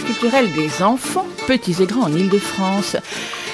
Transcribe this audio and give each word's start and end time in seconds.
Culturelle 0.00 0.50
des 0.52 0.82
enfants, 0.82 1.26
petits 1.46 1.76
et 1.82 1.86
grands 1.86 2.04
en 2.04 2.14
Ile-de-France. 2.14 2.96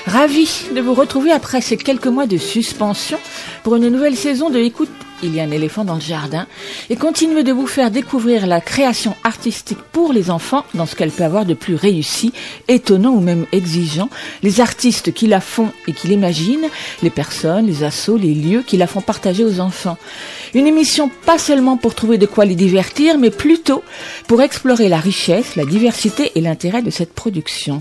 Ravi 0.07 0.49
de 0.75 0.81
vous 0.81 0.95
retrouver 0.95 1.31
après 1.31 1.61
ces 1.61 1.77
quelques 1.77 2.07
mois 2.07 2.27
de 2.27 2.39
suspension 2.39 3.19
pour 3.63 3.77
une 3.77 3.89
nouvelle 3.89 4.17
saison 4.17 4.51
de 4.51 4.59
Écoute, 4.59 4.89
il 5.23 5.35
y 5.35 5.41
a 5.41 5.45
un 5.45 5.51
éléphant 5.51 5.85
dans 5.85 5.97
le 5.97 6.01
jardin 6.01 6.47
et 6.89 6.97
continuer 6.97 7.43
de 7.43 7.53
vous 7.53 7.67
faire 7.67 7.91
découvrir 7.91 8.47
la 8.47 8.61
création 8.61 9.15
artistique 9.25 9.79
pour 9.93 10.13
les 10.13 10.31
enfants 10.31 10.65
dans 10.75 10.87
ce 10.87 10.97
qu'elle 10.97 11.11
peut 11.11 11.25
avoir 11.25 11.45
de 11.45 11.55
plus 11.55 11.75
réussi, 11.75 12.33
étonnant 12.69 13.11
ou 13.11 13.21
même 13.21 13.47
exigeant, 13.53 14.09
les 14.43 14.61
artistes 14.61 15.13
qui 15.13 15.27
la 15.27 15.41
font 15.41 15.71
et 15.87 15.93
qui 15.93 16.09
l'imaginent, 16.09 16.69
les 17.03 17.11
personnes, 17.11 17.67
les 17.67 17.85
assos, 17.85 18.17
les 18.17 18.35
lieux 18.35 18.63
qui 18.67 18.77
la 18.77 18.87
font 18.87 19.03
partager 19.03 19.45
aux 19.45 19.61
enfants. 19.61 19.99
Une 20.55 20.67
émission 20.67 21.11
pas 21.27 21.39
seulement 21.39 21.77
pour 21.77 21.95
trouver 21.95 22.19
de 22.19 22.27
quoi 22.27 22.45
les 22.45 22.57
divertir, 22.57 23.19
mais 23.19 23.31
plutôt 23.31 23.85
pour 24.27 24.43
explorer 24.43 24.89
la 24.89 24.99
richesse, 24.99 25.55
la 25.55 25.65
diversité 25.65 26.33
et 26.35 26.41
l'intérêt 26.41 26.83
de 26.83 26.91
cette 26.91 27.13
production. 27.13 27.81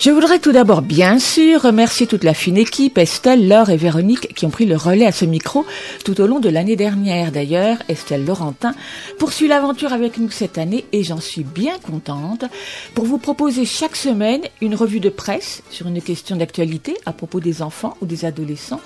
Je 0.00 0.10
voudrais 0.10 0.40
tout 0.40 0.50
d'abord, 0.50 0.82
bien 0.82 1.20
sûr, 1.20 1.62
remercier 1.62 2.08
toute 2.08 2.24
la 2.24 2.34
fine 2.34 2.56
équipe, 2.56 2.98
Estelle, 2.98 3.46
Laure 3.46 3.70
et 3.70 3.76
Véronique, 3.76 4.34
qui 4.34 4.46
ont 4.46 4.50
pris 4.50 4.66
le 4.66 4.76
relais 4.76 5.06
à 5.06 5.12
ce 5.12 5.24
micro 5.24 5.64
tout 6.04 6.20
au 6.20 6.26
long 6.26 6.40
de 6.40 6.48
l'année 6.48 6.74
dernière. 6.74 7.30
D'ailleurs, 7.30 7.76
Estelle 7.88 8.24
Laurentin 8.24 8.74
poursuit 9.20 9.46
l'aventure 9.46 9.92
avec 9.92 10.18
nous 10.18 10.30
cette 10.30 10.58
année 10.58 10.86
et 10.90 11.04
j'en 11.04 11.20
suis 11.20 11.44
bien 11.44 11.78
contente 11.78 12.46
pour 12.94 13.04
vous 13.04 13.18
proposer 13.18 13.64
chaque 13.64 13.94
semaine 13.94 14.40
une 14.60 14.74
revue 14.74 14.98
de 14.98 15.08
presse 15.08 15.62
sur 15.70 15.86
une 15.86 16.02
question 16.02 16.34
d'actualité 16.34 16.96
à 17.06 17.12
propos 17.12 17.38
des 17.38 17.62
enfants 17.62 17.96
ou 18.00 18.06
des 18.06 18.24
adolescents, 18.24 18.80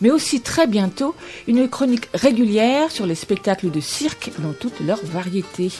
mais 0.00 0.12
aussi 0.12 0.40
très 0.40 0.68
bientôt 0.68 1.16
une 1.48 1.68
chronique 1.68 2.08
régulière 2.14 2.49
sur 2.88 3.06
les 3.06 3.14
spectacles 3.14 3.70
de 3.70 3.80
cirque 3.80 4.30
dans 4.40 4.52
toute 4.52 4.80
leur 4.80 4.98
variété. 5.04 5.70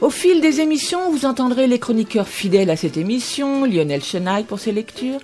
Au 0.00 0.10
fil 0.10 0.40
des 0.40 0.60
émissions, 0.60 1.10
vous 1.10 1.26
entendrez 1.26 1.66
les 1.66 1.80
chroniqueurs 1.80 2.28
fidèles 2.28 2.70
à 2.70 2.76
cette 2.76 2.96
émission, 2.96 3.64
Lionel 3.64 4.02
Chenaille 4.02 4.44
pour 4.44 4.60
ses 4.60 4.70
lectures, 4.70 5.18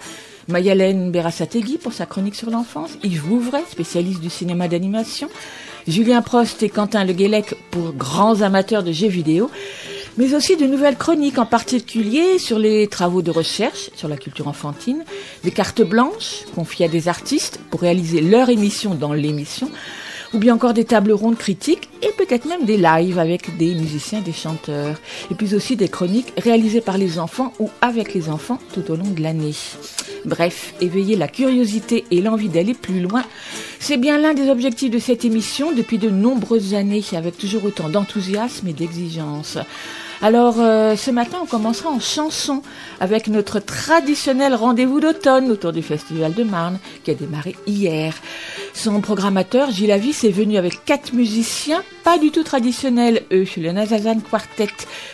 Mayalène 0.49 1.13
Berasategui 1.13 1.79
pour 1.79 1.93
sa 1.93 2.07
chronique 2.07 2.35
sur 2.35 2.51
l'enfance, 2.51 2.91
Yves 3.05 3.23
Vouvray, 3.23 3.63
spécialiste 3.71 4.21
du 4.21 4.31
cinéma 4.31 4.67
d'animation, 4.67 5.29
Julien 5.87 6.23
Prost 6.23 6.61
et 6.65 6.69
Quentin 6.69 7.05
Le 7.05 7.13
Guélec 7.13 7.55
pour 7.71 7.93
grands 7.93 8.43
amateurs 8.43 8.83
de 8.83 8.91
jeux 8.91 9.07
vidéo, 9.07 9.49
mais 10.17 10.35
aussi 10.35 10.57
de 10.57 10.67
nouvelles 10.67 10.97
chroniques 10.97 11.39
en 11.39 11.47
particulier 11.47 12.41
sur 12.41 12.59
les 12.59 12.89
travaux 12.89 13.23
de 13.23 13.31
recherche 13.31 13.91
sur 13.95 14.09
la 14.09 14.17
culture 14.17 14.49
enfantine, 14.49 15.05
des 15.45 15.53
cartes 15.53 15.83
blanches 15.83 16.47
confiées 16.55 16.87
à 16.87 16.89
des 16.89 17.07
artistes 17.07 17.61
pour 17.71 17.83
réaliser 17.83 18.21
leur 18.21 18.49
émission 18.49 18.95
dans 18.97 19.13
l'émission, 19.13 19.71
ou 20.33 20.39
bien 20.39 20.55
encore 20.55 20.75
des 20.75 20.85
tables 20.85 21.13
rondes 21.13 21.37
critiques 21.37 21.89
et 22.03 22.13
peut-être 22.17 22.47
même 22.47 22.65
des 22.65 22.77
lives 22.77 23.19
avec 23.19 23.57
des 23.57 23.75
musiciens, 23.75 24.21
des 24.21 24.33
chanteurs, 24.33 25.01
et 25.31 25.35
puis 25.35 25.55
aussi 25.55 25.77
des 25.77 25.89
chroniques 25.89 26.33
réalisées 26.37 26.81
par 26.81 26.99
les 26.99 27.19
enfants 27.19 27.53
ou 27.59 27.71
avec 27.81 28.15
les 28.15 28.29
enfants 28.29 28.59
tout 28.73 28.91
au 28.91 28.97
long 28.97 29.11
de 29.11 29.23
l'année. 29.23 29.55
Bref, 30.25 30.75
éveiller 30.81 31.17
la 31.17 31.29
curiosité 31.29 32.05
et 32.11 32.21
l'envie 32.21 32.49
d'aller 32.49 32.75
plus 32.75 33.01
loin, 33.01 33.25
c'est 33.79 33.97
bien 33.97 34.19
l'un 34.19 34.35
des 34.35 34.49
objectifs 34.49 34.91
de 34.91 34.99
cette 34.99 35.25
émission 35.25 35.73
depuis 35.73 35.99
de 35.99 36.11
nombreuses 36.11 36.75
années, 36.75 37.03
avec 37.13 37.39
toujours 37.39 37.65
autant 37.65 37.89
d'enthousiasme 37.89 38.69
et 38.69 38.73
d'exigence. 38.73 39.59
Alors 40.23 40.57
euh, 40.59 40.97
ce 40.97 41.11
matin, 41.11 41.39
on 41.43 41.47
commencera 41.47 41.89
en 41.89 41.99
chanson 41.99 42.63
avec 43.01 43.29
notre 43.29 43.59
traditionnel 43.59 44.55
rendez-vous 44.55 45.01
d'automne 45.01 45.51
autour 45.51 45.73
du 45.73 45.83
Festival 45.83 46.35
de 46.35 46.45
Marne 46.45 46.79
qui 47.05 47.11
a 47.11 47.15
démarré 47.15 47.57
hier. 47.67 48.15
Son 48.75 49.01
programmateur, 49.01 49.71
Gilles 49.71 49.93
Avis, 49.93 50.19
est 50.25 50.31
venu 50.31 50.59
avec 50.59 50.85
quatre 50.85 51.15
musiciens, 51.15 51.83
pas 52.05 52.19
du 52.19 52.31
tout 52.31 52.43
traditionnels, 52.43 53.23
eux, 53.33 53.47
le 53.57 53.73
Nazazan 53.73 54.21
Quartet, 54.21 54.69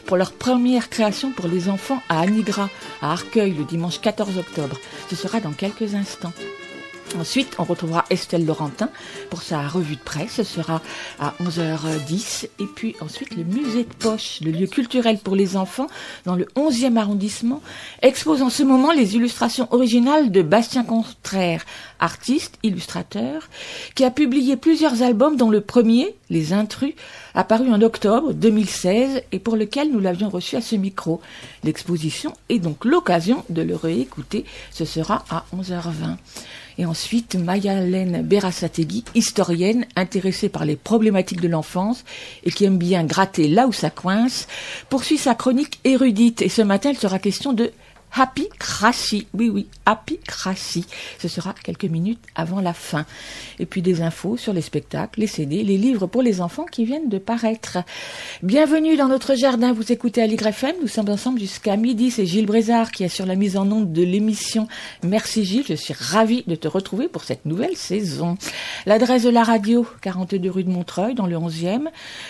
pour 0.07 0.17
leur 0.17 0.33
première 0.33 0.91
création 0.91 1.31
pour 1.31 1.47
les 1.47 1.69
enfants 1.69 2.03
à 2.09 2.21
Anigra, 2.21 2.69
à 3.01 3.13
Arcueil, 3.13 3.55
le 3.57 3.65
dimanche 3.65 4.01
14 4.01 4.39
octobre. 4.39 4.77
Ce 5.09 5.15
sera 5.15 5.39
dans 5.39 5.53
quelques 5.53 5.95
instants. 5.95 6.33
Ensuite, 7.15 7.55
on 7.59 7.65
retrouvera 7.65 8.05
Estelle 8.11 8.45
Laurentin 8.45 8.91
pour 9.31 9.43
sa 9.43 9.67
revue 9.69 9.95
de 9.97 10.01
presse. 10.01 10.33
Ce 10.33 10.43
sera 10.43 10.83
à 11.19 11.35
11h10. 11.41 12.49
Et 12.59 12.67
puis 12.67 12.97
ensuite, 13.01 13.37
le 13.37 13.45
musée 13.45 13.85
de 13.85 13.95
Poche, 13.95 14.41
le 14.43 14.51
lieu 14.51 14.67
culturel 14.67 15.19
pour 15.19 15.37
les 15.37 15.57
enfants 15.57 15.87
dans 16.25 16.35
le 16.35 16.47
11e 16.57 16.97
arrondissement, 16.97 17.63
expose 18.03 18.43
en 18.43 18.51
ce 18.51 18.65
moment 18.65 18.93
les 18.93 19.15
illustrations 19.15 19.69
originales 19.71 20.31
de 20.31 20.43
Bastien 20.43 20.85
Contraire, 20.85 21.65
artiste, 22.01 22.59
illustrateur, 22.63 23.49
qui 23.95 24.05
a 24.05 24.11
publié 24.11 24.57
plusieurs 24.57 25.03
albums 25.03 25.37
dont 25.37 25.51
le 25.51 25.61
premier, 25.61 26.15
Les 26.29 26.53
Intrus, 26.53 26.95
apparu 27.35 27.73
en 27.73 27.81
octobre 27.83 28.33
2016 28.33 29.23
et 29.31 29.39
pour 29.39 29.57
lequel 29.57 29.93
nous 29.93 30.01
l'avions 30.01 30.29
reçu 30.29 30.57
à 30.57 30.61
ce 30.61 30.75
micro. 30.77 31.21
L'exposition 31.65 32.33
est 32.49 32.59
donc 32.59 32.85
l'occasion 32.85 33.45
de 33.49 33.63
le 33.63 33.77
réécouter. 33.77 34.45
Ce 34.71 34.85
sera 34.85 35.25
à 35.31 35.45
11h20. 35.57 36.17
Et 36.79 36.85
ensuite, 36.85 37.37
Maya-Hélène 37.37 38.23
Berasategui, 38.23 39.05
historienne 39.15 39.87
intéressée 39.97 40.49
par 40.49 40.65
les 40.65 40.77
problématiques 40.77 41.41
de 41.41 41.49
l'enfance 41.49 42.05
et 42.45 42.51
qui 42.51 42.65
aime 42.65 42.77
bien 42.77 43.05
gratter 43.05 43.49
là 43.49 43.67
où 43.67 43.73
ça 43.73 43.91
coince, 43.91 44.47
poursuit 44.91 45.17
sa 45.17 45.35
chronique 45.35 45.81
érudite. 45.85 46.43
Et 46.43 46.49
ce 46.49 46.63
matin, 46.63 46.91
il 46.91 46.99
sera 46.99 47.19
question 47.19 47.53
de 47.53 47.73
Happy 48.19 48.49
Crashy. 48.59 49.27
Oui, 49.35 49.51
oui, 49.51 49.67
Happy 49.85 50.19
Crashy. 50.27 50.87
Ce 51.19 51.29
sera 51.29 51.53
quelques 51.53 51.85
minutes 51.85 52.23
avant 52.35 52.63
la 52.63 52.73
fin. 52.73 53.05
Et 53.59 53.67
puis 53.67 53.83
des 53.83 54.01
infos 54.01 54.39
sur 54.39 54.55
les 54.55 54.63
spectacles, 54.63 55.21
les 55.21 55.27
CD, 55.27 55.63
les 55.63 55.77
livres 55.77 56.07
pour 56.07 56.23
les 56.23 56.41
enfants 56.41 56.65
qui 56.65 56.87
viennent 56.87 57.11
de 57.11 57.19
paraître. 57.19 57.77
Bienvenue 58.43 58.97
dans 58.97 59.09
notre 59.09 59.35
jardin. 59.35 59.75
Vous 59.75 59.93
écoutez 59.93 60.23
Aligre 60.23 60.47
FM. 60.47 60.77
Nous 60.81 60.89
sommes 60.89 61.11
ensemble 61.11 61.41
jusqu'à 61.41 61.77
midi. 61.77 62.11
C'est 62.11 62.25
Gilles 62.25 62.47
Brézard 62.47 62.91
qui 62.91 63.05
assure 63.05 63.27
la 63.27 63.35
mise 63.35 63.59
en 63.59 63.71
onde 63.71 63.93
de 63.93 64.03
l'émission. 64.03 64.67
Merci 65.03 65.45
Gilles. 65.45 65.67
Je 65.69 65.75
suis 65.75 65.95
ravie 65.95 66.43
de 66.47 66.55
te 66.55 66.69
retrouver 66.69 67.09
pour 67.09 67.25
cette 67.25 67.45
nouvelle 67.45 67.77
saison. 67.77 68.39
L'adresse 68.87 69.25
de 69.25 69.31
la 69.31 69.45
radio, 69.45 69.87
42 70.01 70.51
rue 70.51 70.65
de 70.65 70.71
Montreuil, 70.71 71.15
dans 71.15 71.27
le 71.27 71.37
11e. 71.37 71.89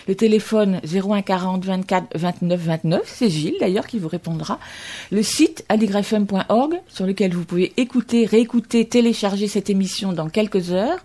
Le 0.08 0.14
téléphone 0.16 0.80
01 0.84 1.22
40 1.22 1.64
24 1.64 2.06
29 2.16 2.60
29. 2.60 3.02
C'est 3.06 3.30
Gilles 3.30 3.56
d'ailleurs 3.60 3.86
qui 3.86 4.00
vous 4.00 4.08
répondra. 4.08 4.58
Le 5.12 5.22
site 5.22 5.64
aligrefm.org 5.76 6.80
sur 6.88 7.06
lequel 7.06 7.34
vous 7.34 7.44
pouvez 7.44 7.74
écouter, 7.76 8.24
réécouter, 8.24 8.86
télécharger 8.86 9.46
cette 9.46 9.68
émission 9.68 10.14
dans 10.14 10.30
quelques 10.30 10.70
heures, 10.72 11.00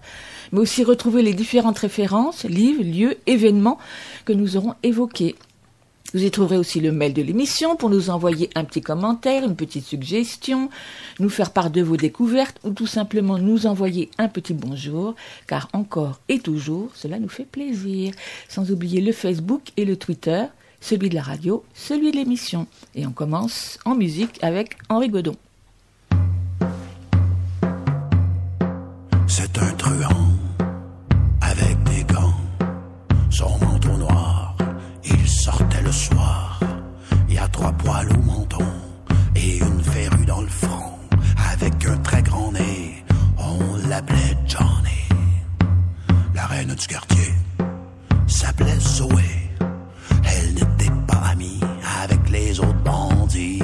mais 0.53 0.59
aussi 0.59 0.85
retrouver 0.85 1.21
les 1.23 1.33
différentes 1.33 1.79
références, 1.79 2.45
livres, 2.45 2.83
lieux, 2.83 3.17
événements 3.27 3.77
que 4.23 4.31
nous 4.31 4.55
aurons 4.55 4.75
évoqués. 4.81 5.35
Vous 6.13 6.23
y 6.23 6.31
trouverez 6.31 6.57
aussi 6.57 6.79
le 6.79 6.93
mail 6.93 7.13
de 7.13 7.21
l'émission 7.21 7.75
pour 7.75 7.89
nous 7.89 8.09
envoyer 8.09 8.49
un 8.55 8.63
petit 8.63 8.81
commentaire, 8.81 9.43
une 9.43 9.57
petite 9.57 9.85
suggestion, 9.85 10.69
nous 11.19 11.29
faire 11.29 11.51
part 11.51 11.69
de 11.69 11.81
vos 11.81 11.97
découvertes 11.97 12.57
ou 12.63 12.71
tout 12.71 12.87
simplement 12.87 13.37
nous 13.37 13.65
envoyer 13.65 14.09
un 14.17 14.29
petit 14.29 14.53
bonjour, 14.53 15.15
car 15.47 15.67
encore 15.73 16.21
et 16.29 16.39
toujours, 16.39 16.91
cela 16.95 17.19
nous 17.19 17.29
fait 17.29 17.45
plaisir. 17.45 18.13
Sans 18.47 18.71
oublier 18.71 19.01
le 19.01 19.11
Facebook 19.11 19.71
et 19.75 19.83
le 19.83 19.97
Twitter, 19.97 20.45
celui 20.81 21.09
de 21.09 21.15
la 21.15 21.21
radio, 21.21 21.63
celui 21.73 22.11
de 22.11 22.17
l'émission. 22.17 22.67
Et 22.95 23.05
on 23.05 23.11
commence 23.11 23.79
en 23.85 23.95
musique 23.95 24.43
avec 24.43 24.77
Henri 24.89 25.07
Godon. 25.07 25.37
C'est 29.27 29.57
un 29.57 29.71
truand 29.77 30.27
avec 31.41 31.83
des 31.83 32.03
gants, 32.03 32.35
son 33.29 33.57
manteau 33.59 33.95
noir, 33.97 34.57
il 35.05 35.27
sortait 35.27 35.81
le 35.81 35.91
soir. 35.91 36.59
Il 37.29 37.35
y 37.35 37.37
a 37.37 37.47
trois 37.47 37.71
poils 37.71 38.11
au 38.11 38.19
menton 38.19 38.65
et 39.35 39.57
une 39.57 39.81
verrue 39.81 40.25
dans 40.25 40.41
le 40.41 40.47
front, 40.47 40.97
avec 41.53 41.85
un 41.85 41.97
très 41.97 42.21
grand 42.21 42.51
nez, 42.51 43.03
on 43.37 43.87
l'appelait 43.87 44.37
Johnny. 44.45 45.07
La 46.35 46.45
reine 46.47 46.75
du 46.75 46.87
quartier 46.87 47.33
s'appelait 48.27 48.79
Zoé. 48.79 49.50
Elle 50.33 50.53
n'était 50.53 50.91
pas 51.07 51.21
amie 51.31 51.59
avec 52.03 52.29
les 52.29 52.59
autres 52.59 52.83
bandits, 52.83 53.61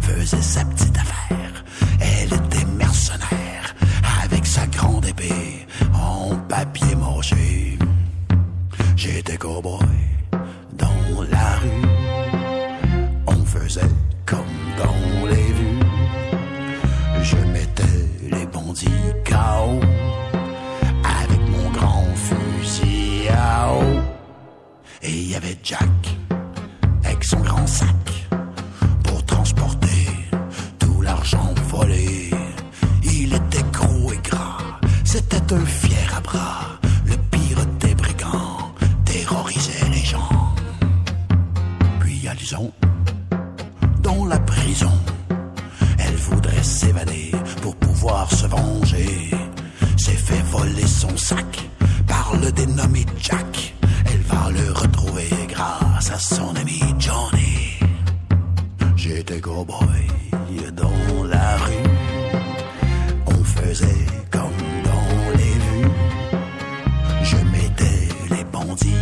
faisait 0.00 0.42
sa 0.42 0.64
petite 0.64 0.96
affaire. 0.96 1.64
Elle 2.00 2.32
était 2.32 2.64
mercenaire 2.76 3.74
avec 4.24 4.44
sa 4.46 4.66
grande 4.66 5.06
épée 5.06 5.66
en 5.94 6.36
papier 6.48 6.94
mâché. 6.96 7.78
J'étais 8.96 9.36
cowboy 9.36 9.86
dans 10.78 11.22
la 11.30 11.56
rue. 11.56 11.88
On 13.26 13.44
faisait 13.44 13.94
comme 14.26 14.56
dans 14.78 15.26
les 15.28 15.52
vues. 15.58 15.80
Je 17.22 17.36
mettais 17.36 18.00
les 18.30 18.46
bandits 18.46 18.88
KO. 19.24 19.80
Et 25.04 25.10
il 25.10 25.30
y 25.30 25.34
avait 25.34 25.58
Jack, 25.62 25.88
avec 27.04 27.24
son 27.24 27.40
grand 27.40 27.66
sac, 27.66 28.28
pour 29.02 29.24
transporter 29.26 30.06
tout 30.78 31.00
l'argent 31.02 31.52
volé. 31.68 32.30
Il 33.02 33.34
était 33.34 33.64
gros 33.72 34.12
et 34.12 34.20
gras, 34.22 34.58
c'était 35.04 35.52
un 35.52 35.64
fier 35.64 36.14
à 36.16 36.20
bras. 36.20 36.66
Le 37.04 37.16
pire 37.30 37.66
des 37.80 37.94
brigands 37.94 38.72
terrorisait 39.04 39.88
les 39.90 40.04
gens. 40.04 40.54
Puis 42.00 42.14
il 42.16 42.24
y 42.24 42.28
a 42.28 42.34
dans 44.02 44.24
la 44.26 44.38
prison. 44.40 44.92
Elle 45.98 46.16
voudrait 46.16 46.62
s'évader 46.62 47.32
pour 47.60 47.74
pouvoir 47.76 48.30
se 48.30 48.46
venger. 48.46 49.30
S'est 49.96 50.12
fait 50.12 50.42
voler 50.50 50.86
son 50.86 51.16
sac 51.16 51.68
par 52.06 52.34
le 52.40 52.50
dénommé 52.52 53.04
Jack. 53.18 53.74
Va 54.26 54.50
le 54.50 54.72
retrouver 54.72 55.28
grâce 55.48 56.10
à 56.10 56.18
son 56.18 56.54
ami 56.56 56.80
Johnny. 56.98 57.78
J'étais 58.96 59.40
cowboy 59.40 60.06
dans 60.76 61.24
la 61.24 61.56
rue. 61.56 61.88
On 63.26 63.44
faisait 63.44 64.06
comme 64.30 64.62
dans 64.84 65.38
les 65.38 65.54
vues. 65.64 65.90
Je 67.22 67.36
mettais 67.36 68.08
les 68.30 68.44
bandits 68.44 68.94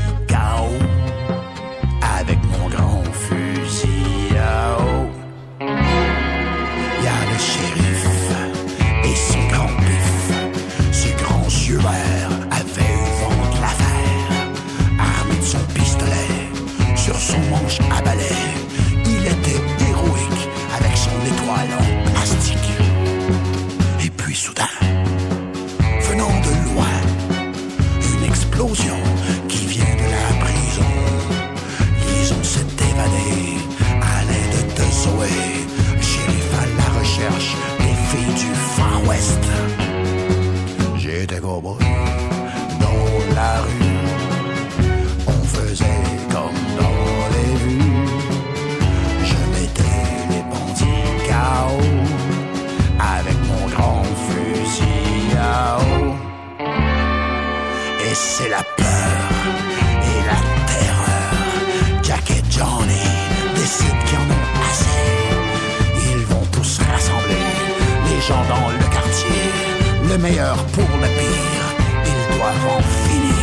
meilleur 70.21 70.57
pour 70.75 70.91
le 71.03 71.09
pire, 71.19 71.67
ils 72.05 72.37
doivent 72.37 72.67
en 72.77 72.83
finir. 73.05 73.35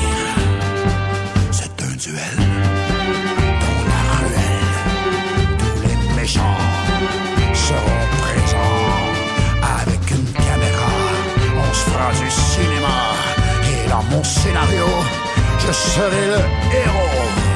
C'est 1.52 1.76
un 1.82 1.96
duel 2.06 2.38
dans 3.64 3.82
la 3.92 4.02
ruelle. 4.20 4.74
Tous 5.60 5.80
les 5.88 5.98
méchants 6.16 6.62
seront 7.54 8.06
présents 8.22 8.86
avec 9.80 10.02
une 10.12 10.30
caméra. 10.34 10.92
On 11.58 11.74
se 11.74 11.84
fera 11.90 12.12
du 12.12 12.30
cinéma. 12.30 12.98
Et 13.72 13.90
dans 13.90 14.04
mon 14.12 14.24
scénario, 14.24 14.88
je 15.60 15.72
serai 15.72 16.26
le 16.34 16.42
héros. 16.82 17.47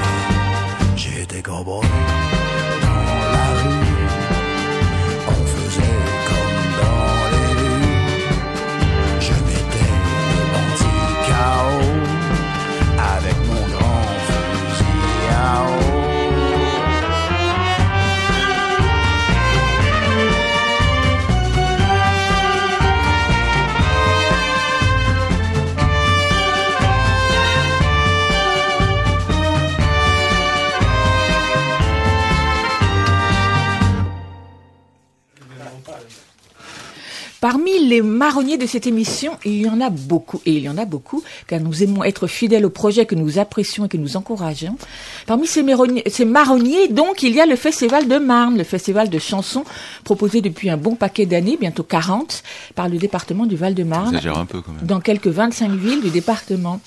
Parmi 37.51 37.85
les 37.85 38.01
marronniers 38.01 38.57
de 38.57 38.65
cette 38.65 38.87
émission, 38.87 39.33
il 39.43 39.63
y 39.63 39.69
en 39.69 39.81
a 39.81 39.89
beaucoup, 39.89 40.39
et 40.45 40.53
il 40.53 40.63
y 40.63 40.69
en 40.69 40.77
a 40.77 40.85
beaucoup, 40.85 41.21
car 41.47 41.59
nous 41.59 41.83
aimons 41.83 42.01
être 42.01 42.25
fidèles 42.25 42.65
au 42.65 42.69
projet 42.69 43.05
que 43.05 43.13
nous 43.13 43.39
apprécions 43.39 43.83
et 43.83 43.89
que 43.89 43.97
nous 43.97 44.15
encourageons. 44.15 44.77
Parmi 45.27 45.47
ces 45.47 45.61
marronniers, 45.61 46.03
ces 46.07 46.23
marronniers, 46.23 46.87
donc, 46.87 47.23
il 47.23 47.35
y 47.35 47.41
a 47.41 47.45
le 47.45 47.57
Festival 47.57 48.07
de 48.07 48.19
Marne, 48.19 48.57
le 48.57 48.63
festival 48.63 49.09
de 49.09 49.19
chansons 49.19 49.65
proposé 50.05 50.39
depuis 50.39 50.69
un 50.69 50.77
bon 50.77 50.95
paquet 50.95 51.25
d'années, 51.25 51.57
bientôt 51.59 51.83
40, 51.83 52.41
par 52.73 52.87
le 52.87 52.97
département 52.97 53.45
du 53.45 53.57
Val-de-Marne, 53.57 54.15
Exagère 54.15 54.37
un 54.37 54.45
peu 54.45 54.61
quand 54.61 54.71
même. 54.71 54.85
dans 54.85 55.01
quelques 55.01 55.27
25 55.27 55.71
villes 55.71 56.01
du 56.01 56.09
département. 56.09 56.79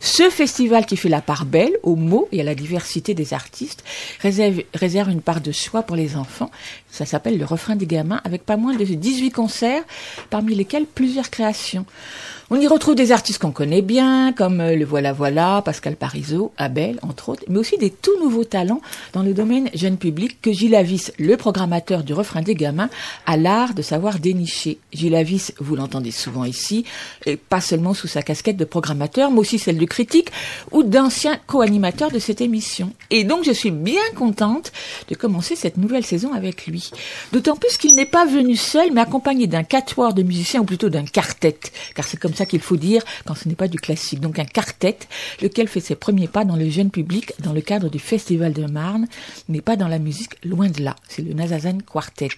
Ce 0.00 0.28
festival 0.28 0.84
qui 0.84 0.98
fait 0.98 1.08
la 1.08 1.22
part 1.22 1.46
belle 1.46 1.72
aux 1.82 1.96
mots 1.96 2.28
et 2.30 2.42
à 2.42 2.44
la 2.44 2.54
diversité 2.54 3.14
des 3.14 3.32
artistes 3.32 3.82
réserve, 4.20 4.64
réserve 4.74 5.08
une 5.08 5.22
part 5.22 5.40
de 5.40 5.50
choix 5.50 5.82
pour 5.82 5.96
les 5.96 6.16
enfants. 6.16 6.50
Ça 6.90 7.06
s'appelle 7.06 7.38
le 7.38 7.44
refrain 7.44 7.76
des 7.76 7.86
gamins 7.86 8.20
avec 8.24 8.44
pas 8.44 8.56
moins 8.56 8.74
de 8.74 8.84
18 8.84 9.30
concerts, 9.30 9.84
parmi 10.30 10.54
lesquels 10.54 10.86
plusieurs 10.86 11.30
créations. 11.30 11.86
On 12.52 12.60
y 12.60 12.66
retrouve 12.66 12.96
des 12.96 13.12
artistes 13.12 13.38
qu'on 13.38 13.52
connaît 13.52 13.80
bien, 13.80 14.32
comme 14.32 14.60
euh, 14.60 14.74
le 14.74 14.84
Voilà 14.84 15.12
Voilà, 15.12 15.62
Pascal 15.64 15.94
Parizeau, 15.94 16.50
Abel, 16.56 16.98
entre 17.02 17.28
autres, 17.28 17.44
mais 17.46 17.60
aussi 17.60 17.78
des 17.78 17.90
tout 17.90 18.18
nouveaux 18.18 18.42
talents 18.42 18.80
dans 19.12 19.22
le 19.22 19.34
domaine 19.34 19.70
jeune 19.72 19.96
public 19.96 20.42
que 20.42 20.50
Gilles 20.50 20.74
Avis, 20.74 21.12
le 21.20 21.36
programmateur 21.36 22.02
du 22.02 22.12
refrain 22.12 22.42
des 22.42 22.56
gamins, 22.56 22.90
a 23.24 23.36
l'art 23.36 23.72
de 23.72 23.82
savoir 23.82 24.18
dénicher. 24.18 24.78
Gilles 24.92 25.14
Avis, 25.14 25.52
vous 25.60 25.76
l'entendez 25.76 26.10
souvent 26.10 26.42
ici, 26.42 26.84
et 27.24 27.36
pas 27.36 27.60
seulement 27.60 27.94
sous 27.94 28.08
sa 28.08 28.22
casquette 28.22 28.56
de 28.56 28.64
programmateur, 28.64 29.30
mais 29.30 29.38
aussi 29.38 29.60
celle 29.60 29.78
de 29.78 29.84
critique 29.84 30.32
ou 30.72 30.82
d'ancien 30.82 31.38
co-animateur 31.46 32.10
de 32.10 32.18
cette 32.18 32.40
émission. 32.40 32.92
Et 33.10 33.22
donc 33.22 33.44
je 33.44 33.52
suis 33.52 33.70
bien 33.70 34.02
contente 34.16 34.72
de 35.08 35.14
commencer 35.14 35.54
cette 35.54 35.76
nouvelle 35.76 36.04
saison 36.04 36.32
avec 36.32 36.66
lui. 36.66 36.90
D'autant 37.32 37.54
plus 37.54 37.76
qu'il 37.76 37.94
n'est 37.94 38.06
pas 38.06 38.24
venu 38.24 38.56
seul, 38.56 38.90
mais 38.92 39.02
accompagné 39.02 39.46
d'un 39.46 39.62
quatuor 39.62 40.14
de 40.14 40.24
musiciens, 40.24 40.62
ou 40.62 40.64
plutôt 40.64 40.88
d'un 40.88 41.04
quartet, 41.04 41.56
car 41.94 42.04
c'est 42.04 42.18
comme 42.18 42.34
ça 42.34 42.39
qu'il 42.46 42.60
faut 42.60 42.76
dire 42.76 43.02
quand 43.24 43.34
ce 43.34 43.48
n'est 43.48 43.54
pas 43.54 43.68
du 43.68 43.78
classique. 43.78 44.20
Donc 44.20 44.38
un 44.38 44.44
quartet, 44.44 44.98
lequel 45.42 45.68
fait 45.68 45.80
ses 45.80 45.94
premiers 45.94 46.28
pas 46.28 46.44
dans 46.44 46.56
le 46.56 46.68
jeune 46.68 46.90
public 46.90 47.32
dans 47.40 47.52
le 47.52 47.60
cadre 47.60 47.88
du 47.88 47.98
Festival 47.98 48.52
de 48.52 48.64
Marne, 48.66 49.06
mais 49.48 49.60
pas 49.60 49.76
dans 49.76 49.88
la 49.88 49.98
musique, 49.98 50.44
loin 50.44 50.68
de 50.68 50.82
là. 50.82 50.96
C'est 51.08 51.22
le 51.22 51.32
Nazazan 51.32 51.78
Quartet, 51.78 52.28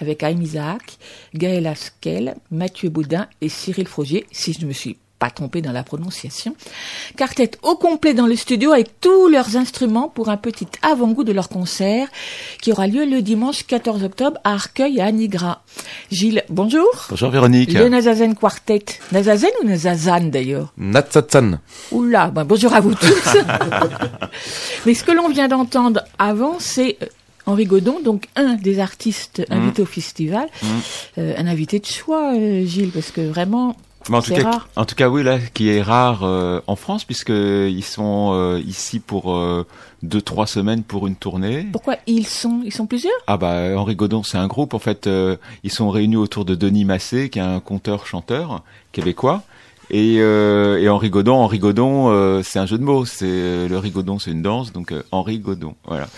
avec 0.00 0.22
Aim 0.22 0.40
Isaac, 0.42 0.98
Gaël 1.34 1.66
Askel, 1.66 2.34
Mathieu 2.50 2.90
Baudin 2.90 3.28
et 3.40 3.48
Cyril 3.48 3.86
Frogier, 3.86 4.26
si 4.30 4.52
je 4.52 4.66
me 4.66 4.72
suis 4.72 4.96
pas 5.18 5.30
trompé 5.30 5.62
dans 5.62 5.72
la 5.72 5.82
prononciation. 5.82 6.54
Quartet 7.16 7.50
au 7.62 7.74
complet 7.76 8.14
dans 8.14 8.26
le 8.26 8.36
studio 8.36 8.72
avec 8.72 9.00
tous 9.00 9.28
leurs 9.28 9.56
instruments 9.56 10.08
pour 10.08 10.28
un 10.28 10.36
petit 10.36 10.68
avant-goût 10.82 11.24
de 11.24 11.32
leur 11.32 11.48
concert 11.48 12.08
qui 12.62 12.72
aura 12.72 12.86
lieu 12.86 13.04
le 13.04 13.20
dimanche 13.22 13.64
14 13.66 14.04
octobre 14.04 14.38
à 14.44 14.52
Arcueil 14.54 15.00
à 15.00 15.06
Anigra. 15.06 15.62
Gilles, 16.10 16.44
bonjour. 16.48 16.88
Bonjour 17.10 17.30
Véronique. 17.30 17.72
Le 17.72 17.88
Nazazen 17.88 18.34
Quartet. 18.34 18.84
Nazazen 19.12 19.50
ou 19.62 19.66
Nazazan 19.66 20.30
d'ailleurs? 20.30 20.72
Natsatsan. 20.76 21.58
Oula, 21.90 22.28
ben, 22.28 22.44
bonjour 22.44 22.72
à 22.72 22.80
vous 22.80 22.94
tous. 22.94 23.36
Mais 24.86 24.94
ce 24.94 25.04
que 25.04 25.12
l'on 25.12 25.28
vient 25.28 25.48
d'entendre 25.48 26.04
avant, 26.18 26.56
c'est 26.58 26.96
euh, 27.02 27.06
Henri 27.46 27.64
Godon, 27.64 28.00
donc 28.04 28.26
un 28.36 28.54
des 28.54 28.78
artistes 28.78 29.42
Mmh. 29.48 29.52
invités 29.52 29.82
au 29.82 29.86
festival. 29.86 30.46
Euh, 31.18 31.34
un 31.36 31.46
invité 31.46 31.78
de 31.78 31.86
choix, 31.86 32.34
euh, 32.34 32.64
Gilles, 32.64 32.90
parce 32.90 33.10
que 33.10 33.20
vraiment, 33.20 33.76
Mais 34.08 34.16
en 34.16 34.22
tout 34.22 34.34
cas, 34.34 34.42
rare. 34.42 34.68
en 34.76 34.84
tout 34.84 34.94
cas, 34.94 35.08
oui, 35.08 35.22
là, 35.22 35.38
qui 35.38 35.68
est 35.68 35.82
rare 35.82 36.22
euh, 36.22 36.60
en 36.66 36.76
France 36.76 37.04
puisque 37.04 37.30
ils 37.30 37.84
sont 37.84 38.30
euh, 38.32 38.60
ici 38.66 39.00
pour 39.00 39.34
euh, 39.34 39.66
deux 40.02 40.22
trois 40.22 40.46
semaines 40.46 40.82
pour 40.82 41.06
une 41.06 41.16
tournée. 41.16 41.66
pourquoi 41.72 41.96
ils 42.06 42.26
sont, 42.26 42.60
ils 42.64 42.72
sont 42.72 42.86
plusieurs? 42.86 43.12
Ah 43.26 43.36
bah 43.36 43.76
Henri 43.76 43.96
Godon, 43.96 44.22
c'est 44.22 44.38
un 44.38 44.46
groupe 44.46 44.74
en 44.74 44.78
fait. 44.78 45.06
euh, 45.06 45.36
ils 45.64 45.72
sont 45.72 45.90
réunis 45.90 46.16
autour 46.16 46.44
de 46.44 46.54
Denis 46.54 46.84
Massé, 46.84 47.28
qui 47.30 47.38
est 47.38 47.42
un 47.42 47.60
conteur-chanteur 47.60 48.62
québécois. 48.92 49.42
Et, 49.90 50.16
euh, 50.18 50.78
et 50.78 50.88
Henri 50.90 51.08
Godon, 51.08 51.36
Henri 51.36 51.58
Godon, 51.58 52.10
euh, 52.10 52.42
c'est 52.42 52.58
un 52.58 52.66
jeu 52.66 52.76
de 52.76 52.82
mots. 52.84 53.06
C'est 53.06 53.24
euh, 53.26 53.68
le 53.68 53.78
rigodon, 53.78 54.18
c'est 54.18 54.30
une 54.30 54.42
danse, 54.42 54.70
donc 54.70 54.92
euh, 54.92 55.02
Henri 55.12 55.38
Godon, 55.38 55.76
voilà. 55.86 56.08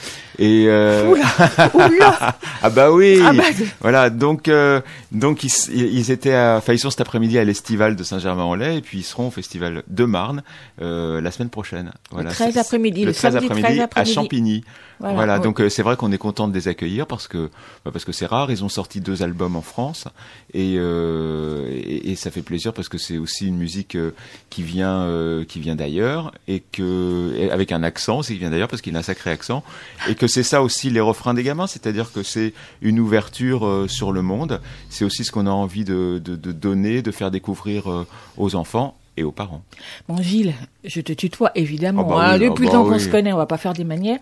Et 0.42 0.64
euh, 0.68 1.06
Oula, 1.10 1.70
oula. 1.74 2.36
ah 2.62 2.70
bah 2.70 2.90
oui, 2.90 3.20
Ah 3.22 3.32
bah, 3.34 3.42
voilà. 3.80 4.08
Donc 4.10 4.48
euh, 4.48 4.80
donc 5.12 5.44
ils, 5.44 6.10
étaient, 6.10 6.32
à, 6.34 6.56
enfin 6.56 6.72
ils 6.72 6.78
sont 6.78 6.88
cet 6.90 7.02
après-midi 7.02 7.38
à 7.38 7.44
l'Estival 7.44 7.94
de 7.94 8.02
Saint-Germain-en-Laye 8.02 8.78
et 8.78 8.80
puis 8.80 8.98
ils 9.00 9.02
seront 9.04 9.28
au 9.28 9.30
Festival 9.30 9.82
de 9.86 10.04
Marne 10.06 10.42
euh, 10.80 11.20
la 11.20 11.30
semaine 11.30 11.50
prochaine. 11.50 11.92
Voilà. 12.10 12.30
13 12.30 12.54
C'est- 12.54 12.58
après-midi, 12.58 13.04
le 13.04 13.12
13 13.12 13.32
samedi 13.34 13.48
13 13.48 13.60
après-midi 13.60 13.86
à. 13.94 14.04
Champigny. 14.06 14.64
Voilà, 14.98 15.14
Voilà, 15.14 15.36
oui. 15.36 15.42
donc 15.44 15.60
euh, 15.62 15.70
c'est 15.70 15.82
vrai 15.82 15.96
qu'on 15.96 16.12
est 16.12 16.18
content 16.18 16.46
de 16.46 16.52
les 16.54 16.68
accueillir 16.68 17.06
parce 17.06 17.26
que 17.26 17.48
bah, 17.84 17.90
parce 17.92 18.04
que 18.04 18.12
c'est 18.12 18.26
rare. 18.26 18.50
Ils 18.50 18.64
ont 18.64 18.68
sorti 18.68 19.00
deux 19.00 19.22
albums 19.22 19.56
en 19.56 19.62
France 19.62 20.06
et, 20.52 20.74
euh, 20.78 21.66
et, 21.70 22.10
et 22.12 22.16
ça 22.16 22.30
fait 22.30 22.42
plaisir 22.42 22.72
parce 22.74 22.88
que 22.90 22.98
c'est 22.98 23.16
aussi 23.16 23.46
une 23.46 23.56
musique 23.56 23.94
euh, 23.94 24.10
qui 24.50 24.62
vient 24.62 25.00
euh, 25.02 25.44
qui 25.44 25.58
vient 25.60 25.74
d'ailleurs 25.76 26.32
et 26.48 26.60
que 26.72 27.50
avec 27.50 27.72
un 27.72 27.82
accent, 27.82 28.22
c'est 28.22 28.34
qui 28.34 28.40
vient 28.40 28.50
d'ailleurs 28.50 28.68
parce 28.68 28.82
qu'il 28.82 28.94
a 28.96 28.98
un 28.98 29.02
sacré 29.02 29.30
accent 29.30 29.64
et 30.08 30.14
que 30.14 30.26
c'est 30.30 30.42
ça 30.42 30.62
aussi 30.62 30.88
les 30.88 31.00
refrains 31.00 31.34
des 31.34 31.42
gamins, 31.42 31.66
c'est-à-dire 31.66 32.10
que 32.12 32.22
c'est 32.22 32.54
une 32.80 32.98
ouverture 33.00 33.66
euh, 33.66 33.86
sur 33.88 34.12
le 34.12 34.22
monde. 34.22 34.60
C'est 34.88 35.04
aussi 35.04 35.24
ce 35.24 35.30
qu'on 35.32 35.46
a 35.46 35.50
envie 35.50 35.84
de, 35.84 36.20
de, 36.24 36.36
de 36.36 36.52
donner, 36.52 37.02
de 37.02 37.10
faire 37.10 37.30
découvrir 37.30 37.90
euh, 37.90 38.06
aux 38.38 38.54
enfants 38.54 38.96
et 39.18 39.22
aux 39.24 39.32
parents. 39.32 39.62
Bon, 40.08 40.16
Gilles, 40.22 40.54
je 40.84 41.00
te 41.02 41.12
tutoie 41.12 41.50
évidemment. 41.54 42.06
Ah 42.06 42.08
bah 42.14 42.28
hein. 42.30 42.38
oui, 42.38 42.48
Depuis 42.48 42.64
ah 42.64 42.66
le 42.66 42.72
temps 42.72 42.82
bah 42.84 42.90
qu'on 42.90 42.96
oui. 42.96 43.04
se 43.04 43.08
connaît, 43.08 43.32
on 43.32 43.36
va 43.36 43.46
pas 43.46 43.58
faire 43.58 43.74
des 43.74 43.84
manières. 43.84 44.18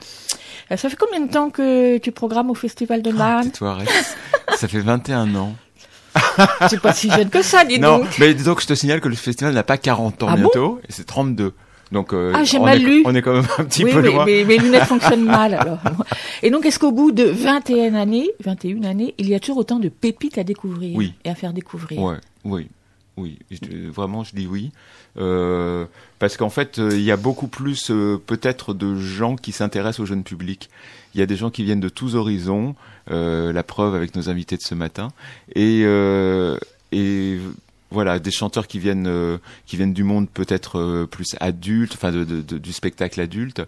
Euh, 0.73 0.77
Ça 0.77 0.88
fait 0.91 0.97
combien 0.97 1.21
de 1.25 1.31
temps 1.31 1.50
que 1.50 1.99
tu 1.99 2.11
programmes 2.11 2.50
au 2.50 2.55
Festival 2.55 3.03
de 3.03 3.12
Marne 3.12 3.45
Tais-toi, 3.50 3.71
arrête. 3.71 4.17
ça 4.57 4.67
fait 4.67 4.81
21 4.81 5.35
ans. 5.37 5.55
C'est 6.69 6.81
pas 6.81 6.93
si 6.93 7.11
jeune 7.11 7.29
que 7.31 7.43
ça, 7.43 7.65
dis 7.65 7.79
Non, 7.79 7.99
donc. 7.99 8.19
mais 8.19 8.35
dis 8.35 8.43
donc, 8.43 8.61
je 8.61 8.67
te 8.67 8.75
signale 8.75 9.00
que 9.00 9.09
le 9.09 9.15
festival 9.15 9.55
n'a 9.55 9.62
pas 9.62 9.77
40 9.79 10.23
ans 10.23 10.27
Ah 10.29 10.33
bon? 10.37 10.41
bientôt, 10.43 10.81
et 10.88 10.93
c'est 10.93 11.05
32. 11.07 11.53
Donc, 11.92 12.12
euh, 12.12 12.33
Ah, 12.35 12.45
j'ai 12.45 12.59
on, 12.59 12.64
mal 12.64 12.76
est, 12.83 12.85
lu. 12.85 13.02
on 13.07 13.14
est 13.14 13.23
quand 13.23 13.33
même 13.33 13.47
un 13.59 13.64
petit 13.64 13.85
oui, 13.85 13.92
peu 13.92 14.00
loin. 14.00 14.25
mais 14.26 14.45
mes 14.45 14.59
lunettes 14.59 14.85
fonctionnent 14.85 15.25
mal 15.26 15.54
alors. 15.54 15.78
Et 16.42 16.50
donc, 16.50 16.66
est-ce 16.66 16.78
qu'au 16.78 16.92
bout 16.92 17.12
de 17.12 17.25
21 17.25 17.95
années, 17.95 18.28
21 18.45 18.85
années, 18.85 19.14
il 19.18 19.28
y 19.28 19.35
a 19.35 19.40
toujours 19.40 19.59
autant 19.59 19.78
de 19.78 19.88
pépites 19.88 20.37
à 20.38 20.45
découvrir 20.45 20.95
Oui. 20.97 21.14
et 21.25 21.30
à 21.30 21.35
faire 21.35 21.52
découvrir? 21.52 22.00
Ouais, 22.00 22.16
oui, 22.45 22.68
oui. 23.16 23.38
Je- 23.50 23.88
vraiment, 23.88 24.23
je 24.23 24.35
dis 24.37 24.47
oui. 24.47 24.71
Euh, 25.18 25.87
parce 26.18 26.37
qu'en 26.37 26.50
fait, 26.50 26.78
euh, 26.78 26.90
il 26.92 27.02
y 27.02 27.11
a 27.11 27.16
beaucoup 27.16 27.49
plus 27.49 27.90
euh, 27.90 28.21
peut-être 28.25 28.75
de 28.75 28.95
gens 28.97 29.35
qui 29.37 29.52
s'intéressent 29.52 30.00
au 30.00 30.07
jeune 30.07 30.23
public. 30.25 30.68
Il 31.14 31.21
y 31.21 31.23
a 31.23 31.26
des 31.26 31.37
gens 31.37 31.50
qui 31.50 31.64
viennent 31.64 31.80
de 31.80 31.88
tous 31.88 32.14
horizons, 32.14 32.75
euh, 33.11 33.52
la 33.52 33.62
preuve 33.62 33.95
avec 33.95 34.14
nos 34.14 34.28
invités 34.28 34.57
de 34.59 34.62
ce 34.62 34.75
matin, 34.75 35.09
et, 35.54 35.83
euh, 35.85 36.59
et 36.92 37.38
voilà, 37.90 38.18
des 38.18 38.30
chanteurs 38.30 38.66
qui 38.66 38.78
viennent 38.78 39.07
euh, 39.07 39.38
qui 39.66 39.76
viennent 39.76 39.95
du 39.95 40.04
monde 40.04 40.28
peut-être 40.28 40.78
euh, 40.78 41.07
plus 41.07 41.37
adulte, 41.40 41.95
enfin 41.95 42.12
de, 42.12 42.25
du 42.42 42.73
spectacle 42.73 43.21
adulte, 43.21 43.62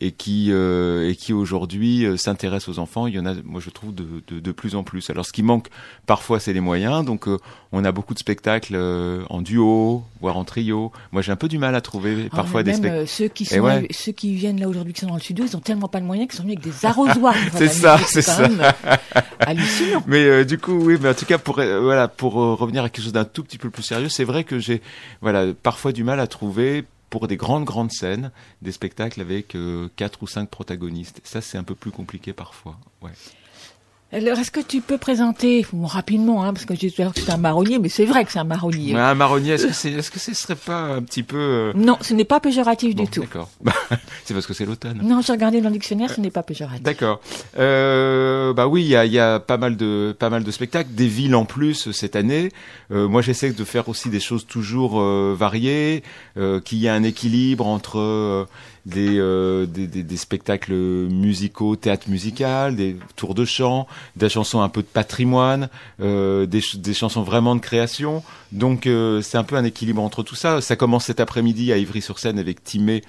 et 0.00 0.12
qui 0.12 0.48
euh, 0.50 1.08
et 1.10 1.14
qui 1.16 1.32
aujourd'hui 1.32 2.04
euh, 2.04 2.16
s'intéressent 2.16 2.76
aux 2.76 2.78
enfants. 2.78 3.06
Il 3.06 3.14
y 3.14 3.18
en 3.18 3.26
a, 3.26 3.34
moi 3.44 3.60
je 3.60 3.70
trouve 3.70 3.94
de, 3.94 4.04
de, 4.28 4.40
de 4.40 4.52
plus 4.52 4.74
en 4.74 4.82
plus. 4.82 5.10
Alors 5.10 5.26
ce 5.26 5.32
qui 5.32 5.42
manque 5.42 5.68
parfois 6.06 6.40
c'est 6.40 6.52
les 6.52 6.60
moyens, 6.60 7.04
donc 7.04 7.28
euh, 7.28 7.38
on 7.72 7.84
a 7.84 7.92
beaucoup 7.92 8.14
de 8.14 8.18
spectacles 8.18 8.74
euh, 8.74 9.22
en 9.30 9.42
duo, 9.42 10.02
voire 10.20 10.36
en 10.36 10.44
trio. 10.44 10.90
Moi 11.12 11.22
j'ai 11.22 11.32
un 11.32 11.36
peu 11.36 11.48
du 11.48 11.58
mal 11.58 11.74
à 11.74 11.80
trouver 11.80 12.28
Ah, 12.32 12.36
parfois 12.36 12.62
des 12.62 12.72
spectacles. 12.74 13.06
ceux 13.08 13.28
qui 13.28 13.42
Et 13.44 13.46
sont 13.46 13.60
ouais. 13.60 13.86
ceux 13.90 14.12
qui 14.12 14.34
viennent 14.34 14.60
là 14.60 14.68
aujourd'hui 14.68 14.92
qui 14.94 15.00
sont 15.00 15.08
dans 15.08 15.14
le 15.14 15.20
studio, 15.20 15.44
ils 15.46 15.56
ont 15.56 15.60
tellement 15.60 15.88
pas 15.88 16.00
de 16.00 16.06
moyens 16.06 16.28
qu'ils 16.28 16.36
sont 16.38 16.44
venus 16.44 16.58
avec 16.62 16.72
des 16.72 16.86
arrosoirs. 16.86 17.34
C'est 17.54 17.68
ça, 17.68 17.98
c'est 18.06 18.22
ça. 18.22 18.48
hallucinant. 19.40 20.02
Mais 20.06 20.24
euh, 20.24 20.44
du 20.44 20.58
coup, 20.58 20.72
oui, 20.72 20.96
mais 21.00 21.08
en 21.10 21.14
tout 21.14 21.26
cas, 21.26 21.38
pour 21.38 21.58
euh, 21.58 21.80
voilà, 21.80 22.08
pour 22.08 22.40
euh, 22.40 22.54
revenir 22.54 22.84
à 22.84 22.88
quelque 22.88 23.04
chose 23.04 23.12
d'un 23.12 23.24
tout 23.24 23.42
petit 23.42 23.58
peu 23.58 23.70
plus 23.70 23.82
sérieux, 23.82 24.08
c'est 24.08 24.24
vrai 24.24 24.44
que 24.44 24.58
j'ai 24.58 24.80
voilà 25.20 25.46
parfois 25.62 25.92
du 25.92 26.04
mal 26.04 26.20
à 26.20 26.26
trouver 26.26 26.84
pour 27.10 27.26
des 27.28 27.36
grandes 27.36 27.64
grandes 27.64 27.92
scènes 27.92 28.30
des 28.62 28.72
spectacles 28.72 29.20
avec 29.20 29.54
euh, 29.54 29.88
quatre 29.96 30.22
ou 30.22 30.26
cinq 30.26 30.48
protagonistes. 30.48 31.20
Ça, 31.24 31.40
c'est 31.40 31.58
un 31.58 31.64
peu 31.64 31.74
plus 31.74 31.90
compliqué 31.90 32.32
parfois. 32.32 32.78
Alors, 34.12 34.38
est-ce 34.40 34.50
que 34.50 34.60
tu 34.60 34.80
peux 34.80 34.98
présenter, 34.98 35.64
bon, 35.72 35.86
rapidement, 35.86 36.42
hein, 36.42 36.52
parce 36.52 36.64
que 36.64 36.74
j'ai 36.74 36.88
dit 36.88 36.92
tout 36.92 37.02
à 37.02 37.04
l'heure 37.04 37.14
que 37.14 37.20
c'est 37.20 37.30
un 37.30 37.36
marronnier, 37.36 37.78
mais 37.78 37.88
c'est 37.88 38.04
vrai 38.04 38.24
que 38.24 38.32
c'est 38.32 38.40
un 38.40 38.44
marronnier. 38.44 38.92
Ouais, 38.92 39.00
un 39.00 39.14
marronnier, 39.14 39.52
est-ce 39.52 39.68
que 39.68 39.72
c'est, 39.72 39.92
est-ce 39.92 40.10
que 40.10 40.18
ce 40.18 40.34
serait 40.34 40.56
pas 40.56 40.80
un 40.80 41.02
petit 41.02 41.22
peu 41.22 41.36
euh, 41.38 41.72
Non, 41.76 41.96
ce 42.00 42.14
n'est 42.14 42.24
pas 42.24 42.40
péjoratif 42.40 42.96
bon, 42.96 43.04
du 43.04 43.10
tout. 43.10 43.20
D'accord. 43.20 43.48
c'est 44.24 44.34
parce 44.34 44.46
que 44.46 44.52
c'est 44.52 44.66
l'automne. 44.66 45.00
Non, 45.04 45.20
j'ai 45.20 45.32
regardé 45.32 45.60
dans 45.60 45.68
le 45.68 45.74
dictionnaire, 45.74 46.12
ce 46.12 46.20
n'est 46.20 46.32
pas 46.32 46.42
péjoratif. 46.42 46.82
D'accord. 46.82 47.20
Euh, 47.56 48.52
bah 48.52 48.66
oui, 48.66 48.82
il 48.82 48.88
y 48.88 48.96
a, 48.96 49.06
y 49.06 49.20
a 49.20 49.38
pas 49.38 49.58
mal 49.58 49.76
de 49.76 50.14
pas 50.18 50.28
mal 50.28 50.42
de 50.42 50.50
spectacles, 50.50 50.90
des 50.92 51.06
villes 51.06 51.36
en 51.36 51.44
plus 51.44 51.92
cette 51.92 52.16
année. 52.16 52.50
Euh, 52.90 53.06
moi, 53.06 53.22
j'essaie 53.22 53.52
de 53.52 53.64
faire 53.64 53.88
aussi 53.88 54.08
des 54.08 54.20
choses 54.20 54.44
toujours 54.44 55.00
euh, 55.00 55.36
variées, 55.38 56.02
euh, 56.36 56.60
qu'il 56.60 56.78
y 56.78 56.86
ait 56.86 56.90
un 56.90 57.04
équilibre 57.04 57.66
entre 57.66 58.00
euh, 58.00 58.44
des, 58.86 59.18
euh, 59.18 59.66
des, 59.66 59.86
des, 59.86 60.02
des 60.02 60.16
spectacles 60.16 60.72
musicaux, 60.72 61.76
théâtre 61.76 62.08
musical, 62.08 62.76
des 62.76 62.96
tours 63.16 63.34
de 63.34 63.44
chant, 63.44 63.86
des 64.16 64.28
chansons 64.28 64.62
un 64.62 64.68
peu 64.68 64.82
de 64.82 64.86
patrimoine, 64.86 65.68
euh, 66.00 66.46
des, 66.46 66.62
des 66.74 66.94
chansons 66.94 67.22
vraiment 67.22 67.54
de 67.54 67.60
création. 67.60 68.22
Donc 68.52 68.86
euh, 68.86 69.22
c'est 69.22 69.38
un 69.38 69.44
peu 69.44 69.56
un 69.56 69.64
équilibre 69.64 70.02
entre 70.02 70.22
tout 70.22 70.34
ça. 70.34 70.60
Ça 70.60 70.76
commence 70.76 71.06
cet 71.06 71.20
après-midi 71.20 71.72
à 71.72 71.76
Ivry-sur-Seine 71.76 72.38
avec 72.38 72.64
Timé 72.64 73.02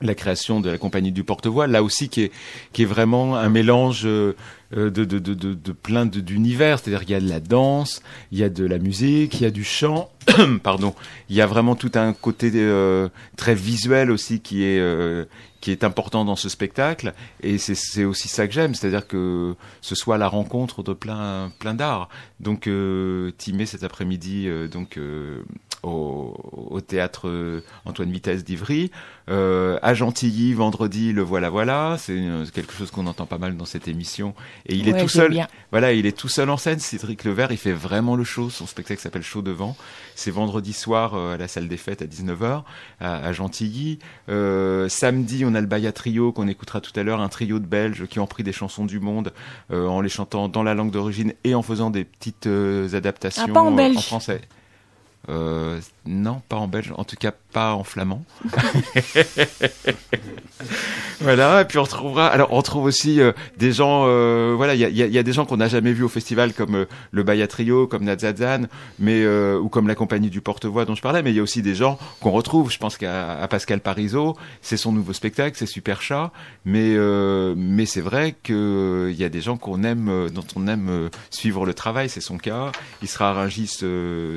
la 0.00 0.14
création 0.14 0.60
de 0.60 0.70
la 0.70 0.78
compagnie 0.78 1.12
du 1.12 1.24
porte-voix, 1.24 1.66
là 1.66 1.82
aussi 1.82 2.08
qui 2.08 2.22
est, 2.22 2.32
qui 2.72 2.82
est 2.82 2.86
vraiment 2.86 3.36
un 3.36 3.48
mélange 3.48 4.02
euh, 4.04 4.34
euh, 4.76 4.90
de, 4.90 5.04
de, 5.04 5.18
de, 5.18 5.34
de, 5.34 5.54
de 5.54 5.72
plein 5.72 6.06
d'univers, 6.06 6.78
c'est-à-dire 6.78 7.00
qu'il 7.00 7.10
y 7.10 7.14
a 7.14 7.20
de 7.20 7.28
la 7.28 7.40
danse, 7.40 8.02
il 8.30 8.38
y 8.38 8.44
a 8.44 8.48
de 8.48 8.64
la 8.64 8.78
musique, 8.78 9.40
il 9.40 9.42
y 9.42 9.46
a 9.46 9.50
du 9.50 9.64
chant, 9.64 10.10
pardon, 10.62 10.94
il 11.28 11.36
y 11.36 11.40
a 11.40 11.46
vraiment 11.46 11.74
tout 11.74 11.92
un 11.94 12.12
côté 12.12 12.50
euh, 12.54 13.08
très 13.36 13.54
visuel 13.54 14.10
aussi 14.10 14.40
qui 14.40 14.62
est, 14.64 14.78
euh, 14.78 15.24
qui 15.60 15.70
est 15.72 15.84
important 15.84 16.24
dans 16.24 16.36
ce 16.36 16.48
spectacle, 16.48 17.12
et 17.42 17.58
c'est, 17.58 18.04
aussi 18.04 18.28
ça 18.28 18.46
que 18.46 18.52
j'aime, 18.52 18.74
c'est-à-dire 18.74 19.06
que 19.06 19.54
ce 19.80 19.94
soit 19.94 20.18
la 20.18 20.28
rencontre 20.28 20.82
de 20.82 20.92
plein, 20.92 21.50
plein 21.58 21.74
d'arts. 21.74 22.08
Donc 22.38 22.66
euh, 22.66 23.32
Timé 23.38 23.66
cet 23.66 23.82
après-midi, 23.82 24.46
euh, 24.46 24.68
donc 24.68 24.96
euh, 24.96 25.42
au, 25.82 26.34
au 26.70 26.80
théâtre 26.80 27.28
euh, 27.28 27.62
Antoine 27.84 28.10
Vitesse 28.10 28.44
d'Ivry, 28.44 28.90
euh, 29.30 29.78
à 29.82 29.94
Gentilly 29.94 30.52
vendredi 30.54 31.12
le 31.12 31.22
voilà 31.22 31.50
voilà, 31.50 31.96
c'est 31.98 32.16
une- 32.16 32.44
c'est 32.44 32.52
quelque 32.52 32.72
chose 32.72 32.90
qu'on 32.90 33.06
entend 33.06 33.26
pas 33.26 33.38
mal 33.38 33.56
dans 33.56 33.64
cette 33.64 33.86
émission 33.88 34.34
et 34.66 34.74
il 34.74 34.88
est 34.88 34.98
tout 35.00 35.08
seul. 35.08 35.30
bien. 35.30 35.46
Voilà, 35.70 35.92
il 35.92 36.06
est 36.06 36.16
tout 36.16 36.28
seul 36.28 36.50
en 36.50 36.56
scène. 36.56 36.78
Cédric 36.78 37.24
Levert, 37.24 37.52
il 37.52 37.58
fait 37.58 37.72
vraiment 37.72 38.16
le 38.16 38.24
show. 38.24 38.50
Son 38.50 38.66
spectacle 38.66 39.00
s'appelle 39.00 39.22
Show 39.22 39.42
devant. 39.42 39.76
C'est 40.14 40.30
vendredi 40.30 40.72
soir 40.72 41.14
euh, 41.14 41.34
à 41.34 41.36
la 41.36 41.46
salle 41.48 41.68
des 41.68 41.76
fêtes 41.76 42.02
à 42.02 42.06
19h 42.06 42.62
à, 43.00 43.16
à 43.26 43.32
Gentilly. 43.32 43.98
Euh, 44.28 44.88
samedi, 44.88 45.44
on 45.46 45.54
a 45.54 45.60
le 45.60 45.66
Baya 45.66 45.92
Trio 45.92 46.32
qu'on 46.32 46.48
écoutera 46.48 46.80
tout 46.80 46.98
à 46.98 47.02
l'heure, 47.02 47.20
un 47.20 47.28
trio 47.28 47.58
de 47.58 47.66
Belges 47.66 48.06
qui 48.06 48.18
ont 48.18 48.26
pris 48.26 48.42
des 48.42 48.52
chansons 48.52 48.84
du 48.84 48.98
monde 49.00 49.32
euh, 49.70 49.86
en 49.86 50.00
les 50.00 50.08
chantant 50.08 50.48
dans 50.48 50.62
la 50.62 50.74
langue 50.74 50.90
d'origine 50.90 51.34
et 51.44 51.54
en 51.54 51.62
faisant 51.62 51.90
des 51.90 52.04
petites 52.04 52.46
euh, 52.46 52.92
adaptations 52.94 53.44
Ah, 53.46 53.50
euh, 53.50 53.52
en 53.98 54.00
français. 54.00 54.40
Euh, 55.28 55.80
non, 56.06 56.40
pas 56.48 56.56
en 56.56 56.68
belge, 56.68 56.92
en 56.96 57.04
tout 57.04 57.16
cas 57.16 57.32
pas 57.52 57.74
en 57.74 57.84
flamand. 57.84 58.24
voilà, 61.36 61.60
et 61.60 61.64
puis 61.66 61.76
on 61.78 61.82
retrouvera. 61.82 62.26
Alors, 62.28 62.52
on 62.54 62.62
trouve 62.62 62.84
aussi 62.84 63.20
euh, 63.20 63.32
des 63.58 63.72
gens. 63.72 64.04
euh, 64.06 64.54
voilà, 64.56 64.74
il 64.74 64.80
y 64.80 64.84
a, 64.84 64.88
y 64.88 65.02
a- 65.02 65.06
y 65.06 65.18
a 65.18 65.22
des 65.22 65.32
gens 65.34 65.44
qu'on 65.44 65.58
n'a 65.58 65.68
jamais 65.68 65.92
vus 65.92 66.04
au 66.04 66.08
festival, 66.08 66.54
comme 66.54 66.74
euh, 66.74 66.84
le 67.10 67.22
Baya 67.22 67.46
Trio, 67.46 67.86
comme 67.86 68.04
Nazadzan, 68.04 68.62
mais 68.98 69.22
euh, 69.24 69.58
ou 69.58 69.68
comme 69.68 69.88
la 69.88 69.94
compagnie 69.94 70.30
du 70.30 70.40
porte-voix 70.40 70.86
dont 70.86 70.94
je 70.94 71.02
parlais. 71.02 71.22
Mais 71.22 71.30
il 71.30 71.36
y 71.36 71.40
a 71.40 71.42
aussi 71.42 71.60
des 71.60 71.74
gens 71.74 71.98
qu'on 72.20 72.30
retrouve. 72.30 72.70
Je 72.72 72.78
pense 72.78 72.96
qu'à 72.96 73.46
Pascal 73.50 73.80
Parizeau, 73.80 74.36
c'est 74.62 74.78
son 74.78 74.90
nouveau 74.92 75.12
spectacle, 75.12 75.54
c'est 75.58 75.66
Super 75.66 76.00
Chat. 76.00 76.32
Mais 76.64 76.96
mais 77.56 77.84
c'est 77.84 78.00
vrai 78.00 78.34
que 78.42 79.08
il 79.10 79.16
y 79.16 79.24
a 79.24 79.28
des 79.28 79.40
gens 79.42 79.58
qu'on 79.58 79.82
aime, 79.84 80.28
dont 80.32 80.44
on 80.56 80.66
aime 80.66 81.10
suivre 81.30 81.66
le 81.66 81.74
travail. 81.74 82.08
C'est 82.08 82.20
son 82.22 82.38
cas. 82.38 82.72
Il 83.02 83.08
sera 83.08 83.30
à 83.30 83.32
Rungis 83.34 83.82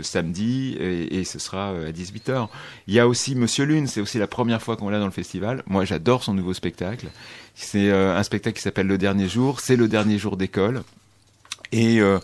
samedi 0.04 0.76
et, 0.80 1.20
et 1.20 1.24
ce 1.24 1.40
sera 1.40 1.70
à 1.70 1.92
18h. 1.92 2.48
Il 2.88 2.94
y 2.94 3.00
a 3.00 3.08
aussi 3.08 3.36
Monsieur 3.36 3.64
Lune, 3.66 3.88
c'est 3.88 4.02
aussi 4.02 4.18
la 4.18 4.28
première 4.28 4.62
fois 4.62 4.76
qu'on 4.76 4.90
l'a 4.90 5.00
dans 5.00 5.06
le 5.06 5.12
festival. 5.12 5.64
Moi, 5.68 5.86
j'adore 5.86 6.24
son 6.24 6.34
nouveau 6.34 6.54
spectacle. 6.54 6.81
C'est 7.56 7.90
euh, 7.90 8.18
un 8.18 8.24
spectacle 8.24 8.56
qui 8.58 8.62
s'appelle 8.64 8.88
Le 8.88 8.98
Dernier 8.98 9.28
Jour. 9.28 9.60
C'est 9.60 9.76
le 9.76 9.88
dernier 9.88 10.18
jour 10.18 10.38
d'école. 10.38 10.84
Et, 11.72 12.00
euh, 12.02 12.20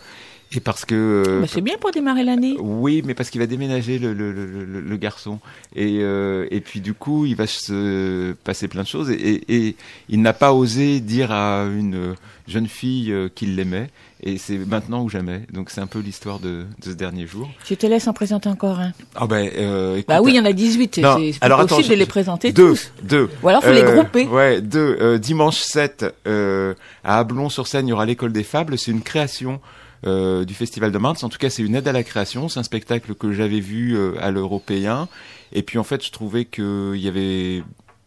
et 0.52 0.60
parce 0.60 0.84
que... 0.84 0.94
euh, 1.26 1.40
Bah, 1.40 1.46
c'est 1.48 1.60
bien 1.60 1.76
pour 1.78 1.90
démarrer 1.90 2.24
l'année. 2.24 2.56
oui, 2.58 3.02
mais 3.04 3.14
parce 3.14 3.30
qu'il 3.30 3.40
va 3.40 3.46
déménager 3.46 3.98
le, 3.98 4.12
le, 4.14 4.32
le, 4.32 4.46
le- 4.64 4.80
le 4.80 4.96
garçon. 4.96 5.38
Et, 5.76 5.98
euh, 6.00 6.46
et 6.50 6.60
puis 6.60 6.80
du 6.80 6.94
coup, 6.94 7.26
il 7.26 7.36
va 7.36 7.46
se 7.46 8.32
passer 8.44 8.68
plein 8.68 8.82
de 8.82 8.88
choses. 8.88 9.10
Et, 9.10 9.14
et, 9.14 9.66
et 9.68 9.76
il 10.08 10.20
n'a 10.22 10.32
pas 10.32 10.52
osé 10.52 11.00
dire 11.00 11.30
à 11.32 11.64
une 11.66 12.14
jeune 12.46 12.66
fille 12.66 13.14
qu'il 13.34 13.56
l'aimait. 13.56 13.90
Et 14.22 14.36
c'est 14.36 14.58
maintenant 14.58 15.02
ou 15.04 15.08
jamais. 15.08 15.42
Donc 15.52 15.70
c'est 15.70 15.80
un 15.80 15.86
peu 15.86 16.00
l'histoire 16.00 16.40
de, 16.40 16.64
de 16.82 16.90
ce 16.90 16.90
dernier 16.90 17.26
jour. 17.26 17.48
Je 17.64 17.74
te 17.74 17.86
laisse 17.86 18.08
en 18.08 18.12
présenter 18.12 18.48
encore 18.48 18.80
un. 18.80 18.92
Ah 19.14 19.26
ben, 19.28 19.48
euh, 19.56 19.94
écoute, 19.96 20.08
Bah 20.08 20.20
oui, 20.20 20.32
il 20.32 20.36
y 20.36 20.40
en 20.40 20.44
a 20.44 20.52
18. 20.52 20.98
Non, 20.98 21.16
C'est 21.32 21.38
pas 21.38 21.46
attends, 21.46 21.58
possible 21.66 21.88
de 21.90 21.94
je- 21.94 21.98
les 22.00 22.06
présenter 22.06 22.52
deux, 22.52 22.70
tous. 22.70 22.92
deux. 23.04 23.30
Ou 23.44 23.48
alors, 23.48 23.62
faut 23.62 23.70
les 23.70 23.82
Euh, 23.82 23.94
grouper. 23.94 24.26
Ouais, 24.26 24.60
deux. 24.60 24.96
Euh, 25.00 25.18
dimanche 25.18 25.58
7, 25.60 26.04
euh, 26.26 26.74
à 27.04 27.18
Ablon-sur-Seine, 27.20 27.86
il 27.86 27.90
y 27.90 27.92
aura 27.92 28.06
l'école 28.06 28.32
des 28.32 28.42
fables. 28.42 28.76
C'est 28.76 28.90
une 28.90 29.02
création 29.02 29.60
euh, 30.06 30.44
du 30.44 30.54
Festival 30.54 30.90
de 30.92 30.98
Mars. 30.98 31.22
En 31.22 31.28
tout 31.28 31.38
cas, 31.38 31.48
c'est 31.50 31.62
une 31.62 31.74
aide 31.76 31.86
à 31.86 31.92
la 31.92 32.02
création. 32.02 32.48
C'est 32.48 32.58
un 32.60 32.64
spectacle 32.64 33.14
que 33.14 33.32
j'avais 33.32 33.60
vu 33.60 33.96
euh, 33.96 34.14
à 34.20 34.30
l'Européen. 34.32 35.08
Et 35.52 35.62
puis, 35.62 35.78
en 35.78 35.84
fait, 35.84 36.04
je 36.04 36.10
trouvais 36.10 36.44
qu'il 36.44 36.96
y 36.96 37.06
avait 37.08 37.62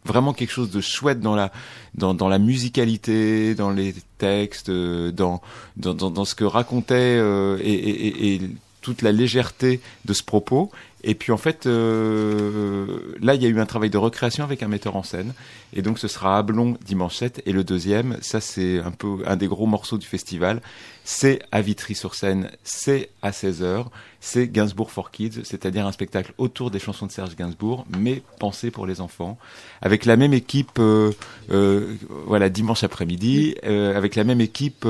vraiment 0.06 0.34
quelque 0.34 0.52
chose 0.52 0.72
de 0.72 0.82
chouette 0.82 1.20
dans 1.20 1.36
la 1.36 1.52
dans, 1.96 2.30
la 2.30 2.40
musicalité, 2.40 3.54
dans 3.56 3.72
les 3.72 3.94
textes, 4.18 4.70
euh, 4.70 5.12
dans, 5.12 5.42
dans 5.76 6.26
ce 6.26 6.36
que 6.36 6.44
racontait 6.44 7.18
euh, 7.20 7.58
et, 7.62 8.40
toute 8.82 9.04
la 9.04 9.12
légèreté 9.12 9.80
de 10.06 10.14
ce 10.14 10.24
propos. 10.24 10.72
Et 11.04 11.16
puis 11.16 11.32
en 11.32 11.38
fait, 11.38 11.66
euh, 11.66 13.16
là, 13.20 13.36
il 13.36 13.42
y 13.42 13.46
a 13.46 13.50
eu 13.50 13.60
un 13.60 13.66
travail 13.66 13.90
de 13.90 13.98
recréation 13.98 14.44
avec 14.44 14.62
un 14.62 14.68
metteur 14.68 14.96
en 14.96 15.04
scène. 15.04 15.34
Et 15.74 15.82
donc, 15.82 16.00
ce 16.00 16.08
sera 16.08 16.38
à 16.38 16.44
Blon 16.44 16.78
dimanche 16.86 17.16
7. 17.16 17.42
Et 17.46 17.52
le 17.52 17.64
deuxième, 17.64 18.18
ça, 18.22 18.40
c'est 18.40 18.80
un 18.80 18.92
peu 18.92 19.18
un 19.26 19.36
des 19.36 19.48
gros 19.48 19.66
morceaux 19.66 19.98
du 19.98 20.06
festival. 20.06 20.62
C'est 21.04 21.42
à 21.52 21.62
Vitry-sur-Seine. 21.62 22.52
C'est 22.64 23.10
à 23.22 23.32
16h. 23.32 23.86
C'est 24.20 24.48
Gainsbourg 24.48 24.92
for 24.92 25.10
Kids, 25.10 25.42
c'est-à-dire 25.44 25.88
un 25.88 25.92
spectacle 25.92 26.34
autour 26.38 26.70
des 26.70 26.78
chansons 26.78 27.08
de 27.08 27.12
Serge 27.12 27.36
Gainsbourg, 27.36 27.86
mais 27.98 28.22
pensé 28.40 28.70
pour 28.70 28.86
les 28.86 29.02
enfants. 29.02 29.40
Avec 29.82 30.06
la 30.06 30.16
même 30.16 30.34
équipe, 30.34 30.78
euh, 30.78 31.12
euh, 31.52 31.96
voilà, 32.28 32.50
dimanche 32.50 32.84
après-midi, 32.84 33.56
avec 33.64 34.16
la 34.16 34.24
même 34.24 34.42
équipe 34.42 34.86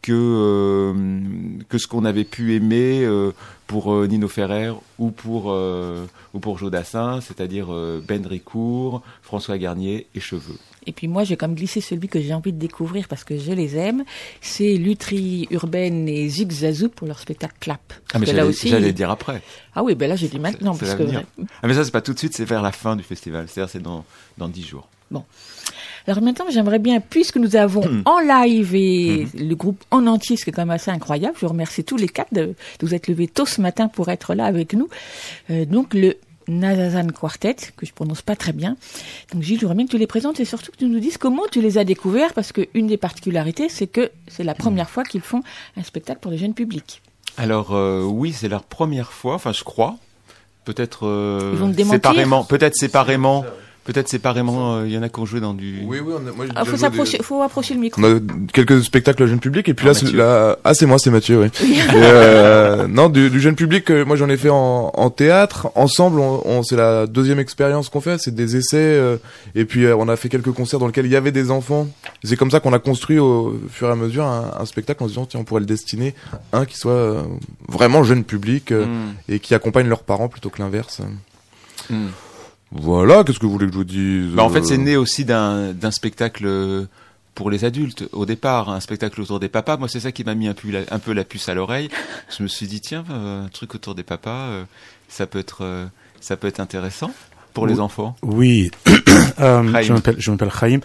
que 0.00 0.94
que 1.68 1.78
ce 1.78 1.86
qu'on 1.86 2.04
avait 2.04 2.24
pu 2.24 2.54
aimer 2.54 3.06
pour 3.72 3.94
euh, 3.94 4.06
Nino 4.06 4.28
Ferrer 4.28 4.70
ou 4.98 5.10
pour 5.10 5.50
euh, 5.50 6.04
ou 6.34 6.40
pour 6.40 6.58
Jodassin, 6.58 7.22
c'est-à-dire 7.22 7.72
euh, 7.72 8.04
Ben 8.06 8.26
Ricourt, 8.26 9.00
François 9.22 9.56
Garnier 9.56 10.06
et 10.14 10.20
Cheveux. 10.20 10.58
Et 10.86 10.92
puis 10.92 11.08
moi, 11.08 11.24
j'ai 11.24 11.38
comme 11.38 11.54
glissé 11.54 11.80
celui 11.80 12.06
que 12.08 12.20
j'ai 12.20 12.34
envie 12.34 12.52
de 12.52 12.58
découvrir 12.58 13.08
parce 13.08 13.24
que 13.24 13.38
je 13.38 13.50
les 13.52 13.78
aime. 13.78 14.04
C'est 14.42 14.74
Lutri 14.74 15.48
Urbaine 15.50 16.06
et 16.06 16.28
Zig 16.28 16.52
Zazou 16.52 16.90
pour 16.90 17.06
leur 17.06 17.18
spectacle 17.18 17.54
Clap. 17.60 17.94
Ah 18.12 18.18
mais 18.18 18.26
j'allais 18.26 18.42
aussi. 18.42 18.68
j'allais 18.68 18.92
dire 18.92 19.10
après. 19.10 19.40
Ah 19.74 19.82
oui, 19.82 19.94
ben 19.94 20.06
là 20.06 20.16
j'ai 20.16 20.28
dit 20.28 20.38
maintenant 20.38 20.76
parce 20.76 20.94
que. 20.94 21.04
Ah 21.62 21.66
mais 21.66 21.72
ça 21.72 21.82
c'est 21.86 21.92
pas 21.92 22.02
tout 22.02 22.12
de 22.12 22.18
suite, 22.18 22.36
c'est 22.36 22.44
vers 22.44 22.60
la 22.60 22.72
fin 22.72 22.94
du 22.94 23.02
festival. 23.02 23.46
C'est-à-dire 23.48 23.70
c'est 23.70 23.82
dans 23.82 24.04
dans 24.36 24.48
dix 24.48 24.66
jours. 24.66 24.86
Alors 26.06 26.22
maintenant, 26.22 26.46
j'aimerais 26.50 26.78
bien, 26.78 27.00
puisque 27.00 27.36
nous 27.36 27.56
avons 27.56 27.82
Hmm. 27.86 28.02
en 28.04 28.20
live 28.20 28.74
et 28.74 29.26
le 29.34 29.54
groupe 29.54 29.82
en 29.90 30.06
entier, 30.06 30.36
ce 30.36 30.44
qui 30.44 30.50
est 30.50 30.52
quand 30.52 30.62
même 30.62 30.70
assez 30.70 30.90
incroyable, 30.90 31.34
je 31.36 31.46
vous 31.46 31.52
remercie 31.52 31.84
tous 31.84 31.96
les 31.96 32.08
quatre 32.08 32.32
de, 32.32 32.46
de 32.46 32.54
vous 32.86 32.94
être 32.94 33.08
levés 33.08 33.28
tôt 33.28 33.46
ce 33.46 33.60
matin 33.60 33.88
pour 33.88 34.08
être 34.08 34.34
là 34.34 34.44
avec 34.44 34.72
nous. 34.74 34.88
Euh, 35.50 35.64
donc 35.64 35.94
le 35.94 36.16
Nazazan 36.48 37.06
Quartet, 37.08 37.56
que 37.76 37.86
je 37.86 37.92
prononce 37.92 38.22
pas 38.22 38.34
très 38.36 38.52
bien. 38.52 38.76
Donc 39.32 39.42
Gilles, 39.42 39.56
je 39.56 39.62
voudrais 39.62 39.76
bien 39.76 39.86
que 39.86 39.92
tu 39.92 39.98
les 39.98 40.06
présentes 40.06 40.40
et 40.40 40.44
surtout 40.44 40.72
que 40.72 40.76
tu 40.76 40.86
nous 40.86 40.98
dises 41.00 41.16
comment 41.18 41.44
tu 41.50 41.60
les 41.60 41.78
as 41.78 41.84
découverts, 41.84 42.32
parce 42.34 42.52
qu'une 42.52 42.86
des 42.88 42.96
particularités, 42.96 43.68
c'est 43.68 43.86
que 43.86 44.10
c'est 44.28 44.44
la 44.44 44.54
première 44.54 44.90
fois 44.90 45.04
qu'ils 45.04 45.20
font 45.20 45.42
un 45.76 45.82
spectacle 45.84 46.20
pour 46.20 46.30
le 46.32 46.36
jeune 46.36 46.54
public. 46.54 47.00
Alors 47.36 47.74
euh, 47.74 48.02
oui, 48.02 48.32
c'est 48.32 48.48
leur 48.48 48.64
première 48.64 49.12
fois, 49.12 49.34
enfin 49.34 49.52
je 49.52 49.62
crois. 49.64 49.96
Peut-être 50.64 51.06
euh, 51.06 51.72
séparément, 51.84 52.44
peut-être 52.44 52.76
séparément, 52.76 53.44
peut-être 53.84 54.08
séparément. 54.08 54.76
euh, 54.76 54.86
Il 54.86 54.92
y 54.92 54.98
en 54.98 55.02
a 55.02 55.08
qui 55.08 55.18
ont 55.20 55.26
joué 55.26 55.40
dans 55.40 55.54
du. 55.54 55.80
Oui, 55.84 55.98
oui, 56.04 56.12
on 56.16 56.26
a, 56.28 56.32
moi, 56.32 56.46
j'ai 56.46 56.52
Ah, 56.54 56.64
faut 56.64 56.76
s'approcher, 56.76 57.18
des- 57.18 57.24
faut 57.24 57.42
approcher 57.42 57.74
le 57.74 57.80
micro. 57.80 58.00
On 58.02 58.16
a 58.16 58.20
quelques 58.52 58.82
spectacles 58.82 59.26
jeune 59.26 59.40
public 59.40 59.68
et 59.68 59.74
puis 59.74 59.86
Ah, 59.86 59.88
là, 59.88 59.94
c'est- 59.94 60.04
Mathieu. 60.06 60.18
là, 60.18 60.58
ah 60.64 60.74
c'est 60.74 60.86
moi, 60.86 60.98
c'est 60.98 61.10
Mathieu, 61.10 61.40
oui. 61.40 61.46
Et, 61.62 61.82
euh, 61.94 62.86
non, 62.88 63.08
du, 63.08 63.30
du 63.30 63.40
jeune 63.40 63.54
public, 63.56 63.90
euh, 63.90 64.04
moi 64.04 64.16
j'en 64.16 64.28
ai 64.28 64.36
fait 64.36 64.50
en, 64.50 64.90
en 64.94 65.10
théâtre. 65.10 65.68
Ensemble, 65.74 66.20
on, 66.20 66.42
on- 66.44 66.62
c'est 66.62 66.76
la 66.76 67.06
deuxième 67.06 67.38
expérience 67.38 67.88
qu'on 67.88 68.00
fait, 68.00 68.18
c'est 68.18 68.34
des 68.34 68.56
essais. 68.56 68.76
euh, 68.78 69.16
et 69.54 69.64
puis 69.64 69.84
euh, 69.84 69.96
on 69.96 70.08
a 70.08 70.16
fait 70.16 70.28
quelques 70.28 70.52
concerts 70.52 70.78
dans 70.78 70.86
lesquels 70.86 71.06
il 71.06 71.12
y 71.12 71.16
avait 71.16 71.32
des 71.32 71.50
enfants. 71.50 71.88
C'est 72.24 72.36
comme 72.36 72.50
ça 72.50 72.60
qu'on 72.60 72.72
a 72.72 72.78
construit 72.78 73.18
au 73.18 73.58
fur 73.70 73.88
et 73.88 73.92
à 73.92 73.96
mesure 73.96 74.24
un, 74.24 74.52
un 74.60 74.64
spectacle 74.64 75.02
en 75.02 75.06
se 75.06 75.12
disant 75.12 75.26
tiens 75.26 75.40
on 75.40 75.44
pourrait 75.44 75.60
le 75.60 75.66
destiner 75.66 76.14
un 76.52 76.64
qui 76.66 76.76
soit 76.76 76.92
euh, 76.92 77.22
vraiment 77.68 78.02
jeune 78.04 78.24
public 78.24 78.70
euh, 78.72 78.86
Hmm, 78.86 79.12
et 79.28 79.38
qui 79.38 79.54
accompagne 79.54 79.86
leurs 79.88 80.02
parents 80.02 80.28
plutôt 80.28 80.50
que 80.50 80.60
l'inverse. 80.60 81.00
hmm. 81.90 82.06
Voilà, 82.72 83.22
qu'est-ce 83.22 83.38
que 83.38 83.46
vous 83.46 83.52
voulez 83.52 83.66
que 83.66 83.72
je 83.72 83.78
vous 83.78 83.84
dise 83.84 84.34
Bah, 84.34 84.44
en 84.44 84.48
fait, 84.48 84.60
euh, 84.60 84.64
c'est 84.64 84.78
né 84.78 84.96
aussi 84.96 85.24
d'un 85.24 85.90
spectacle 85.90 86.44
euh, 86.46 86.86
pour 87.34 87.50
les 87.50 87.64
adultes 87.64 88.08
au 88.12 88.26
départ, 88.26 88.68
un 88.70 88.80
spectacle 88.80 89.20
autour 89.20 89.40
des 89.40 89.48
papas. 89.48 89.76
Moi, 89.76 89.88
c'est 89.88 90.00
ça 90.00 90.12
qui 90.12 90.24
m'a 90.24 90.34
mis 90.34 90.48
un 90.48 90.54
peu, 90.54 90.70
la, 90.70 90.80
un 90.90 90.98
peu 90.98 91.12
la 91.12 91.24
puce 91.24 91.48
à 91.48 91.54
l'oreille. 91.54 91.88
Je 92.36 92.42
me 92.42 92.48
suis 92.48 92.66
dit 92.66 92.80
tiens, 92.80 93.04
euh, 93.10 93.44
un 93.44 93.48
truc 93.48 93.74
autour 93.74 93.94
des 93.94 94.02
papas, 94.02 94.48
euh, 94.48 94.64
ça 95.08 95.26
peut 95.26 95.38
être, 95.38 95.58
euh, 95.62 95.86
ça 96.20 96.36
peut 96.36 96.46
être 96.46 96.60
intéressant 96.60 97.12
pour 97.54 97.66
les 97.66 97.80
enfants. 97.80 98.16
Oui, 98.22 98.70
Euh, 99.40 99.82
je 99.82 99.92
m'appelle, 99.92 100.50
Chaim. 100.50 100.80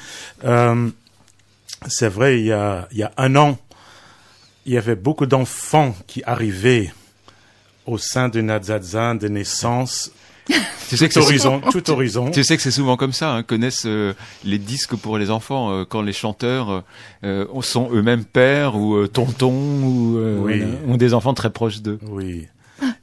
Euh, 0.45 0.89
c'est 1.87 2.07
vrai, 2.07 2.39
il 2.39 2.45
y, 2.45 2.51
a, 2.51 2.87
il 2.91 2.97
y 2.97 3.03
a 3.03 3.11
un 3.17 3.35
an, 3.35 3.57
il 4.65 4.73
y 4.73 4.77
avait 4.77 4.95
beaucoup 4.95 5.25
d'enfants 5.25 5.95
qui 6.07 6.23
arrivaient 6.23 6.91
au 7.85 7.97
sein 7.97 8.29
de 8.29 8.41
Nadzadzan 8.41 9.15
de 9.15 9.27
naissance, 9.27 10.11
Tu 10.89 10.95
sais 10.95 11.09
que 11.09 11.13
tout 11.13 11.19
c'est 11.21 11.25
horizon, 11.25 11.61
tout 11.71 11.89
horizon. 11.89 12.31
Tu 12.31 12.43
sais 12.43 12.55
que 12.55 12.63
c'est 12.63 12.71
souvent 12.71 12.95
comme 12.95 13.11
ça, 13.11 13.33
hein, 13.33 13.43
connaissent 13.43 13.85
euh, 13.85 14.13
les 14.45 14.57
disques 14.57 14.95
pour 14.95 15.17
les 15.17 15.29
enfants 15.29 15.71
euh, 15.71 15.83
quand 15.83 16.01
les 16.01 16.13
chanteurs 16.13 16.83
euh, 17.25 17.45
sont 17.61 17.89
eux-mêmes 17.91 18.23
pères 18.23 18.75
ou 18.75 19.05
tontons 19.07 19.51
ou 19.83 20.17
Oui. 20.45 20.63
ont 20.87 20.95
des 20.95 21.13
enfants 21.13 21.33
très 21.33 21.49
proches 21.49 21.81
d'eux. 21.81 21.99
Oui. 22.09 22.47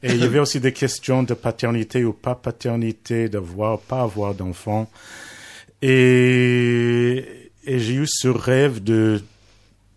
Et 0.02 0.12
il 0.12 0.18
y 0.18 0.24
avait 0.24 0.38
aussi 0.38 0.60
des 0.60 0.72
questions 0.72 1.22
de 1.22 1.34
paternité 1.34 2.04
ou 2.04 2.12
pas 2.12 2.34
paternité, 2.34 3.28
d'avoir, 3.28 3.78
pas 3.80 4.00
avoir 4.02 4.34
d'enfants. 4.34 4.88
Et, 5.82 7.50
et 7.66 7.78
j'ai 7.78 7.94
eu 7.94 8.06
ce 8.06 8.28
rêve 8.28 8.82
de 8.82 9.22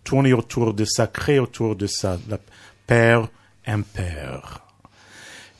tourner 0.04 0.32
autour 0.32 0.74
de 0.74 0.84
ça, 0.84 1.06
créer 1.06 1.38
autour 1.38 1.76
de 1.76 1.86
ça, 1.86 2.18
la 2.28 2.38
père 2.86 3.28
impair. 3.66 4.60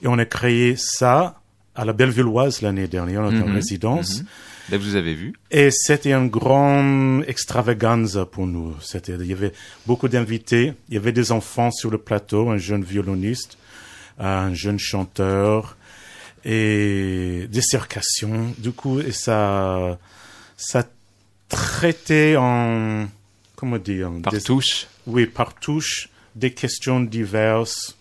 Et 0.02 0.08
on 0.08 0.18
a 0.18 0.24
créé 0.24 0.74
ça 0.76 1.37
à 1.78 1.84
la 1.84 1.92
Bellevilloise 1.94 2.60
l'année 2.60 2.88
dernière, 2.88 3.22
en 3.22 3.30
Mhm, 3.30 3.54
résidence. 3.54 4.20
mhm. 4.20 4.26
Là, 4.70 4.76
vous 4.78 4.96
avez 4.96 5.14
vu. 5.14 5.32
Et 5.50 5.70
c'était 5.70 6.12
un 6.12 6.26
grand 6.26 7.22
extravaganza 7.22 8.26
pour 8.26 8.46
nous. 8.46 8.74
C'était, 8.82 9.12
il 9.14 9.26
y 9.26 9.32
avait 9.32 9.52
beaucoup 9.86 10.08
d'invités. 10.08 10.74
Il 10.88 10.94
y 10.94 10.98
avait 10.98 11.12
des 11.12 11.32
enfants 11.32 11.70
sur 11.70 11.90
le 11.90 11.96
plateau, 11.98 12.50
un 12.50 12.58
jeune 12.58 12.84
violoniste, 12.84 13.56
un 14.18 14.52
jeune 14.52 14.78
chanteur 14.78 15.76
et 16.44 17.46
des 17.50 17.62
circations. 17.62 18.52
Du 18.58 18.72
coup, 18.72 19.00
et 19.00 19.12
ça, 19.12 19.98
ça 20.56 20.84
traitait 21.48 22.34
en, 22.36 23.06
comment 23.56 23.78
dire, 23.78 24.10
Par 24.22 24.32
des- 24.32 24.40
touche. 24.42 24.86
oui, 25.06 25.26
par 25.26 25.54
touche, 25.54 26.08
des 26.34 26.52
questions 26.52 27.00
diverses, 27.00 27.96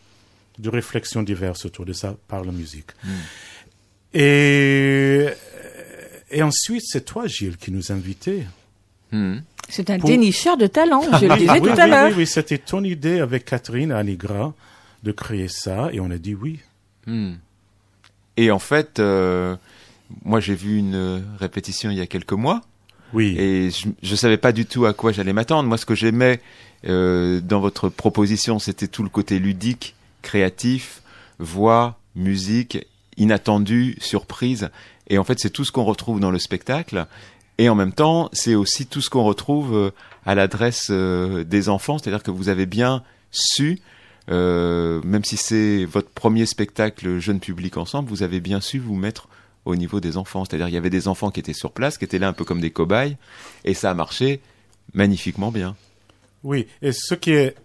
de 0.60 0.70
réflexions 0.70 1.24
diverses 1.24 1.66
autour 1.66 1.86
de 1.86 1.94
ça 1.94 2.16
par 2.28 2.44
la 2.44 2.52
musique. 2.52 2.92
Et, 4.14 5.28
et 6.32 6.44
ensuite, 6.44 6.84
c'est 6.86 7.06
toi, 7.06 7.28
Gilles, 7.28 7.58
qui 7.58 7.72
nous 7.72 7.92
invitait. 7.92 8.46
Mhm. 9.12 9.44
C'est 9.70 9.90
un 9.90 10.00
Pour- 10.00 10.10
dénicheur 10.10 10.58
de 10.58 10.68
talent, 10.68 11.02
je 11.20 11.26
le 11.26 11.34
Oui, 11.34 11.40
disais 11.40 11.52
oui, 11.54 11.60
tout 11.60 11.66
oui, 11.76 11.80
à 11.82 11.88
l'heure. 11.88 12.10
Oui, 12.10 12.16
oui, 12.20 12.28
c'était 12.28 12.58
ton 12.58 12.84
idée 12.84 13.20
avec 13.20 13.46
Catherine 13.46 13.92
Anigra 13.92 14.54
de 15.04 15.12
créer 15.12 15.48
ça, 15.50 15.90
et 15.92 16.00
on 16.00 16.10
a 16.10 16.18
dit 16.18 16.36
oui. 16.36 16.60
Hmm. 17.06 17.34
Et 18.38 18.50
en 18.52 18.60
fait, 18.60 19.00
euh, 19.00 19.56
moi 20.24 20.40
j'ai 20.40 20.56
vu 20.56 20.78
une 20.78 20.96
euh, 20.96 21.20
répétition 21.40 21.90
il 21.92 21.98
y 21.98 22.02
a 22.02 22.08
quelques 22.08 22.34
mois 22.34 22.62
Oui. 23.14 23.36
et 23.38 23.72
je, 23.72 23.88
je 24.04 24.16
savais 24.16 24.38
pas 24.38 24.52
du 24.52 24.66
tout 24.66 24.86
à 24.86 24.94
quoi 24.94 25.12
j'allais 25.12 25.34
m'attendre. 25.34 25.68
Moi, 25.68 25.78
ce 25.78 25.86
que 25.86 25.96
j'aimais 25.96 26.40
euh, 26.86 27.40
dans 27.42 27.60
votre 27.60 27.90
proposition, 27.90 28.60
c'était 28.60 28.88
tout 28.88 29.04
le 29.04 29.10
côté 29.10 29.40
ludique, 29.40 29.96
créatif, 30.22 31.02
voix, 31.40 31.98
musique, 32.16 32.86
inattendu, 33.18 33.98
surprise. 34.00 34.70
Et 35.08 35.18
en 35.18 35.24
fait, 35.24 35.40
c'est 35.40 35.50
tout 35.50 35.66
ce 35.66 35.72
qu'on 35.72 35.84
retrouve 35.84 36.20
dans 36.20 36.32
le 36.32 36.40
spectacle. 36.40 37.08
Et 37.58 37.70
en 37.70 37.76
même 37.76 37.94
temps, 37.94 38.30
c'est 38.34 38.56
aussi 38.56 38.86
tout 38.86 39.02
ce 39.02 39.10
qu'on 39.10 39.24
retrouve 39.24 39.76
euh, 39.76 39.92
à 40.26 40.36
l'adresse 40.36 40.88
euh, 40.90 41.44
des 41.44 41.70
enfants, 41.70 41.98
c'est-à-dire 41.98 42.24
que 42.24 42.32
vous 42.32 42.50
avez 42.50 42.66
bien 42.66 43.04
su, 43.32 43.80
euh, 44.30 45.02
même 45.04 45.24
si 45.24 45.38
c'est 45.38 45.86
votre 45.86 46.10
premier 46.10 46.46
spectacle 46.46 47.18
jeune 47.20 47.40
public 47.40 47.78
ensemble, 47.78 48.10
vous 48.10 48.24
avez 48.24 48.40
bien 48.40 48.62
su 48.62 48.78
vous 48.78 48.96
mettre 48.96 49.28
au 49.66 49.76
niveau 49.76 50.00
des 50.00 50.18
enfants. 50.18 50.46
C'est-à-dire 50.46 50.68
il 50.68 50.74
y 50.74 50.78
avait 50.78 50.90
des 50.90 51.08
enfants 51.08 51.32
qui 51.32 51.40
étaient 51.40 51.54
sur 51.54 51.72
place, 51.72 51.98
qui 51.98 52.06
étaient 52.06 52.20
là 52.20 52.28
un 52.28 52.34
peu 52.34 52.46
comme 52.46 52.62
des 52.62 52.72
cobayes, 52.72 53.18
et 53.66 53.74
ça 53.74 53.90
a 53.90 53.94
marché 53.94 54.42
magnifiquement 54.94 55.52
bien. 55.52 55.76
Oui, 56.44 56.68
et 56.82 56.92
ce 56.92 57.16
qui 57.16 57.32
est, 57.32 57.56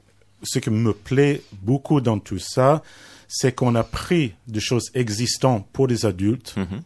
ce 0.43 0.59
qui 0.59 0.71
me 0.71 0.93
plaît 0.93 1.43
beaucoup 1.63 2.01
dans 2.01 2.19
tout 2.19 2.39
ça, 2.39 2.83
c'est 3.35 3.55
qu'on 3.55 3.75
a 3.75 3.83
pris 3.85 4.35
des 4.47 4.61
choses 4.61 4.91
existantes 4.95 5.67
pour 5.73 5.87
les 5.87 6.05
adultes, 6.05 6.55
Mhm. 6.57 6.83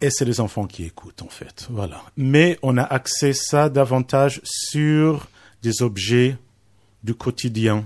et 0.00 0.10
c'est 0.10 0.24
les 0.24 0.40
enfants 0.40 0.66
qui 0.66 0.84
écoutent, 0.84 1.22
en 1.22 1.28
fait. 1.28 1.66
Voilà. 1.70 2.02
Mais 2.16 2.58
on 2.62 2.76
a 2.76 2.82
axé 2.82 3.32
ça 3.32 3.68
davantage 3.68 4.40
sur 4.44 5.28
des 5.62 5.82
objets 5.82 6.36
du 7.04 7.14
quotidien 7.14 7.84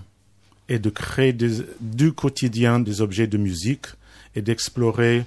et 0.69 0.79
de 0.79 0.91
créer 0.91 1.33
des, 1.33 1.63
du 1.81 2.13
quotidien 2.13 2.81
des 2.81 3.01
objets 3.01 3.27
de 3.27 3.37
musique 3.39 3.87
et 4.35 4.43
d'explorer 4.43 5.25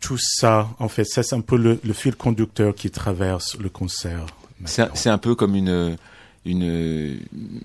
tout 0.00 0.18
ça. 0.18 0.68
En 0.78 0.88
fait, 0.88 1.04
c'est 1.04 1.32
un 1.34 1.40
peu 1.40 1.56
le, 1.56 1.78
le 1.82 1.92
fil 1.92 2.14
conducteur 2.14 2.74
qui 2.74 2.90
traverse 2.90 3.56
le 3.58 3.68
concert. 3.68 4.26
C'est 4.64 5.08
un- 5.10 5.18
peu 5.18 5.34
comme 5.34 5.54
une, 5.56 5.96
une, 6.44 7.20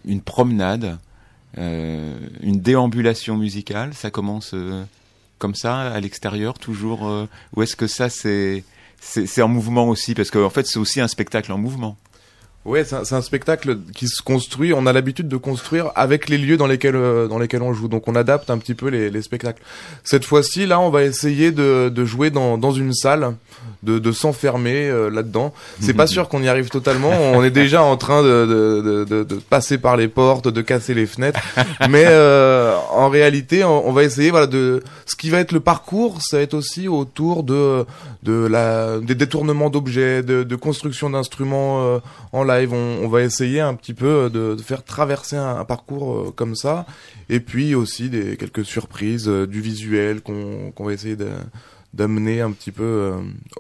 une 0.05 0.21
promenade, 0.21 0.97
une 1.55 2.59
déambulation 2.61 3.37
musicale. 3.37 3.93
Ça 3.93 4.11
commence 4.11 4.51
euh, 4.53 4.83
comme 5.39 5.55
ça 5.55 5.79
à 5.79 5.99
l'extérieur 5.99 6.59
toujours. 6.59 7.07
euh, 7.07 7.27
ou 7.55 7.61
est-ce 7.63 7.75
que 7.75 7.87
ça 7.87 8.09
c'est 8.09 8.63
c'est 8.99 9.41
en 9.41 9.47
mouvement 9.47 9.87
aussi? 9.89 10.15
Parce 10.15 10.31
qu'en 10.31 10.45
en 10.45 10.49
fait 10.49 10.65
c'est 10.65 10.79
aussi 10.79 10.99
un 11.01 11.07
spectacle 11.07 11.51
en 11.51 11.57
mouvement. 11.57 11.97
Ouais, 12.65 12.83
c'est 12.83 13.13
un, 13.13 13.21
spectacle 13.21 13.79
qui 13.95 14.09
se 14.09 14.21
construit. 14.21 14.73
On 14.73 14.87
a 14.87 14.91
l'habitude 14.91 15.29
de 15.29 15.37
construire 15.37 15.93
avec 15.95 16.27
les 16.27 16.37
lieux 16.37 16.57
dans 16.57 16.67
lesquels 16.67 16.97
euh, 16.97 17.29
dans 17.29 17.39
lesquels 17.39 17.61
on 17.61 17.71
joue. 17.71 17.87
Donc 17.87 18.09
on 18.09 18.15
adapte 18.15 18.49
un 18.49 18.57
petit 18.57 18.73
peu 18.73 18.89
les, 18.89 19.09
les 19.09 19.21
spectacles. 19.21 19.63
Cette 20.03 20.25
fois-ci, 20.25 20.65
là, 20.65 20.77
on 20.81 20.89
va 20.89 21.05
essayer 21.05 21.51
de, 21.53 21.89
jouer 22.03 22.29
dans 22.29 22.71
une 22.73 22.93
salle, 22.93 23.35
de, 23.83 23.99
de 23.99 24.11
s'enfermer 24.11 24.87
euh, 24.89 25.09
là-dedans. 25.09 25.53
C'est 25.79 25.93
pas 25.93 26.07
sûr 26.15 26.29
qu'on 26.29 26.41
y 26.43 26.47
arrive 26.47 26.69
totalement. 26.69 27.11
On 27.33 27.43
est 27.43 27.51
déjà 27.51 27.83
en 27.83 27.97
train 27.97 28.23
de, 28.23 28.45
de, 28.45 28.81
de, 28.81 29.03
de- 29.05 29.23
de 29.23 29.35
passer 29.35 29.77
par 29.77 29.97
les 29.97 30.07
portes, 30.07 30.47
de 30.47 30.61
casser 30.61 30.93
les 30.93 31.05
fenêtres. 31.05 31.39
Mais 31.89 32.05
euh, 32.07 32.75
en 32.91 33.09
réalité, 33.09 33.63
on, 33.63 33.87
on 33.87 33.91
va 33.91 34.03
essayer. 34.03 34.31
Voilà, 34.31 34.47
de 34.47 34.83
ce 35.05 35.15
qui 35.15 35.29
va 35.29 35.39
être 35.39 35.51
le 35.51 35.59
parcours, 35.59 36.21
ça 36.21 36.37
va 36.37 36.43
être 36.43 36.53
aussi 36.53 36.87
autour 36.87 37.43
de 37.43 37.85
de 38.23 38.45
la 38.47 38.99
des 38.99 39.15
détournements 39.15 39.69
d'objets, 39.69 40.23
de, 40.23 40.43
de 40.43 40.55
construction 40.55 41.09
d'instruments 41.09 41.83
euh, 41.83 41.99
en 42.33 42.43
live. 42.43 42.73
On, 42.73 43.03
on 43.03 43.07
va 43.07 43.21
essayer 43.21 43.61
un 43.61 43.73
petit 43.73 43.93
peu 43.93 44.29
de, 44.29 44.55
de 44.55 44.61
faire 44.61 44.83
traverser 44.83 45.35
un, 45.37 45.57
un 45.57 45.65
parcours 45.65 46.13
euh, 46.15 46.33
comme 46.35 46.55
ça, 46.55 46.85
et 47.29 47.39
puis 47.39 47.75
aussi 47.75 48.09
des 48.09 48.37
quelques 48.37 48.65
surprises, 48.65 49.27
euh, 49.29 49.45
du 49.47 49.61
visuel 49.61 50.21
qu'on 50.21 50.71
qu'on 50.75 50.85
va 50.85 50.93
essayer 50.93 51.15
de 51.15 51.27
d'amener 51.93 52.41
un 52.41 52.51
petit 52.51 52.71
peu 52.71 52.83
euh, 52.83 53.17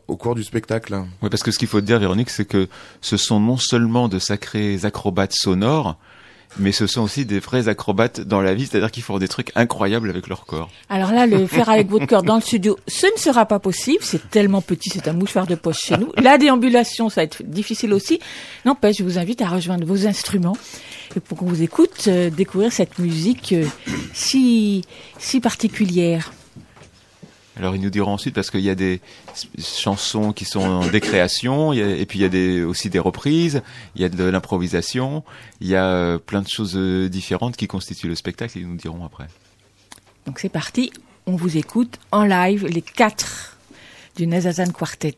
au 0.07 0.17
cours 0.17 0.35
du 0.35 0.43
spectacle. 0.43 1.03
Oui, 1.21 1.29
parce 1.29 1.43
que 1.43 1.51
ce 1.51 1.59
qu'il 1.59 1.67
faut 1.67 1.81
dire, 1.81 1.99
Véronique, 1.99 2.29
c'est 2.29 2.45
que 2.45 2.67
ce 3.01 3.17
sont 3.17 3.39
non 3.39 3.57
seulement 3.57 4.07
de 4.07 4.19
sacrés 4.19 4.79
acrobates 4.83 5.33
sonores, 5.33 5.97
mais 6.59 6.71
ce 6.71 6.87
sont 6.87 7.01
aussi 7.01 7.25
des 7.25 7.39
vrais 7.39 7.67
acrobates 7.67 8.21
dans 8.21 8.41
la 8.41 8.53
vie, 8.53 8.65
c'est-à-dire 8.65 8.91
qu'ils 8.91 9.03
font 9.03 9.17
des 9.19 9.27
trucs 9.27 9.51
incroyables 9.55 10.09
avec 10.09 10.27
leur 10.27 10.45
corps. 10.45 10.69
Alors 10.89 11.11
là, 11.11 11.27
le 11.27 11.45
faire 11.45 11.69
avec 11.69 11.89
votre 11.89 12.05
cœur 12.05 12.23
dans 12.23 12.35
le 12.35 12.41
studio, 12.41 12.77
ce 12.87 13.05
ne 13.05 13.19
sera 13.19 13.45
pas 13.45 13.59
possible. 13.59 13.99
C'est 14.01 14.29
tellement 14.29 14.61
petit, 14.61 14.89
c'est 14.89 15.07
un 15.07 15.13
mouchoir 15.13 15.45
de 15.45 15.55
poche 15.55 15.79
chez 15.79 15.97
nous. 15.97 16.11
La 16.17 16.37
déambulation, 16.37 17.09
ça 17.09 17.21
va 17.21 17.25
être 17.25 17.43
difficile 17.43 17.93
aussi. 17.93 18.19
N'empêche, 18.65 18.97
je 18.97 19.03
vous 19.03 19.17
invite 19.19 19.41
à 19.41 19.47
rejoindre 19.47 19.85
vos 19.85 20.07
instruments 20.07 20.57
et 21.15 21.19
pour 21.19 21.37
qu'on 21.37 21.45
vous 21.45 21.63
écoute 21.63 22.05
euh, 22.07 22.29
découvrir 22.29 22.71
cette 22.71 22.97
musique 22.99 23.53
euh, 23.53 23.65
si 24.13 24.83
si 25.19 25.39
particulière. 25.39 26.31
Alors 27.57 27.75
ils 27.75 27.81
nous 27.81 27.89
diront 27.89 28.13
ensuite 28.13 28.35
parce 28.35 28.51
qu'il 28.51 28.61
y 28.61 28.69
a 28.69 28.75
des 28.75 29.01
chansons 29.59 30.31
qui 30.31 30.45
sont 30.45 30.87
des 30.87 31.01
créations, 31.01 31.73
et 31.73 32.05
puis 32.05 32.19
il 32.19 32.33
y 32.33 32.61
a 32.61 32.67
aussi 32.67 32.89
des 32.89 32.99
reprises, 32.99 33.61
il 33.95 34.01
y 34.01 34.05
a 34.05 34.09
de 34.09 34.23
l'improvisation, 34.23 35.23
il 35.59 35.67
y 35.67 35.75
a 35.75 35.85
euh, 35.85 36.17
plein 36.19 36.41
de 36.41 36.47
choses 36.47 36.75
euh, 36.75 37.09
différentes 37.09 37.57
qui 37.57 37.67
constituent 37.67 38.07
le 38.07 38.15
spectacle. 38.15 38.57
Ils 38.59 38.67
nous 38.67 38.75
diront 38.75 39.03
après. 39.03 39.27
Donc 40.25 40.39
c'est 40.39 40.49
parti, 40.49 40.91
on 41.25 41.35
vous 41.35 41.57
écoute 41.57 41.99
en 42.11 42.23
live 42.23 42.67
les 42.67 42.81
quatre 42.81 43.57
du 44.15 44.27
Nezazan 44.27 44.71
Quartet. 44.71 45.17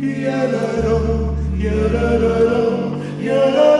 Yararo, 0.00 0.98
yararo, 1.58 2.38
da. 3.18 3.77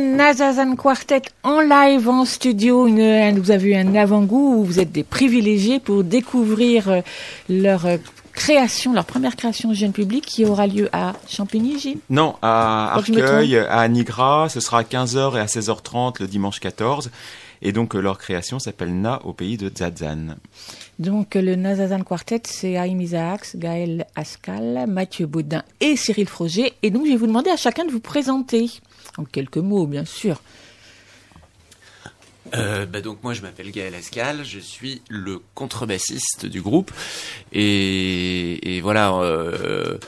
Nazazan 0.00 0.76
Quartet 0.76 1.22
en 1.42 1.60
live 1.60 2.08
en 2.08 2.24
studio. 2.24 2.86
Une, 2.86 3.38
vous 3.38 3.50
avez 3.50 3.70
eu 3.70 3.74
un 3.74 3.94
avant-goût 3.94 4.56
où 4.56 4.64
vous 4.64 4.80
êtes 4.80 4.92
des 4.92 5.04
privilégiés 5.04 5.78
pour 5.78 6.02
découvrir 6.02 6.88
euh, 6.88 7.00
leur 7.48 7.86
euh, 7.86 7.98
création, 8.32 8.92
leur 8.92 9.04
première 9.04 9.36
création 9.36 9.72
jeune 9.74 9.92
public 9.92 10.24
qui 10.24 10.44
aura 10.44 10.66
lieu 10.66 10.88
à 10.92 11.12
Champigny, 11.28 11.78
Gilles 11.78 11.98
Non, 12.08 12.36
à 12.42 12.94
Arcueil, 12.94 13.56
à 13.56 13.86
Nigra, 13.88 14.48
ce 14.48 14.60
sera 14.60 14.78
à 14.78 14.82
15h 14.82 15.36
et 15.36 15.40
à 15.40 15.46
16h30 15.46 16.20
le 16.20 16.26
dimanche 16.26 16.60
14. 16.60 17.10
Et 17.62 17.72
donc 17.72 17.94
euh, 17.94 18.00
leur 18.00 18.18
création 18.18 18.58
s'appelle 18.58 18.98
Na 18.98 19.20
au 19.24 19.32
pays 19.32 19.56
de 19.56 19.70
Zadzan. 19.76 20.36
Donc 21.00 21.34
le 21.34 21.56
Nazazan 21.56 22.02
Quartet, 22.04 22.42
c'est 22.44 22.76
Haïm 22.76 23.00
Isaacs, 23.00 23.56
Gaël 23.56 24.06
Ascal, 24.16 24.84
Mathieu 24.86 25.24
Baudin 25.24 25.64
et 25.80 25.96
Cyril 25.96 26.28
Froger. 26.28 26.74
Et 26.82 26.90
donc 26.90 27.06
je 27.06 27.12
vais 27.12 27.16
vous 27.16 27.26
demander 27.26 27.48
à 27.48 27.56
chacun 27.56 27.86
de 27.86 27.90
vous 27.90 28.00
présenter. 28.00 28.70
En 29.16 29.24
quelques 29.24 29.56
mots, 29.56 29.86
bien 29.86 30.04
sûr. 30.04 30.42
Euh, 32.54 32.84
bah 32.84 33.00
donc 33.00 33.22
moi 33.22 33.32
je 33.32 33.40
m'appelle 33.40 33.70
Gaël 33.70 33.94
Ascal, 33.94 34.44
je 34.44 34.58
suis 34.58 35.00
le 35.08 35.40
contrebassiste 35.54 36.46
du 36.46 36.60
groupe 36.60 36.90
et, 37.52 38.80
voilà 38.82 39.14
euh, 39.14 39.98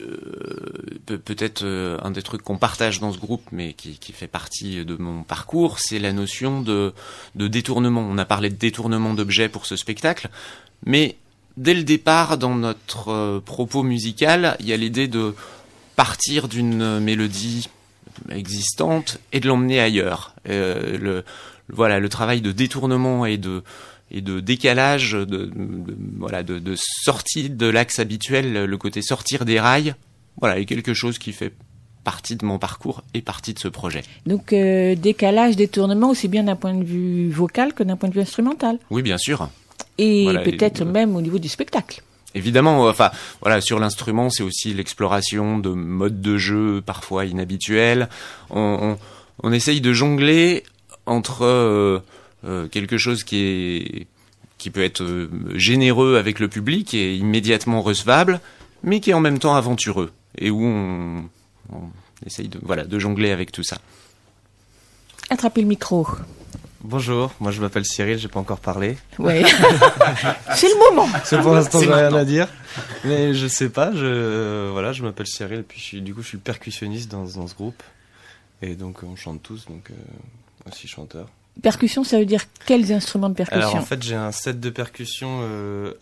euh, 0.00 0.98
peut- 1.06 1.18
peut-être 1.18 1.62
euh, 1.64 1.98
un 2.02 2.10
des 2.10 2.22
trucs 2.22 2.42
qu'on 2.42 2.58
partage 2.58 3.00
dans 3.00 3.12
ce 3.12 3.18
groupe 3.18 3.42
mais 3.52 3.72
qui, 3.72 3.98
fait 4.12 4.26
partie 4.26 4.84
de 4.84 4.96
mon 4.96 5.22
parcours 5.22 5.78
c'est 5.78 5.98
la 5.98 6.12
notion 6.12 6.60
de, 6.62 6.92
détournement. 7.34 8.06
On 8.08 8.18
a 8.18 8.24
parlé 8.24 8.50
de 8.50 8.56
détournement 8.56 9.14
d'objets 9.14 9.48
pour 9.48 9.66
ce 9.66 9.76
spectacle 9.76 10.28
mais 10.84 11.16
dès 11.56 11.74
le 11.74 11.82
départ 11.82 12.38
dans 12.38 12.54
notre 12.54 13.08
euh, 13.10 13.40
propos 13.40 13.82
musical 13.82 14.56
il 14.60 14.66
y 14.66 14.72
a 14.72 14.76
l'idée 14.76 15.08
de 15.08 15.34
partir 15.96 16.48
d'une 16.48 17.00
mélodie 17.00 17.68
existante 18.30 19.18
et 19.32 19.40
de 19.40 19.48
l'emmener 19.48 19.80
ailleurs. 19.80 20.34
Le, 20.46 21.24
voilà, 21.68 21.98
le 21.98 22.08
travail 22.08 22.40
de 22.40 22.52
détournement 22.52 23.26
et 23.26 23.36
de 23.36 23.62
et 24.10 24.20
de 24.20 24.40
décalage, 24.40 25.12
de, 25.12 25.24
de- 25.24 25.52
voilà, 26.18 26.42
de, 26.42 26.58
de 26.58 26.74
sortie 26.76 27.50
de 27.50 27.66
l'axe 27.66 27.98
habituel, 27.98 28.64
le 28.64 28.76
côté 28.78 29.02
sortir 29.02 29.44
des 29.44 29.60
rails, 29.60 29.94
voilà, 30.40 30.58
est 30.58 30.64
quelque 30.64 30.94
chose 30.94 31.18
qui 31.18 31.32
fait 31.32 31.52
partie 32.04 32.36
de 32.36 32.44
mon 32.46 32.58
parcours 32.58 33.02
et 33.12 33.20
partie 33.20 33.52
de 33.52 33.58
ce 33.58 33.68
projet. 33.68 34.02
Donc 34.24 34.52
euh, 34.52 34.94
décalage, 34.94 35.56
détournement, 35.56 36.10
aussi 36.10 36.28
bien 36.28 36.44
d'un 36.44 36.56
point 36.56 36.74
de 36.74 36.84
vue 36.84 37.28
vocal 37.30 37.74
que 37.74 37.82
d'un 37.82 37.96
point 37.96 38.08
de 38.08 38.14
vue 38.14 38.20
instrumental. 38.22 38.78
Oui, 38.90 39.02
bien 39.02 39.18
sûr. 39.18 39.50
Et 39.98 40.24
Voilà, 40.24 40.40
peut-être 40.40 40.82
et- 40.82 40.84
même 40.86 41.14
au 41.16 41.20
niveau 41.20 41.38
du 41.38 41.48
spectacle. 41.48 42.02
Évidemment, 42.34 42.86
euh, 42.86 42.90
enfin, 42.90 43.10
voilà, 43.42 43.60
sur 43.60 43.78
l'instrument, 43.78 44.30
c'est 44.30 44.42
aussi 44.42 44.72
l'exploration 44.72 45.58
de 45.58 45.70
modes 45.70 46.20
de 46.22 46.36
jeu 46.38 46.80
parfois 46.84 47.24
inhabituels. 47.26 48.08
On, 48.50 48.96
on, 49.42 49.48
on 49.48 49.52
essaye 49.52 49.80
de 49.80 49.92
jongler 49.92 50.62
entre 51.06 51.42
euh, 51.42 51.96
euh, 51.96 52.00
quelque 52.70 52.98
chose 52.98 53.24
qui 53.24 53.36
est 53.36 54.06
qui 54.58 54.70
peut 54.70 54.82
être 54.82 55.02
euh, 55.02 55.30
généreux 55.54 56.16
avec 56.18 56.40
le 56.40 56.48
public 56.48 56.92
et 56.92 57.16
immédiatement 57.16 57.80
recevable, 57.80 58.40
mais 58.82 59.00
qui 59.00 59.10
est 59.10 59.14
en 59.14 59.20
même 59.20 59.38
temps 59.38 59.54
aventureux 59.54 60.12
et 60.36 60.50
où 60.50 60.62
on, 60.62 61.24
on 61.72 61.82
essaye 62.26 62.48
de 62.48 62.58
voilà 62.62 62.84
de 62.84 62.98
jongler 62.98 63.30
avec 63.30 63.52
tout 63.52 63.62
ça. 63.62 63.78
Attrapez 65.30 65.62
le 65.62 65.68
micro. 65.68 66.06
Bonjour, 66.82 67.32
moi 67.40 67.50
je 67.50 67.60
m'appelle 67.60 67.84
Cyril, 67.84 68.18
j'ai 68.18 68.28
pas 68.28 68.40
encore 68.40 68.60
parlé. 68.60 68.96
Ouais. 69.18 69.44
C'est 70.54 70.68
le 70.68 70.90
moment. 70.90 71.08
C'est 71.24 71.40
pour 71.40 71.54
l'instant 71.54 71.80
j'ai 71.80 71.92
rien 71.92 72.14
à 72.14 72.24
dire. 72.24 72.48
Mais 73.04 73.34
je 73.34 73.46
sais 73.46 73.68
pas, 73.68 73.92
je 73.92 74.04
euh, 74.04 74.70
voilà, 74.72 74.92
je 74.92 75.02
m'appelle 75.02 75.26
Cyril, 75.26 75.64
puis 75.64 75.78
je 75.78 75.84
suis, 75.84 76.02
du 76.02 76.14
coup 76.14 76.22
je 76.22 76.28
suis 76.28 76.36
le 76.36 76.42
percussionniste 76.42 77.10
dans, 77.10 77.24
dans 77.24 77.46
ce 77.46 77.54
groupe. 77.54 77.82
Et 78.60 78.74
donc 78.74 79.02
on 79.04 79.14
chante 79.14 79.42
tous, 79.42 79.66
donc 79.66 79.90
euh, 79.90 80.68
aussi 80.68 80.88
chanteur. 80.88 81.28
Percussion, 81.62 82.04
ça 82.04 82.18
veut 82.18 82.24
dire 82.26 82.42
quels 82.66 82.92
instruments 82.92 83.28
de 83.28 83.34
percussion 83.34 83.60
Alors 83.60 83.74
en 83.76 83.82
fait 83.82 84.02
j'ai 84.02 84.14
un 84.14 84.30
set 84.32 84.60
de 84.60 84.70
percussion 84.70 85.40
euh, 85.42 85.92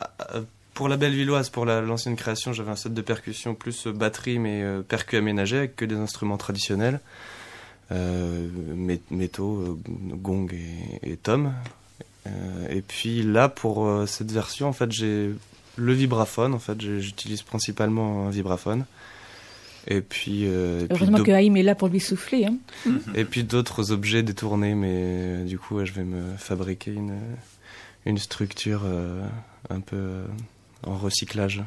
pour 0.74 0.88
la 0.88 0.96
Bellevilloise, 0.98 1.48
pour 1.48 1.64
la- 1.64 1.80
l'ancienne 1.80 2.16
création, 2.16 2.52
j'avais 2.52 2.70
un 2.70 2.76
set 2.76 2.92
de 2.92 3.00
percussion 3.00 3.54
plus 3.54 3.86
euh, 3.86 3.92
batterie 3.92 4.38
mais 4.38 4.62
euh, 4.62 4.82
percu 4.82 5.16
aménagé 5.16 5.56
avec 5.56 5.76
que 5.76 5.84
des 5.86 5.94
instruments 5.96 6.36
traditionnels. 6.36 7.00
Euh, 7.92 8.48
mé- 8.74 9.00
métaux, 9.10 9.60
euh, 9.60 9.78
gong 10.16 10.48
et, 10.52 11.12
et 11.12 11.16
tom. 11.16 11.52
Et 12.70 12.82
puis 12.82 13.22
là 13.22 13.48
pour 13.48 13.88
cette 14.08 14.32
version 14.32 14.66
en 14.68 14.72
fait 14.72 14.90
j'ai 14.90 15.30
le 15.76 15.92
vibraphone 15.92 16.54
en 16.54 16.58
fait 16.58 16.80
j'utilise 16.80 17.42
principalement 17.42 18.26
un 18.26 18.30
vibraphone. 18.30 18.84
Et 19.88 20.00
puis, 20.00 20.46
euh, 20.46 20.86
puis 20.86 20.96
Heureusement 20.96 21.18
d'au- 21.18 21.24
que 21.24 21.30
Haïm 21.30 21.56
est 21.56 21.62
là 21.62 21.74
pour 21.74 21.88
lui 21.88 22.00
souffler. 22.00 22.44
Hein. 22.46 22.56
et 23.14 23.24
puis 23.24 23.44
d'autres 23.44 23.92
objets 23.92 24.22
détournés, 24.22 24.74
mais 24.74 24.92
euh, 24.92 25.44
du 25.44 25.58
coup, 25.58 25.84
je 25.84 25.92
vais 25.92 26.02
me 26.04 26.36
fabriquer 26.36 26.92
une, 26.92 27.16
une 28.04 28.18
structure 28.18 28.82
euh, 28.84 29.24
un 29.70 29.80
peu 29.80 29.96
euh, 29.96 30.24
en 30.84 30.96
recyclage. 30.96 31.62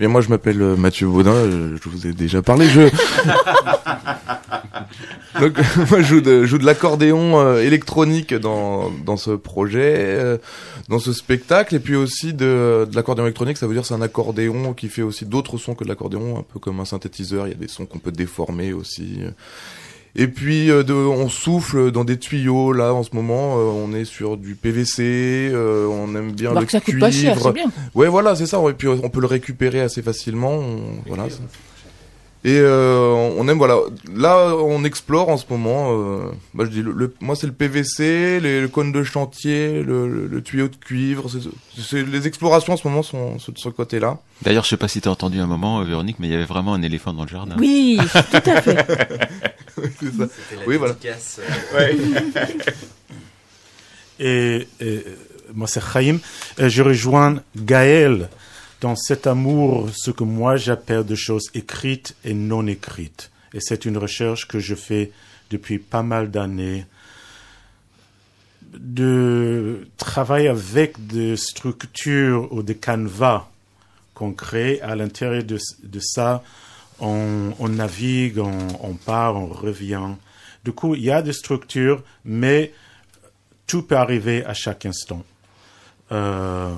Bien, 0.00 0.08
moi, 0.08 0.22
je 0.22 0.30
m'appelle 0.30 0.62
euh, 0.62 0.76
Mathieu 0.76 1.06
Baudin, 1.06 1.30
euh, 1.34 1.76
je 1.76 1.88
vous 1.90 2.06
ai 2.06 2.14
déjà 2.14 2.40
parlé. 2.40 2.66
Je... 2.66 2.80
Donc, 5.40 5.58
moi, 5.90 6.00
je 6.00 6.06
joue 6.06 6.20
de, 6.22 6.40
je 6.40 6.46
joue 6.46 6.56
de 6.56 6.64
l'accordéon 6.64 7.38
euh, 7.38 7.62
électronique 7.62 8.32
dans, 8.32 8.90
dans 8.90 9.18
ce 9.18 9.32
projet, 9.32 9.96
euh, 9.98 10.38
dans 10.88 11.00
ce 11.00 11.12
spectacle, 11.12 11.74
et 11.74 11.80
puis 11.80 11.96
aussi 11.96 12.32
de, 12.32 12.88
de 12.90 12.96
l'accordéon 12.96 13.26
électronique, 13.26 13.58
ça 13.58 13.66
veut 13.66 13.74
dire 13.74 13.84
c'est 13.84 13.92
un 13.92 14.00
accordéon 14.00 14.72
qui 14.72 14.88
fait 14.88 15.02
aussi 15.02 15.26
d'autres 15.26 15.58
sons 15.58 15.74
que 15.74 15.84
de 15.84 15.90
l'accordéon, 15.90 16.38
un 16.38 16.44
peu 16.50 16.58
comme 16.58 16.80
un 16.80 16.86
synthétiseur, 16.86 17.46
il 17.46 17.50
y 17.50 17.54
a 17.54 17.58
des 17.58 17.68
sons 17.68 17.84
qu'on 17.84 17.98
peut 17.98 18.10
déformer 18.10 18.72
aussi. 18.72 19.18
Et 20.16 20.26
puis 20.26 20.70
euh, 20.70 20.82
de, 20.82 20.92
on 20.92 21.28
souffle 21.28 21.90
dans 21.92 22.04
des 22.04 22.18
tuyaux 22.18 22.72
là 22.72 22.92
en 22.94 23.02
ce 23.02 23.10
moment. 23.14 23.58
euh, 23.58 23.62
on 23.62 23.92
est 23.94 24.04
sur 24.04 24.36
du 24.36 24.54
PVC. 24.56 25.02
euh, 25.52 25.86
on 25.86 26.14
aime 26.16 26.32
bien 26.32 26.50
Alors 26.50 26.60
le 26.62 26.66
que 26.66 26.72
ça 26.72 26.80
coûte 26.80 26.94
cuivre. 26.94 27.00
pas 27.06 27.10
cher, 27.12 27.38
c'est 27.40 27.52
bien. 27.52 27.66
Ouais, 27.94 28.08
voilà, 28.08 28.34
c'est 28.34 28.46
ça. 28.46 28.58
Et 28.68 28.72
puis 28.72 28.88
on 28.88 29.08
peut 29.08 29.20
le 29.20 29.26
récupérer 29.28 29.80
assez 29.80 30.02
facilement. 30.02 30.52
on- 30.54 31.02
voilà. 31.06 31.24
Et 32.42 32.58
euh, 32.58 33.12
on 33.36 33.46
aime 33.48 33.58
voilà. 33.58 33.76
Là, 34.16 34.54
on 34.56 34.82
explore 34.84 35.28
en 35.28 35.36
ce 35.36 35.44
moment. 35.50 35.88
Euh, 35.92 36.30
bah, 36.54 36.64
je 36.64 36.70
dis 36.70 36.80
le, 36.80 36.92
le- 36.92 37.14
moi 37.20 37.36
c'est 37.36 37.46
le 37.46 37.52
PVC, 37.52 38.40
les, 38.40 38.62
le 38.62 38.68
cône 38.68 38.92
de 38.92 39.02
chantier, 39.04 39.82
le, 39.82 40.08
le- 40.08 40.26
le 40.26 40.42
tuyau 40.42 40.68
de 40.68 40.76
cuivre. 40.76 41.28
c'est- 41.28 41.48
c'est- 41.82 42.02
les 42.02 42.26
explorations 42.26 42.72
en 42.72 42.76
ce 42.78 42.88
moment 42.88 43.02
sont 43.02 43.38
sur 43.38 43.52
ce 43.58 43.68
côté-là. 43.68 44.16
D'ailleurs, 44.40 44.64
je 44.64 44.70
sais 44.70 44.78
pas 44.78 44.88
si 44.88 45.02
t'as 45.02 45.10
entendu 45.10 45.38
un 45.38 45.46
moment, 45.46 45.80
euh, 45.80 45.84
Véronique, 45.84 46.16
mais 46.18 46.28
il 46.28 46.30
y 46.30 46.34
avait 46.34 46.44
vraiment 46.46 46.72
un 46.72 46.80
éléphant 46.80 47.12
dans 47.12 47.24
le 47.24 47.28
jardin. 47.28 47.56
Oui, 47.58 47.98
tout 48.30 48.50
à 48.50 48.62
fait. 48.62 48.86
C'est 50.00 50.16
ça. 50.16 50.24
Oui, 50.66 50.76
voilà. 50.78 50.94
Et, 54.18 54.66
et, 54.80 55.04
moi, 55.54 55.66
c'est 55.66 55.80
Chaim. 55.82 56.18
Je 56.58 56.82
rejoins 56.82 57.40
Gaël 57.56 58.28
dans 58.80 58.96
cet 58.96 59.26
amour, 59.26 59.90
ce 59.94 60.10
que 60.10 60.24
moi 60.24 60.56
j'appelle 60.56 61.04
de 61.04 61.14
choses 61.14 61.50
écrites 61.54 62.16
et 62.24 62.34
non 62.34 62.66
écrites. 62.66 63.30
Et 63.52 63.58
c'est 63.60 63.84
une 63.84 63.98
recherche 63.98 64.48
que 64.48 64.58
je 64.58 64.74
fais 64.74 65.12
depuis 65.50 65.78
pas 65.78 66.02
mal 66.02 66.30
d'années 66.30 66.86
de 68.72 69.88
travailler 69.96 70.48
avec 70.48 71.06
des 71.06 71.36
structures 71.36 72.52
ou 72.52 72.62
des 72.62 72.76
canevas 72.76 73.48
qu'on 74.14 74.32
crée 74.32 74.80
à 74.80 74.94
l'intérieur 74.94 75.42
de, 75.42 75.58
ça. 76.00 76.42
On, 77.00 77.68
navigue, 77.68 78.38
on 78.38 78.94
part, 78.94 79.36
on 79.36 79.46
revient. 79.46 80.14
Du 80.64 80.72
coup, 80.72 80.94
il 80.94 81.02
y 81.02 81.10
a 81.10 81.22
des 81.22 81.32
structures, 81.32 82.02
mais 82.24 82.72
tout 83.66 83.82
peut 83.82 83.96
arriver 83.96 84.44
à 84.44 84.54
chaque 84.54 84.84
instant. 84.84 85.24
Euh, 86.12 86.74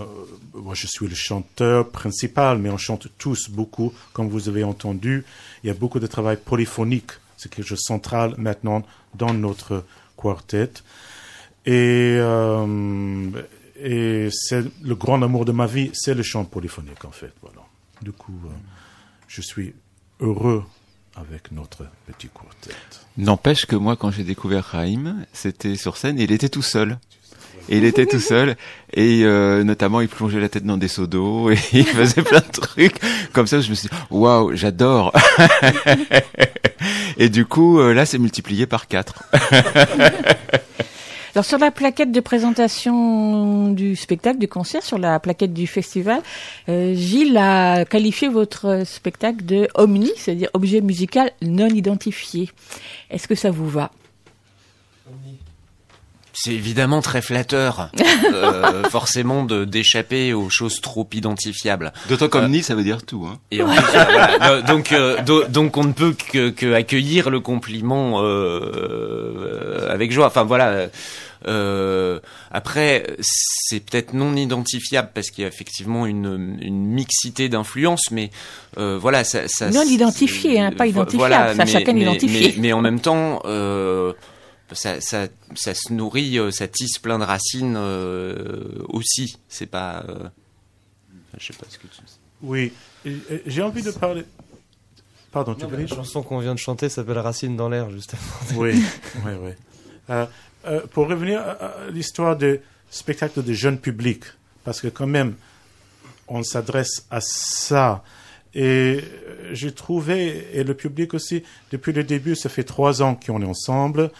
moi, 0.54 0.74
je 0.74 0.86
suis 0.86 1.08
le 1.08 1.14
chanteur 1.14 1.90
principal, 1.90 2.58
mais 2.58 2.70
on 2.70 2.76
chante 2.76 3.08
tous 3.18 3.48
beaucoup. 3.48 3.92
Comme 4.12 4.28
vous 4.28 4.48
avez 4.48 4.64
entendu, 4.64 5.24
il 5.62 5.68
y 5.68 5.70
a 5.70 5.74
beaucoup 5.74 6.00
de 6.00 6.06
travail 6.06 6.36
polyphonique. 6.36 7.12
C'est 7.36 7.52
quelque 7.52 7.66
chose 7.66 7.78
de 7.78 7.84
central 7.84 8.34
maintenant 8.38 8.82
dans 9.14 9.32
notre 9.32 9.84
quartet. 10.16 10.70
Et, 11.64 12.16
euh, 12.18 13.30
et 13.80 14.28
c'est 14.32 14.64
le 14.82 14.94
grand 14.94 15.22
amour 15.22 15.44
de 15.44 15.52
ma 15.52 15.66
vie, 15.66 15.90
c'est 15.92 16.14
le 16.14 16.22
chant 16.22 16.44
polyphonique, 16.44 17.04
en 17.04 17.10
fait. 17.10 17.32
Voilà. 17.40 17.62
Du 18.02 18.12
coup, 18.12 18.38
euh, 18.44 18.50
je 19.28 19.40
suis 19.40 19.74
heureux 20.20 20.64
avec 21.16 21.52
notre 21.52 21.86
petit 22.06 22.28
quartet. 22.28 22.74
N'empêche 23.16 23.66
que 23.66 23.76
moi, 23.76 23.96
quand 23.96 24.10
j'ai 24.10 24.24
découvert 24.24 24.64
Raïm, 24.64 25.26
c'était 25.32 25.76
sur 25.76 25.96
scène 25.96 26.18
il 26.18 26.32
était 26.32 26.48
tout 26.48 26.62
seul. 26.62 26.98
Et 27.68 27.78
il 27.78 27.84
était 27.84 28.06
tout 28.06 28.20
seul 28.20 28.56
et 28.92 29.22
euh, 29.24 29.64
notamment 29.64 30.00
il 30.00 30.08
plongeait 30.08 30.40
la 30.40 30.48
tête 30.48 30.64
dans 30.64 30.76
des 30.76 30.88
seaux 30.88 31.06
d'eau 31.06 31.50
et 31.52 31.58
il 31.72 31.86
faisait 31.86 32.22
plein 32.22 32.40
de 32.40 32.52
trucs 32.52 32.96
comme 33.32 33.46
ça. 33.46 33.60
Je 33.60 33.70
me 33.70 33.74
suis 33.74 33.88
dit 33.88 33.94
waouh, 34.10 34.54
j'adore. 34.54 35.12
et 37.18 37.28
du 37.28 37.46
coup 37.46 37.78
euh, 37.78 37.94
là, 37.94 38.06
c'est 38.06 38.18
multiplié 38.18 38.66
par 38.66 38.88
quatre. 38.88 39.24
Alors 41.34 41.46
sur 41.46 41.56
la 41.56 41.70
plaquette 41.70 42.12
de 42.12 42.20
présentation 42.20 43.70
du 43.72 43.96
spectacle, 43.96 44.38
du 44.38 44.48
concert, 44.48 44.82
sur 44.82 44.98
la 44.98 45.18
plaquette 45.18 45.54
du 45.54 45.66
festival, 45.66 46.20
euh, 46.68 46.94
Gilles 46.94 47.38
a 47.38 47.86
qualifié 47.86 48.28
votre 48.28 48.82
spectacle 48.84 49.42
de 49.42 49.66
omni, 49.74 50.10
c'est-à-dire 50.16 50.50
objet 50.52 50.82
musical 50.82 51.30
non 51.40 51.68
identifié. 51.68 52.50
Est-ce 53.10 53.26
que 53.26 53.34
ça 53.34 53.50
vous 53.50 53.66
va? 53.66 53.92
C'est 56.34 56.52
évidemment 56.52 57.02
très 57.02 57.20
flatteur, 57.20 57.90
euh, 58.32 58.84
forcément, 58.84 59.44
de 59.44 59.64
d'échapper 59.64 60.32
aux 60.32 60.48
choses 60.50 60.80
trop 60.80 61.06
identifiables. 61.12 61.92
D'autant 62.08 62.28
qu'omni, 62.28 62.62
ça 62.62 62.74
veut 62.74 62.84
dire 62.84 63.04
tout. 63.04 63.26
Hein. 63.30 63.38
Et 63.50 63.58
plus, 63.58 63.64
euh, 63.66 64.04
voilà, 64.38 64.62
donc, 64.62 64.92
euh, 64.92 65.20
do- 65.22 65.44
donc 65.44 65.76
on 65.76 65.84
ne 65.84 65.92
peut 65.92 66.14
que, 66.32 66.48
que 66.50 66.72
accueillir 66.72 67.28
le 67.30 67.40
compliment 67.40 68.22
euh, 68.22 69.88
avec 69.90 70.12
joie. 70.12 70.26
Enfin 70.26 70.44
voilà. 70.44 70.88
Euh, 71.48 72.20
après, 72.52 73.16
c'est 73.20 73.80
peut-être 73.80 74.12
non 74.14 74.36
identifiable 74.36 75.10
parce 75.12 75.30
qu'il 75.30 75.42
y 75.42 75.44
a 75.44 75.48
effectivement 75.48 76.06
une, 76.06 76.56
une 76.62 76.86
mixité 76.86 77.48
d'influences, 77.48 78.10
mais 78.12 78.30
euh, 78.78 78.96
voilà, 79.00 79.24
ça, 79.24 79.48
ça 79.48 79.68
Non 79.70 79.82
identifié, 79.82 80.60
hein, 80.60 80.70
pas 80.70 80.86
identifiable, 80.86 81.56
ça, 81.56 81.66
chacun 81.66 81.92
mais, 81.94 82.02
identifié. 82.02 82.54
Mais, 82.56 82.62
mais 82.62 82.72
en 82.72 82.80
même 82.80 83.00
temps, 83.00 83.42
euh, 83.44 84.12
ça, 84.74 85.00
ça, 85.00 85.28
ça 85.54 85.74
se 85.74 85.92
nourrit, 85.92 86.38
euh, 86.38 86.50
ça 86.50 86.68
tisse 86.68 86.98
plein 86.98 87.18
de 87.18 87.24
racines 87.24 87.76
euh, 87.76 88.82
aussi. 88.88 89.38
C'est 89.48 89.66
pas, 89.66 90.04
euh, 90.08 90.28
je 91.38 91.46
sais 91.46 91.58
pas 91.58 91.66
ce 91.68 91.78
que 91.78 91.86
tu. 91.86 92.00
Oui, 92.42 92.72
j'ai 93.46 93.62
envie 93.62 93.82
de 93.82 93.90
parler. 93.92 94.24
Pardon, 95.32 95.54
tu 95.54 95.64
veux 95.64 95.76
La 95.76 95.86
chanson 95.86 96.22
qu'on 96.22 96.40
vient 96.40 96.54
de 96.54 96.58
chanter 96.58 96.90
s'appelle 96.90 97.18
Racine 97.18 97.56
dans 97.56 97.68
l'air, 97.68 97.90
justement. 97.90 98.20
Oui, 98.56 98.82
oui, 99.24 99.32
oui. 99.40 99.50
Euh, 100.10 100.26
euh, 100.66 100.80
pour 100.92 101.08
revenir 101.08 101.40
à, 101.40 101.52
à 101.52 101.90
l'histoire 101.90 102.36
des 102.36 102.60
spectacles 102.90 103.42
de 103.42 103.52
jeunes 103.54 103.78
publics, 103.78 104.24
parce 104.62 104.80
que 104.80 104.88
quand 104.88 105.06
même, 105.06 105.34
on 106.28 106.42
s'adresse 106.42 107.06
à 107.10 107.20
ça. 107.22 108.04
Et 108.54 109.00
j'ai 109.52 109.72
trouvé, 109.72 110.48
et 110.52 110.64
le 110.64 110.74
public 110.74 111.14
aussi, 111.14 111.42
depuis 111.70 111.94
le 111.94 112.04
début, 112.04 112.36
ça 112.36 112.50
fait 112.50 112.64
trois 112.64 113.00
ans 113.00 113.14
qu'on 113.14 113.40
est 113.40 113.46
ensemble, 113.46 114.10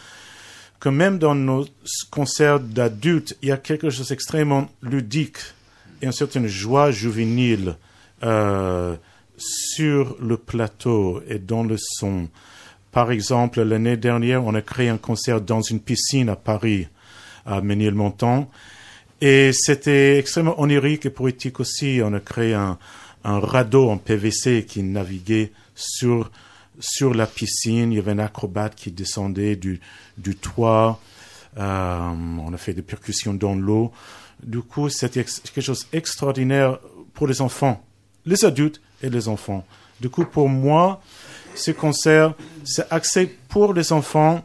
que 0.83 0.89
même 0.89 1.21
dans 1.21 1.37
nos 1.37 1.65
concerts 2.11 2.59
d'adultes, 2.59 3.39
il 3.41 3.51
y 3.51 3.53
a 3.53 3.57
quelque 3.57 3.89
chose 3.89 4.09
d'extrêmement 4.09 4.69
ludique 4.83 5.39
et 6.03 6.07
une 6.07 6.13
certaine 6.13 6.49
joie 6.49 6.91
juvénile 6.91 7.77
euh, 8.25 8.97
sur 9.37 10.17
le 10.21 10.37
plateau 10.37 11.23
et 11.29 11.39
dans 11.39 11.63
le 11.63 11.77
son. 11.79 12.29
Par 12.91 13.13
exemple, 13.13 13.63
l'année 13.63 13.97
dernière, 13.97 14.45
on 14.45 14.57
a 14.57 14.61
créé 14.61 14.89
un 14.89 14.97
concert 14.97 15.41
dans 15.41 15.63
une 15.63 15.79
piscine 15.79 16.29
à 16.29 16.35
Paris, 16.35 16.89
à 17.47 17.61
Ménilmontant. 17.61 18.51
Et 19.21 19.53
c'était 19.53 20.19
extrêmement 20.19 20.61
onirique 20.61 21.07
et 21.07 21.11
poétique 21.11 21.61
aussi. 21.61 22.01
On 22.03 22.13
a 22.13 22.19
créé 22.19 22.55
un, 22.55 22.77
un 23.23 23.39
radeau 23.39 23.89
en 23.89 23.99
PVC 23.99 24.67
qui 24.67 24.83
naviguait 24.83 25.53
sur, 25.77 26.33
sur 26.79 27.15
la 27.15 27.27
piscine. 27.27 27.93
Il 27.93 27.97
y 27.97 27.99
avait 27.99 28.13
un 28.13 28.19
acrobate 28.19 28.75
qui 28.75 28.91
descendait 28.91 29.57
du, 29.57 29.81
du 30.19 30.37
toit. 30.37 31.01
Euh, 31.59 31.99
on 32.01 32.53
a 32.53 32.57
fait 32.57 32.73
des 32.73 32.83
percussions 32.83 33.35
dans 33.35 33.55
l'eau. 33.55 33.93
Du 34.43 34.61
coup, 34.61 34.89
c'était 34.89 35.25
quelque 35.25 35.61
chose 35.61 35.87
d'extraordinaire 35.93 36.79
pour 37.15 37.27
les 37.27 37.41
enfants, 37.41 37.85
les 38.27 38.45
adultes 38.45 38.81
et 39.03 39.11
les 39.11 39.29
enfants. 39.29 39.65
Du 40.01 40.11
coup, 40.11 40.25
pour 40.25 40.49
moi, 40.49 41.01
ce 41.55 41.71
concert, 41.71 42.35
c'est 42.65 42.91
axé 42.91 43.37
pour 43.49 43.75
les 43.75 43.93
enfants, 43.93 44.45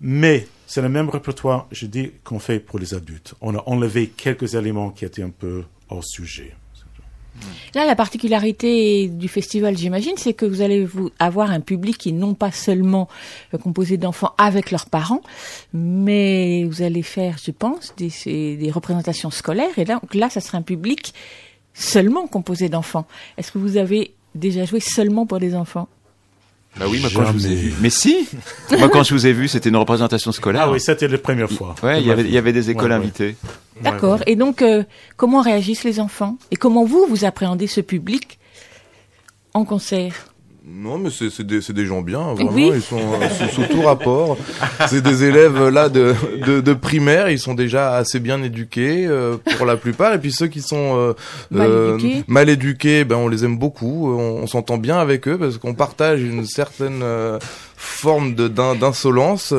mais 0.00 0.48
c'est 0.66 0.80
le 0.80 0.88
même 0.88 1.08
répertoire, 1.08 1.66
je 1.72 1.86
dis, 1.86 2.12
qu'on 2.24 2.38
fait 2.38 2.60
pour 2.60 2.78
les 2.78 2.94
adultes. 2.94 3.34
On 3.40 3.54
a 3.54 3.62
enlevé 3.66 4.08
quelques 4.08 4.54
éléments 4.54 4.90
qui 4.90 5.04
étaient 5.04 5.22
un 5.22 5.30
peu 5.30 5.64
hors 5.88 6.04
sujet. 6.04 6.54
Là, 7.74 7.86
la 7.86 7.94
particularité 7.94 9.08
du 9.08 9.28
festival, 9.28 9.76
j'imagine, 9.76 10.14
c'est 10.16 10.32
que 10.32 10.46
vous 10.46 10.62
allez 10.62 10.84
vous 10.84 11.10
avoir 11.18 11.50
un 11.50 11.60
public 11.60 11.98
qui 11.98 12.12
non 12.12 12.34
pas 12.34 12.50
seulement 12.50 13.08
euh, 13.54 13.58
composé 13.58 13.96
d'enfants 13.96 14.34
avec 14.38 14.70
leurs 14.70 14.86
parents, 14.86 15.22
mais 15.72 16.64
vous 16.64 16.82
allez 16.82 17.02
faire, 17.02 17.36
je 17.42 17.50
pense, 17.50 17.94
des, 17.96 18.70
représentations 18.70 19.30
scolaires. 19.30 19.78
Et 19.78 19.84
là, 19.84 20.00
donc 20.00 20.14
là, 20.14 20.30
ça 20.30 20.40
sera 20.40 20.58
un 20.58 20.62
public 20.62 21.14
seulement 21.74 22.26
composé 22.26 22.68
d'enfants. 22.68 23.06
Est-ce 23.36 23.52
que 23.52 23.58
vous 23.58 23.76
avez 23.76 24.14
déjà 24.34 24.64
joué 24.64 24.80
seulement 24.80 25.26
pour 25.26 25.38
des 25.38 25.54
enfants? 25.54 25.88
Bah 26.78 26.86
oui, 26.88 27.00
moi 27.00 27.10
quand 27.12 27.24
je 27.26 27.32
vous 27.32 27.46
ai 27.46 27.54
vu. 27.54 27.74
Mais 27.80 27.90
si 27.90 28.28
Moi 28.78 28.88
quand 28.88 29.02
je 29.02 29.14
vous 29.14 29.26
ai 29.26 29.32
vu, 29.32 29.48
c'était 29.48 29.68
une 29.68 29.76
représentation 29.76 30.32
scolaire. 30.32 30.62
Ah 30.66 30.70
oui, 30.70 30.80
c'était 30.80 31.08
la 31.08 31.18
première 31.18 31.50
fois. 31.50 31.74
Ouais, 31.82 32.00
il 32.00 32.06
y 32.06 32.10
avait, 32.12 32.22
il 32.22 32.30
y 32.30 32.38
avait 32.38 32.52
des 32.52 32.70
écoles 32.70 32.92
Ouais, 32.92 32.98
ouais. 32.98 33.36
D'accord. 33.82 34.22
Et 34.26 34.36
donc, 34.36 34.62
euh, 34.62 34.84
comment 35.16 35.40
réagissent 35.40 35.84
les 35.84 36.00
enfants? 36.00 36.36
Et 36.50 36.56
comment 36.56 36.84
vous, 36.84 37.06
vous 37.08 37.24
appréhendez 37.24 37.66
ce 37.66 37.80
public 37.80 38.38
en 39.54 39.64
concert? 39.64 40.32
Non, 40.70 40.98
mais 40.98 41.10
c'est 41.10 41.30
c'est 41.30 41.44
des, 41.46 41.60
c'est 41.60 41.72
des 41.72 41.86
gens 41.86 42.02
bien, 42.02 42.34
vraiment. 42.34 42.50
Oui. 42.52 42.70
Ils 42.74 42.82
sont 42.82 42.98
euh, 42.98 43.28
sous, 43.30 43.62
sous 43.62 43.68
tout 43.68 43.82
rapport. 43.82 44.36
C'est 44.88 45.02
des 45.02 45.24
élèves 45.24 45.56
euh, 45.60 45.70
là 45.70 45.88
de, 45.88 46.14
de, 46.46 46.60
de 46.60 46.72
primaire. 46.74 47.30
Ils 47.30 47.38
sont 47.38 47.54
déjà 47.54 47.94
assez 47.96 48.20
bien 48.20 48.42
éduqués 48.42 49.06
euh, 49.06 49.36
pour 49.56 49.66
la 49.66 49.76
plupart. 49.76 50.14
Et 50.14 50.18
puis 50.18 50.30
ceux 50.32 50.46
qui 50.46 50.60
sont 50.62 50.96
euh, 50.96 51.12
Mal 51.50 51.70
éduqués. 51.94 52.24
mal 52.28 52.48
éduqués, 52.48 53.04
ben 53.04 53.16
on 53.16 53.28
les 53.28 53.44
aime 53.44 53.58
beaucoup. 53.58 54.08
On, 54.16 54.42
on 54.42 54.46
s'entend 54.46 54.76
bien 54.78 54.98
avec 54.98 55.26
eux 55.26 55.38
parce 55.38 55.58
qu'on 55.58 55.74
partage 55.74 56.22
une 56.22 56.46
certaine 56.46 57.00
euh, 57.02 57.38
forme 57.76 58.34
de 58.34 58.46
d'in- 58.48 58.74
d'insolence. 58.74 59.52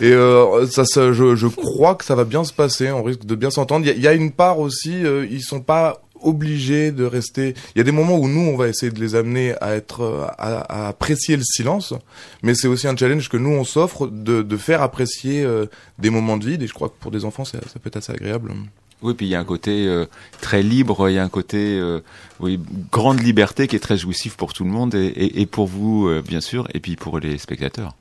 Et 0.00 0.10
euh, 0.12 0.66
ça, 0.66 0.84
ça 0.84 1.12
je, 1.12 1.36
je 1.36 1.46
crois 1.46 1.94
que 1.94 2.04
ça 2.04 2.14
va 2.14 2.24
bien 2.24 2.44
se 2.44 2.52
passer. 2.52 2.90
On 2.90 3.02
risque 3.02 3.24
de 3.24 3.34
bien 3.34 3.50
s'entendre. 3.50 3.86
Il 3.86 3.96
y 3.98 4.02
y, 4.02 4.08
a 4.08 4.14
une 4.14 4.32
part 4.32 4.58
aussi. 4.58 5.04
euh, 5.04 5.26
ils 5.30 5.42
sont 5.42 5.60
pas 5.60 6.00
obligés 6.22 6.92
de 6.92 7.04
rester. 7.04 7.54
Il 7.74 7.78
y 7.78 7.80
a 7.80 7.84
des 7.84 7.92
moments 7.92 8.18
où 8.18 8.28
nous, 8.28 8.40
on 8.40 8.56
va 8.56 8.68
essayer 8.68 8.92
de 8.92 9.00
les 9.00 9.14
amener 9.14 9.54
à 9.60 9.74
être, 9.74 10.28
à, 10.38 10.60
à 10.60 10.88
apprécier 10.88 11.36
le 11.36 11.44
silence, 11.44 11.94
mais 12.42 12.54
c'est 12.54 12.68
aussi 12.68 12.86
un 12.86 12.96
challenge 12.96 13.28
que 13.28 13.36
nous 13.36 13.50
on 13.50 13.64
s'offre 13.64 14.06
de, 14.06 14.42
de 14.42 14.56
faire 14.56 14.82
apprécier 14.82 15.42
euh, 15.44 15.66
des 15.98 16.10
moments 16.10 16.36
de 16.36 16.44
vide. 16.44 16.62
Et 16.62 16.66
je 16.66 16.74
crois 16.74 16.88
que 16.88 16.94
pour 17.00 17.10
des 17.10 17.24
enfants, 17.24 17.44
ça, 17.44 17.58
ça 17.72 17.78
peut 17.78 17.88
être 17.88 17.96
assez 17.96 18.12
agréable. 18.12 18.52
Oui, 19.02 19.14
puis 19.14 19.26
il 19.26 19.30
y 19.30 19.34
a 19.34 19.40
un 19.40 19.44
côté 19.44 19.86
euh, 19.86 20.04
très 20.42 20.62
libre, 20.62 21.08
il 21.08 21.14
y 21.14 21.18
a 21.18 21.24
un 21.24 21.28
côté 21.30 21.78
euh, 21.78 22.00
oui, 22.38 22.60
grande 22.92 23.20
liberté 23.22 23.66
qui 23.66 23.76
est 23.76 23.80
très 23.80 23.96
jouissif 23.96 24.36
pour 24.36 24.52
tout 24.52 24.64
le 24.64 24.70
monde 24.70 24.94
et, 24.94 25.06
et, 25.06 25.40
et 25.40 25.46
pour 25.46 25.66
vous, 25.68 26.06
euh, 26.06 26.22
bien 26.26 26.42
sûr, 26.42 26.68
et 26.74 26.80
puis 26.80 26.96
pour 26.96 27.18
les 27.18 27.38
spectateurs. 27.38 27.94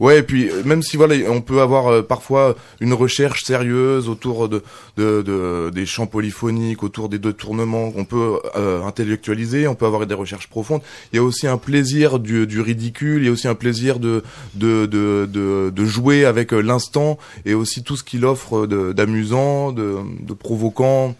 Ouais, 0.00 0.18
et 0.18 0.22
puis 0.22 0.50
euh, 0.50 0.62
même 0.64 0.82
si 0.82 0.96
voilà, 0.96 1.14
on 1.30 1.40
peut 1.40 1.60
avoir 1.60 1.88
euh, 1.88 2.02
parfois 2.02 2.56
une 2.80 2.92
recherche 2.92 3.44
sérieuse 3.44 4.08
autour 4.08 4.48
de, 4.48 4.62
de, 4.96 5.22
de- 5.22 5.70
des 5.74 5.86
chants 5.86 6.06
polyphoniques, 6.06 6.82
autour 6.82 7.08
des 7.08 7.18
deux 7.18 7.32
tournements, 7.32 7.92
on 7.96 8.04
peut 8.04 8.38
euh, 8.56 8.82
intellectualiser, 8.84 9.66
on 9.66 9.74
peut 9.74 9.86
avoir 9.86 10.06
des 10.06 10.14
recherches 10.14 10.48
profondes. 10.48 10.82
Il 11.12 11.16
y 11.16 11.18
a 11.18 11.22
aussi 11.22 11.46
un 11.46 11.56
plaisir 11.58 12.18
du, 12.18 12.46
du 12.46 12.60
ridicule, 12.60 13.22
il 13.22 13.26
y 13.26 13.28
a 13.28 13.32
aussi 13.32 13.48
un 13.48 13.54
plaisir 13.54 13.98
de 13.98 14.22
de 14.54 14.86
de 14.86 15.28
de, 15.30 15.70
de 15.74 15.84
jouer 15.84 16.24
avec 16.24 16.52
euh, 16.52 16.60
l'instant 16.60 17.18
et 17.46 17.54
aussi 17.54 17.82
tout 17.82 17.96
ce 17.96 18.04
qu'il 18.04 18.24
offre 18.24 18.66
d'amusant, 18.66 19.72
de, 19.72 19.96
de 20.20 20.32
provoquant. 20.34 21.14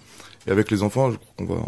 Et 0.49 0.51
avec 0.51 0.71
les 0.71 0.83
enfants, 0.83 1.11
je 1.13 1.17
crois 1.19 1.35
qu'on 1.37 1.45
va, 1.45 1.61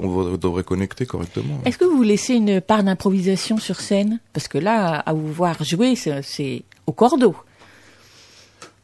on, 0.00 0.32
on 0.32 0.36
devrait 0.38 0.64
connecter 0.64 1.04
correctement. 1.04 1.60
Est-ce 1.66 1.76
que 1.76 1.84
vous 1.84 2.02
laissez 2.02 2.34
une 2.34 2.60
part 2.62 2.82
d'improvisation 2.82 3.58
sur 3.58 3.80
scène? 3.80 4.18
Parce 4.32 4.48
que 4.48 4.56
là, 4.56 5.00
à 5.00 5.12
vous 5.12 5.30
voir 5.30 5.62
jouer, 5.62 5.94
c'est- 5.94 6.62
au 6.86 6.92
cordeau. 6.92 7.36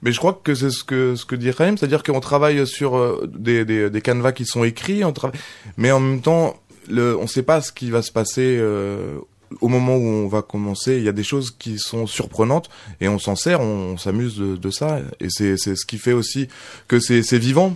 Mais 0.02 0.12
je 0.12 0.18
crois 0.18 0.38
que 0.44 0.54
c'est 0.54 0.68
ce 0.68 0.84
que 0.84 1.16
ce 1.16 1.24
que 1.24 1.34
dit 1.36 1.50
Raïm, 1.50 1.78
c'est-à-dire 1.78 2.02
qu'on 2.02 2.20
travaille 2.20 2.66
sur 2.66 2.96
euh, 2.98 3.26
des, 3.34 3.64
des 3.64 3.88
des 3.88 4.00
canevas 4.02 4.32
qui 4.32 4.44
sont 4.44 4.62
écrits, 4.62 5.02
on 5.02 5.12
travaille, 5.14 5.40
mais 5.78 5.90
en 5.90 6.00
même 6.00 6.20
temps, 6.20 6.56
le, 6.90 7.16
on 7.16 7.26
sait 7.26 7.42
pas 7.42 7.62
ce 7.62 7.72
qui 7.72 7.90
va 7.90 8.02
se 8.02 8.12
passer 8.12 8.58
euh, 8.60 9.16
au 9.62 9.68
moment 9.68 9.96
où 9.96 10.02
on 10.04 10.28
va 10.28 10.42
commencer. 10.42 10.98
Il 10.98 11.04
y 11.04 11.08
a 11.08 11.12
des 11.12 11.22
choses 11.22 11.50
qui 11.58 11.78
sont 11.78 12.06
surprenantes 12.06 12.68
et 13.00 13.08
on 13.08 13.18
s'en 13.18 13.36
sert, 13.36 13.62
on, 13.62 13.92
on 13.94 13.96
s'amuse 13.96 14.36
de, 14.36 14.56
de 14.56 14.70
ça, 14.70 15.00
et 15.20 15.28
c'est 15.30 15.56
c'est 15.56 15.74
ce 15.76 15.86
qui 15.86 15.96
fait 15.96 16.12
aussi 16.12 16.48
que 16.86 17.00
c'est 17.00 17.22
c'est 17.22 17.38
vivant. 17.38 17.74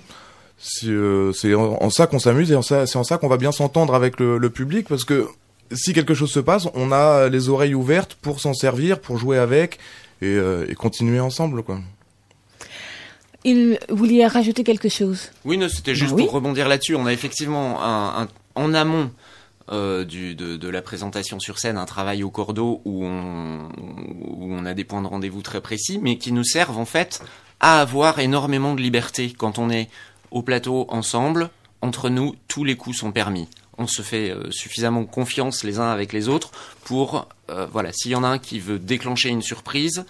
C'est 0.60 0.88
euh, 0.88 1.32
en, 1.56 1.88
ça 1.90 2.06
qu'on 2.06 2.18
s'amuse 2.18 2.50
et 2.50 2.58
c'est 2.62 2.96
en 2.96 3.04
ça 3.04 3.16
qu'on 3.18 3.28
va 3.28 3.36
bien 3.36 3.52
s'entendre 3.52 3.94
avec 3.94 4.18
le, 4.18 4.38
le 4.38 4.50
public 4.50 4.88
parce 4.88 5.04
que 5.04 5.28
si 5.72 5.92
quelque 5.92 6.14
chose 6.14 6.30
se 6.32 6.40
passe, 6.40 6.66
on 6.74 6.90
a 6.92 7.28
les 7.28 7.48
oreilles 7.48 7.74
ouvertes 7.74 8.14
pour 8.14 8.40
s'en 8.40 8.54
servir, 8.54 9.00
pour 9.00 9.18
jouer 9.18 9.38
avec 9.38 9.78
et, 10.20 10.26
euh, 10.26 10.66
et 10.68 10.74
continuer 10.74 11.20
ensemble 11.20 11.62
quoi. 11.62 11.78
Il 13.44 13.78
voulait 13.88 14.26
rajouter 14.26 14.64
quelque 14.64 14.88
chose? 14.88 15.30
Oui, 15.44 15.56
non, 15.58 15.68
c'était 15.68 15.94
juste 15.94 16.12
oui. 16.12 16.24
pour 16.24 16.32
rebondir 16.32 16.68
là-dessus. 16.68 16.96
On 16.96 17.06
a 17.06 17.12
effectivement 17.12 17.80
un, 17.82 18.22
un- 18.22 18.28
en 18.56 18.74
amont 18.74 19.12
euh, 19.70 20.04
du, 20.04 20.34
de, 20.34 20.56
de 20.56 20.68
la 20.68 20.82
présentation 20.82 21.38
sur 21.38 21.58
scène 21.60 21.78
un 21.78 21.84
travail 21.86 22.24
au 22.24 22.30
cordeau 22.30 22.82
où 22.84 23.04
on, 23.04 23.68
où 23.78 24.52
on 24.52 24.66
a 24.66 24.74
des 24.74 24.82
points 24.84 25.02
de 25.02 25.06
rendez-vous 25.06 25.42
très 25.42 25.60
précis, 25.60 26.00
mais 26.02 26.18
qui 26.18 26.32
nous 26.32 26.42
servent 26.44 26.78
en 26.78 26.84
fait 26.84 27.22
à 27.60 27.80
avoir 27.80 28.18
énormément 28.18 28.74
de 28.74 28.80
liberté 28.80 29.32
quand 29.36 29.58
on 29.58 29.70
est 29.70 29.88
au 30.30 30.42
plateau 30.42 30.86
ensemble. 30.90 31.50
Entre 31.80 32.08
nous, 32.10 32.34
tous 32.48 32.64
les 32.64 32.76
coups 32.76 32.96
sont 32.98 33.12
permis. 33.12 33.48
On 33.78 33.86
se 33.86 34.02
fait 34.02 34.30
euh, 34.30 34.50
suffisamment 34.50 35.04
confiance 35.04 35.62
les 35.62 35.78
uns 35.78 35.90
avec 35.90 36.12
les 36.12 36.28
autres 36.28 36.50
pour, 36.84 37.28
euh, 37.50 37.66
voilà, 37.72 37.92
s'il 37.92 38.10
y 38.10 38.16
en 38.16 38.24
a 38.24 38.28
un 38.28 38.38
qui 38.38 38.58
veut 38.58 38.78
déclencher 38.80 39.28
une 39.28 39.42
surprise, 39.42 40.04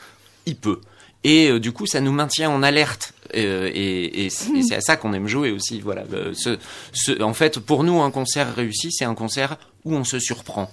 il 0.46 0.56
peut. 0.56 0.80
et 1.24 1.50
euh, 1.50 1.60
du 1.60 1.72
coup 1.72 1.84
ça 1.86 2.00
nous 2.00 2.12
maintient 2.12 2.48
en 2.50 2.62
alerte. 2.62 3.12
Euh, 3.36 3.70
et, 3.74 4.24
et 4.24 4.30
c'est 4.30 4.50
et 4.56 4.62
c'est 4.62 4.76
à 4.76 4.80
ça 4.80 4.96
qu'on 4.96 5.12
aime 5.12 5.26
jouer 5.26 5.50
aussi. 5.50 5.80
Voilà. 5.80 6.04
Euh, 6.14 6.32
ce- 6.32 6.58
ce- 6.92 7.20
en 7.22 7.34
fait, 7.34 7.58
pour 7.58 7.84
nous, 7.84 8.00
un 8.00 8.10
concert 8.10 8.54
réussi, 8.54 8.90
c'est 8.90 9.04
un 9.04 9.14
concert 9.14 9.58
où 9.84 9.94
on 9.94 10.04
se 10.04 10.18
surprend. 10.18 10.70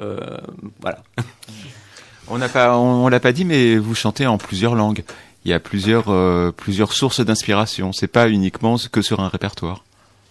Euh, 0.00 0.38
voilà. 0.80 1.02
On 2.32 2.38
n'a 2.38 2.48
pas, 2.48 2.78
on, 2.78 3.04
on 3.06 3.08
l'a 3.08 3.18
pas 3.18 3.32
dit, 3.32 3.44
mais 3.44 3.76
vous 3.76 3.94
chantez 3.96 4.24
en 4.26 4.38
plusieurs 4.38 4.76
langues. 4.76 5.02
Il 5.44 5.50
y 5.50 5.54
a 5.54 5.60
plusieurs, 5.60 6.08
euh, 6.10 6.50
plusieurs 6.52 6.92
sources 6.92 7.20
d'inspiration. 7.20 7.92
C'est 7.92 8.08
pas 8.08 8.28
uniquement 8.28 8.76
que 8.92 9.02
sur 9.02 9.20
un 9.20 9.28
répertoire. 9.28 9.84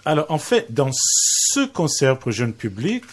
Alors, 0.05 0.25
en 0.29 0.37
fait, 0.37 0.71
dans 0.73 0.91
ce 0.93 1.65
concert 1.67 2.17
pour 2.19 2.31
jeune 2.31 2.53
public, 2.53 3.03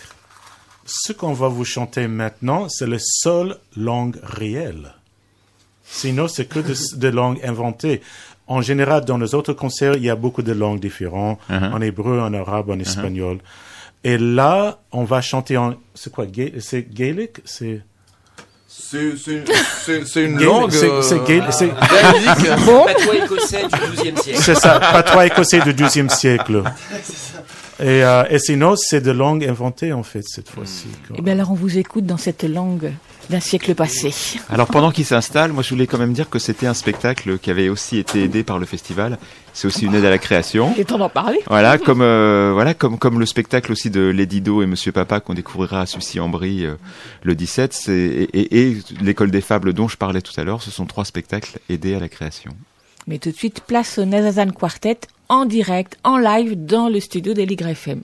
ce 0.85 1.13
qu'on 1.13 1.33
va 1.33 1.49
vous 1.49 1.65
chanter 1.65 2.07
maintenant, 2.07 2.69
c'est 2.69 2.87
la 2.87 2.99
seule 3.01 3.57
langue 3.77 4.19
réelle. 4.23 4.95
Sinon, 5.85 6.29
c'est 6.29 6.47
que 6.47 6.61
de- 6.61 6.75
des 6.97 7.11
langues 7.11 7.41
inventées. 7.45 8.03
En 8.47 8.61
général, 8.61 9.05
dans 9.05 9.19
les 9.19 9.35
autres 9.35 9.53
concerts, 9.55 9.95
il 9.97 10.05
y 10.05 10.11
a 10.11 10.17
beaucoup 10.17 10.43
de 10.43 10.53
langues 10.53 10.81
différentes, 10.81 11.41
Uh-huh. 11.51 11.73
en 11.73 11.81
hébreu, 11.81 12.21
en 12.21 12.33
arabe, 12.35 12.71
en 12.71 12.79
espagnol. 12.79 13.39
Et 14.05 14.19
là, 14.19 14.79
on 14.93 15.03
va 15.05 15.21
chanter 15.21 15.57
en... 15.57 15.75
C'est 15.95 16.13
quoi 16.13 16.27
C'est 16.61 16.89
gaélique? 16.95 17.39
C'est... 17.45 17.83
C'est 18.79 19.17
c'est- 19.17 19.45
c'est- 19.85 20.05
c'est 20.07 20.25
une 20.25 20.41
langue. 20.41 20.71
c'est- 20.71 20.89
euh, 20.89 21.03
c'est 21.03 21.19
gaélique, 21.25 21.53
c'est- 21.53 21.67
gaélique. 21.67 22.65
Patois 22.65 23.17
écossais 23.17 23.63
du 23.65 23.97
XIIe 23.97 24.17
siècle. 24.23 24.41
C'est 24.43 24.55
ça, 24.55 24.79
patois 24.81 25.27
écossais 25.27 25.61
du 25.61 25.73
XIIe 25.75 26.09
siècle. 26.11 26.63
Et, 27.81 28.05
euh, 28.05 28.25
et 28.31 28.39
sinon, 28.39 28.75
c'est 28.77 29.01
de 29.01 29.11
langue 29.11 29.45
inventée, 29.45 29.93
en 29.93 30.03
fait, 30.03 30.23
cette 30.25 30.49
fois-ci. 30.49 30.87
quoi. 31.07 31.17
Eh 31.19 31.23
bien 31.23 31.35
alors 31.35 31.51
on 31.51 31.55
vous 31.55 31.77
écoute 31.79 32.07
dans 32.07 32.17
cette 32.17 32.45
langue 32.45 32.93
d'un 33.31 33.41
siècle 33.41 33.75
passé. 33.75 34.13
Alors 34.51 34.67
pendant 34.69 34.91
qu'il 34.91 35.05
s'installe, 35.05 35.53
moi 35.53 35.63
je 35.63 35.71
voulais 35.71 35.87
quand 35.87 35.99
même 35.99 36.13
dire 36.13 36.29
que 36.31 36.39
c'était 36.39 36.67
un 36.67 36.75
spectacle 36.75 37.39
qui 37.39 37.51
avait 37.51 37.69
aussi 37.69 37.99
été 37.99 38.23
aidé 38.25 38.43
par 38.43 38.59
le 38.59 38.67
festival. 38.67 39.19
C'est 39.53 39.67
aussi 39.67 39.87
une 39.87 39.95
aide 39.95 40.05
à 40.05 40.11
la 40.11 40.19
création. 40.19 40.75
Et 40.77 40.85
temps 40.85 40.99
d'en 40.99 41.09
parler. 41.09 41.41
Voilà, 41.49 41.79
comme 41.79 42.03
euh, 42.03 42.51
voilà, 42.53 42.75
comme 42.75 42.99
comme 42.99 43.19
le 43.19 43.27
spectacle 43.27 43.73
aussi 43.73 43.91
de 43.91 44.01
Lady 44.03 44.41
Do 44.41 44.63
et 44.63 44.67
Monsieur 44.67 44.93
Papa 44.93 45.21
qu'on 45.21 45.35
découvrira 45.35 45.81
à 45.83 45.87
Sucy-en-Brie 45.87 46.65
euh, 46.67 46.75
le 47.23 47.35
17, 47.35 47.73
c'est 47.73 47.93
et, 47.93 48.39
et- 48.41 48.69
et 48.71 48.77
l'école 49.03 49.31
des 49.31 49.41
fables 49.41 49.73
dont 49.73 49.89
je 49.89 49.97
parlais 49.97 50.21
tout 50.21 50.39
à 50.39 50.45
l'heure, 50.45 50.63
ce 50.63 50.71
sont 50.71 50.87
trois 50.87 51.05
spectacles 51.05 51.59
aidés 51.69 51.95
à 51.95 52.01
la 52.01 52.09
création. 52.09 52.53
Mais 53.07 53.19
tout 53.19 53.31
de 53.31 53.37
suite, 53.37 53.61
place 53.67 53.99
au 53.99 54.05
Nazazan 54.05 54.51
Quartet 54.51 54.99
en 55.29 55.45
direct, 55.45 55.97
en 56.05 56.19
live, 56.19 56.55
dans 56.67 56.89
le 56.89 57.01
studio 57.01 57.35
d'Eligre 57.35 57.69
FM. 57.69 58.03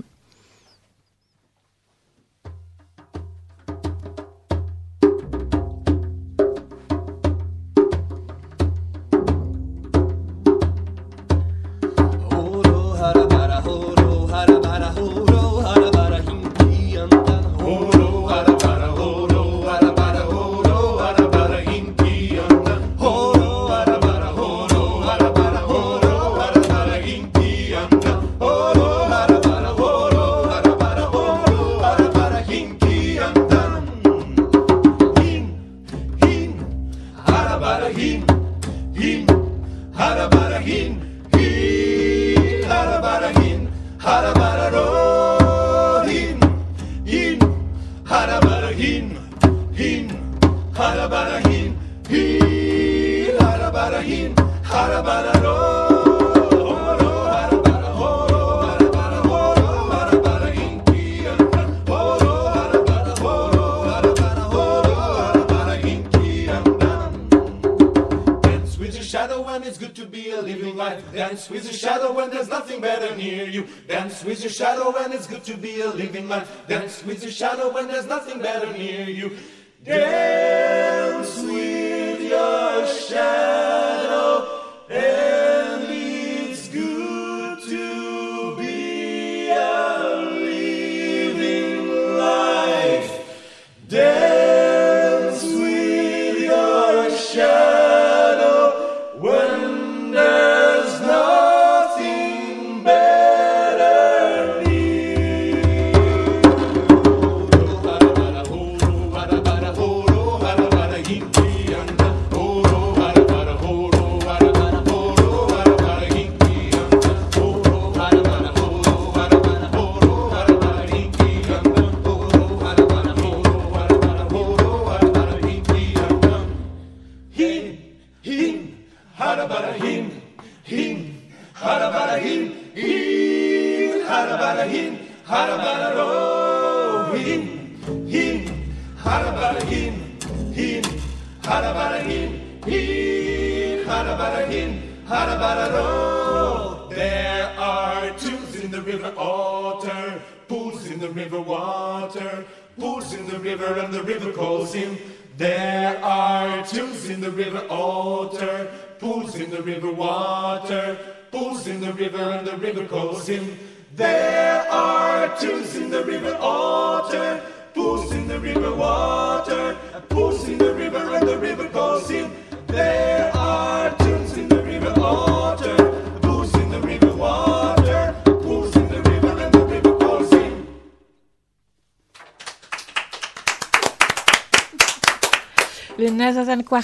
Shadow 77.33 77.73
when 77.73 77.89
there's 77.89 78.07
nothing 78.07 78.41
better 78.41 78.71
near 78.75 79.09
you. 79.09 79.37
Dance 79.85 80.52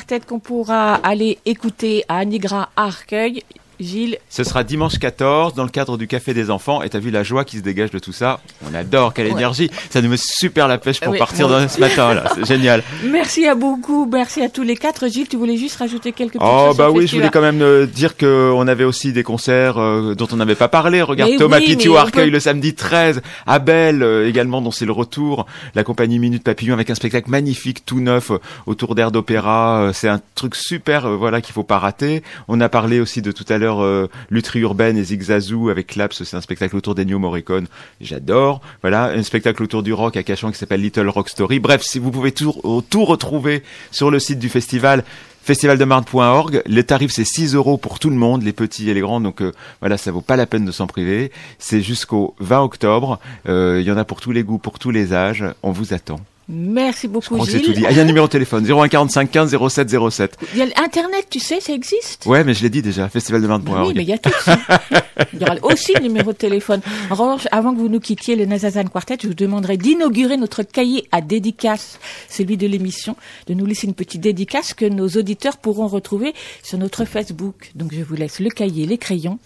Quartet 0.08 0.26
qu'on 0.26 0.38
pourra 0.38 0.94
aller 0.94 1.38
écouter 1.44 2.02
à 2.08 2.24
Nigra 2.24 2.70
à 2.76 2.84
Arcueil. 2.84 3.42
Gilles. 3.78 4.18
Ce 4.38 4.44
sera 4.44 4.62
dimanche 4.62 5.00
14 5.00 5.54
dans 5.54 5.64
le 5.64 5.68
cadre 5.68 5.98
du 5.98 6.06
Café 6.06 6.32
des 6.32 6.48
Enfants. 6.48 6.80
Et 6.84 6.88
t'as 6.88 7.00
vu 7.00 7.10
la 7.10 7.24
joie 7.24 7.44
qui 7.44 7.56
se 7.56 7.62
dégage 7.62 7.90
de 7.90 7.98
tout 7.98 8.12
ça? 8.12 8.38
On 8.70 8.72
adore, 8.72 9.12
quelle 9.12 9.26
Ouais. 9.26 9.32
énergie 9.32 9.68
Ça 9.90 10.00
nous 10.00 10.08
met 10.08 10.16
super 10.16 10.68
la 10.68 10.78
pêche 10.78 11.00
pour 11.00 11.10
Oui, 11.12 11.18
partir 11.18 11.48
dans 11.48 11.68
ce 11.68 11.80
matin 11.80 12.14
là. 12.14 12.22
C'est 12.36 12.46
génial. 12.46 12.84
Merci 13.02 13.48
à 13.48 13.56
beaucoup, 13.56 14.06
merci 14.06 14.40
à 14.40 14.48
tous 14.48 14.62
les 14.62 14.76
quatre. 14.76 15.08
Gilles, 15.08 15.26
tu 15.26 15.36
voulais 15.36 15.56
juste 15.56 15.74
rajouter 15.78 16.12
quelques 16.12 16.34
petites 16.34 16.46
Oh 16.48 16.72
bah 16.78 16.88
oui, 16.88 17.08
je 17.08 17.16
voulais 17.16 17.30
quand 17.30 17.40
même 17.40 17.62
euh, 17.62 17.84
dire 17.86 18.16
que 18.16 18.52
on 18.54 18.68
avait 18.68 18.84
aussi 18.84 19.12
des 19.12 19.24
concerts 19.24 19.78
euh, 19.78 20.14
dont 20.14 20.28
on 20.30 20.36
n'avait 20.36 20.54
pas 20.54 20.68
parlé. 20.68 21.02
Regarde 21.02 21.32
Mais 21.32 21.36
Thomas 21.36 21.58
oui, 21.58 21.76
mais 21.76 21.88
on 21.88 21.96
Arcueil 21.96 22.26
peut- 22.26 22.30
le 22.34 22.38
samedi 22.38 22.74
13, 22.76 23.20
Abel 23.44 24.04
euh, 24.04 24.28
également 24.28 24.60
dont 24.62 24.70
c'est 24.70 24.86
le 24.86 24.92
retour, 24.92 25.46
la 25.74 25.82
compagnie 25.82 26.20
Minute 26.20 26.44
Papillon 26.44 26.74
avec 26.74 26.90
un 26.90 26.94
spectacle 26.94 27.28
magnifique 27.28 27.84
tout 27.84 27.98
neuf 27.98 28.30
autour 28.66 28.94
d'air 28.94 29.10
d'opéra. 29.10 29.90
C'est 29.92 30.08
un 30.08 30.20
truc 30.36 30.54
super 30.54 31.08
voilà 31.16 31.40
qu'il 31.40 31.54
faut 31.54 31.64
pas 31.64 31.80
rater. 31.80 32.22
On 32.46 32.60
a 32.60 32.68
parlé 32.68 33.00
aussi 33.00 33.20
de 33.20 33.32
tout 33.32 33.44
à 33.48 33.58
l'heure 33.58 34.08
Lutherie 34.30 34.60
urbaine 34.60 34.96
et 34.96 35.04
Zigzazou 35.04 35.70
avec 35.70 35.86
Claps, 35.86 36.22
c'est 36.22 36.36
un 36.36 36.40
spectacle 36.40 36.76
autour 36.76 36.94
d'Ennio 36.94 37.18
Morricone. 37.18 37.66
J'adore. 38.00 38.60
Voilà, 38.82 39.06
un 39.06 39.22
spectacle 39.22 39.62
autour 39.62 39.82
du 39.82 39.92
rock 39.92 40.16
à 40.16 40.22
Cachan 40.22 40.50
qui 40.50 40.58
s'appelle 40.58 40.82
Little 40.82 41.08
Rock 41.08 41.28
Story. 41.28 41.58
Bref, 41.60 41.82
si 41.82 41.98
vous 41.98 42.10
pouvez 42.10 42.32
tout, 42.32 42.54
euh, 42.64 42.80
tout 42.88 43.04
retrouver 43.04 43.62
sur 43.90 44.10
le 44.10 44.18
site 44.18 44.38
du 44.38 44.48
festival 44.48 45.04
festivaldemarne.org. 45.42 46.62
Le 46.66 46.82
tarif 46.82 47.10
c'est 47.10 47.24
6 47.24 47.54
euros 47.54 47.78
pour 47.78 47.98
tout 47.98 48.10
le 48.10 48.16
monde, 48.16 48.42
les 48.42 48.52
petits 48.52 48.90
et 48.90 48.94
les 48.94 49.00
grands. 49.00 49.20
Donc 49.20 49.40
euh, 49.40 49.52
voilà, 49.80 49.96
ça 49.96 50.10
vaut 50.10 50.20
pas 50.20 50.36
la 50.36 50.44
peine 50.44 50.66
de 50.66 50.72
s'en 50.72 50.86
priver. 50.86 51.32
C'est 51.58 51.80
jusqu'au 51.80 52.34
20 52.40 52.60
octobre. 52.60 53.18
Euh, 53.48 53.78
Il 53.80 53.86
y 53.86 53.90
en 53.90 53.96
a 53.96 54.04
pour 54.04 54.20
tous 54.20 54.32
les 54.32 54.42
goûts, 54.42 54.58
pour 54.58 54.78
tous 54.78 54.90
les 54.90 55.14
âges. 55.14 55.44
On 55.62 55.70
vous 55.70 55.94
attend. 55.94 56.20
Merci 56.50 57.02
Je 57.02 57.12
beaucoup, 57.12 57.34
crois 57.34 57.44
que 57.46 57.52
c'est 57.52 57.58
tout 57.60 57.66
Gilles. 57.66 57.74
dit. 57.80 57.86
Ah, 57.86 57.90
il 57.90 57.96
y 57.96 58.00
a 58.00 58.02
un 58.02 58.06
numéro 58.06 58.26
de 58.26 58.32
téléphone 58.32 58.64
0145 58.64 59.30
15 59.30 59.56
07 59.68 60.10
07. 60.10 60.36
Il 60.54 60.58
y 60.58 60.62
a 60.62 60.66
Internet, 60.82 61.26
tu 61.28 61.40
sais, 61.40 61.60
ça 61.60 61.74
existe. 61.74 62.24
Ouais, 62.24 62.42
mais 62.42 62.54
je 62.54 62.62
l'ai 62.62 62.70
dit 62.70 62.80
déjà. 62.80 63.04
Oui, 63.04 63.10
Festivaldemarne.org. 63.10 63.92
mais 63.94 64.02
il 64.02 64.08
y 64.08 64.12
a 64.14 64.18
tout 64.18 64.30
ça. 64.42 64.58
Il 65.34 65.40
y 65.40 65.42
aura 65.44 65.56
aussi 65.62 65.92
le 65.94 66.00
numéro 66.00 66.32
de 66.32 66.36
téléphone. 66.38 66.80
En 67.10 67.14
revanche, 67.16 67.48
avant 67.50 67.74
que 67.74 67.78
vous 67.80 67.88
nous 67.88 68.00
quittiez 68.00 68.34
le 68.36 68.46
Nazazan 68.46 68.84
Quartet, 68.84 69.18
je 69.22 69.26
vous 69.28 69.34
demanderai 69.34 69.76
d'inaugurer 69.76 70.36
notre 70.36 70.62
cahier 70.62 71.06
à 71.12 71.20
dédicace, 71.20 71.98
celui 72.30 72.56
de 72.56 72.66
l'émission, 72.68 73.16
de 73.48 73.54
nous 73.54 73.66
laisser 73.66 73.86
une 73.88 73.94
petite 73.94 74.20
dédicace 74.20 74.74
que 74.74 74.86
nos 74.86 75.08
auditeurs 75.08 75.56
pourront 75.58 75.88
retrouver 75.88 76.34
sur 76.62 76.78
notre 76.78 77.04
Facebook. 77.04 77.72
Donc 77.74 77.92
je 77.92 78.02
vous 78.02 78.14
laisse 78.14 78.38
le 78.40 78.48
cahier, 78.50 78.86
les 78.86 78.96
crayons. 78.96 79.38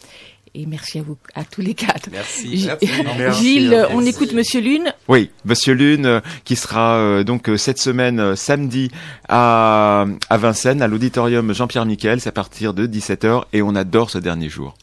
Et 0.54 0.66
merci 0.66 0.98
à 0.98 1.02
vous, 1.02 1.16
à 1.34 1.44
tous 1.44 1.62
les 1.62 1.72
quatre. 1.72 2.10
Merci. 2.12 2.58
Gi- 2.58 2.68
Merci. 3.18 3.42
Gilles, 3.42 3.86
on 3.92 4.04
écoute 4.04 4.34
Monsieur 4.34 4.60
Lune. 4.60 4.92
Oui, 5.08 5.30
Monsieur 5.46 5.72
Lune, 5.72 6.04
euh, 6.04 6.20
qui 6.44 6.56
sera 6.56 6.96
euh, 6.96 7.24
donc 7.24 7.48
euh, 7.48 7.56
cette 7.56 7.78
semaine 7.78 8.20
euh, 8.20 8.36
samedi 8.36 8.90
à, 9.30 10.04
à 10.28 10.36
Vincennes, 10.36 10.82
à 10.82 10.88
l'auditorium 10.88 11.54
Jean-Pierre 11.54 11.86
Miquel, 11.86 12.20
c'est 12.20 12.28
à 12.28 12.32
partir 12.32 12.74
de 12.74 12.86
17h 12.86 13.44
et 13.54 13.62
on 13.62 13.74
adore 13.74 14.10
ce 14.10 14.18
dernier 14.18 14.50
jour. 14.50 14.74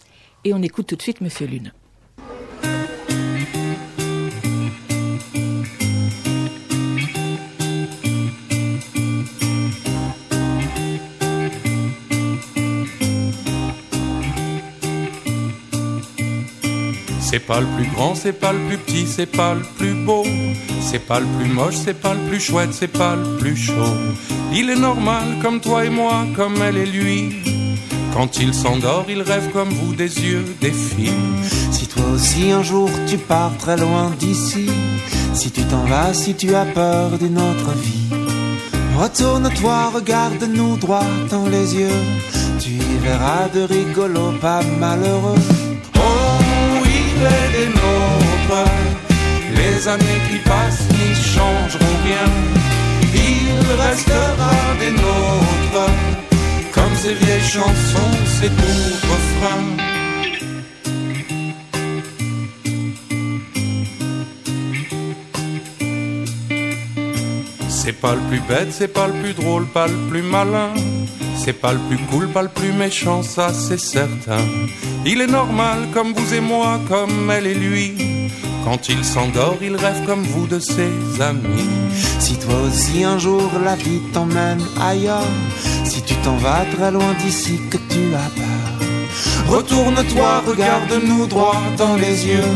Et 0.44 0.54
on 0.56 0.62
écoute 0.64 0.88
tout 0.88 0.96
de 0.96 1.02
suite 1.04 1.22
Monsieur 1.22 1.46
Lune. 1.46 1.72
C'est 17.32 17.46
pas 17.46 17.60
le 17.60 17.68
plus 17.68 17.86
grand, 17.94 18.16
c'est 18.16 18.34
pas 18.34 18.52
le 18.54 18.58
plus 18.68 18.78
petit, 18.80 19.06
c'est 19.06 19.28
pas 19.28 19.54
le 19.54 19.62
plus 19.78 19.94
beau. 19.94 20.26
C'est 20.82 21.06
pas 21.06 21.20
le 21.20 21.28
plus 21.38 21.48
moche, 21.48 21.76
c'est 21.76 21.94
pas 21.94 22.16
le 22.16 22.20
plus 22.28 22.40
chouette, 22.40 22.72
c'est 22.74 22.88
pas 22.88 23.16
le 23.16 23.38
plus 23.38 23.56
chaud. 23.56 23.94
Il 24.52 24.68
est 24.72 24.76
normal 24.76 25.38
comme 25.40 25.62
toi 25.62 25.86
et 25.86 25.92
moi, 25.92 26.26
comme 26.36 26.56
elle 26.60 26.78
et 26.78 26.88
lui. 26.88 27.36
Quand 28.16 28.40
il 28.40 28.52
s'endort, 28.52 29.06
il 29.08 29.22
rêve 29.22 29.52
comme 29.52 29.70
vous 29.70 29.94
des 29.94 30.12
yeux, 30.26 30.44
des 30.60 30.72
films. 30.72 31.44
Si 31.72 31.86
toi 31.86 32.04
aussi 32.16 32.50
un 32.50 32.64
jour 32.64 32.90
tu 33.06 33.20
pars 33.20 33.56
très 33.60 33.78
loin 33.78 34.12
d'ici, 34.18 34.66
si 35.36 35.52
tu 35.52 35.62
t'en 35.66 35.86
vas, 35.86 36.16
si 36.16 36.34
tu 36.34 36.56
as 36.56 36.66
peur 36.66 37.12
d'une 37.20 37.38
autre 37.38 37.74
vie, 37.74 38.10
retourne-toi, 38.98 39.92
regarde-nous 39.94 40.78
droit 40.78 41.06
dans 41.30 41.48
les 41.48 41.76
yeux, 41.76 42.02
tu 42.60 42.72
y 42.72 42.98
verras 43.04 43.50
de 43.54 43.62
rigolos 43.62 44.34
pas 44.42 44.64
malheureux. 44.80 45.69
Il 47.20 47.26
est 47.26 47.52
des 47.52 47.68
nôtres. 47.68 48.72
Les 49.56 49.88
années 49.88 50.22
qui 50.30 50.38
passent 50.38 50.88
n'y 50.90 51.14
changeront 51.16 51.98
rien. 52.06 52.28
Il 53.14 53.82
restera 53.82 54.52
des 54.80 54.92
nôtres. 54.92 55.92
Comme 56.72 56.96
ces 56.96 57.16
vieilles 57.16 57.42
chansons, 57.42 58.16
ces 58.40 58.50
doux 58.50 58.96
refrains. 59.12 59.68
C'est 67.68 68.00
pas 68.00 68.14
le 68.14 68.22
plus 68.30 68.42
bête, 68.48 68.72
c'est 68.72 68.94
pas 68.94 69.08
le 69.08 69.14
plus 69.14 69.34
drôle, 69.34 69.66
pas 69.66 69.88
le 69.88 69.98
plus 70.10 70.22
malin. 70.22 70.74
C'est 71.50 71.54
pas 71.54 71.74
le 71.74 71.80
plus 71.80 71.98
cool, 72.12 72.28
pas 72.28 72.44
le 72.44 72.48
plus 72.48 72.72
méchant, 72.72 73.24
ça 73.24 73.52
c'est 73.52 73.80
certain. 73.80 74.46
Il 75.04 75.20
est 75.20 75.34
normal 75.42 75.88
comme 75.92 76.14
vous 76.14 76.36
et 76.36 76.42
moi, 76.42 76.80
comme 76.88 77.32
elle 77.32 77.48
et 77.48 77.56
lui. 77.56 77.96
Quand 78.64 78.88
il 78.88 79.04
s'endort, 79.04 79.58
il 79.60 79.76
rêve 79.76 80.06
comme 80.06 80.22
vous 80.22 80.46
de 80.46 80.60
ses 80.60 80.94
amis. 81.20 81.72
Si 82.20 82.38
toi 82.38 82.54
aussi 82.68 83.04
un 83.04 83.18
jour 83.18 83.50
la 83.64 83.76
vie 83.76 84.00
t'emmène 84.14 84.62
ailleurs, 84.80 85.34
si 85.86 86.04
tu 86.04 86.14
t'en 86.18 86.38
vas 86.38 86.66
très 86.78 86.92
loin 86.92 87.16
d'ici 87.20 87.60
que 87.72 87.78
tu 87.78 88.02
as 88.14 88.30
peur, 88.40 89.48
retourne-toi, 89.48 90.44
regarde-nous 90.46 91.26
droit 91.26 91.60
dans 91.80 91.96
les 91.96 92.28
yeux, 92.28 92.54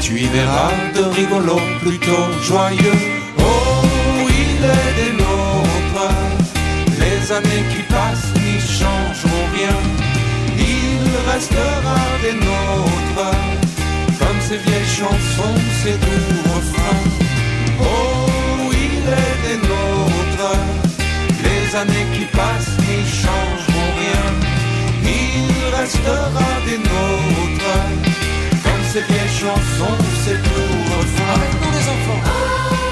tu 0.00 0.18
y 0.18 0.28
verras 0.28 0.72
de 0.96 1.02
rigolos 1.02 1.66
plutôt 1.82 2.26
joyeux. 2.42 3.00
Oh, 3.38 4.26
il 4.30 4.64
est 4.64 4.92
des 4.98 5.12
nôtres. 5.18 5.60
Les 7.00 7.32
années 7.32 7.64
restera 11.40 12.00
des 12.22 12.34
nôtres. 12.34 13.30
Comme 14.18 14.40
ces 14.46 14.58
vieilles 14.58 14.94
chansons, 15.00 15.60
ces 15.82 15.92
doux 15.92 16.40
refrains. 16.54 17.02
Oh, 17.80 18.70
il 18.72 19.02
est 19.24 19.38
des 19.46 19.58
nôtres. 19.68 20.56
Les 21.44 21.76
années 21.76 22.08
qui 22.14 22.26
passent 22.36 22.76
n'y 22.84 23.00
changeront 23.22 23.90
rien. 24.02 24.26
Il 25.02 25.74
restera 25.80 26.48
des 26.66 26.78
nôtres. 26.92 27.78
Comme 28.64 28.84
ces 28.92 29.02
vieilles 29.08 29.36
chansons, 29.42 29.98
ces 30.24 30.36
doux 30.46 30.78
refrains. 30.92 31.34
Avec 31.36 31.52
nous 31.62 31.72
les 31.76 31.86
enfants. 31.94 32.89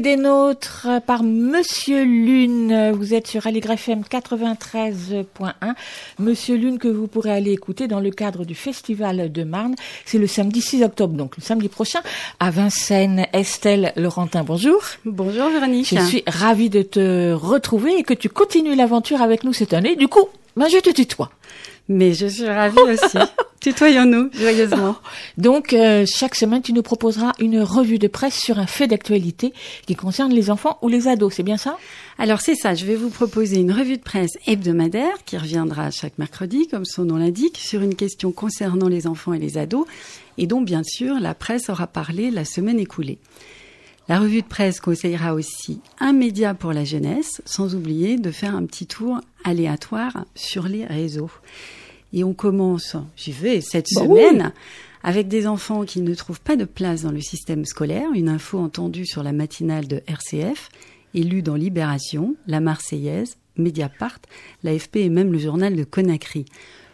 Des 0.00 0.16
nôtres 0.16 0.88
par 1.06 1.22
Monsieur 1.22 2.04
Lune. 2.04 2.90
Vous 2.92 3.12
êtes 3.12 3.26
sur 3.26 3.46
Aligre 3.46 3.72
FM 3.72 4.00
93.1. 4.00 5.24
Monsieur 6.18 6.56
Lune 6.56 6.78
que 6.78 6.88
vous 6.88 7.06
pourrez 7.06 7.32
aller 7.32 7.52
écouter 7.52 7.86
dans 7.86 8.00
le 8.00 8.10
cadre 8.10 8.46
du 8.46 8.54
Festival 8.54 9.30
de 9.30 9.44
Marne. 9.44 9.74
C'est 10.06 10.16
le 10.16 10.26
samedi 10.26 10.62
6 10.62 10.84
octobre, 10.84 11.14
donc 11.14 11.36
le 11.36 11.42
samedi 11.42 11.68
prochain, 11.68 12.00
à 12.38 12.50
Vincennes. 12.50 13.26
Estelle 13.34 13.92
Laurentin, 13.96 14.42
bonjour. 14.42 14.80
Bonjour 15.04 15.50
Véronique. 15.50 15.94
Je 15.94 16.00
suis 16.00 16.24
ravie 16.26 16.70
de 16.70 16.80
te 16.80 17.32
retrouver 17.32 17.98
et 17.98 18.02
que 18.02 18.14
tu 18.14 18.30
continues 18.30 18.76
l'aventure 18.76 19.20
avec 19.20 19.44
nous 19.44 19.52
cette 19.52 19.74
année. 19.74 19.96
Du 19.96 20.08
coup, 20.08 20.28
ben 20.56 20.68
je 20.68 20.78
te 20.78 20.90
tutoie. 20.90 21.30
Mais 21.92 22.14
je 22.14 22.28
suis 22.28 22.48
ravie 22.48 22.78
aussi. 22.78 23.18
Tutoyons-nous 23.60 24.30
joyeusement. 24.32 24.94
Donc, 25.38 25.72
euh, 25.72 26.06
chaque 26.06 26.36
semaine, 26.36 26.62
tu 26.62 26.72
nous 26.72 26.84
proposeras 26.84 27.32
une 27.40 27.60
revue 27.60 27.98
de 27.98 28.06
presse 28.06 28.38
sur 28.38 28.60
un 28.60 28.66
fait 28.68 28.86
d'actualité 28.86 29.52
qui 29.86 29.96
concerne 29.96 30.32
les 30.32 30.50
enfants 30.50 30.78
ou 30.82 30.88
les 30.88 31.08
ados. 31.08 31.34
C'est 31.34 31.42
bien 31.42 31.56
ça? 31.56 31.76
Alors 32.16 32.40
c'est 32.40 32.54
ça, 32.54 32.76
je 32.76 32.86
vais 32.86 32.94
vous 32.94 33.10
proposer 33.10 33.56
une 33.56 33.72
revue 33.72 33.96
de 33.96 34.02
presse 34.02 34.38
hebdomadaire 34.46 35.24
qui 35.26 35.36
reviendra 35.36 35.90
chaque 35.90 36.16
mercredi, 36.16 36.68
comme 36.68 36.84
son 36.84 37.04
nom 37.04 37.16
l'indique, 37.16 37.58
sur 37.58 37.82
une 37.82 37.96
question 37.96 38.30
concernant 38.30 38.88
les 38.88 39.08
enfants 39.08 39.34
et 39.34 39.40
les 39.40 39.58
ados, 39.58 39.84
et 40.38 40.46
dont 40.46 40.60
bien 40.60 40.84
sûr 40.84 41.18
la 41.18 41.34
presse 41.34 41.70
aura 41.70 41.88
parlé 41.88 42.30
la 42.30 42.44
semaine 42.44 42.78
écoulée. 42.78 43.18
La 44.08 44.20
revue 44.20 44.42
de 44.42 44.46
presse 44.46 44.80
conseillera 44.80 45.34
aussi 45.34 45.80
un 45.98 46.12
média 46.12 46.54
pour 46.54 46.72
la 46.72 46.84
jeunesse, 46.84 47.42
sans 47.44 47.74
oublier 47.74 48.16
de 48.16 48.30
faire 48.30 48.54
un 48.54 48.64
petit 48.64 48.86
tour 48.86 49.20
aléatoire 49.44 50.24
sur 50.36 50.68
les 50.68 50.86
réseaux. 50.86 51.30
Et 52.12 52.24
on 52.24 52.34
commence, 52.34 52.96
j'y 53.16 53.32
vais, 53.32 53.60
cette 53.60 53.88
Bah 53.94 54.02
semaine, 54.02 54.52
avec 55.02 55.28
des 55.28 55.46
enfants 55.46 55.84
qui 55.84 56.00
ne 56.00 56.14
trouvent 56.14 56.40
pas 56.40 56.56
de 56.56 56.64
place 56.64 57.02
dans 57.02 57.12
le 57.12 57.20
système 57.20 57.64
scolaire, 57.64 58.10
une 58.14 58.28
info 58.28 58.58
entendue 58.58 59.06
sur 59.06 59.22
la 59.22 59.32
matinale 59.32 59.86
de 59.86 60.02
RCF, 60.06 60.68
et 61.14 61.22
lue 61.22 61.42
dans 61.42 61.56
Libération, 61.56 62.36
La 62.46 62.60
Marseillaise, 62.60 63.36
Mediapart, 63.56 64.20
l'AFP 64.62 64.96
et 64.96 65.08
même 65.08 65.32
le 65.32 65.38
journal 65.38 65.76
de 65.76 65.84
Conakry. 65.84 66.44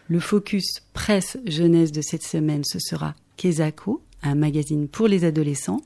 Le 0.09 0.21
focus 0.21 0.83
presse 0.93 1.37
jeunesse 1.45 1.93
de 1.93 2.01
cette 2.01 2.23
semaine, 2.23 2.65
ce 2.65 2.79
sera 2.79 3.15
Kezako, 3.37 4.01
un 4.23 4.35
magazine 4.35 4.89
pour 4.89 5.09
les 5.09 5.25
adolescents. 5.25 5.83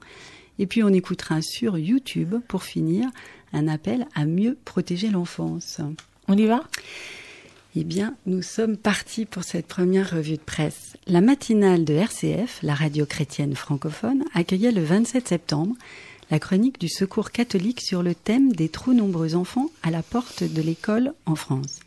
Et 0.58 0.66
puis 0.66 0.82
on 0.82 0.90
écoutera 0.90 1.40
sur 1.42 1.78
YouTube, 1.78 2.34
pour 2.48 2.62
finir, 2.62 3.08
un 3.52 3.66
appel 3.66 4.06
à 4.14 4.26
mieux 4.26 4.56
protéger 4.64 5.10
l'enfance. 5.10 5.80
On 6.28 6.36
y 6.36 6.46
va? 6.46 6.62
Eh 7.76 7.84
bien, 7.84 8.16
nous 8.26 8.42
sommes 8.42 8.76
partis 8.76 9.26
pour 9.26 9.44
cette 9.44 9.68
première 9.68 10.10
revue 10.10 10.36
de 10.36 10.42
presse. 10.42 10.96
La 11.06 11.20
matinale 11.20 11.84
de 11.84 11.94
RCF, 11.94 12.58
la 12.64 12.74
radio 12.74 13.06
chrétienne 13.06 13.54
francophone, 13.54 14.24
accueillait 14.34 14.72
le 14.72 14.82
27 14.82 15.28
septembre 15.28 15.76
la 16.32 16.40
chronique 16.40 16.80
du 16.80 16.88
Secours 16.88 17.30
catholique 17.30 17.80
sur 17.80 18.02
le 18.02 18.14
thème 18.16 18.52
des 18.52 18.68
trop 18.68 18.92
nombreux 18.92 19.36
enfants 19.36 19.70
à 19.84 19.90
la 19.90 20.02
porte 20.02 20.42
de 20.42 20.62
l'école 20.62 21.12
en 21.26 21.36
France. 21.36 21.78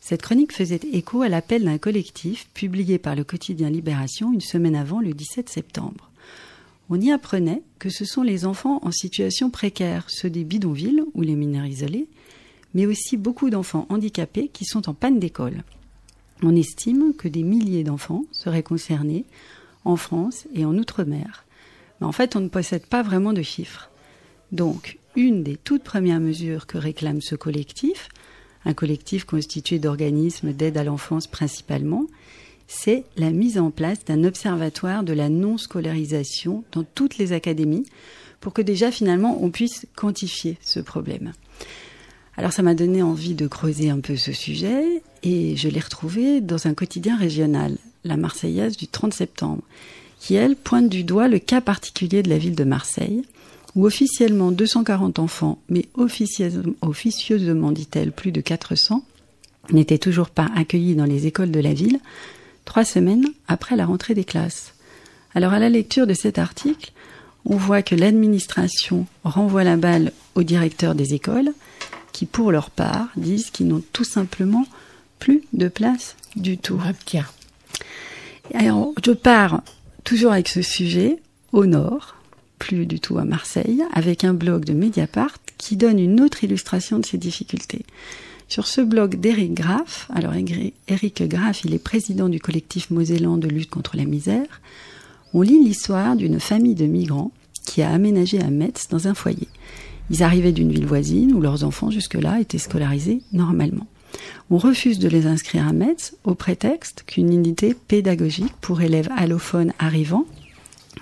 Cette 0.00 0.22
chronique 0.22 0.54
faisait 0.54 0.80
écho 0.92 1.20
à 1.20 1.28
l'appel 1.28 1.64
d'un 1.64 1.76
collectif 1.76 2.48
publié 2.54 2.98
par 2.98 3.14
le 3.14 3.24
quotidien 3.24 3.68
Libération 3.68 4.32
une 4.32 4.40
semaine 4.40 4.76
avant 4.76 5.00
le 5.00 5.12
17 5.12 5.50
septembre. 5.50 6.10
On 6.88 6.98
y 6.98 7.12
apprenait 7.12 7.62
que 7.78 7.90
ce 7.90 8.06
sont 8.06 8.22
les 8.22 8.46
enfants 8.46 8.80
en 8.82 8.90
situation 8.90 9.50
précaire, 9.50 10.04
ceux 10.08 10.30
des 10.30 10.44
bidonvilles 10.44 11.04
ou 11.12 11.20
les 11.20 11.36
mineurs 11.36 11.66
isolés, 11.66 12.08
mais 12.74 12.86
aussi 12.86 13.16
beaucoup 13.16 13.50
d'enfants 13.50 13.86
handicapés 13.88 14.48
qui 14.52 14.64
sont 14.64 14.88
en 14.88 14.94
panne 14.94 15.18
d'école. 15.18 15.64
On 16.42 16.56
estime 16.56 17.12
que 17.14 17.28
des 17.28 17.42
milliers 17.42 17.84
d'enfants 17.84 18.24
seraient 18.32 18.62
concernés 18.62 19.24
en 19.84 19.96
France 19.96 20.46
et 20.54 20.64
en 20.64 20.76
Outre-mer. 20.76 21.44
Mais 22.00 22.06
en 22.06 22.12
fait, 22.12 22.36
on 22.36 22.40
ne 22.40 22.48
possède 22.48 22.86
pas 22.86 23.02
vraiment 23.02 23.32
de 23.32 23.42
chiffres. 23.42 23.90
Donc, 24.52 24.98
une 25.16 25.42
des 25.42 25.56
toutes 25.56 25.84
premières 25.84 26.20
mesures 26.20 26.66
que 26.66 26.78
réclame 26.78 27.20
ce 27.20 27.34
collectif, 27.34 28.08
un 28.64 28.74
collectif 28.74 29.24
constitué 29.24 29.78
d'organismes 29.78 30.52
d'aide 30.52 30.76
à 30.76 30.84
l'enfance 30.84 31.26
principalement, 31.26 32.06
c'est 32.66 33.04
la 33.16 33.30
mise 33.30 33.58
en 33.58 33.70
place 33.70 34.04
d'un 34.04 34.24
observatoire 34.24 35.02
de 35.02 35.12
la 35.12 35.28
non-scolarisation 35.28 36.64
dans 36.72 36.84
toutes 36.84 37.18
les 37.18 37.32
académies 37.32 37.86
pour 38.40 38.52
que 38.52 38.62
déjà 38.62 38.90
finalement 38.90 39.42
on 39.42 39.50
puisse 39.50 39.86
quantifier 39.96 40.56
ce 40.62 40.80
problème. 40.80 41.32
Alors 42.36 42.52
ça 42.52 42.62
m'a 42.62 42.74
donné 42.74 43.02
envie 43.02 43.34
de 43.34 43.46
creuser 43.46 43.90
un 43.90 44.00
peu 44.00 44.16
ce 44.16 44.32
sujet 44.32 45.02
et 45.22 45.56
je 45.56 45.68
l'ai 45.68 45.80
retrouvé 45.80 46.40
dans 46.40 46.66
un 46.66 46.74
quotidien 46.74 47.16
régional, 47.16 47.76
la 48.04 48.16
Marseillaise 48.16 48.76
du 48.76 48.86
30 48.86 49.12
septembre, 49.12 49.62
qui 50.18 50.34
elle 50.34 50.56
pointe 50.56 50.88
du 50.88 51.04
doigt 51.04 51.28
le 51.28 51.38
cas 51.38 51.60
particulier 51.60 52.22
de 52.22 52.30
la 52.30 52.38
ville 52.38 52.54
de 52.54 52.64
Marseille, 52.64 53.22
où 53.74 53.86
officiellement 53.86 54.50
240 54.52 55.18
enfants, 55.18 55.58
mais 55.68 55.86
officieusement, 55.94 57.72
dit-elle 57.72 58.12
plus 58.12 58.32
de 58.32 58.40
400, 58.40 59.04
n'étaient 59.70 59.98
toujours 59.98 60.30
pas 60.30 60.50
accueillis 60.56 60.94
dans 60.94 61.04
les 61.04 61.26
écoles 61.26 61.50
de 61.50 61.60
la 61.60 61.72
ville, 61.72 62.00
trois 62.64 62.84
semaines 62.84 63.26
après 63.48 63.76
la 63.76 63.86
rentrée 63.86 64.14
des 64.14 64.24
classes. 64.24 64.74
Alors 65.34 65.52
à 65.52 65.58
la 65.58 65.68
lecture 65.68 66.06
de 66.06 66.14
cet 66.14 66.38
article, 66.38 66.92
on 67.44 67.56
voit 67.56 67.82
que 67.82 67.94
l'administration 67.94 69.06
renvoie 69.24 69.64
la 69.64 69.76
balle 69.76 70.12
aux 70.34 70.42
directeurs 70.42 70.94
des 70.94 71.14
écoles, 71.14 71.52
qui 72.12 72.26
pour 72.26 72.52
leur 72.52 72.70
part 72.70 73.08
disent 73.16 73.50
qu'ils 73.50 73.68
n'ont 73.68 73.82
tout 73.92 74.04
simplement 74.04 74.66
plus 75.18 75.42
de 75.52 75.68
place 75.68 76.16
du 76.36 76.58
tout. 76.58 76.80
Tiens. 77.04 77.26
Alors 78.54 78.92
je 79.04 79.12
pars 79.12 79.62
toujours 80.04 80.32
avec 80.32 80.48
ce 80.48 80.62
sujet 80.62 81.18
au 81.52 81.66
nord, 81.66 82.16
plus 82.58 82.86
du 82.86 83.00
tout 83.00 83.18
à 83.18 83.24
Marseille, 83.24 83.82
avec 83.92 84.24
un 84.24 84.34
blog 84.34 84.64
de 84.64 84.72
Mediapart 84.72 85.36
qui 85.58 85.76
donne 85.76 85.98
une 85.98 86.20
autre 86.20 86.44
illustration 86.44 86.98
de 86.98 87.06
ces 87.06 87.18
difficultés. 87.18 87.84
Sur 88.48 88.66
ce 88.66 88.80
blog 88.80 89.16
d'Éric 89.16 89.54
Graff, 89.54 90.08
alors 90.12 90.32
Éric 90.88 91.22
Graff, 91.28 91.64
il 91.64 91.74
est 91.74 91.78
président 91.78 92.28
du 92.28 92.40
collectif 92.40 92.90
mosellan 92.90 93.36
de 93.36 93.46
lutte 93.46 93.70
contre 93.70 93.96
la 93.96 94.04
misère, 94.04 94.60
on 95.32 95.42
lit 95.42 95.62
l'histoire 95.62 96.16
d'une 96.16 96.40
famille 96.40 96.74
de 96.74 96.86
migrants 96.86 97.30
qui 97.64 97.82
a 97.82 97.90
aménagé 97.90 98.40
à 98.40 98.50
Metz 98.50 98.88
dans 98.88 99.06
un 99.06 99.14
foyer. 99.14 99.46
Ils 100.10 100.22
arrivaient 100.22 100.52
d'une 100.52 100.72
ville 100.72 100.86
voisine 100.86 101.32
où 101.34 101.40
leurs 101.40 101.64
enfants 101.64 101.90
jusque-là 101.90 102.40
étaient 102.40 102.58
scolarisés 102.58 103.22
normalement. 103.32 103.86
On 104.50 104.58
refuse 104.58 104.98
de 104.98 105.08
les 105.08 105.26
inscrire 105.26 105.68
à 105.68 105.72
Metz 105.72 106.14
au 106.24 106.34
prétexte 106.34 107.04
qu'une 107.06 107.32
unité 107.32 107.74
pédagogique 107.74 108.52
pour 108.60 108.82
élèves 108.82 109.08
allophones 109.16 109.72
arrivant 109.78 110.26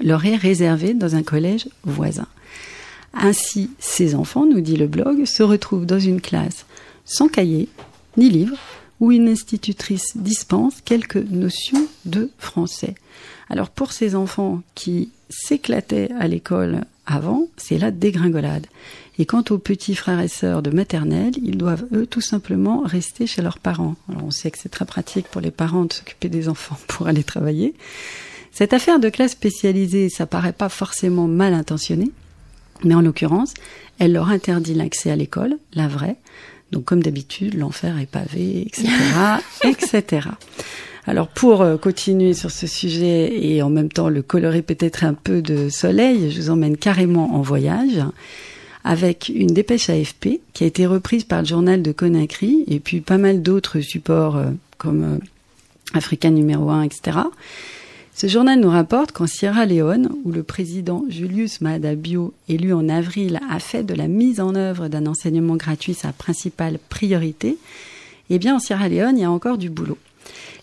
leur 0.01 0.27
est 0.27 0.37
réservée 0.37 0.93
dans 0.93 1.17
un 1.17 1.23
collège 1.23 1.69
voisin. 1.85 2.27
Ainsi, 3.15 3.71
ces 3.79 4.15
enfants, 4.15 4.45
nous 4.45 4.61
dit 4.61 4.77
le 4.77 4.87
blog, 4.87 5.25
se 5.25 5.43
retrouvent 5.43 5.87
dans 5.87 5.99
une 5.99 6.21
classe 6.21 6.67
sans 7.05 7.29
cahier 7.29 7.69
ni 8.19 8.29
livre 8.29 8.57
où 9.01 9.13
une 9.13 9.29
institutrice 9.29 10.17
dispense 10.17 10.81
quelques 10.85 11.17
notions 11.17 11.87
de 12.05 12.31
français. 12.39 12.95
Alors 13.49 13.71
pour 13.71 13.93
ces 13.93 14.15
enfants 14.15 14.61
qui 14.75 15.11
s'éclataient 15.31 16.11
à 16.19 16.29
l'école 16.29 16.83
avant, 17.09 17.49
c'est 17.57 17.79
la 17.79 17.91
dégringolade. 17.91 18.67
Et 19.19 19.27
quant 19.27 19.43
aux 19.51 19.59
petits 19.59 19.97
frères 19.97 20.21
et 20.21 20.29
sœurs 20.29 20.63
de 20.63 20.71
maternelle, 20.71 21.33
ils 21.43 21.59
doivent 21.59 21.87
eux 21.93 22.07
tout 22.07 22.21
simplement 22.21 22.83
rester 22.85 23.27
chez 23.27 23.43
leurs 23.43 23.59
parents. 23.59 23.97
Alors 24.09 24.25
on 24.25 24.31
sait 24.31 24.51
que 24.51 24.59
c'est 24.59 24.69
très 24.69 24.85
pratique 24.85 25.27
pour 25.29 25.41
les 25.41 25.51
parents 25.51 25.87
de 25.87 25.93
s'occuper 25.93 26.29
des 26.29 26.49
enfants 26.49 26.79
pour 26.87 27.09
aller 27.09 27.25
travailler. 27.25 27.75
Cette 28.53 28.73
affaire 28.73 29.01
de 29.01 29.09
classe 29.09 29.33
spécialisée, 29.33 30.09
ça 30.09 30.27
paraît 30.27 30.53
pas 30.53 30.69
forcément 30.69 31.27
mal 31.27 31.55
intentionné, 31.55 32.11
mais 32.85 32.95
en 32.95 33.01
l'occurrence, 33.01 33.55
elle 33.99 34.13
leur 34.13 34.29
interdit 34.29 34.75
l'accès 34.75 35.11
à 35.11 35.17
l'école, 35.17 35.57
la 35.75 35.89
vraie. 35.89 36.17
Donc 36.71 36.85
comme 36.85 37.03
d'habitude, 37.03 37.55
l'enfer 37.55 37.99
est 37.99 38.07
pavé, 38.07 38.63
etc., 38.67 38.89
etc. 39.65 40.29
Alors 41.09 41.29
pour 41.29 41.65
continuer 41.81 42.35
sur 42.35 42.51
ce 42.51 42.67
sujet 42.67 43.33
et 43.43 43.63
en 43.63 43.71
même 43.71 43.91
temps 43.91 44.11
le 44.11 44.21
colorer 44.21 44.61
peut-être 44.61 45.05
un 45.05 45.15
peu 45.15 45.41
de 45.41 45.71
soleil, 45.71 46.31
je 46.31 46.39
vous 46.39 46.51
emmène 46.51 46.77
carrément 46.77 47.35
en 47.35 47.41
voyage 47.41 48.05
avec 48.85 49.31
une 49.35 49.49
dépêche 49.49 49.89
AFP 49.89 50.41
qui 50.53 50.65
a 50.65 50.67
été 50.67 50.85
reprise 50.85 51.25
par 51.25 51.41
le 51.41 51.47
journal 51.47 51.81
de 51.81 51.93
Conakry 51.93 52.65
et 52.67 52.79
puis 52.79 53.01
pas 53.01 53.17
mal 53.17 53.41
d'autres 53.41 53.81
supports 53.81 54.37
euh, 54.37 54.51
comme 54.77 55.03
euh, 55.03 55.19
Africa 55.95 56.29
numéro 56.29 56.69
1, 56.69 56.83
etc. 56.83 57.19
Ce 58.15 58.27
journal 58.27 58.61
nous 58.61 58.71
rapporte 58.71 59.13
qu'en 59.13 59.27
Sierra 59.27 59.65
Leone, 59.65 60.11
où 60.25 60.33
le 60.33 60.43
président 60.43 61.05
Julius 61.09 61.61
Maada 61.61 61.95
Bio, 61.95 62.35
élu 62.49 62.75
en 62.75 62.89
avril, 62.89 63.41
a 63.51 63.59
fait 63.61 63.85
de 63.85 63.95
la 63.95 64.09
mise 64.09 64.41
en 64.41 64.55
œuvre 64.55 64.89
d'un 64.89 65.07
enseignement 65.07 65.57
gratuit 65.57 65.95
sa 65.95 66.13
principale 66.13 66.79
priorité, 66.89 67.57
eh 68.29 68.39
bien 68.39 68.57
en 68.57 68.59
Sierra 68.59 68.89
Leone, 68.89 69.17
il 69.17 69.21
y 69.23 69.25
a 69.25 69.31
encore 69.31 69.57
du 69.57 69.71
boulot. 69.71 69.99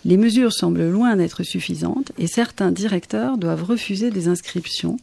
Les 0.06 0.18
mesures 0.18 0.54
semblent 0.54 0.88
loin 0.88 1.16
d'être 1.16 1.42
suffisantes 1.42 2.12
et 2.20 2.28
certains 2.28 2.72
directeurs 2.72 3.40
doivent 3.40 3.64
refuser 3.64 4.12
des 4.12 4.28
inscriptions. 4.28 4.98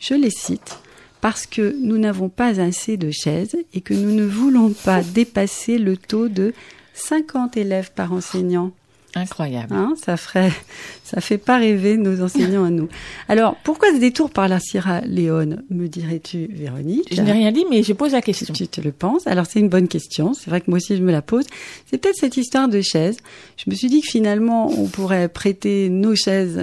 Je 0.00 0.14
les 0.14 0.30
cite 0.30 0.78
parce 1.20 1.46
que 1.46 1.76
nous 1.80 1.98
n'avons 1.98 2.30
pas 2.30 2.58
assez 2.60 2.96
de 2.96 3.10
chaises 3.10 3.56
et 3.74 3.82
que 3.82 3.92
nous 3.92 4.12
ne 4.12 4.24
voulons 4.24 4.70
pas 4.70 5.02
dépasser 5.02 5.76
le 5.76 5.98
taux 5.98 6.28
de 6.28 6.54
50 6.94 7.58
élèves 7.58 7.92
par 7.94 8.12
enseignant. 8.14 8.72
Incroyable. 9.16 9.74
Hein, 9.74 9.94
ça 9.96 10.18
ferait, 10.18 10.52
ça 11.04 11.22
fait 11.22 11.38
pas 11.38 11.56
rêver 11.56 11.96
nos 11.96 12.22
enseignants 12.22 12.64
à 12.64 12.70
nous. 12.70 12.90
Alors, 13.30 13.56
pourquoi 13.64 13.90
ce 13.94 13.98
détour 13.98 14.28
par 14.28 14.46
la 14.46 14.60
Sierra 14.60 15.00
Leone, 15.00 15.62
me 15.70 15.86
dirais-tu, 15.88 16.48
Véronique 16.52 17.08
Je 17.10 17.22
n'ai 17.22 17.32
rien 17.32 17.50
dit, 17.50 17.64
mais 17.70 17.82
je 17.82 17.94
pose 17.94 18.12
la 18.12 18.20
question. 18.20 18.52
Tu 18.52 18.68
te 18.68 18.82
le 18.82 18.92
penses. 18.92 19.26
Alors, 19.26 19.46
c'est 19.46 19.58
une 19.58 19.70
bonne 19.70 19.88
question. 19.88 20.34
C'est 20.34 20.50
vrai 20.50 20.60
que 20.60 20.70
moi 20.70 20.76
aussi, 20.76 20.98
je 20.98 21.02
me 21.02 21.12
la 21.12 21.22
pose. 21.22 21.46
C'est 21.86 21.96
peut-être 21.96 22.16
cette 22.16 22.36
histoire 22.36 22.68
de 22.68 22.82
chaises. 22.82 23.16
Je 23.56 23.70
me 23.70 23.74
suis 23.74 23.88
dit 23.88 24.02
que 24.02 24.06
finalement, 24.06 24.70
on 24.70 24.86
pourrait 24.86 25.28
prêter 25.28 25.88
nos 25.88 26.14
chaises 26.14 26.62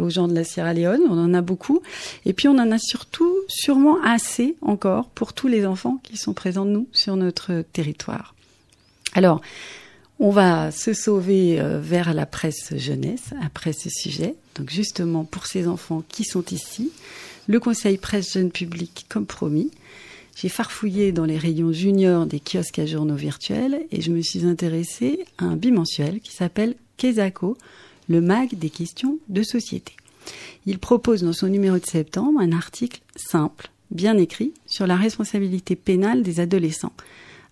aux 0.00 0.10
gens 0.10 0.26
de 0.26 0.34
la 0.34 0.42
Sierra 0.42 0.74
Leone. 0.74 1.02
On 1.08 1.16
en 1.16 1.32
a 1.32 1.42
beaucoup. 1.42 1.80
Et 2.26 2.32
puis, 2.32 2.48
on 2.48 2.58
en 2.58 2.72
a 2.72 2.78
surtout, 2.78 3.32
sûrement 3.46 3.98
assez 4.02 4.56
encore 4.62 5.10
pour 5.10 5.32
tous 5.32 5.46
les 5.46 5.64
enfants 5.64 6.00
qui 6.02 6.16
sont 6.16 6.32
présents, 6.32 6.64
nous, 6.64 6.88
sur 6.90 7.14
notre 7.14 7.62
territoire. 7.72 8.34
Alors, 9.14 9.40
on 10.20 10.30
va 10.30 10.70
se 10.70 10.92
sauver 10.92 11.60
vers 11.80 12.14
la 12.14 12.26
presse 12.26 12.76
jeunesse 12.76 13.34
après 13.42 13.72
ce 13.72 13.88
sujet. 13.90 14.34
Donc 14.54 14.70
justement 14.70 15.24
pour 15.24 15.46
ces 15.46 15.66
enfants 15.66 16.04
qui 16.08 16.24
sont 16.24 16.44
ici, 16.50 16.92
le 17.46 17.60
Conseil 17.60 17.98
presse 17.98 18.32
jeune 18.32 18.50
public 18.50 19.06
comme 19.08 19.26
promis. 19.26 19.70
J'ai 20.36 20.48
farfouillé 20.48 21.12
dans 21.12 21.24
les 21.24 21.38
rayons 21.38 21.72
juniors 21.72 22.26
des 22.26 22.40
kiosques 22.40 22.78
à 22.78 22.86
journaux 22.86 23.14
virtuels 23.14 23.86
et 23.92 24.00
je 24.00 24.10
me 24.10 24.20
suis 24.20 24.44
intéressée 24.44 25.24
à 25.38 25.44
un 25.44 25.56
bimensuel 25.56 26.20
qui 26.20 26.32
s'appelle 26.32 26.74
Kezako, 26.96 27.56
le 28.08 28.20
mag 28.20 28.54
des 28.54 28.70
questions 28.70 29.18
de 29.28 29.42
société. 29.42 29.92
Il 30.66 30.78
propose 30.78 31.22
dans 31.22 31.32
son 31.32 31.48
numéro 31.48 31.78
de 31.78 31.86
septembre 31.86 32.40
un 32.40 32.52
article 32.52 33.00
simple, 33.14 33.70
bien 33.90 34.16
écrit, 34.16 34.52
sur 34.66 34.86
la 34.86 34.96
responsabilité 34.96 35.76
pénale 35.76 36.22
des 36.22 36.40
adolescents. 36.40 36.94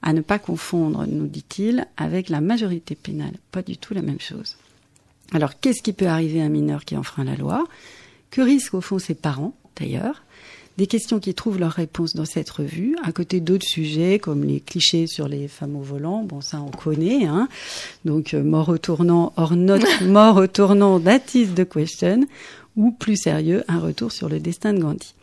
À 0.02 0.12
ne 0.12 0.20
pas 0.20 0.38
confondre, 0.38 1.06
nous 1.06 1.26
dit-il, 1.26 1.86
avec 1.96 2.28
la 2.28 2.40
majorité 2.40 2.94
pénale. 2.94 3.34
Pas 3.52 3.62
du 3.62 3.76
tout 3.76 3.94
la 3.94 4.02
même 4.02 4.20
chose. 4.20 4.56
Alors, 5.32 5.58
qu'est-ce 5.60 5.82
qui 5.82 5.92
peut 5.92 6.08
arriver 6.08 6.42
à 6.42 6.44
un 6.44 6.50
mineur 6.50 6.84
qui 6.84 6.96
enfreint 6.96 7.24
la 7.24 7.36
loi? 7.36 7.64
Que 8.30 8.40
risquent 8.40 8.74
au 8.74 8.80
fond 8.80 8.98
ses 8.98 9.14
parents, 9.14 9.54
d'ailleurs? 9.78 10.22
Des 10.78 10.86
questions 10.86 11.20
qui 11.20 11.34
trouvent 11.34 11.58
leur 11.58 11.72
réponse 11.72 12.14
dans 12.14 12.24
cette 12.24 12.48
revue, 12.48 12.96
à 13.04 13.12
côté 13.12 13.40
d'autres 13.40 13.66
sujets 13.66 14.18
comme 14.18 14.42
les 14.42 14.60
clichés 14.60 15.06
sur 15.06 15.28
les 15.28 15.46
femmes 15.46 15.76
au 15.76 15.82
volant. 15.82 16.24
Bon, 16.24 16.40
ça, 16.40 16.62
on 16.62 16.70
connaît. 16.70 17.26
Hein 17.26 17.48
Donc, 18.06 18.32
euh, 18.32 18.42
mort 18.42 18.70
au 18.70 18.78
tournant, 18.78 19.34
hors 19.36 19.54
note, 19.54 19.84
mort 20.02 20.38
au 20.38 20.46
tournant, 20.46 20.98
that 20.98 21.20
is 21.34 21.48
the 21.48 21.68
question. 21.68 22.26
Ou 22.76 22.90
plus 22.90 23.16
sérieux, 23.16 23.64
un 23.68 23.78
retour 23.78 24.12
sur 24.12 24.28
le 24.28 24.40
destin 24.40 24.72
de 24.72 24.80
Gandhi. 24.80 25.14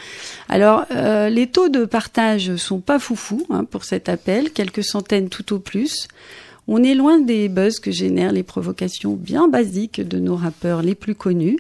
Alors, 0.48 0.86
euh, 0.92 1.30
les 1.30 1.48
taux 1.48 1.70
de 1.70 1.86
partage 1.86 2.56
sont 2.56 2.80
pas 2.80 2.98
foufous 2.98 3.46
hein, 3.52 3.64
pour 3.64 3.84
cet 3.84 4.10
appel, 4.10 4.52
quelques 4.52 4.84
centaines 4.84 5.30
tout 5.30 5.54
au 5.54 5.60
plus. 5.60 6.08
On 6.72 6.84
est 6.84 6.94
loin 6.94 7.20
des 7.20 7.50
buzz 7.50 7.80
que 7.80 7.90
génèrent 7.90 8.32
les 8.32 8.44
provocations 8.44 9.16
bien 9.16 9.48
basiques 9.48 10.08
de 10.08 10.20
nos 10.20 10.36
rappeurs 10.36 10.84
les 10.84 10.94
plus 10.94 11.16
connus. 11.16 11.58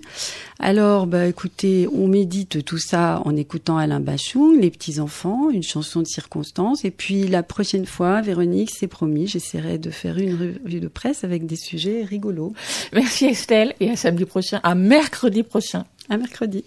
Alors, 0.59 1.07
bah, 1.07 1.25
écoutez, 1.25 1.87
on 1.91 2.07
médite 2.07 2.63
tout 2.63 2.77
ça 2.77 3.23
en 3.25 3.35
écoutant 3.35 3.77
Alain 3.77 3.99
Bachung, 3.99 4.61
Les 4.61 4.69
petits 4.69 4.99
enfants, 4.99 5.49
une 5.49 5.63
chanson 5.63 6.01
de 6.01 6.05
circonstance. 6.05 6.85
Et 6.85 6.91
puis 6.91 7.27
la 7.27 7.41
prochaine 7.41 7.87
fois, 7.87 8.21
Véronique, 8.21 8.69
c'est 8.69 8.85
promis, 8.85 9.25
j'essaierai 9.25 9.79
de 9.79 9.89
faire 9.89 10.19
une 10.19 10.35
revue 10.35 10.79
de 10.79 10.87
presse 10.87 11.23
avec 11.23 11.47
des 11.47 11.55
sujets 11.55 12.03
rigolos. 12.03 12.53
Merci 12.93 13.25
Estelle 13.25 13.73
et 13.79 13.89
à 13.89 13.95
samedi 13.95 14.25
prochain, 14.25 14.59
à 14.61 14.75
mercredi 14.75 15.41
prochain. 15.41 15.85
À 16.07 16.17
mercredi. 16.17 16.63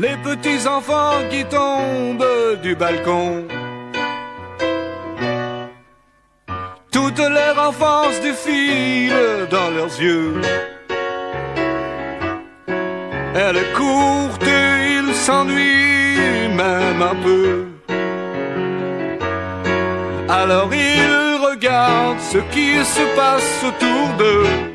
Les 0.00 0.16
petits 0.24 0.66
enfants 0.66 1.20
qui 1.28 1.44
tombent 1.44 2.58
du 2.62 2.74
balcon. 2.74 3.44
Toute 6.90 7.18
leur 7.18 7.68
enfance 7.68 8.18
défile 8.22 9.46
dans 9.50 9.68
leurs 9.76 9.94
yeux. 10.00 10.40
Elle 13.34 13.58
est 13.58 13.72
et 14.46 15.00
ils 15.00 15.14
s'ennuient 15.14 16.48
même 16.48 17.02
un 17.02 17.16
peu. 17.22 17.66
Alors 20.30 20.70
ils 20.72 21.36
regardent 21.46 22.20
ce 22.20 22.38
qui 22.54 22.82
se 22.82 23.04
passe 23.16 23.64
autour 23.68 24.08
d'eux. 24.16 24.69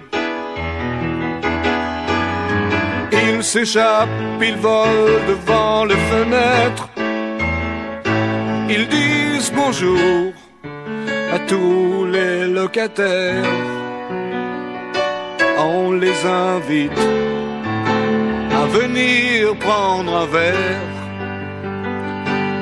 Ils 3.45 3.63
s'échappent, 3.65 4.09
ils 4.41 4.55
volent 4.55 5.19
devant 5.27 5.85
les 5.85 6.01
fenêtres. 6.11 6.89
Ils 8.67 8.87
disent 8.87 9.53
bonjour 9.55 10.33
à 11.31 11.37
tous 11.47 12.05
les 12.05 12.47
locataires. 12.47 13.45
On 15.59 15.91
les 15.91 16.25
invite 16.25 17.01
à 18.61 18.65
venir 18.65 19.55
prendre 19.59 20.11
un 20.23 20.25
verre. 20.25 20.89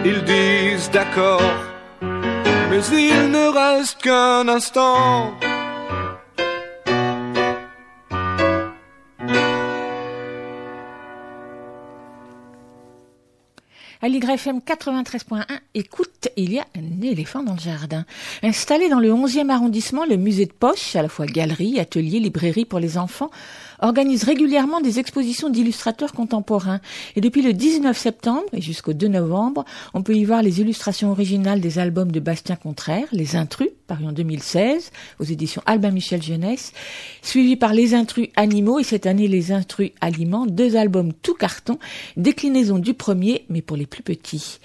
Ils 0.04 0.22
disent 0.26 0.92
d'accord, 0.92 1.56
mais 2.02 2.84
il 2.92 3.32
ne 3.32 3.46
reste 3.48 4.02
qu'un 4.02 4.50
instant. 4.50 5.34
À 14.04 14.10
l'YFM 14.10 14.60
93.1, 14.60 15.46
écoute, 15.76 16.28
il 16.36 16.52
y 16.52 16.60
a 16.60 16.66
un 16.76 17.02
éléphant 17.02 17.42
dans 17.42 17.54
le 17.54 17.60
jardin. 17.60 18.04
Installé 18.44 18.90
dans 18.90 19.00
le 19.00 19.10
11e 19.10 19.50
arrondissement, 19.50 20.04
le 20.04 20.18
musée 20.18 20.46
de 20.46 20.52
Poche, 20.52 20.98
à 20.98 21.02
la 21.02 21.08
fois 21.08 21.26
galerie, 21.26 21.80
atelier, 21.80 22.20
librairie 22.20 22.66
pour 22.66 22.82
les 22.82 22.98
enfants, 22.98 23.32
organise 23.80 24.26
régulièrement 24.26 24.82
des 24.82 25.00
expositions 25.00 25.50
d'illustrateurs 25.50 26.12
contemporains. 26.12 26.82
Et 27.16 27.22
depuis 27.22 27.42
le 27.42 27.54
19 27.54 27.98
septembre 27.98 28.50
et 28.52 28.60
jusqu'au 28.60 28.92
2 28.92 29.08
novembre, 29.08 29.64
on 29.94 30.04
peut 30.04 30.16
y 30.16 30.26
voir 30.26 30.44
les 30.44 30.60
illustrations 30.60 31.10
originales 31.10 31.62
des 31.62 31.80
albums 31.80 32.12
de 32.12 32.20
Bastien 32.20 32.58
Contraire, 32.58 33.08
Les 33.14 33.38
Intrus, 33.38 33.70
paru 33.88 34.06
en 34.06 34.12
2016, 34.12 34.92
aux 35.20 35.24
éditions 35.24 35.62
Albin 35.66 35.92
Michel 35.92 36.22
Jeunesse, 36.22 36.74
suivi 37.22 37.56
par 37.56 37.74
Les 37.74 37.94
Intrus 37.94 38.30
Animaux 38.36 38.80
et 38.80 38.84
cette 38.84 39.06
année 39.06 39.28
Les 39.28 39.52
Intrus 39.52 39.92
Aliments, 40.02 40.46
deux 40.46 40.76
albums 40.76 41.14
tout 41.14 41.34
carton, 41.34 41.80
déclinaison 42.18 42.80
du 42.80 42.94
premier, 42.94 43.46
mais 43.50 43.62
pour 43.62 43.78
les 43.78 43.86
plus 43.86 44.04
petits. 44.04 44.60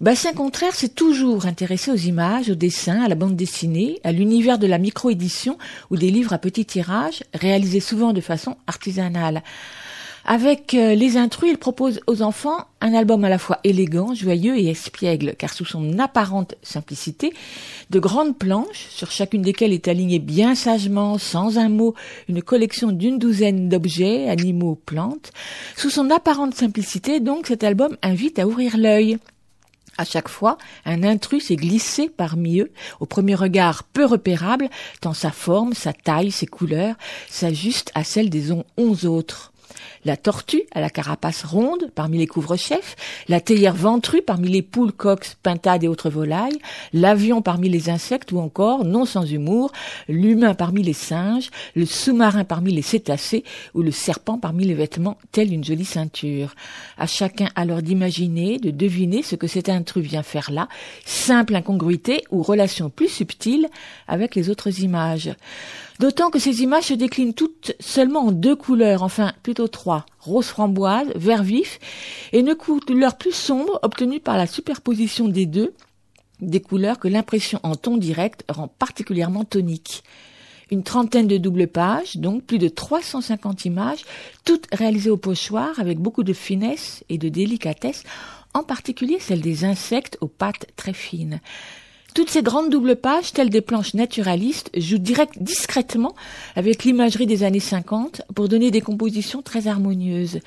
Bastien 0.00 0.32
Contraire 0.32 0.74
s'est 0.74 0.88
toujours 0.88 1.46
intéressé 1.46 1.90
aux 1.90 1.96
images, 1.96 2.50
aux 2.50 2.54
dessins, 2.54 3.02
à 3.02 3.08
la 3.08 3.14
bande 3.14 3.36
dessinée, 3.36 4.00
à 4.04 4.12
l'univers 4.12 4.58
de 4.58 4.66
la 4.66 4.78
micro-édition 4.78 5.58
ou 5.90 5.96
des 5.96 6.10
livres 6.10 6.32
à 6.32 6.38
petit 6.38 6.64
tirage, 6.64 7.22
réalisés 7.34 7.80
souvent 7.80 8.12
de 8.12 8.20
façon 8.20 8.56
artisanale. 8.66 9.42
Avec 10.24 10.74
euh, 10.74 10.94
Les 10.94 11.16
Intrus, 11.16 11.50
il 11.50 11.58
propose 11.58 12.00
aux 12.06 12.22
enfants 12.22 12.66
un 12.80 12.92
album 12.94 13.24
à 13.24 13.28
la 13.28 13.38
fois 13.38 13.58
élégant, 13.64 14.14
joyeux 14.14 14.56
et 14.58 14.68
espiègle, 14.68 15.34
car 15.36 15.52
sous 15.52 15.64
son 15.64 15.98
apparente 15.98 16.54
simplicité, 16.62 17.32
de 17.90 17.98
grandes 17.98 18.36
planches, 18.38 18.86
sur 18.90 19.10
chacune 19.10 19.42
desquelles 19.42 19.72
est 19.72 19.88
alignée 19.88 20.18
bien 20.18 20.54
sagement, 20.54 21.18
sans 21.18 21.58
un 21.58 21.68
mot, 21.68 21.94
une 22.28 22.42
collection 22.42 22.92
d'une 22.92 23.18
douzaine 23.18 23.68
d'objets, 23.68 24.28
animaux, 24.28 24.78
plantes. 24.86 25.32
Sous 25.76 25.90
son 25.90 26.10
apparente 26.10 26.54
simplicité, 26.54 27.20
donc, 27.20 27.46
cet 27.46 27.64
album 27.64 27.96
invite 28.02 28.38
à 28.38 28.46
ouvrir 28.46 28.76
l'œil. 28.76 29.18
À 29.98 30.04
chaque 30.04 30.28
fois, 30.28 30.56
un 30.86 31.02
intrus 31.02 31.50
est 31.50 31.56
glissé 31.56 32.08
parmi 32.14 32.60
eux, 32.60 32.70
au 33.00 33.06
premier 33.06 33.34
regard 33.34 33.84
peu 33.84 34.04
repérable, 34.04 34.70
tant 35.00 35.12
sa 35.14 35.30
forme, 35.30 35.74
sa 35.74 35.92
taille, 35.92 36.30
ses 36.30 36.46
couleurs 36.46 36.94
s'ajustent 37.28 37.90
à 37.94 38.04
celles 38.04 38.30
des 38.30 38.52
on- 38.52 38.64
onze 38.76 39.04
autres. 39.04 39.52
La 40.06 40.16
tortue 40.16 40.62
à 40.72 40.80
la 40.80 40.88
carapace 40.88 41.44
ronde 41.44 41.90
parmi 41.94 42.16
les 42.16 42.26
couvre-chefs, 42.26 42.96
la 43.28 43.40
théière 43.40 43.74
ventrue 43.74 44.22
parmi 44.22 44.48
les 44.48 44.62
poules, 44.62 44.92
coqs, 44.92 45.36
pintades 45.42 45.84
et 45.84 45.88
autres 45.88 46.08
volailles, 46.08 46.58
l'avion 46.94 47.42
parmi 47.42 47.68
les 47.68 47.90
insectes 47.90 48.32
ou 48.32 48.38
encore, 48.38 48.84
non 48.86 49.04
sans 49.04 49.30
humour, 49.30 49.72
l'humain 50.08 50.54
parmi 50.54 50.82
les 50.82 50.94
singes, 50.94 51.50
le 51.74 51.84
sous-marin 51.84 52.44
parmi 52.44 52.72
les 52.72 52.80
cétacés 52.80 53.44
ou 53.74 53.82
le 53.82 53.90
serpent 53.90 54.38
parmi 54.38 54.64
les 54.64 54.74
vêtements, 54.74 55.18
telle 55.32 55.52
une 55.52 55.64
jolie 55.64 55.84
ceinture. 55.84 56.54
À 56.96 57.06
chacun 57.06 57.50
alors 57.54 57.82
d'imaginer, 57.82 58.58
de 58.58 58.70
deviner 58.70 59.22
ce 59.22 59.36
que 59.36 59.46
cet 59.46 59.68
intrus 59.68 60.04
vient 60.04 60.22
faire 60.22 60.50
là, 60.50 60.68
simple 61.04 61.54
incongruité 61.54 62.24
ou 62.30 62.42
relation 62.42 62.88
plus 62.88 63.08
subtile 63.08 63.68
avec 64.08 64.34
les 64.34 64.48
autres 64.48 64.80
images. 64.80 65.30
D'autant 66.00 66.30
que 66.30 66.38
ces 66.38 66.62
images 66.62 66.84
se 66.84 66.94
déclinent 66.94 67.34
toutes 67.34 67.74
seulement 67.78 68.28
en 68.28 68.32
deux 68.32 68.56
couleurs, 68.56 69.02
enfin 69.02 69.34
plutôt 69.42 69.68
trois, 69.68 69.89
rose 70.18 70.46
framboise, 70.46 71.08
vert 71.14 71.42
vif, 71.42 71.78
et 72.32 72.40
une 72.40 72.54
couleur 72.54 73.16
plus 73.16 73.32
sombre 73.32 73.78
obtenue 73.82 74.20
par 74.20 74.36
la 74.36 74.46
superposition 74.46 75.28
des 75.28 75.46
deux, 75.46 75.74
des 76.40 76.60
couleurs 76.60 76.98
que 76.98 77.08
l'impression 77.08 77.60
en 77.62 77.74
ton 77.74 77.96
direct 77.96 78.44
rend 78.48 78.68
particulièrement 78.68 79.44
tonique. 79.44 80.02
Une 80.70 80.84
trentaine 80.84 81.26
de 81.26 81.36
doubles 81.36 81.66
pages, 81.66 82.16
donc 82.16 82.44
plus 82.44 82.58
de 82.58 82.68
350 82.68 83.64
images, 83.64 84.04
toutes 84.44 84.68
réalisées 84.72 85.10
au 85.10 85.16
pochoir 85.16 85.78
avec 85.78 85.98
beaucoup 85.98 86.22
de 86.22 86.32
finesse 86.32 87.04
et 87.08 87.18
de 87.18 87.28
délicatesse, 87.28 88.04
en 88.54 88.62
particulier 88.62 89.18
celles 89.18 89.40
des 89.40 89.64
insectes 89.64 90.16
aux 90.20 90.28
pattes 90.28 90.66
très 90.76 90.92
fines. 90.92 91.40
Toutes 92.14 92.30
ces 92.30 92.42
grandes 92.42 92.70
doubles 92.70 92.96
pages, 92.96 93.32
telles 93.32 93.50
des 93.50 93.60
planches 93.60 93.94
naturalistes, 93.94 94.70
jouent 94.76 94.98
direct, 94.98 95.34
discrètement 95.40 96.14
avec 96.56 96.82
l'imagerie 96.84 97.26
des 97.26 97.44
années 97.44 97.60
50 97.60 98.22
pour 98.34 98.48
donner 98.48 98.72
des 98.72 98.80
compositions 98.80 99.42
très 99.42 99.68
harmonieuses. 99.68 100.40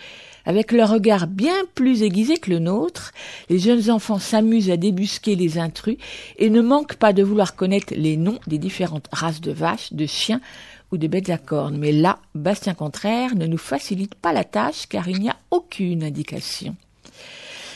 Avec 0.45 0.73
leur 0.73 0.89
regard 0.89 1.27
bien 1.27 1.55
plus 1.73 2.03
aiguisé 2.03 2.37
que 2.37 2.49
le 2.49 2.59
nôtre, 2.59 3.13
les 3.49 3.59
jeunes 3.59 3.89
enfants 3.89 4.19
s'amusent 4.19 4.69
à 4.69 4.77
débusquer 4.77 5.35
les 5.35 5.57
intrus 5.57 5.95
et 6.37 6.49
ne 6.49 6.61
manquent 6.61 6.95
pas 6.95 7.13
de 7.13 7.23
vouloir 7.23 7.55
connaître 7.55 7.93
les 7.95 8.17
noms 8.17 8.39
des 8.45 8.57
différentes 8.57 9.07
races 9.13 9.39
de 9.39 9.51
vaches, 9.51 9.93
de 9.93 10.05
chiens 10.05 10.41
ou 10.91 10.97
de 10.97 11.07
bêtes 11.07 11.29
à 11.29 11.37
cornes. 11.37 11.77
Mais 11.77 11.93
là, 11.93 12.19
Bastien 12.35 12.73
Contraire 12.73 13.35
ne 13.35 13.47
nous 13.47 13.57
facilite 13.57 14.15
pas 14.15 14.33
la 14.33 14.43
tâche 14.43 14.87
car 14.89 15.07
il 15.07 15.21
n'y 15.21 15.29
a 15.29 15.37
aucune 15.49 16.03
indication. 16.03 16.75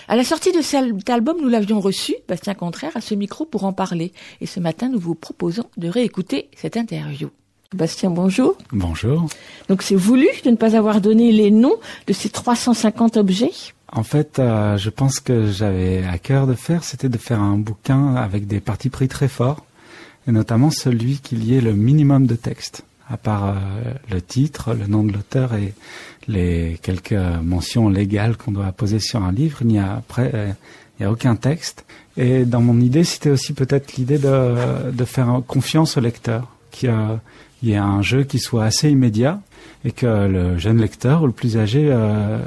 À 0.10 0.16
la 0.16 0.24
sortie 0.24 0.54
de 0.54 0.62
cet 0.62 1.10
album, 1.10 1.36
nous 1.42 1.50
l'avions 1.50 1.82
reçu, 1.82 2.16
Bastien 2.30 2.54
Contraire, 2.54 2.96
à 2.96 3.02
ce 3.02 3.14
micro 3.14 3.44
pour 3.44 3.66
en 3.66 3.74
parler. 3.74 4.14
Et 4.40 4.46
ce 4.46 4.62
matin, 4.62 4.88
nous 4.88 5.00
vous 5.00 5.16
proposons 5.16 5.66
de 5.76 5.90
réécouter 5.90 6.48
cette 6.56 6.78
interview. 6.78 7.30
Bastien, 7.74 8.10
bonjour. 8.10 8.58
Bonjour. 8.72 9.28
Donc 9.68 9.82
c'est 9.82 9.96
voulu 9.96 10.30
de 10.46 10.52
ne 10.52 10.56
pas 10.56 10.78
avoir 10.78 11.02
donné 11.02 11.34
les 11.34 11.52
noms 11.52 11.76
de 12.08 12.14
ces 12.14 12.30
350 12.30 13.18
objets? 13.18 13.52
En 13.92 14.04
fait, 14.04 14.40
euh, 14.40 14.78
je 14.78 14.90
pense 14.90 15.20
que 15.20 15.52
j'avais 15.52 16.06
à 16.06 16.18
cœur 16.18 16.48
de 16.48 16.54
faire, 16.54 16.86
c'était 16.86 17.10
de 17.10 17.18
faire 17.18 17.42
un 17.42 17.58
bouquin 17.58 18.16
avec 18.16 18.48
des 18.48 18.62
partis 18.62 18.90
pris 18.90 19.10
très 19.10 19.28
forts, 19.28 19.66
et 20.26 20.32
notamment 20.32 20.72
celui 20.72 21.20
qu'il 21.20 21.44
y 21.44 21.58
ait 21.58 21.62
le 21.62 21.74
minimum 21.74 22.28
de 22.28 22.36
texte, 22.36 22.86
à 23.10 23.18
part 23.18 23.50
euh, 23.50 23.56
le 24.10 24.22
titre, 24.22 24.74
le 24.74 24.88
nom 24.88 25.04
de 25.04 25.12
l'auteur 25.12 25.54
et 25.54 25.74
les 26.28 26.78
quelques 26.82 27.16
mentions 27.44 27.90
légales 27.90 28.38
qu'on 28.38 28.52
doit 28.52 28.72
poser 28.72 29.00
sur 29.00 29.24
un 29.24 29.32
livre. 29.32 29.60
Il 29.62 29.68
n'y 29.68 29.80
a 29.80 29.96
après, 29.96 30.32
euh, 30.34 30.52
il 31.00 31.04
n'y 31.04 31.06
a 31.08 31.12
aucun 31.12 31.36
texte. 31.36 31.86
Et 32.18 32.46
dans 32.46 32.62
mon 32.62 32.80
idée, 32.80 33.04
c'était 33.04 33.30
aussi 33.30 33.54
peut-être 33.54 33.96
l'idée 33.96 34.18
de, 34.18 34.92
de 34.92 35.06
faire 35.06 35.42
confiance 35.48 35.98
au 35.98 36.02
lecteur, 36.02 36.48
qu'il 36.72 36.92
y 37.64 37.72
ait 37.72 37.78
un 37.78 38.02
jeu 38.02 38.24
qui 38.24 38.40
soit 38.40 38.66
assez 38.66 38.90
immédiat 38.90 39.40
et 39.86 39.92
que 39.92 40.28
le 40.28 40.58
jeune 40.58 40.80
lecteur 40.80 41.24
ou 41.24 41.28
le 41.28 41.32
plus 41.32 41.58
âgé 41.58 41.88
euh, 41.92 42.40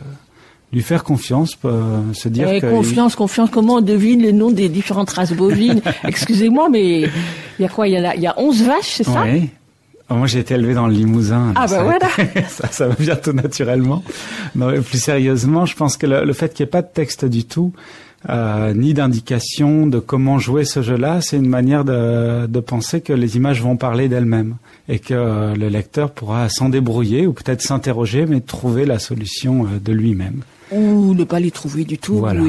lui 0.72 0.82
faire 0.82 1.04
confiance, 1.04 1.54
peut 1.54 1.80
se 2.12 2.28
dire 2.28 2.48
Eh, 2.48 2.60
que 2.60 2.70
Confiance, 2.70 3.16
confiance, 3.16 3.50
comment 3.50 3.76
on 3.76 3.80
devine 3.80 4.20
les 4.22 4.32
noms 4.32 4.50
des 4.50 4.68
différentes 4.68 5.10
races 5.10 5.32
bovines? 5.32 5.80
Excusez-moi, 6.04 6.68
mais 6.68 7.02
il 7.02 7.62
y 7.62 7.64
a 7.64 7.68
quoi? 7.68 7.88
Il 7.88 7.92
y 7.92 7.96
a, 7.96 8.14
il 8.14 8.22
y 8.22 8.26
a 8.26 8.38
11 8.38 8.62
vaches, 8.64 8.94
c'est 8.96 9.04
ça? 9.04 9.22
Oui. 9.24 9.50
Moi, 10.10 10.26
j'ai 10.26 10.40
été 10.40 10.54
élevé 10.54 10.74
dans 10.74 10.86
le 10.86 10.92
Limousin. 10.92 11.52
Ah, 11.54 11.62
bah 11.62 11.68
ça, 11.68 11.82
voilà. 11.84 12.08
ça, 12.48 12.68
ça 12.68 12.88
va 12.88 12.94
vient 12.98 13.16
tout 13.16 13.32
naturellement. 13.32 14.02
Non, 14.56 14.68
mais 14.70 14.80
plus 14.80 14.98
sérieusement, 14.98 15.66
je 15.66 15.76
pense 15.76 15.96
que 15.96 16.06
le, 16.06 16.24
le 16.24 16.32
fait 16.32 16.52
qu'il 16.52 16.64
n'y 16.64 16.68
ait 16.68 16.70
pas 16.70 16.82
de 16.82 16.88
texte 16.92 17.24
du 17.24 17.44
tout, 17.44 17.72
euh, 18.28 18.74
ni 18.74 18.92
d'indication 18.92 19.86
de 19.86 19.98
comment 19.98 20.38
jouer 20.38 20.64
ce 20.66 20.82
jeu-là, 20.82 21.20
c'est 21.22 21.38
une 21.38 21.48
manière 21.48 21.84
de, 21.84 22.46
de 22.46 22.60
penser 22.60 23.00
que 23.00 23.14
les 23.14 23.36
images 23.36 23.62
vont 23.62 23.76
parler 23.76 24.08
d'elles-mêmes 24.08 24.56
et 24.90 24.98
que 24.98 25.14
euh, 25.14 25.54
le 25.54 25.68
lecteur 25.68 26.10
pourra 26.10 26.50
s'en 26.50 26.68
débrouiller 26.68 27.26
ou 27.26 27.32
peut-être 27.32 27.62
s'interroger, 27.62 28.26
mais 28.26 28.40
trouver 28.40 28.84
la 28.84 28.98
solution 28.98 29.64
euh, 29.64 29.78
de 29.82 29.92
lui-même. 29.92 30.42
Ou 30.72 31.14
ne 31.14 31.24
pas 31.24 31.40
les 31.40 31.50
trouver 31.50 31.84
du 31.84 31.98
tout. 31.98 32.18
Voilà. 32.18 32.42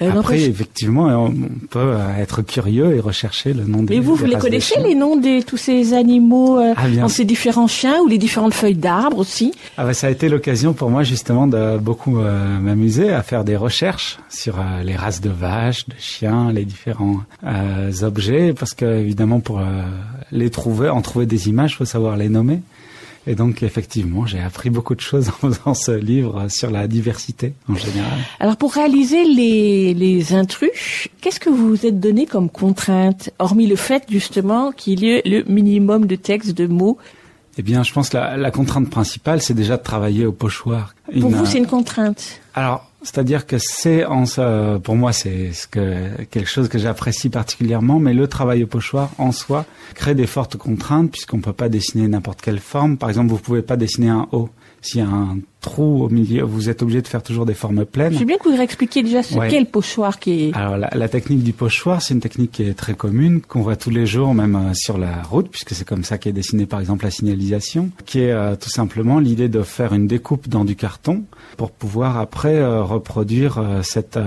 Après, 0.00 0.42
effectivement, 0.42 1.06
on 1.06 1.32
peut 1.70 1.94
être 2.18 2.42
curieux 2.42 2.96
et 2.96 3.00
rechercher 3.00 3.52
le 3.52 3.64
nom 3.64 3.82
des 3.82 3.98
mais 3.98 4.00
vous, 4.00 4.14
vous 4.14 4.24
les 4.24 4.36
connaissez, 4.36 4.80
les 4.80 4.94
noms 4.94 5.16
de 5.16 5.42
tous 5.42 5.56
ces 5.56 5.92
animaux, 5.94 6.58
euh, 6.58 6.74
Ah, 6.76 6.88
dans 6.88 7.08
ces 7.08 7.24
différents 7.24 7.66
chiens 7.66 8.00
ou 8.02 8.08
les 8.08 8.18
différentes 8.18 8.54
feuilles 8.54 8.74
d'arbres 8.74 9.18
aussi? 9.18 9.52
Ah 9.76 9.84
bah, 9.84 9.94
ça 9.94 10.08
a 10.08 10.10
été 10.10 10.28
l'occasion 10.28 10.72
pour 10.72 10.90
moi 10.90 11.02
justement 11.02 11.46
de 11.46 11.78
beaucoup 11.78 12.18
euh, 12.18 12.58
m'amuser 12.58 13.10
à 13.10 13.22
faire 13.22 13.44
des 13.44 13.56
recherches 13.56 14.18
sur 14.28 14.58
euh, 14.58 14.82
les 14.82 14.96
races 14.96 15.20
de 15.20 15.30
vaches, 15.30 15.86
de 15.88 15.94
chiens, 15.98 16.52
les 16.52 16.64
différents 16.64 17.20
objets, 18.02 18.52
parce 18.52 18.74
que 18.74 18.84
évidemment 18.84 19.40
pour 19.40 19.60
les 20.32 20.50
trouver, 20.50 20.88
en 20.88 21.00
trouver 21.02 21.26
des 21.26 21.48
images, 21.48 21.76
faut 21.76 21.84
savoir 21.84 22.16
les 22.16 22.28
nommer. 22.28 22.60
Et 23.30 23.34
donc 23.34 23.62
effectivement, 23.62 24.24
j'ai 24.24 24.40
appris 24.40 24.70
beaucoup 24.70 24.94
de 24.94 25.02
choses 25.02 25.28
en 25.28 25.32
faisant 25.32 25.74
ce 25.74 25.92
livre 25.92 26.46
sur 26.48 26.70
la 26.70 26.88
diversité 26.88 27.52
en 27.68 27.74
général. 27.74 28.18
Alors 28.40 28.56
pour 28.56 28.72
réaliser 28.72 29.22
les, 29.24 29.92
les 29.92 30.32
intrus, 30.32 30.70
qu'est-ce 31.20 31.38
que 31.38 31.50
vous 31.50 31.68
vous 31.68 31.84
êtes 31.84 32.00
donné 32.00 32.24
comme 32.24 32.48
contrainte, 32.48 33.28
hormis 33.38 33.66
le 33.66 33.76
fait 33.76 34.04
justement 34.08 34.72
qu'il 34.72 35.04
y 35.04 35.10
ait 35.10 35.22
le 35.26 35.44
minimum 35.44 36.06
de 36.06 36.16
texte, 36.16 36.56
de 36.56 36.66
mots? 36.66 36.96
Eh 37.58 37.62
bien, 37.62 37.82
je 37.82 37.92
pense 37.92 38.08
que 38.08 38.16
la, 38.16 38.38
la 38.38 38.50
contrainte 38.50 38.88
principale, 38.88 39.42
c'est 39.42 39.52
déjà 39.52 39.76
de 39.76 39.82
travailler 39.82 40.24
au 40.24 40.32
pochoir. 40.32 40.94
Pour 41.20 41.28
vous, 41.28 41.44
c'est 41.44 41.58
une 41.58 41.66
contrainte. 41.66 42.40
Alors, 42.54 42.87
c'est-à-dire 43.02 43.46
que 43.46 43.58
c'est 43.58 44.04
en 44.04 44.24
pour 44.82 44.96
moi 44.96 45.12
c'est 45.12 45.52
ce 45.52 45.66
que 45.66 46.24
quelque 46.30 46.48
chose 46.48 46.68
que 46.68 46.78
j'apprécie 46.78 47.28
particulièrement, 47.30 47.98
mais 47.98 48.12
le 48.12 48.26
travail 48.26 48.64
au 48.64 48.66
pochoir 48.66 49.10
en 49.18 49.32
soi 49.32 49.66
crée 49.94 50.14
des 50.14 50.26
fortes 50.26 50.56
contraintes 50.56 51.10
puisqu'on 51.10 51.40
peut 51.40 51.52
pas 51.52 51.68
dessiner 51.68 52.08
n'importe 52.08 52.40
quelle 52.40 52.58
forme. 52.58 52.96
Par 52.96 53.08
exemple, 53.08 53.30
vous 53.30 53.38
pouvez 53.38 53.62
pas 53.62 53.76
dessiner 53.76 54.08
un 54.08 54.28
O. 54.32 54.48
S'il 54.80 55.00
y 55.00 55.04
a 55.04 55.08
un 55.08 55.38
trou 55.60 56.04
au 56.04 56.08
milieu, 56.08 56.44
vous 56.44 56.68
êtes 56.70 56.82
obligé 56.82 57.02
de 57.02 57.08
faire 57.08 57.22
toujours 57.22 57.44
des 57.44 57.54
formes 57.54 57.84
pleines. 57.84 58.12
Je 58.12 58.18
veux 58.20 58.24
bien 58.24 58.38
que 58.38 58.48
vous 58.48 58.56
réexpliquiez 58.56 59.02
déjà 59.02 59.24
ce 59.24 59.34
Ouais. 59.34 59.48
qu'est 59.48 59.58
le 59.58 59.66
pochoir 59.66 60.20
qui 60.20 60.44
est... 60.48 60.54
Alors 60.54 60.76
la, 60.76 60.88
la 60.94 61.08
technique 61.08 61.42
du 61.42 61.52
pochoir, 61.52 62.00
c'est 62.00 62.14
une 62.14 62.20
technique 62.20 62.52
qui 62.52 62.62
est 62.62 62.74
très 62.74 62.94
commune, 62.94 63.40
qu'on 63.40 63.60
voit 63.62 63.74
tous 63.76 63.90
les 63.90 64.06
jours, 64.06 64.34
même 64.34 64.54
euh, 64.54 64.72
sur 64.74 64.96
la 64.98 65.20
route, 65.22 65.48
puisque 65.50 65.70
c'est 65.74 65.84
comme 65.86 66.04
ça 66.04 66.16
qu'est 66.16 66.32
dessinée 66.32 66.64
par 66.66 66.78
exemple 66.78 67.04
la 67.04 67.10
signalisation, 67.10 67.90
qui 68.06 68.20
est 68.20 68.30
euh, 68.30 68.54
tout 68.54 68.70
simplement 68.70 69.18
l'idée 69.18 69.48
de 69.48 69.62
faire 69.62 69.92
une 69.94 70.06
découpe 70.06 70.48
dans 70.48 70.64
du 70.64 70.76
carton 70.76 71.24
pour 71.56 71.72
pouvoir 71.72 72.16
après 72.18 72.56
euh, 72.56 72.82
reproduire 72.84 73.60
cette 73.82 74.18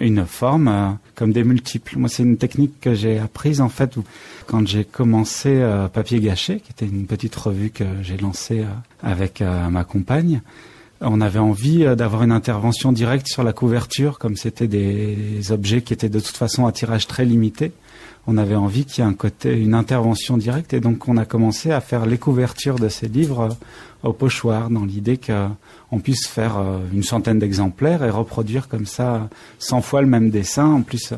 une 0.00 0.24
forme 0.24 0.96
comme 1.14 1.32
des 1.32 1.44
multiples. 1.44 1.98
Moi, 1.98 2.08
c'est 2.08 2.22
une 2.22 2.38
technique 2.38 2.80
que 2.80 2.94
j'ai 2.94 3.18
apprise 3.18 3.60
en 3.60 3.68
fait 3.68 3.96
où- 3.98 4.04
quand 4.46 4.66
j'ai 4.66 4.84
commencé 4.84 5.48
euh, 5.50 5.88
Papier 5.88 6.20
Gâché, 6.20 6.60
qui 6.60 6.70
était 6.70 6.86
une 6.86 7.06
petite 7.06 7.34
revue 7.34 7.70
que 7.70 7.84
j'ai 8.02 8.16
lancée 8.16 8.60
euh, 8.60 8.66
avec 9.02 9.40
euh, 9.40 9.68
ma 9.68 9.84
compagne 9.84 10.40
on 11.04 11.20
avait 11.20 11.40
envie 11.40 11.84
d'avoir 11.96 12.22
une 12.22 12.30
intervention 12.30 12.92
directe 12.92 13.26
sur 13.26 13.42
la 13.42 13.52
couverture, 13.52 14.20
comme 14.20 14.36
c'était 14.36 14.68
des 14.68 15.50
objets 15.50 15.82
qui 15.82 15.92
étaient 15.92 16.08
de 16.08 16.20
toute 16.20 16.36
façon 16.36 16.64
à 16.64 16.70
tirage 16.70 17.08
très 17.08 17.24
limité. 17.24 17.72
On 18.28 18.38
avait 18.38 18.54
envie 18.54 18.84
qu'il 18.84 19.02
y 19.02 19.04
ait 19.04 19.10
un 19.10 19.14
côté, 19.14 19.60
une 19.60 19.74
intervention 19.74 20.36
directe, 20.36 20.74
et 20.74 20.78
donc 20.78 21.08
on 21.08 21.16
a 21.16 21.24
commencé 21.24 21.72
à 21.72 21.80
faire 21.80 22.06
les 22.06 22.18
couvertures 22.18 22.78
de 22.78 22.88
ces 22.88 23.08
livres 23.08 23.48
au 24.04 24.12
pochoir, 24.12 24.70
dans 24.70 24.84
l'idée 24.84 25.18
qu'on 25.18 25.98
puisse 25.98 26.28
faire 26.28 26.62
une 26.92 27.02
centaine 27.02 27.40
d'exemplaires 27.40 28.04
et 28.04 28.10
reproduire 28.10 28.68
comme 28.68 28.86
ça 28.86 29.28
100 29.58 29.82
fois 29.82 30.02
le 30.02 30.08
même 30.08 30.30
dessin. 30.30 30.66
En 30.66 30.82
plus, 30.82 31.14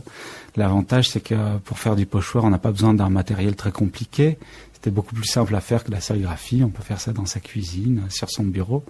l'avantage 0.56 1.08
c'est 1.08 1.20
que 1.20 1.58
pour 1.58 1.78
faire 1.78 1.96
du 1.96 2.06
pochoir, 2.06 2.44
on 2.44 2.50
n'a 2.50 2.58
pas 2.58 2.72
besoin 2.72 2.94
d'un 2.94 3.10
matériel 3.10 3.56
très 3.56 3.72
compliqué. 3.72 4.38
C'était 4.72 4.90
beaucoup 4.90 5.14
plus 5.14 5.24
simple 5.24 5.54
à 5.54 5.60
faire 5.60 5.82
que 5.82 5.90
la 5.90 6.00
sérigraphie. 6.00 6.62
On 6.62 6.68
peut 6.68 6.82
faire 6.82 7.00
ça 7.00 7.12
dans 7.12 7.24
sa 7.24 7.40
cuisine, 7.40 8.02
sur 8.10 8.28
son 8.30 8.44
bureau. 8.44 8.84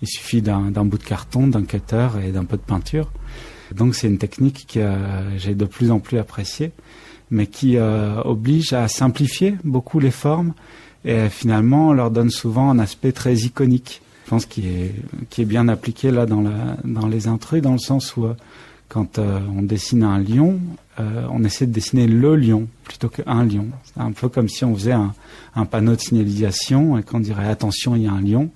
Il 0.00 0.06
suffit 0.06 0.42
d'un 0.42 0.70
bout 0.84 0.98
de 0.98 1.02
carton, 1.02 1.48
d'un 1.48 1.64
cutter 1.64 2.08
et 2.24 2.30
d'un 2.30 2.44
peu 2.44 2.56
de 2.56 2.62
peinture. 2.62 3.10
Donc 3.74 3.94
c'est 3.94 4.06
une 4.06 4.18
technique 4.18 4.66
que 4.74 4.80
euh, 4.80 5.38
j'ai 5.38 5.54
de 5.54 5.64
plus 5.64 5.90
en 5.90 6.00
plus 6.00 6.18
appréciée, 6.18 6.72
mais 7.30 7.46
qui 7.46 7.76
euh, 7.76 8.20
oblige 8.22 8.72
à 8.72 8.88
simplifier 8.88 9.56
beaucoup 9.64 10.00
les 10.00 10.10
formes 10.10 10.54
et 11.04 11.28
finalement 11.28 11.92
leur 11.92 12.10
donne 12.10 12.30
souvent 12.30 12.70
un 12.70 12.78
aspect 12.78 13.12
très 13.12 13.34
iconique. 13.34 14.02
Je 14.26 14.30
pense 14.30 14.46
qui 14.46 14.66
est 14.68 15.44
bien 15.44 15.66
appliqué 15.68 16.10
là 16.10 16.26
dans 16.26 17.08
les 17.08 17.26
intrus 17.26 17.62
dans 17.62 17.72
le 17.72 17.78
sens 17.78 18.16
où 18.16 18.26
euh, 18.26 18.34
quand 18.88 19.18
on 19.18 19.62
dessine 19.62 20.02
un 20.02 20.18
lion, 20.18 20.58
euh, 21.00 21.26
on 21.32 21.42
essaie 21.44 21.66
de 21.66 21.72
dessiner 21.72 22.06
le 22.06 22.36
lion 22.36 22.68
plutôt 22.84 23.08
qu'un 23.08 23.44
lion. 23.44 23.66
C'est 23.84 24.00
un 24.00 24.12
peu 24.12 24.28
comme 24.28 24.48
si 24.48 24.64
on 24.64 24.74
faisait 24.74 24.92
un, 24.92 25.14
un 25.56 25.64
panneau 25.64 25.94
de 25.96 26.00
signalisation 26.00 26.98
et 26.98 27.02
qu'on 27.02 27.20
dirait 27.20 27.48
attention, 27.48 27.96
il 27.96 28.02
y 28.02 28.06
a 28.06 28.12
un 28.12 28.20
lion. 28.20 28.50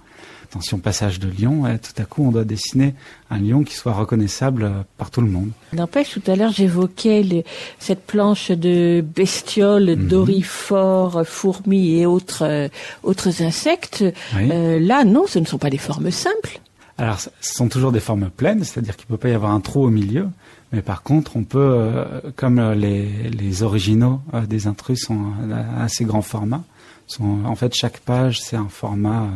Attention, 0.45 0.79
passage 0.79 1.19
de 1.19 1.29
lion. 1.43 1.67
Et 1.67 1.79
tout 1.81 2.01
à 2.01 2.05
coup, 2.05 2.25
on 2.25 2.31
doit 2.31 2.45
dessiner 2.45 2.95
un 3.29 3.39
lion 3.41 3.65
qui 3.65 3.75
soit 3.75 3.93
reconnaissable 3.93 4.63
euh, 4.65 4.71
par 4.99 5.11
tout 5.11 5.21
le 5.21 5.27
monde. 5.29 5.49
N'empêche, 5.73 6.11
tout 6.13 6.31
à 6.31 6.37
l'heure, 6.37 6.53
j'évoquais 6.53 7.45
cette 7.81 8.07
planche 8.07 8.53
de 8.53 9.03
bestioles, 9.17 9.97
Mhm. 9.97 10.07
dorifores, 10.07 11.27
fourmis 11.27 11.99
et 11.99 12.07
autres, 12.07 12.45
euh, 12.45 12.69
autres 13.03 13.43
insectes. 13.43 14.05
Oui. 14.37 14.49
Euh, 14.53 14.79
là, 14.79 15.05
non, 15.05 15.25
ce 15.27 15.39
ne 15.41 15.45
sont 15.47 15.59
pas 15.59 15.71
des 15.71 15.79
formes 15.79 16.11
simples. 16.13 16.61
Alors, 16.99 17.19
ce 17.19 17.29
sont 17.41 17.67
toujours 17.69 17.91
des 17.91 17.99
formes 17.99 18.31
pleines, 18.31 18.63
c'est-à-dire 18.63 18.97
qu'il 18.97 19.07
peut 19.07 19.17
pas 19.17 19.31
y 19.31 19.33
avoir 19.35 19.51
un 19.51 19.59
trou 19.61 19.85
au 19.85 19.91
milieu. 19.91 20.29
Mais 20.73 20.83
par 20.83 21.03
contre, 21.03 21.37
on 21.37 21.45
peut, 21.45 21.59
euh, 21.59 22.21
comme 22.37 22.59
euh, 22.59 22.75
les, 22.75 23.31
les 23.31 23.63
originaux 23.63 24.21
euh, 24.35 24.47
des 24.47 24.67
intrus 24.67 25.01
sont 25.01 25.33
assez 25.79 26.05
grand 26.05 26.23
format, 26.23 26.65
sont, 27.07 27.45
en 27.45 27.55
fait, 27.55 27.75
chaque 27.75 27.99
page, 27.99 28.41
c'est 28.41 28.57
un 28.57 28.69
format 28.69 29.29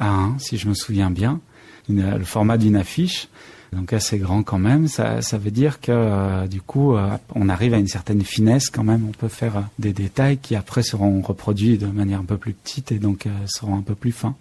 euh, 0.00 0.04
A1, 0.04 0.38
si 0.38 0.58
je 0.58 0.68
me 0.68 0.74
souviens 0.74 1.10
bien, 1.10 1.40
le 1.88 2.24
format 2.24 2.58
d'une 2.58 2.76
affiche. 2.76 3.28
Donc 3.72 3.92
assez 3.92 4.18
grand 4.18 4.44
quand 4.44 4.60
même, 4.60 4.86
ça, 4.86 5.22
ça 5.22 5.38
veut 5.38 5.50
dire 5.50 5.80
que 5.80 6.46
du 6.46 6.62
coup 6.62 6.94
on 7.34 7.48
arrive 7.48 7.74
à 7.74 7.78
une 7.78 7.88
certaine 7.88 8.22
finesse 8.22 8.70
quand 8.70 8.84
même, 8.84 9.04
on 9.08 9.12
peut 9.12 9.28
faire 9.28 9.68
des 9.80 9.92
détails 9.92 10.38
qui 10.38 10.54
après 10.54 10.84
seront 10.84 11.20
reproduits 11.20 11.76
de 11.76 11.86
manière 11.86 12.20
un 12.20 12.24
peu 12.24 12.36
plus 12.36 12.54
petite 12.54 12.92
et 12.92 12.98
donc 13.00 13.26
seront 13.46 13.76
un 13.76 13.82
peu 13.82 13.96
plus 13.96 14.12
fins. 14.12 14.36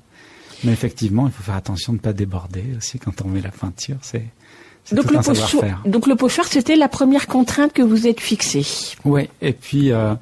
Mais 0.63 0.71
effectivement, 0.71 1.25
il 1.27 1.33
faut 1.33 1.43
faire 1.43 1.55
attention 1.55 1.93
de 1.93 1.97
ne 1.97 2.01
pas 2.01 2.13
déborder 2.13 2.63
aussi 2.77 2.99
quand 2.99 3.21
on 3.23 3.27
met 3.27 3.41
la 3.41 3.49
peinture. 3.49 3.97
C'est 4.01 4.25
Donc 4.91 5.11
le, 5.11 5.17
un 5.17 5.21
pochoir, 5.21 5.47
savoir-faire. 5.47 5.81
donc 5.85 6.07
le 6.07 6.15
pochoir, 6.15 6.47
c'était 6.47 6.75
la 6.75 6.87
première 6.87 7.27
contrainte 7.27 7.73
que 7.73 7.81
vous 7.81 8.07
êtes 8.07 8.19
fixée. 8.19 8.65
Oui, 9.03 9.29
et 9.41 9.53
puis 9.53 9.91
euh, 9.91 10.13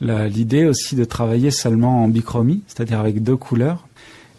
l'idée 0.00 0.64
aussi 0.64 0.96
de 0.96 1.04
travailler 1.04 1.50
seulement 1.50 2.04
en 2.04 2.08
bichromie, 2.08 2.62
c'est-à-dire 2.66 3.00
avec 3.00 3.22
deux 3.22 3.36
couleurs, 3.36 3.86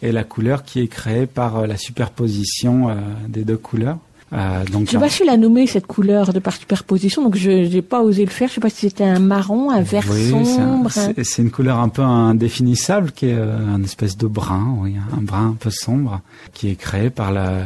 et 0.02 0.12
la 0.12 0.24
couleur 0.24 0.64
qui 0.64 0.80
est 0.80 0.88
créée 0.88 1.26
par 1.26 1.58
euh, 1.58 1.66
la 1.66 1.76
superposition 1.76 2.88
euh, 2.88 2.94
des 3.28 3.44
deux 3.44 3.56
couleurs. 3.56 3.98
Euh, 4.32 4.64
donc 4.66 4.88
J'ai 4.90 4.98
pas 4.98 5.08
su 5.08 5.24
la 5.24 5.36
nommer 5.38 5.66
cette 5.66 5.86
couleur 5.86 6.32
de 6.34 6.38
par 6.38 6.54
superposition, 6.54 7.22
donc 7.22 7.36
je 7.36 7.50
n'ai 7.50 7.82
pas 7.82 8.02
osé 8.02 8.24
le 8.24 8.30
faire. 8.30 8.48
Je 8.48 8.54
sais 8.54 8.60
pas 8.60 8.68
si 8.68 8.80
c'était 8.80 9.04
un 9.04 9.20
marron, 9.20 9.70
un 9.70 9.80
vert 9.80 10.04
Oui, 10.10 10.28
sombre. 10.30 10.90
c'est 10.90 11.42
une 11.42 11.50
couleur 11.50 11.78
un 11.78 11.88
peu 11.88 12.02
indéfinissable 12.02 13.12
qui 13.12 13.26
est 13.26 13.34
euh, 13.34 13.56
un 13.74 13.82
espèce 13.82 14.18
de 14.18 14.26
brun, 14.26 14.76
oui, 14.80 14.96
un 15.16 15.22
brun 15.22 15.48
un 15.50 15.56
peu 15.58 15.70
sombre, 15.70 16.20
qui 16.52 16.68
est 16.68 16.74
créé 16.74 17.08
par 17.08 17.32
la, 17.32 17.48
euh, 17.48 17.64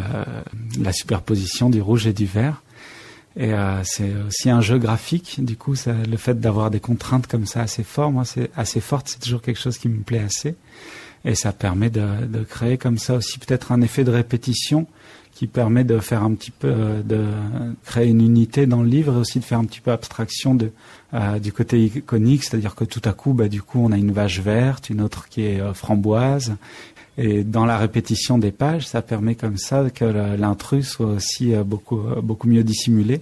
la 0.80 0.92
superposition 0.92 1.68
du 1.68 1.80
rouge 1.80 2.06
et 2.06 2.12
du 2.12 2.26
vert. 2.26 2.62
Et 3.34 3.54
euh, 3.54 3.82
c'est 3.82 4.12
aussi 4.28 4.50
un 4.50 4.60
jeu 4.60 4.78
graphique. 4.78 5.38
Du 5.42 5.56
coup, 5.56 5.74
ça, 5.74 5.92
le 6.08 6.16
fait 6.16 6.38
d'avoir 6.38 6.70
des 6.70 6.80
contraintes 6.80 7.26
comme 7.26 7.46
ça 7.46 7.62
assez 7.62 7.82
fortes, 7.82 8.12
moi, 8.12 8.24
c'est 8.24 8.50
assez 8.56 8.80
fortes, 8.80 9.08
c'est 9.08 9.20
toujours 9.20 9.42
quelque 9.42 9.58
chose 9.58 9.78
qui 9.78 9.88
me 9.88 10.02
plaît 10.02 10.22
assez. 10.24 10.54
Et 11.24 11.34
ça 11.34 11.52
permet 11.52 11.88
de, 11.88 12.26
de 12.26 12.44
créer 12.44 12.76
comme 12.78 12.98
ça 12.98 13.14
aussi 13.14 13.38
peut-être 13.38 13.72
un 13.72 13.80
effet 13.80 14.04
de 14.04 14.10
répétition 14.10 14.86
qui 15.34 15.46
permet 15.46 15.84
de 15.84 15.98
faire 15.98 16.22
un 16.22 16.34
petit 16.34 16.50
peu, 16.50 16.68
euh, 16.68 17.02
de 17.02 17.24
créer 17.84 18.08
une 18.08 18.20
unité 18.20 18.66
dans 18.66 18.82
le 18.82 18.88
livre 18.88 19.14
et 19.14 19.18
aussi 19.18 19.40
de 19.40 19.44
faire 19.44 19.58
un 19.58 19.64
petit 19.64 19.80
peu 19.80 19.90
abstraction 19.90 20.56
euh, 21.14 21.38
du 21.38 21.52
côté 21.52 21.84
iconique, 21.84 22.44
c'est-à-dire 22.44 22.74
que 22.74 22.84
tout 22.84 23.00
à 23.04 23.12
coup, 23.12 23.32
bah, 23.32 23.48
du 23.48 23.62
coup, 23.62 23.80
on 23.82 23.92
a 23.92 23.96
une 23.96 24.12
vache 24.12 24.40
verte, 24.40 24.90
une 24.90 25.00
autre 25.00 25.28
qui 25.28 25.42
est 25.42 25.60
euh, 25.60 25.74
framboise. 25.74 26.56
Et 27.18 27.44
dans 27.44 27.66
la 27.66 27.76
répétition 27.76 28.38
des 28.38 28.52
pages, 28.52 28.86
ça 28.86 29.02
permet 29.02 29.34
comme 29.34 29.58
ça 29.58 29.90
que 29.90 30.04
l'intrus 30.04 30.88
soit 30.88 31.06
aussi 31.06 31.52
beaucoup, 31.62 32.00
beaucoup 32.22 32.48
mieux 32.48 32.64
dissimulé, 32.64 33.20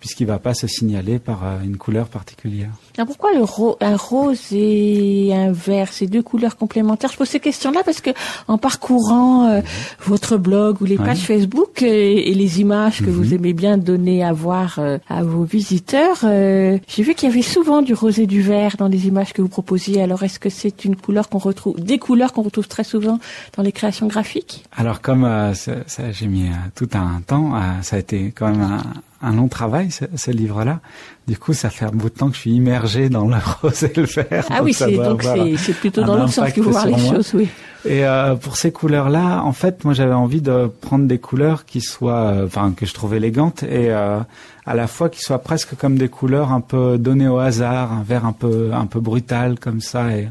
puisqu'il 0.00 0.26
va 0.26 0.38
pas 0.38 0.54
se 0.54 0.66
signaler 0.66 1.18
par 1.18 1.60
une 1.62 1.76
couleur 1.76 2.08
particulière. 2.08 2.70
Alors 2.98 3.06
pourquoi 3.08 3.34
le 3.34 3.42
ro- 3.42 3.76
un 3.80 3.96
rose 3.96 4.52
et 4.52 5.30
un 5.34 5.52
vert, 5.52 5.92
ces 5.92 6.06
deux 6.06 6.22
couleurs 6.22 6.56
complémentaires? 6.56 7.10
Je 7.12 7.18
pose 7.18 7.28
ces 7.28 7.40
questions-là 7.40 7.82
parce 7.84 8.00
que 8.00 8.10
en 8.48 8.56
parcourant 8.56 9.46
euh, 9.48 9.60
votre 10.00 10.38
blog 10.38 10.80
ou 10.80 10.84
les 10.86 10.96
Ouais. 10.96 11.04
pages 11.04 11.18
Facebook 11.20 11.82
euh, 11.82 11.86
et, 11.86 12.32
les 12.32 12.60
images 12.60 13.00
que 13.00 13.10
Mhm. 13.10 13.12
vous 13.12 13.34
aimez 13.34 13.52
bien 13.52 13.76
donner 13.76 14.24
à 14.24 14.32
voir 14.32 14.76
euh, 14.78 14.96
à 15.10 15.22
vos 15.22 15.44
visiteurs, 15.44 16.20
euh, 16.24 16.78
j'ai 16.88 17.02
vu 17.02 17.14
qu'il 17.14 17.28
y 17.28 17.32
avait 17.32 17.42
souvent 17.42 17.82
du 17.82 17.92
rose 17.92 18.18
et 18.18 18.26
du 18.26 18.40
vert 18.40 18.76
dans 18.78 18.88
les 18.88 19.06
images 19.06 19.32
que 19.34 19.42
vous 19.42 19.48
proposiez. 19.48 20.00
Alors 20.02 20.22
est-ce 20.22 20.38
que 20.38 20.48
c'est 20.48 20.84
une 20.86 20.96
couleur 20.96 21.28
qu'on 21.28 21.38
retrouve, 21.38 21.78
des 21.78 21.98
couleurs 21.98 22.32
qu'on 22.32 22.42
retrouve 22.42 22.66
très 22.68 22.84
souvent 22.84 23.18
dans 23.56 23.62
les 23.62 23.72
créations 23.72 24.06
graphiques? 24.06 24.64
Alors 24.74 25.02
comme 25.02 25.24
euh, 25.24 25.52
ça, 25.52 25.72
ça, 25.86 26.12
j'ai 26.12 26.28
mis 26.28 26.46
euh, 26.48 26.52
tout 26.74 26.88
un 26.94 27.20
temps, 27.26 27.54
euh, 27.56 27.60
ça 27.82 27.96
a 27.96 27.98
été 27.98 28.32
quand 28.34 28.50
même 28.50 28.62
un, 28.62 28.82
un 29.28 29.32
long 29.34 29.48
travail 29.48 29.90
ce, 29.90 30.04
ce 30.16 30.30
livre-là. 30.30 30.80
Du 31.26 31.36
coup, 31.38 31.52
ça 31.54 31.70
fait 31.70 31.84
un 31.84 31.90
bout 31.90 32.08
de 32.08 32.14
temps 32.14 32.28
que 32.28 32.36
je 32.36 32.40
suis 32.40 32.52
immergé 32.52 33.08
dans 33.08 33.26
le 33.26 33.34
rose 33.62 33.82
et 33.82 33.92
le 33.96 34.04
vert. 34.04 34.44
Ah 34.48 34.60
oui, 34.62 34.72
c'est 34.72 34.92
donc 34.92 35.22
c'est 35.58 35.72
plutôt 35.74 36.02
dans 36.04 36.16
l'autre 36.16 36.32
sens 36.32 36.52
qu'il 36.52 36.62
faut 36.62 36.70
voir 36.70 36.86
les 36.86 36.92
moi. 36.92 37.14
choses, 37.14 37.32
oui. 37.34 37.48
Et 37.84 38.04
euh, 38.04 38.34
pour 38.36 38.56
ces 38.56 38.70
couleurs-là, 38.72 39.42
en 39.42 39.52
fait, 39.52 39.84
moi 39.84 39.92
j'avais 39.94 40.14
envie 40.14 40.40
de 40.40 40.70
prendre 40.80 41.06
des 41.06 41.18
couleurs 41.18 41.64
qui 41.64 41.80
soient, 41.80 42.26
euh, 42.32 42.46
enfin 42.46 42.72
que 42.76 42.86
je 42.86 42.94
trouve 42.94 43.14
élégantes 43.14 43.62
et 43.64 43.90
euh, 43.92 44.18
à 44.66 44.74
la 44.74 44.86
fois 44.88 45.08
qui 45.08 45.20
soient 45.20 45.38
presque 45.40 45.76
comme 45.76 45.96
des 45.98 46.08
couleurs 46.08 46.52
un 46.52 46.60
peu 46.60 46.96
données 46.98 47.28
au 47.28 47.38
hasard, 47.38 47.92
un 47.92 48.02
vert 48.02 48.24
un 48.24 48.32
peu 48.32 48.70
un 48.72 48.86
peu 48.86 48.98
brutal 49.00 49.58
comme 49.60 49.80
ça 49.80 50.16
et 50.16 50.28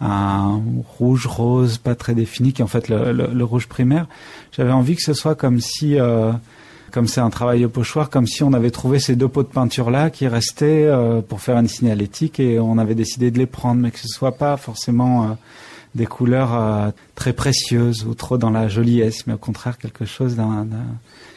un 0.00 0.60
rouge 0.98 1.26
rose 1.26 1.78
pas 1.78 1.94
très 1.96 2.14
défini 2.14 2.52
qui 2.52 2.62
est 2.62 2.64
en 2.64 2.68
fait 2.68 2.88
le, 2.88 3.12
le- 3.12 3.30
le 3.32 3.44
rouge 3.44 3.66
primaire. 3.66 4.06
J'avais 4.56 4.72
envie 4.72 4.94
que 4.96 5.02
ce 5.02 5.14
soit 5.14 5.34
comme 5.34 5.60
si 5.60 5.98
euh, 5.98 6.32
comme 6.90 7.06
c'est 7.08 7.20
un 7.20 7.30
travail 7.30 7.64
au 7.64 7.68
pochoir, 7.68 8.10
comme 8.10 8.26
si 8.26 8.42
on 8.42 8.52
avait 8.52 8.70
trouvé 8.70 8.98
ces 8.98 9.16
deux 9.16 9.28
pots 9.28 9.42
de 9.42 9.48
peinture 9.48 9.90
là 9.90 10.10
qui 10.10 10.26
restaient 10.28 10.84
euh, 10.86 11.20
pour 11.20 11.40
faire 11.40 11.58
une 11.58 11.68
signalétique 11.68 12.40
et 12.40 12.58
on 12.58 12.78
avait 12.78 12.94
décidé 12.94 13.30
de 13.30 13.38
les 13.38 13.46
prendre, 13.46 13.80
mais 13.80 13.90
que 13.90 13.98
ce 13.98 14.08
soit 14.08 14.32
pas 14.36 14.56
forcément 14.56 15.24
euh, 15.24 15.26
des 15.94 16.06
couleurs 16.06 16.54
euh, 16.54 16.90
très 17.14 17.32
précieuses 17.32 18.04
ou 18.04 18.14
trop 18.14 18.38
dans 18.38 18.50
la 18.50 18.68
joliesse, 18.68 19.26
mais 19.26 19.34
au 19.34 19.38
contraire 19.38 19.78
quelque 19.78 20.04
chose 20.04 20.36
d'un, 20.36 20.66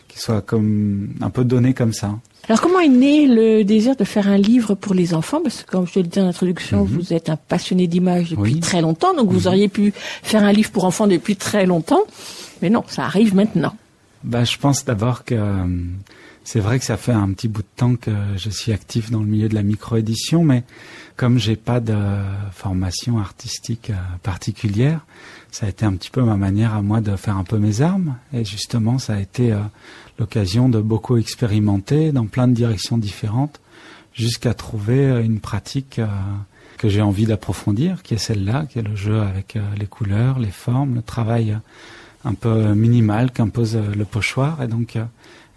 qui 0.07 0.19
soit 0.19 0.41
comme 0.41 1.09
un 1.21 1.29
peu 1.29 1.43
donné 1.43 1.73
comme 1.73 1.93
ça. 1.93 2.11
Alors 2.49 2.59
comment 2.59 2.79
est 2.79 2.87
né 2.89 3.27
le 3.27 3.63
désir 3.63 3.95
de 3.95 4.03
faire 4.03 4.27
un 4.27 4.37
livre 4.37 4.73
pour 4.73 4.93
les 4.95 5.13
enfants? 5.13 5.41
Parce 5.43 5.61
que 5.63 5.71
comme 5.71 5.87
je 5.87 5.93
te 5.93 5.99
le 5.99 6.07
disais 6.07 6.21
en 6.21 6.27
introduction, 6.27 6.83
vous 6.83 7.13
êtes 7.13 7.29
un 7.29 7.35
passionné 7.37 7.87
d'images 7.87 8.31
depuis 8.31 8.51
Mhm. 8.51 8.55
Oui. 8.55 8.59
très 8.59 8.81
longtemps, 8.81 9.13
donc 9.13 9.29
vous 9.31 9.47
auriez 9.47 9.67
pu 9.69 9.93
faire 10.23 10.43
un 10.43 10.51
livre 10.51 10.71
pour 10.71 10.85
enfants 10.85 11.07
depuis 11.07 11.35
très 11.35 11.65
longtemps. 11.65 12.01
Mais 12.61 12.69
non, 12.69 12.83
ça 12.87 13.05
arrive 13.05 13.35
maintenant. 13.35 13.73
Bah, 14.23 14.43
je 14.43 14.57
pense 14.57 14.85
d'abord 14.85 15.25
que 15.25 15.33
euh, 15.33 15.65
c'est 16.43 16.59
vrai 16.59 16.77
que 16.77 16.85
ça 16.85 16.97
fait 16.97 17.11
un 17.11 17.31
petit 17.33 17.47
bout 17.47 17.63
de 17.63 17.67
temps 17.75 17.95
que 17.95 18.11
je 18.37 18.49
suis 18.51 18.71
actif 18.71 19.09
dans 19.09 19.19
le 19.19 19.25
milieu 19.25 19.49
de 19.49 19.55
la 19.55 19.63
micro-édition, 19.63 20.43
mais 20.43 20.63
comme 21.15 21.39
j'ai 21.39 21.55
pas 21.55 21.79
de 21.79 21.97
formation 22.51 23.17
artistique 23.17 23.89
euh, 23.89 23.95
particulière, 24.21 24.99
ça 25.51 25.65
a 25.65 25.69
été 25.69 25.85
un 25.85 25.93
petit 25.93 26.11
peu 26.11 26.21
ma 26.21 26.37
manière 26.37 26.75
à 26.75 26.83
moi 26.83 27.01
de 27.01 27.15
faire 27.15 27.37
un 27.37 27.43
peu 27.43 27.57
mes 27.57 27.81
armes. 27.81 28.15
Et 28.31 28.45
justement, 28.45 28.99
ça 28.99 29.15
a 29.15 29.19
été 29.19 29.53
euh, 29.53 29.59
l'occasion 30.19 30.69
de 30.69 30.79
beaucoup 30.79 31.17
expérimenter 31.17 32.11
dans 32.11 32.27
plein 32.27 32.47
de 32.47 32.53
directions 32.53 32.99
différentes, 32.99 33.59
jusqu'à 34.13 34.53
trouver 34.53 35.23
une 35.23 35.39
pratique 35.39 36.01
que 36.77 36.89
j'ai 36.89 37.01
envie 37.01 37.25
d'approfondir, 37.25 38.03
qui 38.03 38.13
est 38.13 38.17
celle-là, 38.17 38.65
qui 38.69 38.79
est 38.79 38.83
le 38.83 38.95
jeu 38.95 39.21
avec 39.21 39.57
les 39.79 39.85
couleurs, 39.85 40.37
les 40.37 40.51
formes, 40.51 40.95
le 40.95 41.01
travail 41.01 41.57
un 42.23 42.33
peu 42.33 42.73
minimal 42.73 43.31
qu'impose 43.31 43.75
euh, 43.75 43.93
le 43.95 44.05
pochoir. 44.05 44.61
Et 44.61 44.67
donc, 44.67 44.95
euh, 44.95 45.03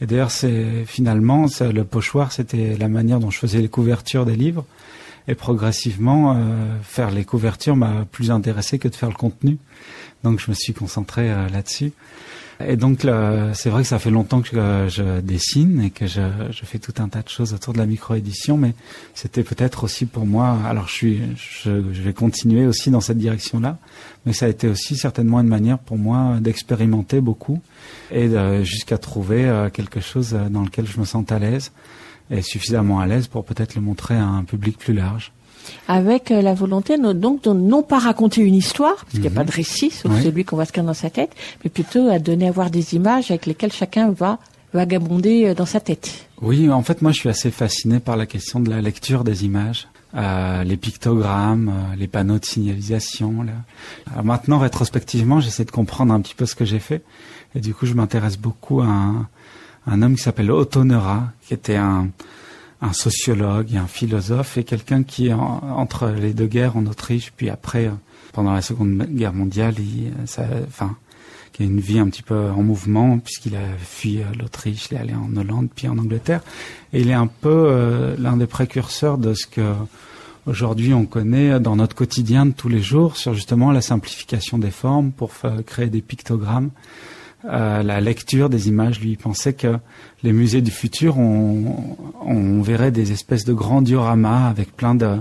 et 0.00 0.06
d'ailleurs, 0.06 0.30
c'est 0.30 0.84
finalement 0.86 1.46
le 1.60 1.82
pochoir, 1.84 2.32
c'était 2.32 2.76
la 2.76 2.88
manière 2.88 3.20
dont 3.20 3.30
je 3.30 3.38
faisais 3.38 3.60
les 3.60 3.68
couvertures 3.68 4.24
des 4.24 4.36
livres. 4.36 4.64
Et 5.28 5.34
progressivement, 5.34 6.34
euh, 6.36 6.76
faire 6.82 7.10
les 7.10 7.24
couvertures 7.24 7.76
m'a 7.76 8.04
plus 8.10 8.30
intéressé 8.30 8.78
que 8.78 8.88
de 8.88 8.94
faire 8.94 9.08
le 9.08 9.14
contenu. 9.14 9.58
Donc, 10.24 10.40
je 10.40 10.50
me 10.50 10.54
suis 10.54 10.74
concentré 10.74 11.28
là-dessus. 11.28 11.92
Et 12.60 12.76
donc, 12.76 13.06
c'est 13.54 13.70
vrai 13.70 13.82
que 13.82 13.88
ça 13.88 13.98
fait 13.98 14.10
longtemps 14.10 14.40
que 14.40 14.50
je, 14.88 15.20
dessine 15.20 15.80
et 15.80 15.90
que 15.90 16.06
je, 16.06 16.20
je 16.50 16.64
fais 16.64 16.78
tout 16.78 16.94
un 16.98 17.08
tas 17.08 17.22
de 17.22 17.28
choses 17.28 17.52
autour 17.52 17.72
de 17.72 17.78
la 17.78 17.86
micro-édition, 17.86 18.56
mais 18.56 18.74
c'était 19.14 19.42
peut-être 19.42 19.84
aussi 19.84 20.06
pour 20.06 20.24
moi. 20.24 20.58
Alors, 20.66 20.86
je 20.88 20.92
suis, 20.92 21.20
je, 21.36 21.82
je 21.92 22.02
vais 22.02 22.12
continuer 22.12 22.66
aussi 22.66 22.90
dans 22.90 23.00
cette 23.00 23.18
direction-là, 23.18 23.78
mais 24.24 24.32
ça 24.32 24.46
a 24.46 24.48
été 24.48 24.68
aussi 24.68 24.96
certainement 24.96 25.40
une 25.40 25.48
manière 25.48 25.78
pour 25.78 25.98
moi 25.98 26.38
d'expérimenter 26.40 27.20
beaucoup 27.20 27.60
et 28.10 28.28
jusqu'à 28.64 28.98
trouver 28.98 29.44
euh, 29.44 29.70
quelque 29.70 30.00
chose 30.00 30.36
dans 30.50 30.62
lequel 30.62 30.86
je 30.86 30.98
me 30.98 31.04
sente 31.04 31.32
à 31.32 31.38
l'aise 31.38 31.72
et 32.30 32.42
suffisamment 32.42 33.00
à 33.00 33.06
l'aise 33.06 33.26
pour 33.26 33.44
peut-être 33.44 33.74
le 33.74 33.80
montrer 33.80 34.14
à 34.14 34.26
un 34.26 34.44
public 34.44 34.78
plus 34.78 34.94
large. 34.94 35.32
Avec 35.88 36.30
euh, 36.30 36.42
la 36.42 36.54
volonté 36.54 36.96
donc 36.98 37.42
de 37.42 37.52
non 37.52 37.82
pas 37.82 37.98
raconter 37.98 38.40
une 38.42 38.54
histoire, 38.54 38.94
parce 38.96 39.10
qu'il 39.12 39.20
n'y 39.20 39.26
a 39.26 39.30
Mhm. 39.30 39.36
pas 39.36 39.44
de 39.44 39.52
récit, 39.52 39.90
sauf 39.90 40.12
Oui. 40.14 40.22
celui 40.22 40.44
qu'on 40.44 40.56
va 40.56 40.64
se 40.64 40.72
créer 40.72 40.84
dans 40.84 40.94
sa 40.94 41.10
tête, 41.10 41.30
mais 41.62 41.70
plutôt 41.70 42.08
à 42.08 42.18
donner 42.18 42.48
à 42.48 42.52
voir 42.52 42.70
des 42.70 42.94
images 42.94 43.30
avec 43.30 43.46
lesquelles 43.46 43.72
chacun 43.72 44.10
va 44.10 44.38
vagabonder 44.72 45.46
euh, 45.46 45.54
dans 45.54 45.66
sa 45.66 45.80
tête. 45.80 46.26
Oui, 46.42 46.68
en 46.70 46.82
fait, 46.82 47.00
moi, 47.02 47.12
je 47.12 47.18
suis 47.20 47.28
assez 47.28 47.50
fasciné 47.50 48.00
par 48.00 48.16
la 48.16 48.26
question 48.26 48.60
de 48.60 48.68
la 48.70 48.80
lecture 48.80 49.22
des 49.24 49.44
images, 49.44 49.86
euh, 50.16 50.64
les 50.64 50.76
pictogrammes, 50.76 51.68
euh, 51.68 51.96
les 51.96 52.08
panneaux 52.08 52.38
de 52.38 52.44
signalisation. 52.44 53.42
Là. 53.42 53.52
Alors 54.12 54.24
maintenant, 54.24 54.58
rétrospectivement, 54.58 55.40
j'essaie 55.40 55.64
de 55.64 55.70
comprendre 55.70 56.12
un 56.12 56.20
petit 56.20 56.34
peu 56.34 56.44
ce 56.46 56.54
que 56.54 56.64
j'ai 56.64 56.80
fait, 56.80 57.02
et 57.54 57.60
du 57.60 57.72
coup, 57.74 57.86
je 57.86 57.94
m'intéresse 57.94 58.36
beaucoup 58.36 58.80
à 58.80 58.86
un, 58.86 59.28
un 59.86 60.02
homme 60.02 60.16
qui 60.16 60.22
s'appelle 60.22 60.50
Otto 60.50 60.82
Neura, 60.84 61.24
qui 61.46 61.54
était 61.54 61.76
un, 61.76 62.08
un 62.84 62.92
sociologue 62.92 63.72
et 63.74 63.78
un 63.78 63.86
philosophe, 63.86 64.58
et 64.58 64.64
quelqu'un 64.64 65.02
qui, 65.02 65.32
en- 65.32 65.60
entre 65.76 66.08
les 66.08 66.32
deux 66.34 66.46
guerres 66.46 66.76
en 66.76 66.86
Autriche, 66.86 67.32
puis 67.36 67.50
après, 67.50 67.86
euh, 67.86 67.90
pendant 68.32 68.52
la 68.52 68.62
Seconde 68.62 69.06
Guerre 69.10 69.32
mondiale, 69.32 69.74
il, 69.78 70.12
ça, 70.26 70.44
enfin, 70.68 70.96
qui 71.52 71.62
a 71.62 71.66
une 71.66 71.80
vie 71.80 71.98
un 71.98 72.08
petit 72.08 72.22
peu 72.22 72.50
en 72.50 72.62
mouvement 72.62 73.18
puisqu'il 73.20 73.54
a 73.54 73.60
fui 73.78 74.18
euh, 74.18 74.24
l'Autriche, 74.38 74.88
il 74.90 74.96
est 74.96 75.00
allé 75.00 75.14
en 75.14 75.36
Hollande 75.36 75.68
puis 75.74 75.86
en 75.86 75.96
Angleterre 75.98 76.42
et 76.92 77.00
il 77.00 77.08
est 77.10 77.14
un 77.14 77.28
peu 77.28 77.48
euh, 77.68 78.16
l'un 78.18 78.36
des 78.36 78.48
précurseurs 78.48 79.18
de 79.18 79.34
ce 79.34 79.46
que 79.46 79.72
aujourd'hui 80.46 80.92
on 80.94 81.06
connaît 81.06 81.60
dans 81.60 81.76
notre 81.76 81.94
quotidien 81.94 82.44
de 82.46 82.50
tous 82.52 82.68
les 82.68 82.82
jours 82.82 83.16
sur 83.16 83.34
justement 83.34 83.70
la 83.70 83.80
simplification 83.82 84.58
des 84.58 84.72
formes 84.72 85.12
pour 85.12 85.30
créer 85.64 85.86
des 85.86 86.02
pictogrammes. 86.02 86.70
Euh, 87.46 87.82
la 87.82 88.00
lecture 88.00 88.48
des 88.48 88.68
images, 88.68 89.00
lui, 89.00 89.16
pensait 89.16 89.52
que 89.52 89.76
les 90.22 90.32
musées 90.32 90.62
du 90.62 90.70
futur, 90.70 91.18
on, 91.18 91.96
on 92.22 92.62
verrait 92.62 92.90
des 92.90 93.12
espèces 93.12 93.44
de 93.44 93.52
grands 93.52 93.82
dioramas 93.82 94.48
avec 94.48 94.74
plein 94.74 94.94
de 94.94 95.18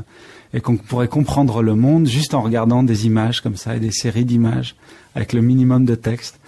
et 0.54 0.62
qu'on 0.62 0.78
pourrait 0.78 1.08
comprendre 1.08 1.62
le 1.62 1.76
monde 1.76 2.08
juste 2.08 2.34
en 2.34 2.42
regardant 2.42 2.84
des 2.84 3.08
images 3.08 3.42
comme 3.42 3.56
ça 3.56 3.76
et 3.76 3.80
des 3.80 3.92
séries 3.92 4.26
d'images 4.26 4.76
avec 5.16 5.34
le 5.34 5.42
minimum 5.42 5.86
de 5.86 5.96
texte. 5.96 6.40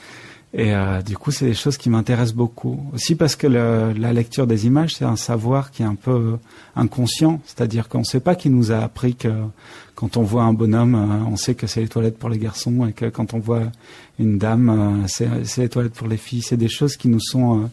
Et 0.58 0.74
euh, 0.74 1.02
du 1.02 1.18
coup, 1.18 1.32
c'est 1.32 1.46
des 1.46 1.54
choses 1.54 1.76
qui 1.76 1.90
m'intéressent 1.90 2.34
beaucoup. 2.36 2.80
Aussi 2.94 3.16
parce 3.16 3.36
que 3.36 3.46
le- 3.46 3.92
la 3.92 4.14
lecture 4.14 4.48
des 4.48 4.66
images, 4.66 4.96
c'est 4.96 5.04
un 5.04 5.18
savoir 5.18 5.70
qui 5.72 5.82
est 5.84 5.86
un 5.86 5.96
peu 5.96 6.38
inconscient. 6.78 7.42
C'est-à-dire 7.46 7.90
qu'on 7.90 8.00
ne 8.00 8.04
sait 8.06 8.22
pas 8.22 8.36
qui 8.36 8.50
nous 8.50 8.72
a 8.72 8.78
appris 8.78 9.16
que 9.16 9.34
quand 9.96 10.16
on 10.16 10.24
voit 10.24 10.44
un 10.44 10.54
bonhomme, 10.54 10.96
euh, 10.96 11.30
on 11.30 11.36
sait 11.36 11.56
que 11.56 11.68
c'est 11.68 11.82
les 11.82 11.90
toilettes 11.90 12.18
pour 12.18 12.30
les 12.30 12.38
garçons 12.38 12.86
et 12.88 12.94
que 12.94 13.08
quand 13.08 13.34
on 13.34 13.40
voit 13.40 13.64
une 14.18 14.38
dame, 14.38 14.70
euh, 14.70 15.08
c'est 15.08 15.62
les 15.62 15.70
toilettes 15.70 15.94
pour 15.94 16.08
les 16.08 16.16
filles. 16.18 16.42
C'est 16.42 16.58
des 16.58 16.70
choses 16.70 16.96
qui 16.96 17.10
nous 17.10 17.20
sont... 17.20 17.64
euh, 17.64 17.66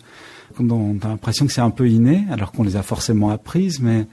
dont 0.60 0.76
on 0.76 1.06
a 1.06 1.08
l'impression 1.08 1.46
que 1.46 1.52
c'est 1.52 1.62
un 1.62 1.70
peu 1.70 1.88
inné, 1.88 2.24
alors 2.30 2.52
qu'on 2.52 2.62
les 2.64 2.76
a 2.76 2.82
forcément 2.82 3.30
apprises, 3.30 3.80
mais 3.80 4.06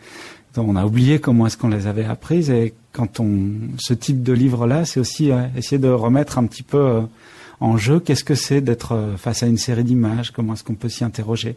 on 0.55 0.75
a 0.77 0.85
oublié 0.85 1.19
comment 1.19 1.47
est-ce 1.47 1.57
qu'on 1.57 1.67
les 1.67 1.85
avait 1.85 2.05
apprises. 2.05 2.49
Et 2.49 2.73
quand 2.93 3.19
on, 3.19 3.51
ce 3.77 3.93
type 3.93 4.23
de 4.23 4.31
livre-là, 4.31 4.85
c'est 4.85 4.99
aussi 5.01 5.31
euh, 5.31 5.47
essayer 5.57 5.79
de 5.79 5.89
remettre 5.89 6.37
un 6.37 6.45
petit 6.45 6.63
peu 6.63 6.77
euh, 6.77 7.01
en 7.59 7.77
jeu 7.77 7.99
qu'est-ce 7.99 8.23
que 8.23 8.35
c'est 8.35 8.61
d'être 8.61 8.93
euh, 8.93 9.17
face 9.17 9.43
à 9.43 9.47
une 9.47 9.57
série 9.57 9.83
d'images, 9.83 10.31
comment 10.31 10.53
est-ce 10.53 10.63
qu'on 10.63 10.75
peut 10.75 10.89
s'y 10.89 11.03
interroger? 11.03 11.55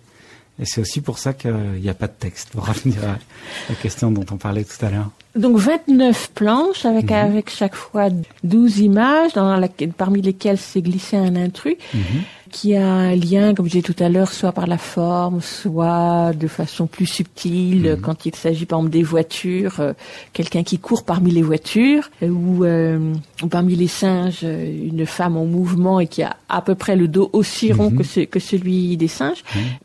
Et 0.61 0.65
c'est 0.67 0.83
aussi 0.83 1.01
pour 1.01 1.19
ça 1.19 1.33
qu'il 1.33 1.55
n'y 1.81 1.89
a 1.89 1.95
pas 1.95 2.09
de 2.09 2.13
texte, 2.19 2.51
pour 2.51 2.67
revenir 2.69 3.03
à 3.05 3.19
la 3.71 3.75
question 3.77 4.11
dont 4.11 4.27
on 4.31 4.37
parlait 4.37 4.65
tout 4.65 4.85
à 4.85 4.91
l'heure. 4.91 5.09
Donc 5.35 5.57
29 5.57 6.31
planches 6.35 6.85
avec, 6.85 7.07
Mhm. 7.07 7.17
avec 7.17 7.49
chaque 7.51 7.75
fois 7.75 8.09
12 8.45 8.81
images 8.81 9.33
dans 9.33 9.57
la, 9.57 9.69
parmi 9.97 10.21
lesquelles 10.21 10.59
s'est 10.59 10.83
glissé 10.83 11.17
un 11.17 11.37
intrus 11.37 11.77
qui 12.53 12.77
a 12.77 12.87
un 12.87 13.17
lien, 13.17 13.55
comme 13.55 13.67
je 13.67 13.73
disais 13.73 13.83
tout 13.83 13.97
à 14.03 14.09
l'heure, 14.09 14.31
soit 14.33 14.53
par 14.53 14.67
la 14.69 14.79
forme, 14.79 15.41
soit 15.41 16.33
de 16.39 16.47
façon 16.47 16.87
plus 16.87 17.07
subtile, 17.07 17.99
quand 18.03 18.27
il 18.27 18.35
s'agit 18.37 18.67
par 18.67 18.79
exemple 18.79 18.93
des 18.93 19.03
voitures, 19.03 19.81
euh, 19.81 19.93
quelqu'un 20.33 20.63
qui 20.63 20.79
court 20.79 21.03
parmi 21.05 21.31
les 21.33 21.43
voitures, 21.43 22.11
euh, 22.23 22.29
ou, 22.29 22.65
euh, 22.65 23.13
ou 23.43 23.47
parmi 23.49 23.75
les 23.75 23.89
singes, 23.89 24.41
euh, 24.45 24.89
une 24.89 25.07
femme 25.07 25.37
en 25.37 25.47
mouvement 25.47 25.99
et 25.99 26.07
qui 26.07 26.23
a 26.23 26.37
à 26.49 26.61
peu 26.63 26.75
près 26.77 26.95
le 26.95 27.09
dos 27.09 27.29
aussi 27.33 27.73
rond 27.73 27.91
que, 27.91 28.05
ce- 28.05 28.21
que 28.21 28.39
celui 28.39 28.97
des 28.97 29.09
singes. 29.09 29.43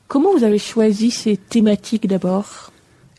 Comment 0.08 0.32
vous 0.38 0.44
avez 0.44 0.60
choisi 0.60 1.10
ces 1.10 1.38
thématiques 1.38 2.06
d'abord? 2.08 2.72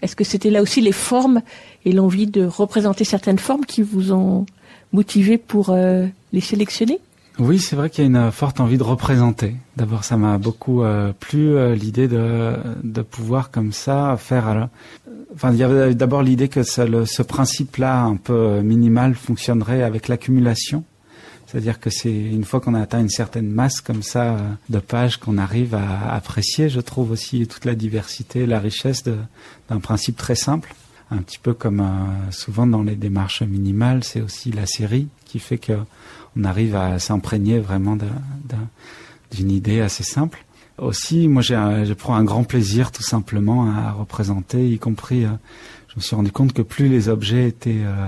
Est-ce 0.03 0.15
que 0.15 0.25
c'était 0.25 0.51
là 0.51 0.63
aussi 0.63 0.81
les 0.81 0.93
formes 0.93 1.41
et 1.85 1.91
l'envie 1.93 2.27
de 2.29 2.45
représenter 2.45 3.03
certaines 3.05 3.39
formes 3.41 3.65
qui 3.67 3.83
vous 3.83 4.13
ont 4.13 4.47
motivé 4.93 5.39
pour 5.39 5.71
euh, 5.71 6.07
les 6.33 6.41
sélectionner? 6.41 7.01
Oui, 7.39 7.61
c'est 7.61 7.77
vrai 7.77 7.89
qu'il 7.89 8.03
y 8.03 8.07
a 8.07 8.11
une 8.11 8.33
forte 8.33 8.59
envie 8.59 8.79
de 8.79 8.83
représenter. 8.83 9.55
D'abord, 9.77 10.03
ça 10.03 10.17
m'a 10.17 10.39
beaucoup 10.39 10.83
euh, 10.83 11.13
plu 11.19 11.55
euh, 11.55 11.75
l'idée 11.77 12.09
de, 12.09 12.55
de 12.83 13.03
pouvoir 13.03 13.51
comme 13.53 13.73
ça 13.73 14.17
faire. 14.19 14.49
euh, 14.49 14.65
Enfin, 15.35 15.53
il 15.53 15.59
y 15.59 15.63
avait 15.63 15.95
d'abord 15.95 16.23
l'idée 16.23 16.49
que 16.49 16.65
ce, 16.65 17.23
principe-là, 17.23 18.03
un 18.03 18.17
peu 18.17 18.61
minimal, 18.61 19.15
fonctionnerait 19.15 19.85
avec 19.85 20.09
l'accumulation. 20.09 20.83
C'est-à-dire 21.47 21.79
que 21.79 21.91
c'est 21.91 22.13
une 22.13 22.45
fois 22.45 22.61
qu'on 22.61 22.75
a 22.75 22.81
atteint 22.81 22.99
une 23.01 23.09
certaine 23.09 23.49
masse 23.49 23.81
comme 23.81 24.03
ça 24.03 24.37
de 24.69 24.79
pages 24.81 25.19
qu'on 25.19 25.39
arrive 25.39 25.75
à 25.75 26.13
apprécier, 26.13 26.69
je 26.69 26.81
trouve 26.81 27.11
aussi 27.13 27.47
toute 27.47 27.67
la 27.67 27.75
diversité, 27.75 28.47
la 28.47 28.59
richesse 28.59 29.05
d'un 29.05 29.79
principe 29.81 30.17
très 30.17 30.35
simple. 30.35 30.75
Un 31.11 31.19
petit 31.19 31.39
peu 31.39 31.55
comme 31.55 31.87
souvent 32.31 32.67
dans 32.67 32.83
les 32.83 32.97
démarches 32.97 33.43
minimales, 33.43 34.03
c'est 34.03 34.21
aussi 34.21 34.51
la 34.51 34.67
série 34.67 35.09
qui 35.25 35.39
fait 35.39 35.59
que 35.59 35.75
on 36.39 36.45
arrive 36.45 36.77
à 36.77 36.99
s'imprégner 36.99 37.59
vraiment 37.59 37.97
d'une 39.33 39.51
idée 39.51 39.81
assez 39.81 40.05
simple. 40.05 40.45
Aussi, 40.79 41.27
moi, 41.27 41.43
un- 41.51 41.85
je 41.85 41.93
prends 41.93 42.15
un 42.15 42.23
grand 42.25 42.45
plaisir 42.45 42.93
tout 42.93 43.03
simplement 43.03 43.69
à 43.69 43.91
représenter, 43.93 44.69
y 44.71 44.79
compris, 44.79 45.25
euh, 45.25 45.31
je 45.89 45.95
me 45.97 46.01
suis 46.01 46.15
rendu 46.15 46.31
compte 46.31 46.53
que 46.53 46.63
plus 46.63 46.87
les 46.89 47.09
objets 47.09 47.49
étaient 47.49 47.81
euh, 47.83 48.07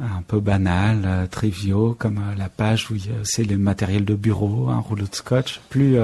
un 0.00 0.22
peu 0.26 0.40
banals, 0.40 1.02
euh, 1.06 1.26
triviaux, 1.28 1.94
comme 1.96 2.20
la 2.36 2.48
page 2.48 2.90
où 2.90 2.96
c'est 3.22 3.44
le 3.44 3.56
matériel 3.56 4.04
de 4.04 4.14
bureau, 4.16 4.68
un 4.68 4.80
rouleau 4.80 5.06
de 5.06 5.14
scotch, 5.14 5.60
plus, 5.70 5.96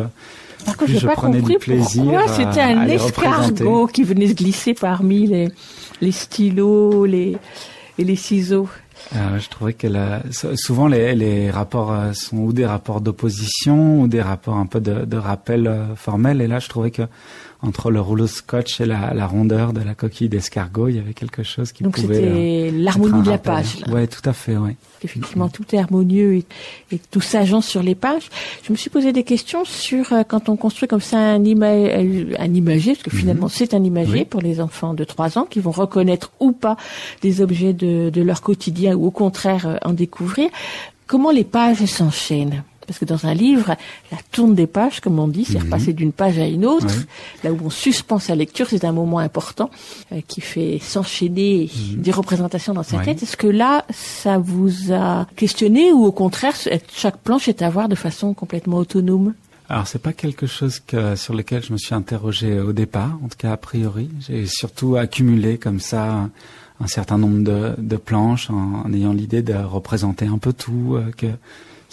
Par 0.65 0.77
contre, 0.77 0.93
je 0.93 1.05
pas 1.07 1.15
prenais 1.15 1.39
compris 1.41 1.55
du 1.55 1.59
plaisir 1.59 2.05
pourquoi 2.05 2.29
c'était 2.29 2.61
un 2.61 2.87
escargot 2.87 3.87
qui 3.89 4.05
venait 4.05 4.29
se 4.29 4.35
glisser 4.35 4.75
parmi 4.75 5.27
les, 5.27 5.49
les 6.01 6.13
stylos 6.13 7.07
les, 7.07 7.37
et 7.99 8.05
les 8.05 8.17
ciseaux. 8.17 8.69
Euh, 9.15 9.39
je 9.39 9.49
trouvais 9.49 9.75
que 9.75 9.87
la- 9.87 10.23
souvent 10.55 10.87
les, 10.89 11.15
les 11.15 11.51
rapports 11.51 11.93
euh, 11.93 12.13
sont 12.15 12.39
ou 12.39 12.53
des 12.53 12.67
rapports 12.67 13.01
d'opposition 13.01 14.01
ou 14.01 14.09
des 14.09 14.23
rapports 14.23 14.57
un 14.57 14.67
peu 14.67 14.81
de, 14.81 15.05
de 15.05 15.17
rappel 15.17 15.67
euh, 15.67 15.95
formel. 15.95 16.41
Et 16.41 16.47
là, 16.47 16.59
je 16.59 16.69
trouvais 16.69 16.91
que 16.91 17.03
entre 17.67 17.91
le 17.91 18.01
rouleau 18.01 18.27
scotch 18.27 18.81
et 18.81 18.87
la, 18.87 19.13
la 19.15 19.27
rondeur 19.27 19.73
de 19.73 19.81
la 19.81 19.95
coquille 19.95 20.29
d'escargot, 20.29 20.89
il 20.89 20.97
y 20.97 20.99
avait 20.99 21.15
quelque 21.15 21.43
chose 21.43 21.73
qui 21.73 21.83
Donc 21.83 21.95
pouvait. 22.01 22.15
c'était 22.15 22.27
euh, 22.29 22.71
l'harmonie 22.73 23.23
de 23.23 23.31
la 23.31 23.39
page, 23.39 23.81
là. 23.87 23.93
Ouais, 23.93 24.07
tout 24.07 24.21
à 24.29 24.33
fait, 24.33 24.57
ouais. 24.57 24.77
Effectivement, 25.03 25.49
tout 25.49 25.65
est 25.75 25.79
harmonieux 25.79 26.35
et, 26.37 26.45
et 26.93 26.99
tout 27.11 27.21
s'agence 27.21 27.67
sur 27.67 27.83
les 27.83 27.95
pages. 27.95 28.29
Je 28.63 28.73
me 28.73 28.77
suis 28.77 28.91
posé 28.91 29.13
des 29.13 29.23
questions 29.25 29.65
sur 29.65 30.13
euh, 30.13 30.23
quand 30.27 30.49
on 30.49 30.57
construit 30.57 30.89
comme 30.89 31.01
ça 31.01 31.19
un, 31.19 31.45
ima 31.45 31.67
un 31.69 32.55
imagier, 32.55 32.93
parce 32.95 33.03
que 33.05 33.11
finalement 33.17 33.49
c'est 33.49 33.75
un 33.75 33.83
imagier 33.83 34.05
Mhm. 34.15 34.19
Oui. 34.21 34.25
pour 34.27 34.43
les 34.43 34.61
enfants 34.61 34.93
de 34.95 35.03
3 35.05 35.39
ans 35.39 35.47
qui 35.49 35.61
vont 35.61 35.71
reconnaître 35.71 36.31
ou 36.41 36.53
pas 36.53 36.77
des 37.23 37.41
objets 37.41 37.73
de, 37.73 38.11
de 38.11 38.23
leur 38.23 38.43
quotidien 38.43 38.95
ou 38.95 39.07
au 39.07 39.11
contraire 39.11 39.67
euh, 39.67 39.77
en 39.85 39.93
découvrir. 39.95 40.51
Comment 41.07 41.31
les 41.31 41.45
pages 41.45 41.85
s'enchaînent? 41.85 42.65
Parce 42.87 42.99
que 42.99 43.05
dans 43.05 43.27
un 43.27 43.35
livre, 43.35 43.75
la 44.13 44.19
tourne 44.33 44.55
des 44.55 44.67
pages, 44.67 45.01
comme 45.01 45.19
on 45.19 45.29
dit, 45.29 45.45
c'est 45.45 45.59
Mhm. 45.59 45.65
repasser 45.65 45.93
d'une 45.93 46.13
page 46.13 46.39
à 46.39 46.47
une 46.47 46.65
autre. 46.67 46.87
Oui. 46.89 47.05
Là 47.45 47.53
où 47.53 47.59
on 47.65 47.71
suspend 47.71 48.19
sa 48.19 48.35
lecture, 48.35 48.67
c'est 48.69 48.85
un 48.85 48.93
moment 48.93 49.19
important 49.19 49.71
euh, 50.13 50.21
qui 50.27 50.41
fait 50.41 50.79
s'enchaîner 50.81 51.71
des 51.97 52.11
représentations 52.11 52.75
dans 52.75 52.83
sa 52.83 52.99
Oui. 52.99 53.05
tête. 53.05 53.23
Est-ce 53.23 53.37
que 53.37 53.47
là, 53.47 53.85
ça 53.91 54.39
vous 54.39 54.93
a 54.93 55.27
questionné 55.37 55.93
ou 55.93 56.05
au 56.05 56.13
contraire, 56.13 56.55
chaque 56.95 57.19
planche 57.19 57.49
est 57.49 57.63
à 57.63 57.71
voir 57.71 57.89
de 57.89 57.95
façon 57.95 58.35
complètement 58.35 58.79
autonome? 58.79 59.35
Alors 59.69 59.87
c'est 59.87 59.99
pas 60.03 60.13
quelque 60.13 60.47
chose 60.47 60.79
que, 60.79 61.17
sur 61.17 61.35
lequel 61.35 61.63
je 61.65 61.73
me 61.73 61.79
suis 61.79 61.95
interrogé 61.95 62.61
au 62.61 62.73
départ, 62.75 63.19
en 63.25 63.29
tout 63.29 63.39
cas 63.39 63.53
a 63.53 63.57
priori. 63.57 64.11
J'ai 64.21 64.45
surtout 64.47 64.97
accumulé 64.97 65.57
comme 65.57 65.81
ça 65.81 66.13
un, 66.13 66.31
un 66.83 66.87
certain 66.87 67.17
nombre 67.17 67.43
de, 67.43 67.73
de 67.79 67.97
planches 67.97 68.51
en, 68.51 68.83
en 68.85 68.93
ayant 68.93 69.15
l'idée 69.15 69.41
de 69.41 69.55
représenter 69.55 70.27
un 70.27 70.37
peu 70.37 70.53
tout, 70.53 70.97
euh, 70.97 71.11
que 71.17 71.29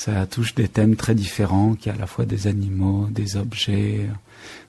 ça 0.02 0.26
touche 0.26 0.56
des 0.56 0.68
thèmes 0.68 0.95
très 0.95 1.14
différents, 1.14 1.76
a 1.86 1.91
à 1.91 1.95
la 1.95 2.07
fois 2.07 2.26
des 2.26 2.48
animaux, 2.48 3.07
des 3.11 3.38
objets, 3.38 4.10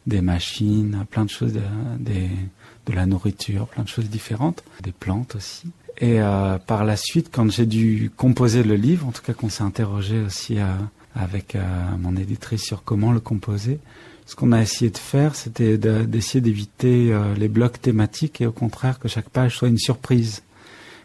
des 0.06 0.20
machines, 0.20 1.06
plein 1.10 1.24
de 1.24 1.30
choses, 1.30 1.54
de, 1.54 2.92
la 2.94 3.06
nourriture, 3.06 3.66
plein 3.68 3.82
de 3.82 3.88
choses 3.88 4.10
différentes, 4.10 4.62
des 4.82 4.92
plantes 4.92 5.34
aussi. 5.34 5.68
Et 5.98 6.20
euh, 6.20 6.59
par 6.59 6.84
la 6.84 6.96
suite, 6.96 7.30
quand 7.32 7.50
j'ai 7.50 7.64
dû 7.64 8.10
composer 8.14 8.62
le 8.62 8.74
livre, 8.74 9.06
en 9.06 9.12
tout 9.12 9.22
cas 9.22 9.32
qu'on 9.32 9.48
s'est 9.48 9.62
interrogé 9.62 10.20
aussi 10.20 10.59
euh, 10.59 10.66
avec 11.14 11.54
euh, 11.56 11.62
mon 11.98 12.14
éditrice 12.14 12.62
sur 12.62 12.84
comment 12.84 13.10
le 13.10 13.20
composer, 13.20 13.78
ce 14.26 14.36
qu'on 14.36 14.52
a 14.52 14.60
essayé 14.60 14.90
de 14.90 14.98
faire, 14.98 15.34
c'était 15.34 15.78
de- 15.78 16.04
d'essayer 16.04 16.42
d'éviter 16.42 17.10
les 17.38 17.48
blocs 17.48 17.80
thématiques 17.80 18.42
et 18.42 18.46
au 18.46 18.52
contraire 18.52 18.98
que 18.98 19.09
chaque 19.09 19.30
page 19.30 19.56
soit 19.56 19.68
une 19.68 19.78
surprise. 19.78 20.42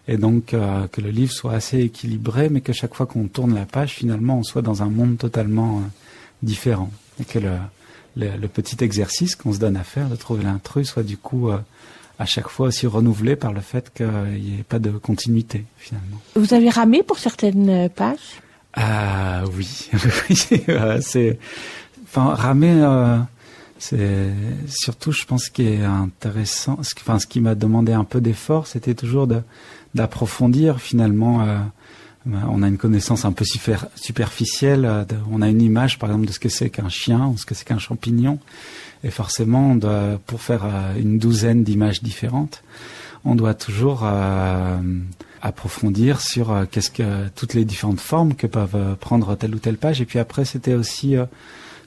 Et 0.07 0.17
donc 0.17 0.53
euh, 0.53 0.87
que 0.87 1.01
le 1.01 1.09
livre 1.09 1.31
soit 1.31 1.53
assez 1.53 1.79
équilibré, 1.79 2.49
mais 2.49 2.61
que 2.61 2.71
chaque 2.71 2.95
fois 2.95 3.05
qu'on 3.05 3.27
tourne 3.27 3.53
la 3.53 3.65
page, 3.65 3.93
finalement, 3.93 4.39
on 4.39 4.43
soit 4.43 4.61
dans 4.61 4.81
un 4.83 4.89
monde 4.89 5.17
totalement 5.17 5.79
euh, 5.79 5.81
différent. 6.43 6.89
Et 7.19 7.25
que 7.25 7.39
le, 7.39 7.57
le, 8.15 8.29
le 8.39 8.47
petit 8.47 8.81
exercice 8.83 9.35
qu'on 9.35 9.51
se 9.51 9.59
donne 9.59 9.75
à 9.75 9.83
faire, 9.83 10.07
de 10.07 10.15
trouver 10.15 10.43
l'intrus, 10.43 10.87
soit 10.87 11.03
du 11.03 11.17
coup 11.17 11.49
euh, 11.49 11.57
à 12.19 12.25
chaque 12.25 12.47
fois 12.47 12.67
aussi 12.67 12.87
renouvelé 12.87 13.35
par 13.35 13.51
le 13.51 13.59
fait 13.59 13.91
qu'il 13.93 14.07
n'y 14.07 14.59
ait 14.59 14.65
pas 14.67 14.79
de 14.79 14.91
continuité 14.91 15.65
finalement. 15.77 16.17
Vous 16.35 16.53
avez 16.53 16.69
ramé 16.69 17.03
pour 17.03 17.19
certaines 17.19 17.89
pages? 17.89 18.41
Ah 18.73 19.43
oui, 19.55 19.89
c'est 21.01 21.39
enfin 22.05 22.33
ramer. 22.33 23.19
c'est 23.77 24.31
surtout, 24.67 25.11
je 25.11 25.25
pense, 25.25 25.45
ce 25.45 25.51
qui 25.51 25.63
est 25.67 25.83
intéressant. 25.83 26.79
Ce 26.81 26.93
enfin, 26.99 27.19
ce 27.19 27.27
qui 27.27 27.41
m'a 27.41 27.55
demandé 27.55 27.93
un 27.93 28.03
peu 28.03 28.21
d'effort, 28.21 28.67
c'était 28.67 28.93
toujours 28.93 29.27
de 29.27 29.41
d'approfondir 29.97 30.79
finalement. 30.79 31.41
euh, 31.43 31.57
on 32.49 32.61
a 32.61 32.67
une 32.67 32.77
connaissance 32.77 33.23
un 33.25 33.31
peu 33.31 33.45
super- 33.45 33.87
superficielle. 33.95 34.85
euh, 34.85 35.03
on 35.31 35.41
a 35.41 35.49
une 35.49 35.61
image, 35.61 35.97
par 35.97 36.09
exemple, 36.09 36.27
de 36.27 36.33
ce 36.33 36.39
que 36.39 36.49
c'est 36.49 36.69
qu'un 36.69 36.89
chien 36.89 37.27
ou 37.27 37.37
ce 37.37 37.45
que 37.45 37.55
c'est 37.55 37.65
qu'un 37.65 37.79
champignon. 37.79 38.39
Et 39.03 39.11
forcément, 39.11 39.77
pour 40.25 40.41
faire 40.41 40.63
euh, 40.65 40.99
une 40.99 41.19
douzaine 41.19 41.63
d'images 41.63 42.01
différentes, 42.01 42.63
on 43.25 43.35
doit 43.35 43.53
toujours 43.53 44.05
approfondir 45.41 46.21
sur 46.21 46.65
qu'est-ce 46.71 46.91
que 46.91 47.27
toutes 47.35 47.53
les 47.53 47.65
différentes 47.65 47.99
formes 47.99 48.35
que 48.35 48.47
peuvent 48.47 48.95
prendre 48.99 49.35
telle 49.35 49.53
ou 49.55 49.59
telle 49.59 49.77
page. 49.77 50.01
Et 50.01 50.05
puis 50.05 50.19
après, 50.19 50.45
c'était 50.45 50.75
aussi 50.75 51.15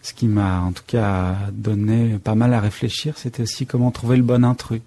ce 0.02 0.12
qui 0.12 0.26
m'a, 0.26 0.60
en 0.60 0.72
tout 0.72 0.82
cas, 0.86 1.36
donné 1.52 2.18
pas 2.22 2.34
mal 2.34 2.52
à 2.52 2.60
réfléchir. 2.60 3.14
C'était 3.16 3.42
aussi 3.42 3.64
comment 3.64 3.90
trouver 3.90 4.16
le 4.18 4.22
bon 4.22 4.44
intrus. 4.44 4.82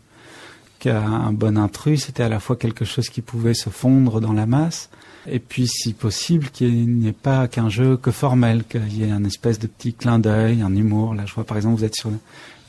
Qu'un 0.84 1.32
bon 1.32 1.58
intrus, 1.58 2.06
c'était 2.06 2.24
à 2.24 2.30
la 2.30 2.42
fois 2.42 2.58
quelque 2.58 2.84
chose 2.84 3.08
qui 3.08 3.22
pouvait 3.22 3.54
se 3.54 3.70
fondre 3.70 4.20
dans 4.20 4.34
la 4.34 4.46
masse, 4.46 4.90
et 5.26 5.40
puis, 5.40 5.68
si 5.68 5.94
possible, 5.94 6.50
qu'il 6.50 6.98
n'y 6.98 7.08
ait 7.08 7.14
pas 7.14 7.48
qu'un 7.48 7.70
jeu 7.70 7.96
que 7.96 8.12
formel, 8.12 8.66
qu'il 8.66 8.98
y 8.98 9.04
ait 9.04 9.12
un 9.12 9.24
espèce 9.24 9.58
de 9.58 9.68
petit 9.68 9.94
clin 9.94 10.20
d'œil, 10.20 10.62
un 10.62 10.76
humour. 10.76 11.16
Là, 11.16 11.24
je 11.26 11.34
vois 11.34 11.46
par 11.46 11.56
exemple, 11.58 11.78
vous 11.78 11.86
êtes 11.86 11.96
sur 11.96 12.12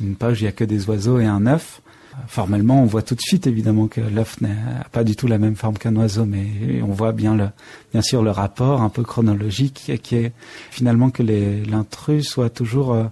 une 0.01 0.15
page 0.15 0.41
il 0.41 0.45
n'y 0.45 0.49
a 0.49 0.53
que 0.53 0.65
des 0.65 0.89
oiseaux 0.89 1.19
et 1.19 1.27
un 1.27 1.47
œuf. 1.47 1.81
Formellement, 2.29 2.81
on 2.81 2.87
voit 2.87 3.03
tout 3.03 3.17
de 3.17 3.21
suite 3.21 3.49
évidemment 3.49 3.89
que 3.89 4.01
l'œuf 4.01 4.41
n'a 4.41 4.85
pas 4.93 5.03
du 5.03 5.17
tout 5.17 5.27
la 5.27 5.39
même 5.39 5.57
forme 5.57 5.77
qu'un 5.77 5.97
oiseau, 5.97 6.25
mais 6.25 6.81
on 6.83 6.93
voit 6.93 7.11
bien 7.11 7.35
le, 7.35 7.49
bien 7.91 8.03
sûr 8.03 8.23
le 8.23 8.31
rapport 8.31 8.83
un 8.83 8.89
peu 8.89 9.03
chronologique 9.03 9.91
qui 10.01 10.15
est 10.15 10.33
finalement 10.71 11.11
que 11.11 11.25
l'intrus 11.25 12.29
soit 12.29 12.51
toujours 12.51 12.93
euh, 12.93 13.05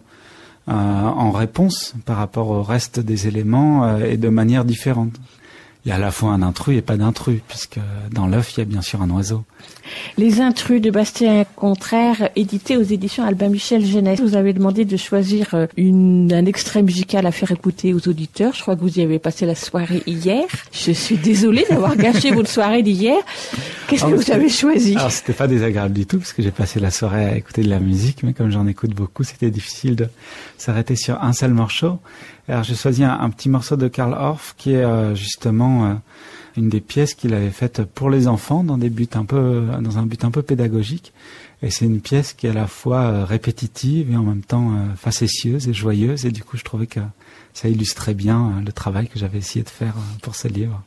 en 0.69 1.31
réponse 1.33 1.95
par 2.05 2.17
rapport 2.19 2.49
au 2.51 2.63
reste 2.63 3.01
des 3.01 3.27
éléments 3.27 3.85
euh, 3.85 4.05
et 4.05 4.17
de 4.17 4.29
manière 4.29 4.65
différente. 4.65 5.15
Il 5.85 5.89
y 5.89 5.93
a 5.93 5.97
à 5.97 5.99
la 5.99 6.13
fois 6.13 6.31
un 6.31 6.43
intrus 6.43 6.79
et 6.79 6.83
pas 6.83 6.97
d'intrus, 6.97 7.41
puisque 7.49 7.81
dans 8.13 8.29
l'œuf, 8.29 8.53
il 8.55 8.61
y 8.61 8.63
a 8.63 8.65
bien 8.65 8.83
sûr 8.83 9.03
un 9.03 9.11
oiseau. 9.11 9.43
Les 10.17 10.41
intrus 10.41 10.81
de 10.81 10.91
Bastien 10.91 11.45
Contraire, 11.57 12.31
édité 12.37 12.77
aux 12.77 12.83
éditions 12.83 13.25
Albin 13.25 13.49
Michel 13.49 13.85
Jeunesse. 13.85 14.21
Vous 14.21 14.37
avez 14.37 14.53
demandé 14.53 14.85
de 14.85 14.97
choisir 14.97 15.55
euh, 15.55 15.67
une, 15.77 16.33
un 16.33 16.47
extrait 16.47 16.83
musical 16.83 17.27
à 17.27 17.33
faire 17.33 17.51
écouter 17.51 17.95
aux 17.95 18.09
auditeurs. 18.09 18.55
Je 18.55 18.63
crois 18.63 18.77
que 18.77 18.81
vous 18.81 18.99
y 18.99 19.03
avez 19.03 19.19
passé 19.19 19.45
la 19.45 19.57
soirée 19.57 20.05
hier. 20.07 20.45
Je 20.71 20.93
suis 20.93 21.17
désolée 21.17 21.65
d'avoir 21.69 21.97
gâché 21.97 22.31
votre 22.35 22.49
soirée 22.49 22.83
d'hier. 22.85 23.17
Qu'est-ce 23.89 24.05
Ah, 24.05 24.07
que 24.07 24.13
mais 24.13 24.23
vous 24.23 24.31
avez 24.31 24.49
choisi 24.49 24.97
Alors, 24.97 25.11
c'était 25.11 25.33
pas 25.33 25.49
désagréable 25.49 25.95
du 25.95 26.07
tout, 26.07 26.19
parce 26.19 26.33
que 26.33 26.43
j'ai 26.43 26.53
passé 26.53 26.79
la 26.79 26.93
soirée 26.93 27.25
à 27.25 27.37
écouter 27.37 27.63
de 27.63 27.71
la 27.71 27.81
musique, 27.81 28.23
mais 28.23 28.35
comme 28.35 28.51
j'en 28.51 28.69
écoute 28.69 28.95
beaucoup, 28.95 29.25
c'était 29.25 29.51
difficile 29.51 29.97
de 29.97 30.07
s'arrêter 30.59 30.95
sur 30.95 31.21
un 31.23 31.33
seul 31.33 31.53
morceau. 31.53 31.99
Alors, 32.49 32.65
j'ai 32.65 32.75
choisi 32.75 33.05
un, 33.05 33.31
petit 33.31 33.49
morceau 33.49 33.77
de 33.77 33.87
Karl 33.87 34.15
Orff, 34.15 34.55
qui 34.59 34.73
est 34.73 34.85
euh, 34.85 35.15
justement 35.15 35.87
euh, 35.87 35.95
une 36.57 36.69
des 36.69 36.81
pièces 36.81 37.15
qu'il 37.15 37.35
avait 37.35 37.51
faites 37.51 37.85
pour 37.85 38.11
les 38.11 38.27
enfants, 38.27 38.65
dans 38.65 38.79
des 38.79 38.91
buts 38.91 39.09
un 39.15 39.25
peu, 39.25 39.65
dans 39.81 39.99
un 39.99 40.07
but 40.07 40.25
un 40.25 40.31
peu 40.33 40.43
pédagogique. 40.43 41.13
Et 41.63 41.71
c'est 41.71 41.85
une 41.85 42.01
pièce 42.01 42.33
qui 42.33 42.49
est 42.49 42.51
à 42.51 42.55
la 42.55 42.67
fois 42.67 43.03
euh, 43.03 43.25
répétitive 43.25 44.11
et 44.11 44.17
en 44.17 44.25
même 44.25 44.43
temps 44.43 44.73
facétieuse 44.97 45.69
et 45.69 45.73
joyeuse. 45.73 46.27
Et 46.27 46.33
du 46.33 46.43
coup, 46.43 46.57
je 46.57 46.65
trouvais 46.65 46.89
que 46.89 47.01
ça 47.55 47.69
illustrait 47.69 48.15
bien 48.15 48.61
le 48.65 48.73
travail 48.73 49.07
que 49.07 49.19
j'avais 49.21 49.39
essayé 49.39 49.65
de 49.65 49.71
faire 49.71 49.95
pour 50.23 50.35
ce 50.35 50.49
livre. 50.49 50.83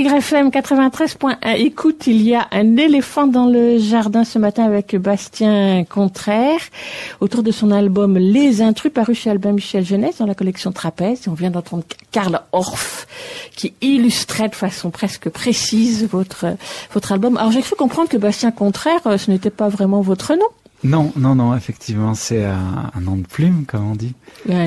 À 0.00 0.02
l'YFM 0.02 0.48
93.1, 0.48 1.56
écoute, 1.56 2.06
il 2.06 2.22
y 2.22 2.34
a 2.34 2.48
un 2.52 2.78
éléphant 2.78 3.26
dans 3.26 3.44
le 3.44 3.78
jardin 3.78 4.24
ce 4.24 4.38
matin 4.38 4.64
avec 4.64 4.96
Bastien 4.96 5.84
Contraire 5.84 6.60
autour 7.20 7.42
de 7.42 7.50
son 7.50 7.70
album 7.70 8.16
Les 8.16 8.62
Intrus 8.62 8.90
paru 8.90 9.14
chez 9.14 9.28
Albin 9.28 9.52
Michel 9.52 9.84
Jeunesse 9.84 10.16
dans 10.16 10.24
la 10.24 10.34
collection 10.34 10.72
Trapèze. 10.72 11.28
On 11.28 11.34
vient 11.34 11.50
d'entendre 11.50 11.84
Karl 12.12 12.40
Orff 12.52 13.06
qui 13.54 13.74
illustrait 13.82 14.48
de 14.48 14.54
façon 14.54 14.88
presque 14.88 15.28
précise 15.28 16.08
votre, 16.08 16.46
album. 17.10 17.36
Alors 17.36 17.52
j'ai 17.52 17.60
cru 17.60 17.76
comprendre 17.76 18.08
que 18.08 18.16
Bastien 18.16 18.52
Contraire, 18.52 19.06
euh, 19.06 19.18
ce 19.18 19.30
n'était 19.30 19.50
pas 19.50 19.68
vraiment 19.68 20.00
votre 20.00 20.32
nom. 20.34 20.48
Non, 20.82 21.12
non, 21.14 21.34
non, 21.34 21.54
effectivement, 21.54 22.14
c'est 22.14 22.46
un, 22.46 22.90
un 22.94 23.00
nom 23.02 23.16
de 23.16 23.26
plume, 23.26 23.66
comme 23.66 23.90
on 23.90 23.94
dit. 23.94 24.14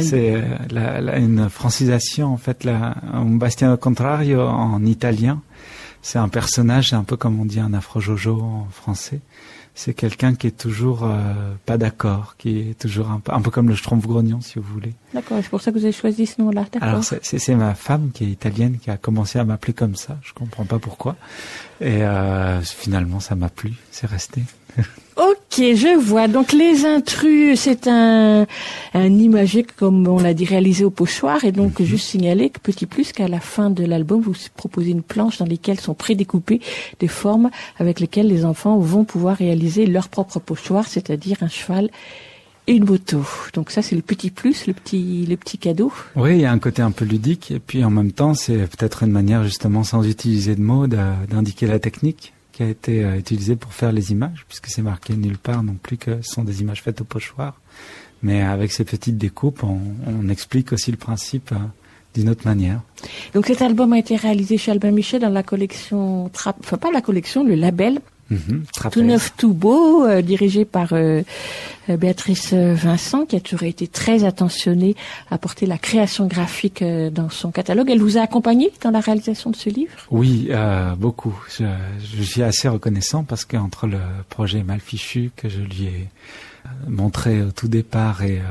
C'est 0.02 0.36
euh, 0.36 0.42
la, 0.72 1.02
la- 1.02 1.18
une 1.18 1.50
francisation, 1.50 2.34
en 2.34 2.38
fait, 2.38 2.64
la, 2.64 2.96
un 3.14 3.26
Bastien 3.26 3.76
Contrario 3.78 4.42
en 4.42 4.84
italien. 4.86 5.42
C'est 6.02 6.20
un 6.20 6.28
personnage, 6.30 6.94
un 6.94 7.04
peu 7.04 7.16
comme 7.16 7.40
on 7.40 7.46
dit 7.46 7.60
un 7.60 7.74
afro-jojo 7.74 8.42
en 8.42 8.68
français. 8.72 9.20
C'est 9.76 9.95
quelqu'un 9.95 10.36
qui 10.36 10.45
est 10.48 10.52
toujours 10.58 11.04
euh, 11.04 11.34
pas 11.66 11.78
d'accord, 11.80 12.36
qui 12.38 12.60
est 12.60 12.80
toujours 12.80 13.10
un 13.10 13.20
peu, 13.20 13.34
un 13.34 13.41
peu 13.41 13.50
comme 13.50 13.70
le 13.70 13.76
Schtroumpf-Grognon, 13.76 14.40
si 14.41 14.60
vous 14.60 14.72
voulez. 14.72 14.94
D'accord, 15.16 15.40
c'est 15.41 15.50
pour 15.50 15.62
ça 15.62 15.72
que 15.72 15.78
vous 15.80 15.84
avez 15.86 15.91
choisi 15.94 16.28
ce 16.28 16.40
nom-là. 16.41 16.66
Alors 16.80 17.04
c'est- 17.04 17.20
ma 17.56 17.74
femme 17.74 18.12
qui 18.14 18.24
est 18.26 18.28
italienne 18.28 18.78
qui 18.82 18.91
a 18.91 18.98
commencé 18.98 19.40
à 19.40 19.44
m'appeler 19.45 19.74
comme 19.74 19.95
ça. 19.95 20.18
Je 20.22 20.34
comprends 20.34 20.66
pas 20.66 20.78
pourquoi. 20.80 21.16
Et 21.82 22.04
euh, 22.04 22.62
finalement, 22.62 23.20
ça 23.20 23.34
m'a 23.36 23.50
plu. 23.50 23.74
C'est 23.91 24.08
resté. 24.08 24.41
Ok, 25.16 25.60
je 25.60 25.95
vois. 26.00 26.28
Donc 26.28 26.54
les 26.54 26.86
intrus, 26.86 27.60
c'est 27.60 27.88
un, 27.88 28.48
un 28.95 29.10
comme 29.78 30.08
on 30.08 30.18
l'a 30.20 30.34
dit 30.34 30.45
réalisé 30.45 30.84
au 30.84 30.90
pochoir 30.90 31.44
et 31.45 31.52
donc 31.52 31.80
Mhm. 31.80 31.86
juste 31.86 32.08
signaler 32.08 32.50
que 32.50 32.60
petit 32.60 32.88
plus 32.88 33.12
qu'à 33.12 33.28
la 33.28 33.40
fin 33.40 33.70
de 33.70 33.86
l'album 33.86 34.22
vous 34.22 34.34
proposez 34.56 34.90
une 34.90 35.04
planche 35.04 35.38
dans 35.38 35.45
laquelle 35.45 35.80
sont 35.80 35.94
prédécoupées 35.94 36.62
des 37.00 37.08
formes 37.08 37.52
avec 37.78 38.00
lesquelles 38.00 38.28
les 38.28 38.44
enfants 38.44 38.80
vont 38.80 39.04
pouvoir 39.04 39.38
réaliser 39.38 39.62
leur 39.85 40.10
propre 40.10 40.40
pochoir, 40.40 40.88
c'est-à-dire 40.88 41.38
un 41.41 41.49
cheval 41.49 41.90
et 42.68 42.73
une 42.73 42.85
moto. 42.85 43.26
Donc 43.53 43.72
ça 43.72 43.81
c'est 43.81 43.95
le 43.95 44.02
petit 44.02 44.30
plus, 44.30 44.68
le 44.68 44.73
petit 44.73 45.26
le 45.26 45.35
petit 45.35 45.57
cadeau. 45.57 45.91
Oui, 46.15 46.35
il 46.35 46.41
y 46.41 46.45
a 46.45 46.52
un 46.52 46.60
côté 46.60 46.81
un 46.81 46.91
peu 46.91 47.06
ludique 47.06 47.52
et 47.52 47.60
puis 47.60 47.84
en 47.84 47.90
même 47.90 48.11
temps, 48.11 48.34
c'est 48.34 48.57
peut-être 48.68 49.03
une 49.03 49.11
manière 49.11 49.44
justement 49.44 49.84
sans 49.84 50.03
utiliser 50.03 50.56
de 50.56 50.61
mots 50.61 50.88
d'indiquer 50.88 51.68
la 51.68 51.80
technique 51.80 52.34
qui 52.53 52.64
a 52.64 52.69
été 52.69 53.03
euh, 53.03 53.18
utilisée 53.18 53.56
pour 53.56 53.73
faire 53.73 53.91
les 53.91 54.11
images, 54.11 54.45
puisque 54.48 54.68
c'est 54.68 54.84
marqué 54.84 55.15
nulle 55.15 55.40
part 55.40 55.64
non 55.64 55.73
plus 55.73 55.98
que 55.98 56.22
ce 56.22 56.34
sont 56.35 56.44
des 56.44 56.61
images 56.61 56.84
faites 56.84 57.02
au 57.02 57.03
pochoir. 57.03 57.60
Mais 58.22 58.44
avec 58.44 58.72
ces 58.72 58.85
petites 58.85 59.18
découpes, 59.18 59.64
on, 59.64 59.80
on 60.07 60.30
explique 60.30 60.72
aussi 60.72 60.91
le 60.91 60.98
principe 60.98 61.52
euh, 61.52 61.56
d'une 62.14 62.30
autre 62.30 62.45
manière. 62.45 62.80
Donc 63.34 63.48
cet 63.48 63.64
album 63.64 63.91
a 63.91 63.98
été 63.98 64.15
réalisé 64.15 64.60
chez 64.60 64.72
Albin 64.72 64.91
Michel 64.91 65.22
dans 65.22 65.30
la 65.30 65.41
collection, 65.41 66.30
Tra- 66.30 66.53
enfin 66.60 66.77
pas 66.77 66.91
la 66.91 67.02
collection, 67.02 67.44
le 67.44 67.56
label 67.56 67.99
Mhm, 68.30 68.64
tout 68.91 69.02
neuf, 69.02 69.34
tout 69.38 69.54
beau, 69.54 70.06
euh, 70.06 70.22
dirigé 70.22 70.66
par 70.66 70.94
euh, 70.94 71.22
euh, 71.90 71.98
Béatrice 71.98 72.54
Vincent, 72.54 73.26
qui 73.26 73.36
a 73.36 73.40
toujours 73.40 73.64
été 73.64 73.88
très 73.88 74.24
attentionnée 74.24 74.95
à 75.30 75.38
porter 75.38 75.66
la 75.66 75.78
création 75.78 76.26
graphique 76.28 76.82
euh, 76.82 77.10
dans 77.10 77.30
son 77.30 77.52
catalogue. 77.52 77.90
Elle 77.90 78.00
vous 78.00 78.18
a 78.18 78.22
accompagné 78.22 78.72
dans 78.82 78.91
la 78.91 79.02
réalisation 79.02 79.50
de 79.50 79.56
ce 79.56 79.70
livre? 79.70 79.91
Oui, 80.10 80.50
beaucoup. 80.98 81.38
Je, 81.58 81.66
je 82.18 82.24
suis 82.24 82.44
assez 82.44 82.68
reconnaissant 82.68 83.24
parce 83.24 83.45
qu'entre 83.45 83.88
le 83.88 84.00
projet 84.30 84.64
mal 84.64 84.80
fichu 84.80 85.32
que 85.36 85.50
je 85.50 85.60
lui 85.60 85.86
ai 85.86 86.10
montré 86.88 87.41
au 87.41 87.52
tout 87.52 87.68
départ 87.68 88.24
et 88.24 88.41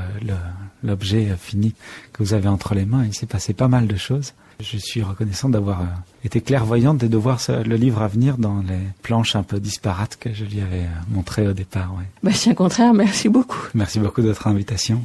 l'objet 0.83 1.35
fini 1.39 1.73
que 2.13 2.21
vous 2.23 2.33
avez 2.33 2.47
entre 2.47 2.75
les 2.75 2.85
mains, 2.85 3.05
il 3.05 3.13
s'est 3.13 3.25
passé 3.25 3.53
pas 3.53 3.67
mal 3.67 3.87
de 3.87 3.95
choses. 3.95 4.33
Je 4.59 4.77
suis 4.77 5.01
reconnaissant 5.03 5.49
d'avoir 5.49 5.81
euh, 5.81 5.85
été 6.23 6.41
clairvoyante 6.41 7.03
et 7.03 7.09
de 7.09 7.17
voir 7.17 7.39
ce- 7.41 7.63
le 7.63 7.75
livre 7.75 8.01
à 8.01 8.07
venir 8.07 8.37
dans 8.37 8.59
les 8.61 8.79
planches 9.01 9.35
un 9.35 9.43
peu 9.43 9.59
disparates 9.59 10.17
que 10.19 10.33
je 10.33 10.45
lui 10.45 10.61
avais 10.61 10.81
euh, 10.83 10.87
montrées 11.09 11.47
au 11.47 11.53
départ. 11.53 11.93
Ouais. 11.97 12.05
Bastien 12.23 12.53
Contraire, 12.53 12.93
merci 12.93 13.29
beaucoup. 13.29 13.57
Merci 13.73 13.99
beaucoup 13.99 14.21
de 14.21 14.27
votre 14.27 14.47
invitation. 14.47 15.03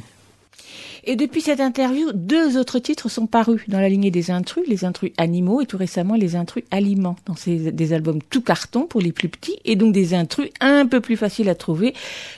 Et 1.03 1.15
depuis 1.15 1.41
cette 1.41 1.59
interview, 1.59 2.11
deux 2.13 2.57
autres 2.57 2.79
titres 2.79 3.09
sont 3.09 3.27
parus 3.27 3.61
dans 3.67 3.79
la 3.79 3.89
lignée 3.89 4.11
des 4.11 4.31
intrus, 4.31 4.63
les 4.67 4.85
intrus 4.85 5.11
animaux 5.17 5.61
et 5.61 5.65
tout 5.65 5.77
récemment 5.77 6.15
les 6.15 6.35
intrus 6.35 6.63
aliments, 6.71 7.15
dans 7.25 7.35
des 7.45 7.93
albums 7.93 8.19
tout 8.29 8.41
carton 8.41 8.83
pour 8.83 9.01
les 9.01 9.11
plus 9.11 9.29
petits 9.29 9.57
et 9.65 9.75
donc 9.75 9.93
des 9.93 10.13
intrus 10.13 10.49
un 10.59 10.85
peu 10.85 10.99
plus 10.99 11.17
faciles 11.17 11.49
à 11.49 11.55
trouver, 11.55 11.93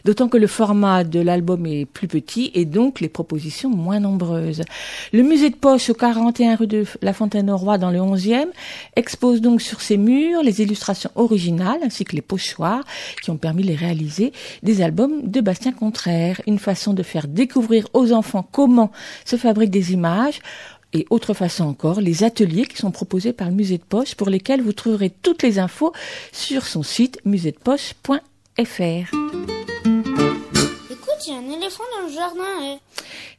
d'autant 0.06 0.28
que 0.28 0.38
le 0.38 0.48
format 0.48 1.04
de 1.04 1.20
l'album 1.20 1.66
est 1.66 1.86
plus 1.86 2.08
petit 2.08 2.52
et 2.54 2.66
donc 2.66 3.00
les 3.00 3.10
propositions 3.10 3.70
moins 3.70 4.00
nombreuses. 4.00 4.64
Le 5.14 5.24
musée 5.24 5.50
de 5.50 5.56
poche 5.56 5.90
au 5.90 5.94
41 5.94 6.56
rue 6.56 6.68
de 6.68 6.86
la 7.02 7.14
Fontaine-au-Roi 7.14 7.78
dans 7.78 7.92
le 7.92 8.00
11e 8.00 8.48
expose 8.96 9.42
donc 9.42 9.62
sur 9.62 9.82
ses 9.82 9.98
murs 9.98 10.44
les 10.44 10.62
illustrations 10.62 11.12
originales 11.16 11.80
ainsi 11.84 12.06
que 12.06 12.16
les 12.16 12.22
pochoirs 12.22 12.84
qui 13.22 13.30
ont 13.30 13.38
permis 13.38 13.64
de 13.64 13.74
réaliser 13.74 14.34
des 14.64 14.82
albums 14.82 15.30
de 15.30 15.42
Bastien 15.42 15.72
Contraire, 15.72 16.42
une 16.48 16.60
façon 16.60 16.94
de 16.94 17.04
faire 17.04 17.28
découvrir 17.28 17.88
aux 17.94 18.12
enfants 18.12 18.48
comment 18.52 18.92
se 19.26 19.36
fabriquent 19.36 19.72
des 19.72 19.94
images 19.94 20.42
et 20.94 21.06
autre 21.10 21.34
façon 21.34 21.64
encore, 21.64 22.02
les 22.02 22.24
ateliers 22.24 22.66
qui 22.66 22.78
sont 22.78 22.92
proposés 22.92 23.34
par 23.34 23.48
le 23.48 23.56
musée 23.56 23.78
de 23.78 23.84
poche 23.84 24.16
pour 24.16 24.30
lesquels 24.30 24.62
vous 24.62 24.74
trouverez 24.74 25.10
toutes 25.10 25.44
les 25.44 25.58
infos 25.58 25.94
sur 26.34 26.66
son 26.66 26.84
site 26.84 27.20
muséedepoche.fr. 27.24 29.61
Écoute, 31.22 31.28
il 31.28 31.34
y 31.34 31.36
a 31.36 31.40
un 31.54 31.58
éléphant 31.60 31.84
dans 32.00 32.08
le 32.08 32.14
jardin. 32.14 32.44
eh. 32.64 32.78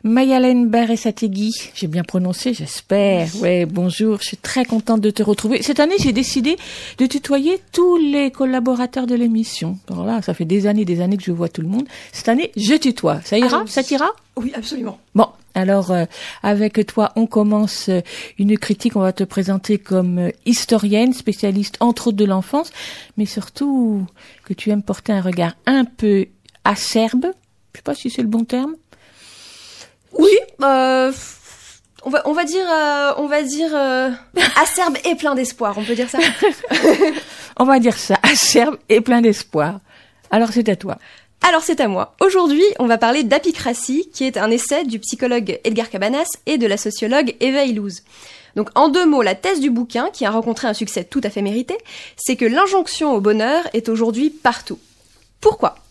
Mayalène 0.04 0.68
Barré-Sategui, 0.68 1.52
j'ai 1.74 1.86
bien 1.86 2.02
prononcé, 2.02 2.54
j'espère. 2.54 3.28
Ouais, 3.40 3.66
bonjour, 3.66 4.18
je 4.20 4.28
suis 4.28 4.36
très 4.36 4.64
contente 4.64 5.00
de 5.00 5.10
te 5.10 5.22
retrouver. 5.22 5.62
Cette 5.62 5.80
année, 5.80 5.94
j'ai 5.98 6.12
décidé 6.12 6.56
de 6.98 7.06
tutoyer 7.06 7.60
tous 7.72 7.96
les 7.96 8.30
collaborateurs 8.30 9.06
de 9.06 9.14
l'émission. 9.14 9.78
Alors 9.90 10.04
là, 10.04 10.22
ça 10.22 10.34
fait 10.34 10.44
des 10.44 10.66
années, 10.66 10.84
des 10.84 11.00
années 11.00 11.16
que 11.16 11.24
je 11.24 11.32
vois 11.32 11.48
tout 11.48 11.62
le 11.62 11.68
monde. 11.68 11.86
Cette 12.12 12.28
année, 12.28 12.52
je 12.56 12.74
tutoie. 12.74 13.20
Ça 13.24 13.38
ira 13.38 13.56
Allons-y. 13.58 13.68
Ça 13.70 13.82
t'ira? 13.82 14.10
Oui, 14.36 14.52
absolument. 14.54 14.98
Bon, 15.14 15.28
alors 15.54 15.90
euh, 15.90 16.04
avec 16.42 16.84
toi, 16.86 17.12
on 17.16 17.26
commence 17.26 17.88
euh, 17.88 18.00
une 18.38 18.58
critique. 18.58 18.96
On 18.96 19.00
va 19.00 19.12
te 19.12 19.24
présenter 19.24 19.78
comme 19.78 20.18
euh, 20.18 20.30
historienne, 20.46 21.12
spécialiste 21.12 21.76
entre 21.80 22.08
autres 22.08 22.16
de 22.16 22.24
l'enfance, 22.24 22.70
mais 23.16 23.26
surtout 23.26 24.04
que 24.44 24.52
tu 24.54 24.70
aimes 24.70 24.82
porter 24.82 25.12
un 25.12 25.20
regard 25.20 25.54
un 25.66 25.84
peu 25.84 26.26
acerbe. 26.64 27.26
Je 27.72 27.78
sais 27.78 27.82
pas 27.82 27.94
si 27.94 28.10
c'est 28.10 28.22
le 28.22 28.28
bon 28.28 28.44
terme. 28.44 28.76
Oui, 30.12 30.36
euh, 30.62 31.12
on 32.04 32.10
va 32.10 32.22
on 32.26 32.32
va 32.32 32.44
dire 32.44 32.66
euh, 32.70 33.12
on 33.16 33.26
va 33.26 33.42
dire 33.42 33.70
euh, 33.74 34.10
acerbe 34.60 34.96
et 35.04 35.14
plein 35.14 35.34
d'espoir, 35.34 35.76
on 35.78 35.84
peut 35.84 35.94
dire 35.94 36.10
ça. 36.10 36.18
On 37.58 37.64
va 37.64 37.78
dire 37.78 37.98
ça, 37.98 38.16
acerbe 38.22 38.78
et 38.88 39.02
plein 39.02 39.20
d'espoir. 39.20 39.80
Alors 40.30 40.48
c'est 40.52 40.70
à 40.70 40.74
toi. 40.74 40.96
Alors 41.42 41.62
c'est 41.62 41.80
à 41.80 41.88
moi. 41.88 42.16
Aujourd'hui, 42.20 42.64
on 42.78 42.86
va 42.86 42.96
parler 42.96 43.24
d'apicratie, 43.24 44.08
qui 44.14 44.24
est 44.24 44.38
un 44.38 44.50
essai 44.50 44.84
du 44.84 44.98
psychologue 45.00 45.60
Edgar 45.62 45.90
Cabanas 45.90 46.38
et 46.46 46.56
de 46.56 46.66
la 46.66 46.78
sociologue 46.78 47.36
Eva 47.40 47.64
Illouz. 47.64 48.04
Donc 48.56 48.70
en 48.74 48.88
deux 48.88 49.04
mots, 49.04 49.22
la 49.22 49.34
thèse 49.34 49.60
du 49.60 49.70
bouquin, 49.70 50.08
qui 50.10 50.24
a 50.24 50.30
rencontré 50.30 50.66
un 50.66 50.74
succès 50.74 51.04
tout 51.04 51.20
à 51.24 51.30
fait 51.30 51.42
mérité, 51.42 51.76
c'est 52.16 52.36
que 52.36 52.44
l'injonction 52.46 53.12
au 53.12 53.20
bonheur 53.20 53.64
est 53.74 53.88
aujourd'hui 53.88 54.30
partout. 54.30 54.78
Pourquoi? 55.40 55.81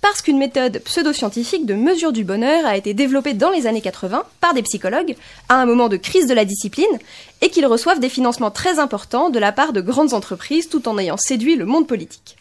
Parce 0.00 0.22
qu'une 0.22 0.38
méthode 0.38 0.80
pseudo-scientifique 0.84 1.66
de 1.66 1.74
mesure 1.74 2.12
du 2.12 2.24
bonheur 2.24 2.64
a 2.64 2.76
été 2.76 2.94
développée 2.94 3.34
dans 3.34 3.50
les 3.50 3.66
années 3.66 3.82
80 3.82 4.24
par 4.40 4.54
des 4.54 4.62
psychologues 4.62 5.14
à 5.48 5.56
un 5.56 5.66
moment 5.66 5.88
de 5.88 5.98
crise 5.98 6.26
de 6.26 6.34
la 6.34 6.46
discipline 6.46 6.98
et 7.42 7.50
qu'ils 7.50 7.66
reçoivent 7.66 8.00
des 8.00 8.08
financements 8.08 8.50
très 8.50 8.78
importants 8.78 9.28
de 9.28 9.38
la 9.38 9.52
part 9.52 9.72
de 9.72 9.82
grandes 9.82 10.14
entreprises 10.14 10.68
tout 10.68 10.88
en 10.88 10.98
ayant 10.98 11.18
séduit 11.18 11.56
le 11.56 11.66
monde 11.66 11.86
politique. 11.86 12.36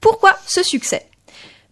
Pourquoi 0.00 0.36
ce 0.46 0.62
succès? 0.62 1.06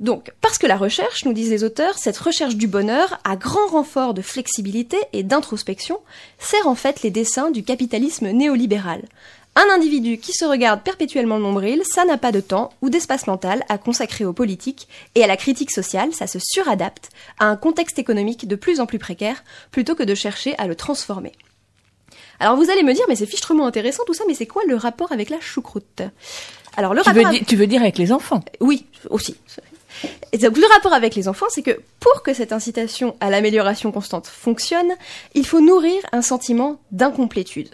Donc, 0.00 0.32
parce 0.40 0.58
que 0.58 0.66
la 0.66 0.76
recherche, 0.76 1.24
nous 1.24 1.32
disent 1.32 1.50
les 1.50 1.62
auteurs, 1.62 1.96
cette 1.96 2.18
recherche 2.18 2.56
du 2.56 2.66
bonheur, 2.66 3.20
à 3.22 3.36
grand 3.36 3.68
renfort 3.68 4.14
de 4.14 4.22
flexibilité 4.22 4.96
et 5.12 5.22
d'introspection, 5.22 6.00
sert 6.40 6.66
en 6.66 6.74
fait 6.74 7.02
les 7.02 7.12
dessins 7.12 7.52
du 7.52 7.62
capitalisme 7.62 8.28
néolibéral. 8.30 9.02
Un 9.54 9.68
individu 9.74 10.16
qui 10.16 10.32
se 10.32 10.46
regarde 10.46 10.82
perpétuellement 10.82 11.36
le 11.36 11.42
nombril, 11.42 11.82
ça 11.84 12.06
n'a 12.06 12.16
pas 12.16 12.32
de 12.32 12.40
temps 12.40 12.72
ou 12.80 12.88
d'espace 12.88 13.26
mental 13.26 13.64
à 13.68 13.76
consacrer 13.76 14.24
aux 14.24 14.32
politiques 14.32 14.88
et 15.14 15.22
à 15.22 15.26
la 15.26 15.36
critique 15.36 15.70
sociale, 15.70 16.14
ça 16.14 16.26
se 16.26 16.38
suradapte 16.40 17.10
à 17.38 17.44
un 17.46 17.56
contexte 17.56 17.98
économique 17.98 18.48
de 18.48 18.56
plus 18.56 18.80
en 18.80 18.86
plus 18.86 18.98
précaire, 18.98 19.44
plutôt 19.70 19.94
que 19.94 20.04
de 20.04 20.14
chercher 20.14 20.56
à 20.56 20.66
le 20.66 20.74
transformer. 20.74 21.32
Alors 22.40 22.56
vous 22.56 22.70
allez 22.70 22.82
me 22.82 22.94
dire, 22.94 23.04
mais 23.08 23.16
c'est 23.16 23.26
fichtrement 23.26 23.66
intéressant 23.66 24.04
tout 24.06 24.14
ça, 24.14 24.24
mais 24.26 24.34
c'est 24.34 24.46
quoi 24.46 24.62
le 24.66 24.74
rapport 24.74 25.12
avec 25.12 25.28
la 25.28 25.38
choucroute? 25.40 26.00
Alors 26.78 26.94
le 26.94 27.02
Tu 27.02 27.08
rapport 27.10 27.22
veux, 27.22 27.28
avec- 27.28 27.46
tu 27.46 27.56
veux 27.56 27.66
dire 27.66 27.82
avec 27.82 27.98
les 27.98 28.10
enfants? 28.10 28.42
Oui, 28.60 28.86
aussi. 29.10 29.36
Et 30.32 30.38
donc, 30.38 30.56
le 30.56 30.66
rapport 30.72 30.94
avec 30.94 31.14
les 31.14 31.28
enfants, 31.28 31.46
c'est 31.50 31.62
que 31.62 31.78
pour 32.00 32.22
que 32.22 32.32
cette 32.32 32.52
incitation 32.52 33.14
à 33.20 33.28
l'amélioration 33.28 33.92
constante 33.92 34.26
fonctionne, 34.26 34.90
il 35.34 35.46
faut 35.46 35.60
nourrir 35.60 36.00
un 36.12 36.22
sentiment 36.22 36.80
d'incomplétude. 36.90 37.68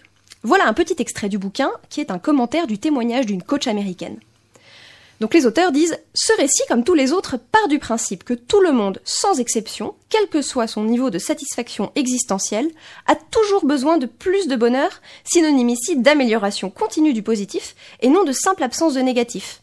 Voilà 0.48 0.66
un 0.66 0.72
petit 0.72 0.96
extrait 0.98 1.28
du 1.28 1.36
bouquin 1.36 1.70
qui 1.90 2.00
est 2.00 2.10
un 2.10 2.18
commentaire 2.18 2.66
du 2.66 2.78
témoignage 2.78 3.26
d'une 3.26 3.42
coach 3.42 3.66
américaine. 3.66 4.18
Donc 5.20 5.34
les 5.34 5.44
auteurs 5.44 5.72
disent 5.72 5.98
ce 6.14 6.32
récit, 6.38 6.62
comme 6.68 6.84
tous 6.84 6.94
les 6.94 7.12
autres, 7.12 7.36
part 7.36 7.68
du 7.68 7.78
principe 7.78 8.24
que 8.24 8.32
tout 8.32 8.62
le 8.62 8.72
monde, 8.72 8.98
sans 9.04 9.40
exception, 9.40 9.94
quel 10.08 10.26
que 10.26 10.40
soit 10.40 10.66
son 10.66 10.84
niveau 10.84 11.10
de 11.10 11.18
satisfaction 11.18 11.92
existentielle, 11.96 12.70
a 13.06 13.14
toujours 13.14 13.66
besoin 13.66 13.98
de 13.98 14.06
plus 14.06 14.48
de 14.48 14.56
bonheur, 14.56 15.02
synonyme 15.22 15.68
ici 15.68 15.98
d'amélioration 15.98 16.70
continue 16.70 17.12
du 17.12 17.22
positif 17.22 17.76
et 18.00 18.08
non 18.08 18.24
de 18.24 18.32
simple 18.32 18.62
absence 18.62 18.94
de 18.94 19.00
négatif. 19.00 19.60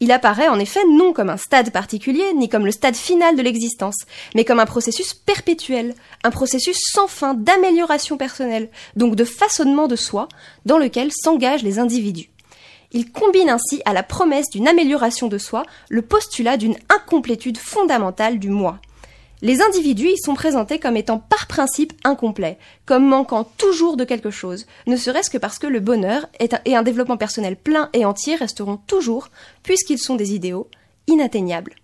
Il 0.00 0.12
apparaît 0.12 0.48
en 0.48 0.58
effet 0.58 0.84
non 0.90 1.12
comme 1.12 1.30
un 1.30 1.36
stade 1.36 1.70
particulier, 1.70 2.32
ni 2.34 2.48
comme 2.48 2.66
le 2.66 2.72
stade 2.72 2.96
final 2.96 3.36
de 3.36 3.42
l'existence, 3.42 4.04
mais 4.34 4.44
comme 4.44 4.60
un 4.60 4.66
processus 4.66 5.14
perpétuel, 5.14 5.94
un 6.24 6.30
processus 6.30 6.78
sans 6.92 7.06
fin 7.06 7.34
d'amélioration 7.34 8.16
personnelle, 8.16 8.70
donc 8.96 9.14
de 9.14 9.24
façonnement 9.24 9.86
de 9.86 9.96
soi, 9.96 10.28
dans 10.66 10.78
lequel 10.78 11.10
s'engagent 11.12 11.62
les 11.62 11.78
individus. 11.78 12.30
Il 12.92 13.10
combine 13.10 13.50
ainsi 13.50 13.82
à 13.84 13.92
la 13.92 14.02
promesse 14.02 14.50
d'une 14.50 14.68
amélioration 14.68 15.28
de 15.28 15.38
soi 15.38 15.64
le 15.88 16.02
postulat 16.02 16.56
d'une 16.56 16.76
incomplétude 16.88 17.58
fondamentale 17.58 18.38
du 18.38 18.50
moi. 18.50 18.78
Les 19.44 19.60
individus 19.60 20.08
y 20.08 20.16
sont 20.16 20.32
présentés 20.32 20.78
comme 20.78 20.96
étant 20.96 21.18
par 21.18 21.46
principe 21.46 21.92
incomplets, 22.02 22.56
comme 22.86 23.06
manquant 23.06 23.44
toujours 23.58 23.98
de 23.98 24.04
quelque 24.04 24.30
chose, 24.30 24.64
ne 24.86 24.96
serait-ce 24.96 25.28
que 25.28 25.36
parce 25.36 25.58
que 25.58 25.66
le 25.66 25.80
bonheur 25.80 26.26
et 26.40 26.74
un 26.74 26.82
développement 26.82 27.18
personnel 27.18 27.54
plein 27.54 27.90
et 27.92 28.06
entier 28.06 28.36
resteront 28.36 28.78
toujours, 28.86 29.28
puisqu'ils 29.62 29.98
sont 29.98 30.14
des 30.14 30.32
idéaux, 30.32 30.66
inatteignables. 31.08 31.74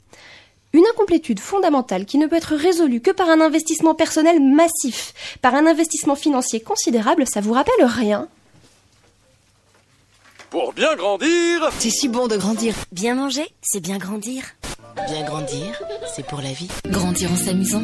Une 0.73 0.87
incomplétude 0.87 1.39
fondamentale 1.39 2.07
qui 2.07 2.17
ne 2.17 2.27
peut 2.27 2.37
être 2.37 2.55
résolue 2.55 3.03
que 3.03 3.11
par 3.11 3.29
un 3.29 3.43
investissement 3.43 3.95
personnel 3.95 4.41
massif, 4.41 5.13
par 5.43 5.55
un 5.55 5.67
investissement 5.67 6.17
financier 6.17 6.61
considérable, 6.61 7.27
ça 7.27 7.43
vous 7.43 7.53
rappelle 7.53 7.85
rien? 7.85 8.27
Pour 10.49 10.73
bien 10.73 10.97
grandir. 10.97 11.71
C'est 11.79 11.91
si 11.91 12.09
bon 12.09 12.27
de 12.27 12.39
grandir. 12.39 12.75
Bien 12.91 13.17
manger, 13.17 13.47
c'est 13.61 13.81
bien 13.81 13.99
grandir. 13.99 14.45
Bien 14.97 15.25
grandir, 15.25 15.83
c'est 16.07 16.25
pour 16.25 16.41
la 16.41 16.53
vie. 16.53 16.69
Grandir 16.87 17.31
en 17.33 17.37
s'amusant. 17.37 17.83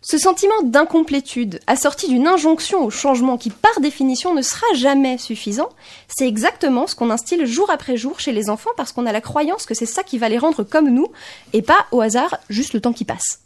Ce 0.00 0.18
sentiment 0.18 0.60
d'incomplétude, 0.64 1.60
assorti 1.66 2.08
d'une 2.08 2.26
injonction 2.26 2.84
au 2.84 2.90
changement 2.90 3.38
qui 3.38 3.50
par 3.50 3.80
définition 3.80 4.34
ne 4.34 4.42
sera 4.42 4.66
jamais 4.74 5.16
suffisant, 5.16 5.68
c'est 6.08 6.26
exactement 6.26 6.86
ce 6.86 6.94
qu'on 6.94 7.10
instille 7.10 7.46
jour 7.46 7.70
après 7.70 7.96
jour 7.96 8.18
chez 8.20 8.32
les 8.32 8.50
enfants 8.50 8.72
parce 8.76 8.92
qu'on 8.92 9.06
a 9.06 9.12
la 9.12 9.20
croyance 9.20 9.64
que 9.64 9.74
c'est 9.74 9.86
ça 9.86 10.02
qui 10.02 10.18
va 10.18 10.28
les 10.28 10.38
rendre 10.38 10.64
comme 10.64 10.90
nous, 10.90 11.06
et 11.52 11.62
pas 11.62 11.86
au 11.92 12.00
hasard 12.00 12.36
juste 12.50 12.74
le 12.74 12.80
temps 12.80 12.92
qui 12.92 13.04
passe. 13.04 13.42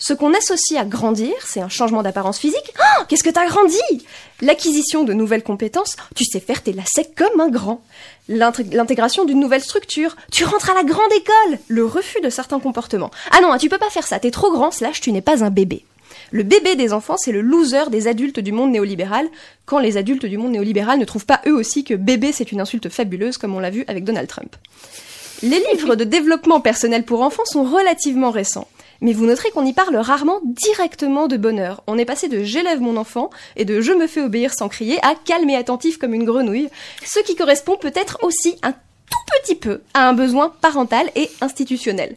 Ce 0.00 0.12
qu'on 0.12 0.32
associe 0.32 0.80
à 0.80 0.84
grandir, 0.84 1.34
c'est 1.44 1.60
un 1.60 1.68
changement 1.68 2.04
d'apparence 2.04 2.38
physique. 2.38 2.72
Oh, 2.78 3.02
qu'est-ce 3.08 3.24
que 3.24 3.30
t'as 3.30 3.46
grandi? 3.46 3.80
L'acquisition 4.40 5.02
de 5.02 5.12
nouvelles 5.12 5.42
compétences, 5.42 5.96
tu 6.14 6.24
sais 6.24 6.38
faire 6.38 6.62
tes 6.62 6.72
lacets 6.72 7.10
comme 7.16 7.40
un 7.40 7.48
grand. 7.48 7.82
L'intégration 8.28 9.24
d'une 9.24 9.40
nouvelle 9.40 9.62
structure, 9.62 10.16
tu 10.30 10.44
rentres 10.44 10.70
à 10.70 10.74
la 10.74 10.84
grande 10.84 11.12
école. 11.16 11.58
Le 11.66 11.84
refus 11.84 12.20
de 12.20 12.30
certains 12.30 12.60
comportements. 12.60 13.10
Ah 13.32 13.40
non, 13.40 13.56
tu 13.58 13.68
peux 13.68 13.78
pas 13.78 13.90
faire 13.90 14.06
ça, 14.06 14.20
t'es 14.20 14.30
trop 14.30 14.52
grand, 14.52 14.70
slash 14.70 15.00
tu 15.00 15.10
n'es 15.10 15.20
pas 15.20 15.42
un 15.42 15.50
bébé. 15.50 15.84
Le 16.30 16.44
bébé 16.44 16.76
des 16.76 16.92
enfants, 16.92 17.16
c'est 17.16 17.32
le 17.32 17.40
loser 17.40 17.90
des 17.90 18.06
adultes 18.06 18.38
du 18.38 18.52
monde 18.52 18.70
néolibéral, 18.70 19.26
quand 19.66 19.80
les 19.80 19.96
adultes 19.96 20.26
du 20.26 20.38
monde 20.38 20.52
néolibéral 20.52 21.00
ne 21.00 21.04
trouvent 21.04 21.26
pas 21.26 21.40
eux 21.48 21.54
aussi 21.54 21.82
que 21.82 21.94
bébé 21.94 22.30
c'est 22.30 22.52
une 22.52 22.60
insulte 22.60 22.88
fabuleuse, 22.88 23.36
comme 23.36 23.56
on 23.56 23.60
l'a 23.60 23.70
vu 23.70 23.84
avec 23.88 24.04
Donald 24.04 24.28
Trump. 24.28 24.54
Les 25.42 25.62
livres 25.72 25.96
de 25.96 26.04
développement 26.04 26.60
personnel 26.60 27.04
pour 27.04 27.22
enfants 27.22 27.44
sont 27.46 27.64
relativement 27.64 28.30
récents. 28.30 28.68
Mais 29.00 29.12
vous 29.12 29.26
noterez 29.26 29.50
qu'on 29.50 29.64
y 29.64 29.72
parle 29.72 29.96
rarement 29.96 30.40
directement 30.44 31.28
de 31.28 31.36
bonheur. 31.36 31.82
On 31.86 31.98
est 31.98 32.04
passé 32.04 32.28
de 32.28 32.42
j'élève 32.42 32.80
mon 32.80 32.96
enfant 32.96 33.30
et 33.56 33.64
de 33.64 33.80
je 33.80 33.92
me 33.92 34.06
fais 34.06 34.20
obéir 34.20 34.52
sans 34.54 34.68
crier 34.68 34.98
à 35.04 35.14
calme 35.14 35.50
et 35.50 35.56
attentif 35.56 35.98
comme 35.98 36.14
une 36.14 36.24
grenouille, 36.24 36.68
ce 37.04 37.20
qui 37.20 37.36
correspond 37.36 37.76
peut-être 37.76 38.18
aussi 38.22 38.56
un 38.62 38.72
tout 38.72 39.40
petit 39.42 39.54
peu 39.54 39.82
à 39.94 40.08
un 40.08 40.14
besoin 40.14 40.52
parental 40.60 41.10
et 41.14 41.30
institutionnel. 41.40 42.16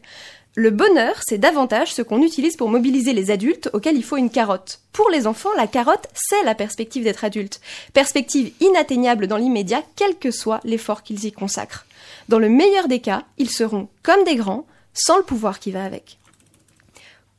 Le 0.56 0.70
bonheur, 0.70 1.22
c'est 1.26 1.38
davantage 1.38 1.94
ce 1.94 2.02
qu'on 2.02 2.22
utilise 2.22 2.58
pour 2.58 2.68
mobiliser 2.68 3.14
les 3.14 3.32
adultes 3.32 3.70
auxquels 3.72 3.96
il 3.96 4.04
faut 4.04 4.18
une 4.18 4.30
carotte. 4.30 4.82
Pour 4.92 5.10
les 5.10 5.26
enfants, 5.26 5.54
la 5.56 5.68
carotte, 5.68 6.08
c'est 6.14 6.44
la 6.44 6.56
perspective 6.56 7.06
d'être 7.06 7.24
adulte. 7.24 7.62
Perspective 7.94 8.52
inatteignable 8.60 9.28
dans 9.28 9.38
l'immédiat, 9.38 9.82
quel 9.96 10.18
que 10.18 10.30
soit 10.30 10.60
l'effort 10.66 11.04
qu'ils 11.04 11.24
y 11.24 11.32
consacrent. 11.32 11.86
Dans 12.28 12.40
le 12.40 12.50
meilleur 12.50 12.90
des 12.90 13.00
cas, 13.00 13.24
ils 13.38 13.50
seront 13.50 13.88
comme 14.04 14.26
des 14.26 14.36
grands, 14.36 14.66
sans 14.94 15.16
le 15.16 15.24
pouvoir 15.24 15.60
qui 15.60 15.72
va 15.72 15.86
avec 15.86 16.18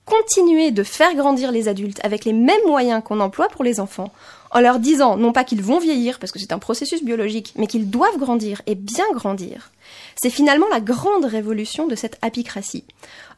continuer 0.04 0.70
de 0.70 0.82
faire 0.82 1.14
grandir 1.14 1.52
les 1.52 1.68
adultes 1.68 2.00
avec 2.02 2.24
les 2.24 2.32
mêmes 2.32 2.66
moyens 2.66 3.02
qu'on 3.04 3.20
emploie 3.20 3.48
pour 3.48 3.64
les 3.64 3.80
enfants, 3.80 4.12
en 4.50 4.60
leur 4.60 4.78
disant 4.78 5.16
non 5.16 5.32
pas 5.32 5.44
qu'ils 5.44 5.62
vont 5.62 5.78
vieillir 5.78 6.18
parce 6.18 6.32
que 6.32 6.38
c'est 6.38 6.52
un 6.52 6.58
processus 6.58 7.02
biologique, 7.02 7.52
mais 7.56 7.66
qu'ils 7.66 7.90
doivent 7.90 8.18
grandir 8.18 8.62
et 8.66 8.74
bien 8.74 9.10
grandir. 9.12 9.70
C'est 10.16 10.30
finalement 10.30 10.68
la 10.70 10.80
grande 10.80 11.24
révolution 11.24 11.86
de 11.86 11.94
cette 11.94 12.18
apicratie. 12.22 12.84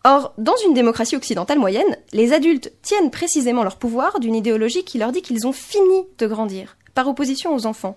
Or, 0.04 0.32
dans 0.38 0.56
une 0.66 0.74
démocratie 0.74 1.16
occidentale 1.16 1.58
moyenne, 1.58 1.96
les 2.12 2.32
adultes 2.32 2.72
tiennent 2.82 3.10
précisément 3.10 3.62
leur 3.62 3.76
pouvoir 3.76 4.20
d'une 4.20 4.34
idéologie 4.34 4.84
qui 4.84 4.98
leur 4.98 5.12
dit 5.12 5.22
qu'ils 5.22 5.46
ont 5.46 5.52
fini 5.52 6.04
de 6.18 6.26
grandir, 6.26 6.76
par 6.94 7.08
opposition 7.08 7.54
aux 7.54 7.66
enfants. 7.66 7.96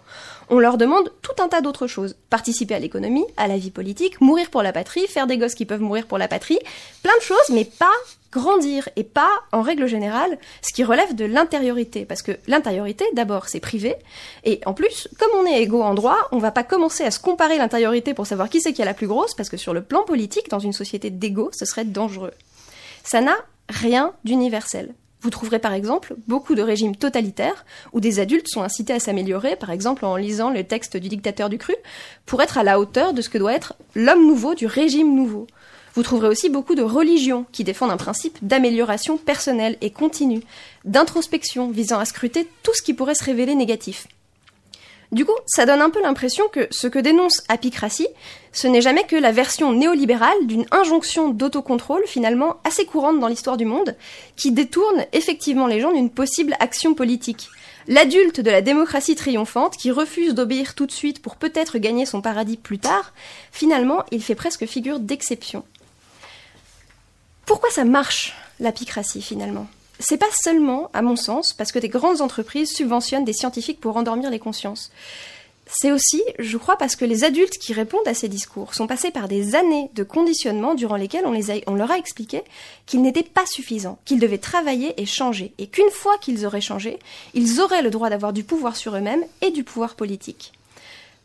On 0.50 0.60
leur 0.60 0.78
demande 0.78 1.12
tout 1.22 1.42
un 1.42 1.50
tas 1.50 1.62
d'autres 1.62 1.88
choses. 1.88 2.16
Participer 2.30 2.76
à 2.76 2.80
l'économie, 2.80 3.26
à 3.36 3.48
la 3.48 3.58
vie 3.58 3.72
politique, 3.72 4.22
mourir 4.22 4.50
pour 4.50 4.64
la 4.64 4.72
patrie, 4.72 5.08
faire 5.08 5.28
des 5.28 5.38
gosses 5.38 5.56
qui 5.56 5.66
peuvent 5.66 5.82
mourir 5.82 6.08
pour 6.08 6.18
la 6.18 6.28
patrie, 6.28 6.60
plein 7.04 7.18
de 7.18 7.24
choses, 7.24 7.50
mais 7.50 7.66
pas 7.66 7.92
grandir 8.38 8.88
et 8.96 9.04
pas, 9.04 9.30
en 9.52 9.62
règle 9.62 9.88
générale, 9.88 10.38
ce 10.62 10.74
qui 10.74 10.84
relève 10.84 11.16
de 11.16 11.26
l'intériorité. 11.26 12.06
Parce 12.06 12.22
que 12.22 12.32
l'intériorité, 12.48 13.06
d'abord, 13.14 13.50
c'est 13.50 13.60
privé. 13.60 13.96
Et 14.44 14.62
en 14.66 14.74
plus, 14.74 15.10
comme 15.20 15.32
on 15.40 15.46
est 15.46 15.62
égaux 15.62 15.84
en 15.84 15.94
droit, 15.94 16.18
on 16.32 16.38
va 16.38 16.52
pas 16.52 16.64
commencer 16.64 17.04
à 17.04 17.12
se 17.12 17.20
comparer 17.20 17.58
l'intériorité 17.58 18.14
pour 18.14 18.26
savoir 18.26 18.50
qui 18.50 18.62
c'est 18.62 18.74
qui 18.74 18.82
a 18.82 18.86
la 18.86 18.94
plus 18.94 19.08
grosse, 19.08 19.34
parce 19.34 19.50
que 19.50 19.58
sur 19.58 19.74
le 19.74 19.84
plan 19.84 20.04
politique, 20.04 20.50
dans 20.50 20.60
une 20.60 20.74
société 20.74 21.10
d'égaux, 21.10 21.52
ce 21.54 21.66
serait 21.66 21.86
dangereux. 21.86 22.34
Ça 23.04 23.22
n'a 23.22 23.36
rien 23.70 24.14
d'universel. 24.24 24.94
Vous 25.22 25.32
trouverez 25.32 25.60
par 25.60 25.74
exemple 25.74 26.16
beaucoup 26.28 26.54
de 26.54 26.62
régimes 26.62 26.96
totalitaires 26.96 27.66
où 27.92 28.00
des 28.00 28.20
adultes 28.20 28.48
sont 28.48 28.62
incités 28.62 28.94
à 28.94 29.00
s'améliorer, 29.00 29.56
par 29.56 29.72
exemple 29.72 30.06
en 30.06 30.16
lisant 30.16 30.52
les 30.52 30.64
textes 30.64 30.96
du 30.96 31.10
dictateur 31.10 31.50
du 31.50 31.58
cru, 31.58 31.76
pour 32.26 32.42
être 32.42 32.58
à 32.58 32.64
la 32.64 32.80
hauteur 32.80 33.14
de 33.14 33.22
ce 33.22 33.30
que 33.30 33.38
doit 33.38 33.54
être 33.54 33.74
l'homme 33.96 34.28
nouveau 34.28 34.54
du 34.54 34.68
régime 34.68 35.16
nouveau. 35.16 35.48
Vous 35.98 36.04
trouverez 36.04 36.28
aussi 36.28 36.50
beaucoup 36.50 36.76
de 36.76 36.84
religions 36.84 37.48
qui 37.52 37.64
défendent 37.64 37.90
un 37.90 37.98
principe 37.98 38.38
d'amélioration 38.44 39.18
personnelle 39.18 39.78
et 39.82 39.90
continue, 39.90 40.44
d'introspection 40.86 41.72
visant 41.72 41.98
à 41.98 42.06
scruter 42.06 42.48
tout 42.62 42.76
ce 42.76 42.84
qui 42.84 42.94
pourrait 42.94 43.16
se 43.16 43.24
révéler 43.24 43.56
négatif. 43.56 44.06
Du 45.12 45.26
coup, 45.26 45.34
ça 45.48 45.66
donne 45.66 45.82
un 45.82 45.90
peu 45.90 46.00
l'impression 46.00 46.50
que 46.50 46.68
ce 46.70 46.86
que 46.86 47.00
dénonce 47.00 47.42
Apicratie, 47.50 48.10
ce 48.52 48.68
n'est 48.68 48.82
jamais 48.82 49.06
que 49.06 49.16
la 49.16 49.32
version 49.32 49.74
néolibérale 49.74 50.38
d'une 50.46 50.68
injonction 50.70 51.30
d'autocontrôle 51.30 52.04
finalement 52.06 52.58
assez 52.64 52.86
courante 52.86 53.20
dans 53.20 53.28
l'histoire 53.28 53.58
du 53.58 53.66
monde, 53.66 53.96
qui 54.36 54.52
détourne 54.52 55.04
effectivement 55.14 55.66
les 55.66 55.80
gens 55.80 55.94
d'une 55.94 56.12
possible 56.12 56.56
action 56.60 56.94
politique. 56.94 57.48
L'adulte 57.88 58.40
de 58.40 58.52
la 58.52 58.62
démocratie 58.62 59.16
triomphante 59.16 59.78
qui 59.78 59.90
refuse 59.90 60.36
d'obéir 60.36 60.76
tout 60.76 60.86
de 60.86 60.92
suite 60.92 61.24
pour 61.24 61.38
peut-être 61.38 61.80
gagner 61.80 62.06
son 62.06 62.22
paradis 62.22 62.58
plus 62.58 62.78
tard, 62.78 63.14
finalement, 63.52 64.04
il 64.12 64.22
fait 64.22 64.36
presque 64.36 64.68
figure 64.68 65.00
d'exception. 65.00 65.64
Pourquoi 67.48 67.70
ça 67.72 67.86
marche, 67.86 68.34
l'apicratie, 68.60 69.22
finalement? 69.22 69.68
C'est 70.00 70.18
pas 70.18 70.26
seulement, 70.44 70.92
à 70.94 71.02
mon 71.02 71.16
sens, 71.16 71.54
parce 71.54 71.72
que 71.72 71.80
des 71.80 71.88
grandes 71.88 72.20
entreprises 72.20 72.74
subventionnent 72.74 73.24
des 73.24 73.32
scientifiques 73.32 73.80
pour 73.80 73.96
endormir 73.96 74.30
les 74.30 74.38
consciences. 74.38 74.92
C'est 75.66 75.94
aussi, 75.94 76.22
je 76.40 76.58
crois, 76.58 76.78
parce 76.78 76.98
que 76.98 77.06
les 77.06 77.24
adultes 77.24 77.58
qui 77.58 77.72
répondent 77.72 78.06
à 78.06 78.14
ces 78.14 78.28
discours 78.28 78.74
sont 78.74 78.86
passés 78.86 79.12
par 79.12 79.30
des 79.30 79.56
années 79.56 79.90
de 79.96 80.04
conditionnement 80.04 80.76
durant 80.76 80.98
lesquels 80.98 81.26
on, 81.26 81.40
on 81.68 81.76
leur 81.76 81.92
a 81.92 81.98
expliqué 81.98 82.44
qu'ils 82.86 83.02
n'étaient 83.02 83.24
pas 83.24 83.46
suffisants, 83.46 83.98
qu'ils 84.04 84.20
devaient 84.20 84.40
travailler 84.40 84.94
et 85.02 85.06
changer, 85.06 85.54
et 85.58 85.68
qu'une 85.68 85.90
fois 85.90 86.18
qu'ils 86.18 86.46
auraient 86.46 86.60
changé, 86.60 87.00
ils 87.34 87.62
auraient 87.62 87.82
le 87.82 87.92
droit 87.92 88.10
d'avoir 88.10 88.34
du 88.34 88.44
pouvoir 88.44 88.76
sur 88.76 88.94
eux-mêmes 88.94 89.24
et 89.42 89.52
du 89.52 89.64
pouvoir 89.64 89.96
politique. 89.96 90.52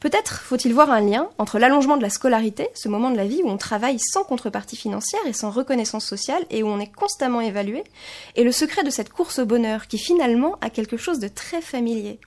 Peut-être 0.03 0.41
faut-il 0.41 0.75
voir 0.75 0.91
un 0.91 1.01
lien 1.01 1.29
entre 1.39 1.61
l'allongement 1.61 1.97
de 1.97 2.03
la 2.03 2.11
scolarité, 2.11 2.69
ce 2.75 2.89
moment 2.89 3.13
de 3.13 3.17
la 3.17 3.25
vie 3.25 3.41
où 3.45 3.49
on 3.49 3.57
travaille 3.57 4.01
sans 4.01 4.25
contrepartie 4.25 4.75
financière 4.75 5.25
et 5.29 5.33
sans 5.33 5.53
reconnaissance 5.53 6.05
sociale 6.05 6.45
et 6.51 6.65
où 6.65 6.67
on 6.67 6.81
est 6.81 6.93
constamment 6.93 7.41
évalué, 7.41 7.85
et 8.35 8.43
le 8.43 8.51
secret 8.51 8.83
de 8.83 8.91
cette 8.91 9.11
course 9.11 9.39
au 9.39 9.47
bonheur 9.47 9.87
qui 9.87 9.99
finalement 9.99 10.57
a 10.61 10.71
quelque 10.71 10.97
chose 10.97 11.21
de 11.21 11.29
très 11.29 11.61
familier. 11.61 12.19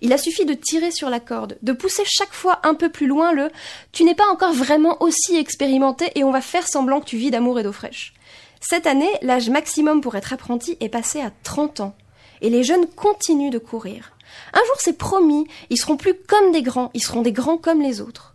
Il 0.00 0.12
a 0.12 0.18
suffi 0.18 0.44
de 0.44 0.54
tirer 0.54 0.90
sur 0.90 1.08
la 1.08 1.20
corde, 1.20 1.56
de 1.62 1.72
pousser 1.72 2.02
chaque 2.04 2.32
fois 2.32 2.58
un 2.64 2.74
peu 2.74 2.88
plus 2.88 3.06
loin 3.06 3.30
le 3.30 3.48
tu 3.92 4.02
n'es 4.02 4.16
pas 4.16 4.26
encore 4.26 4.52
vraiment 4.52 5.00
aussi 5.00 5.36
expérimenté 5.36 6.10
et 6.16 6.24
on 6.24 6.32
va 6.32 6.40
faire 6.40 6.66
semblant 6.66 6.98
que 6.98 7.06
tu 7.06 7.16
vis 7.16 7.30
d'amour 7.30 7.60
et 7.60 7.62
d'eau 7.62 7.70
fraîche. 7.70 8.12
Cette 8.60 8.88
année, 8.88 9.12
l'âge 9.22 9.50
maximum 9.50 10.00
pour 10.00 10.16
être 10.16 10.32
apprenti 10.32 10.76
est 10.80 10.88
passé 10.88 11.20
à 11.20 11.30
30 11.44 11.78
ans. 11.78 11.94
Et 12.40 12.50
les 12.50 12.64
jeunes 12.64 12.86
continuent 12.86 13.50
de 13.50 13.58
courir. 13.58 14.13
Un 14.52 14.64
jour, 14.66 14.76
c'est 14.78 14.98
promis, 14.98 15.46
ils 15.70 15.78
seront 15.78 15.96
plus 15.96 16.14
comme 16.14 16.52
des 16.52 16.62
grands, 16.62 16.90
ils 16.94 17.02
seront 17.02 17.22
des 17.22 17.32
grands 17.32 17.58
comme 17.58 17.82
les 17.82 18.00
autres. 18.00 18.34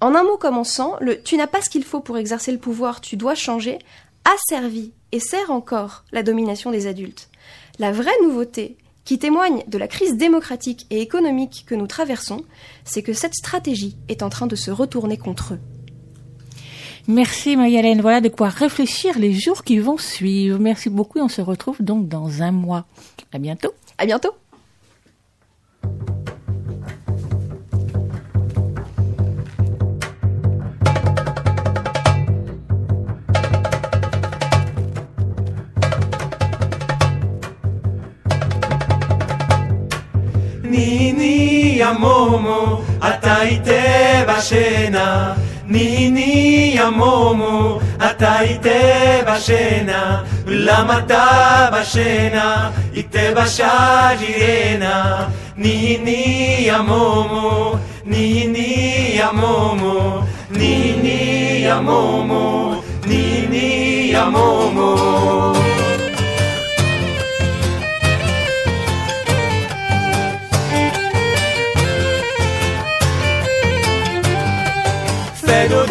En 0.00 0.14
un 0.14 0.24
mot 0.24 0.36
commençant, 0.36 0.96
le 1.00 1.22
tu 1.22 1.36
n'as 1.36 1.46
pas 1.46 1.62
ce 1.62 1.70
qu'il 1.70 1.84
faut 1.84 2.00
pour 2.00 2.18
exercer 2.18 2.50
le 2.52 2.58
pouvoir, 2.58 3.00
tu 3.00 3.16
dois 3.16 3.34
changer, 3.34 3.78
a 4.24 4.34
servi 4.48 4.92
et 5.12 5.20
sert 5.20 5.50
encore 5.50 6.04
la 6.12 6.22
domination 6.22 6.70
des 6.70 6.86
adultes. 6.86 7.28
La 7.78 7.92
vraie 7.92 8.10
nouveauté, 8.22 8.76
qui 9.04 9.18
témoigne 9.18 9.62
de 9.66 9.78
la 9.78 9.88
crise 9.88 10.16
démocratique 10.16 10.86
et 10.90 11.00
économique 11.00 11.64
que 11.66 11.74
nous 11.74 11.86
traversons, 11.86 12.44
c'est 12.84 13.02
que 13.02 13.12
cette 13.12 13.34
stratégie 13.34 13.96
est 14.08 14.22
en 14.22 14.28
train 14.28 14.46
de 14.46 14.56
se 14.56 14.70
retourner 14.70 15.18
contre 15.18 15.54
eux. 15.54 15.60
Merci 17.08 17.56
Marie-Hélène. 17.56 18.00
Voilà 18.00 18.20
de 18.20 18.28
quoi 18.28 18.48
réfléchir 18.48 19.18
les 19.18 19.32
jours 19.32 19.64
qui 19.64 19.78
vont 19.78 19.98
suivre. 19.98 20.58
Merci 20.58 20.88
beaucoup 20.88 21.18
et 21.18 21.22
on 21.22 21.28
se 21.28 21.40
retrouve 21.40 21.82
donc 21.82 22.08
dans 22.08 22.42
un 22.42 22.52
mois. 22.52 22.86
À 23.32 23.38
bientôt. 23.38 23.72
À 23.98 24.06
bientôt. 24.06 24.32
ya 41.82 41.90
atai 43.10 43.58
te 43.66 43.82
bashena. 44.28 45.06
Nihini 45.72 46.74
ya 46.78 46.90
atai 48.08 48.60
te 48.64 48.80
bashena. 49.26 50.00
Lamata 50.66 51.70
bashena, 51.72 52.46
ite 53.00 53.24
basha 53.36 53.74
jirena. 54.20 54.94
Nihini 55.56 56.66
ya 56.66 56.82
momo, 56.82 57.78
nihini 58.04 59.16
ya 59.20 59.32
momo, 59.32 60.26
nihini 60.50 61.62
ya 61.66 61.76
momo, 61.82 62.76
nihini 63.06 64.12
ya 64.12 64.26
momo. 64.30 64.82
Nihini 64.82 64.88
ya 65.22 65.24
momo. 65.54 65.71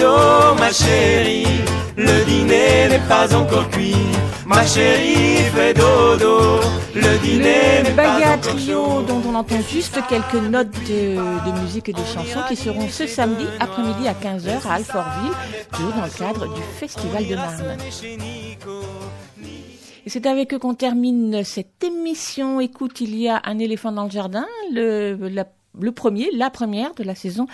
Dodo, 0.01 0.55
ma 0.59 0.71
chérie, 0.71 1.45
le 1.97 2.25
dîner 2.25 2.87
n'est 2.89 3.07
pas 3.07 3.33
encore 3.35 3.69
cuit. 3.69 3.95
Ma 4.45 4.65
chérie, 4.65 5.37
fais 5.53 5.73
dodo, 5.73 6.59
le 6.95 7.17
dîner 7.19 7.83
n'est 7.83 7.91
pas 7.95 8.17
encore 8.17 8.39
Trio, 8.41 9.01
dont 9.03 9.21
on 9.29 9.35
entend 9.35 9.61
juste 9.69 9.99
quelques 10.09 10.33
notes 10.49 10.71
de, 10.89 11.15
de 11.15 11.61
musique 11.61 11.87
et 11.89 11.93
de 11.93 11.99
chansons, 11.99 12.41
qui 12.47 12.55
seront 12.55 12.89
ce 12.89 13.07
samedi 13.07 13.45
après-midi 13.59 14.07
à 14.07 14.13
15h 14.13 14.67
à 14.67 14.73
Alfortville, 14.73 15.31
toujours 15.71 15.93
dans 15.93 16.03
le 16.05 16.09
cadre 16.17 16.53
du 16.53 16.61
Festival 16.79 17.27
de 17.27 17.35
Marne. 17.35 17.77
Et 20.03 20.09
c'est 20.09 20.25
avec 20.25 20.51
eux 20.53 20.59
qu'on 20.59 20.73
termine 20.73 21.43
cette 21.43 21.83
émission. 21.83 22.59
Écoute, 22.59 23.01
il 23.01 23.15
y 23.15 23.29
a 23.29 23.39
un 23.45 23.59
éléphant 23.59 23.91
dans 23.91 24.05
le 24.05 24.09
jardin, 24.09 24.47
le, 24.73 25.15
la- 25.29 25.45
le 25.79 25.91
premier, 25.91 26.29
la 26.33 26.49
première 26.49 26.93
de 26.93 27.03
la 27.03 27.15
saison 27.15 27.47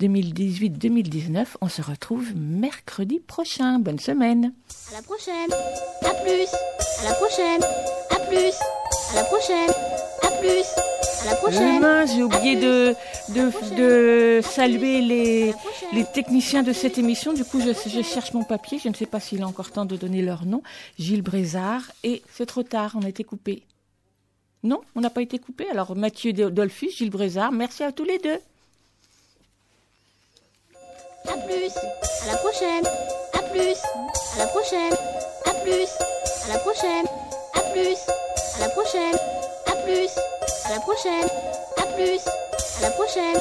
2018-2019. 0.00 1.46
On 1.60 1.68
se 1.68 1.82
retrouve 1.82 2.34
mercredi 2.36 3.20
prochain. 3.20 3.78
Bonne 3.78 3.98
semaine. 3.98 4.52
À 4.92 4.96
la 4.96 5.02
prochaine. 5.02 5.50
À 6.04 6.14
plus. 6.22 6.48
À 7.00 7.08
la 7.08 7.14
prochaine. 7.14 7.62
À 8.10 8.20
plus. 8.26 8.54
À 9.12 9.14
la 9.16 9.24
prochaine. 9.24 9.70
À 10.22 10.30
plus. 10.40 10.64
À 11.22 11.30
la 11.30 11.36
prochaine. 11.36 11.76
Demain, 11.76 12.06
j'ai 12.06 12.22
oublié 12.22 12.56
de, 12.56 12.94
de, 13.30 14.36
de 14.38 14.40
saluer 14.42 15.00
les, 15.00 15.54
les 15.92 16.04
techniciens 16.04 16.62
de 16.62 16.72
cette 16.72 16.98
émission. 16.98 17.32
Du 17.32 17.44
coup, 17.44 17.60
je, 17.60 17.72
je 17.88 18.02
cherche 18.02 18.32
mon 18.34 18.44
papier. 18.44 18.78
Je 18.78 18.88
ne 18.88 18.94
sais 18.94 19.06
pas 19.06 19.20
s'il 19.20 19.40
est 19.40 19.44
encore 19.44 19.70
temps 19.72 19.86
de 19.86 19.96
donner 19.96 20.22
leur 20.22 20.44
nom. 20.46 20.62
Gilles 20.98 21.22
Brézard. 21.22 21.82
Et 22.02 22.22
c'est 22.32 22.46
trop 22.46 22.62
tard, 22.62 22.92
on 23.00 23.04
a 23.04 23.08
été 23.08 23.24
coupé. 23.24 23.62
Non, 24.64 24.80
on 24.96 25.02
n'a 25.02 25.10
pas 25.10 25.20
été 25.20 25.38
coupé. 25.38 25.68
Alors, 25.68 25.94
Mathieu 25.94 26.32
Dolphus, 26.32 26.90
Gilles 26.90 27.10
Brézard, 27.10 27.52
merci 27.52 27.82
à 27.82 27.92
tous 27.92 28.04
les 28.04 28.18
deux. 28.18 28.38
À 31.28 31.36
plus. 31.36 31.70
À 32.22 32.32
la 32.32 32.36
prochaine. 32.38 32.84
À 33.34 33.42
plus. 33.42 33.76
À 34.34 34.38
la 34.38 34.46
prochaine. 34.46 34.94
À 35.44 35.54
plus. 35.62 35.88
À 36.44 36.48
la 36.48 36.58
prochaine. 36.58 37.06
À 37.54 37.60
plus. 37.72 37.98
À 38.56 38.60
la 38.60 38.68
prochaine. 38.70 39.16
À 39.66 39.76
plus. 39.84 40.08
À 40.64 40.70
la 40.70 40.80
prochaine. 40.80 41.28
À 41.76 41.82
plus. 41.94 42.20
À 42.78 42.82
la 42.82 42.90
prochaine. 42.90 43.40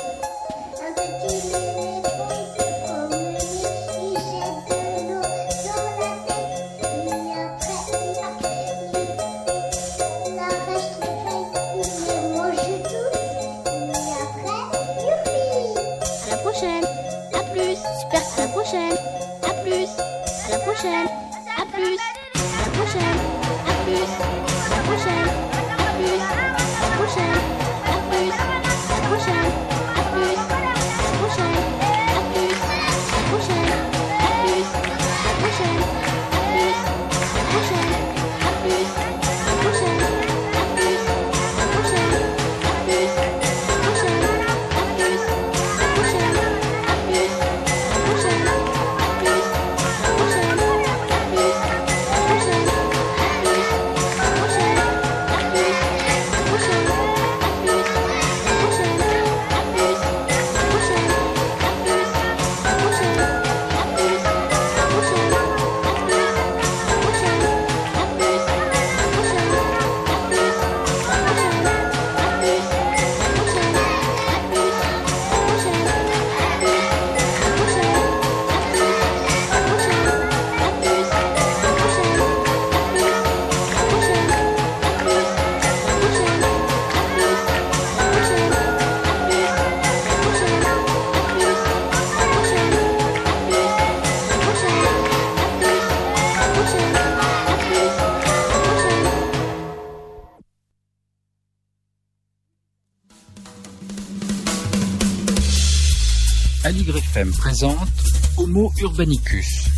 Urbanicus, 108.84 109.70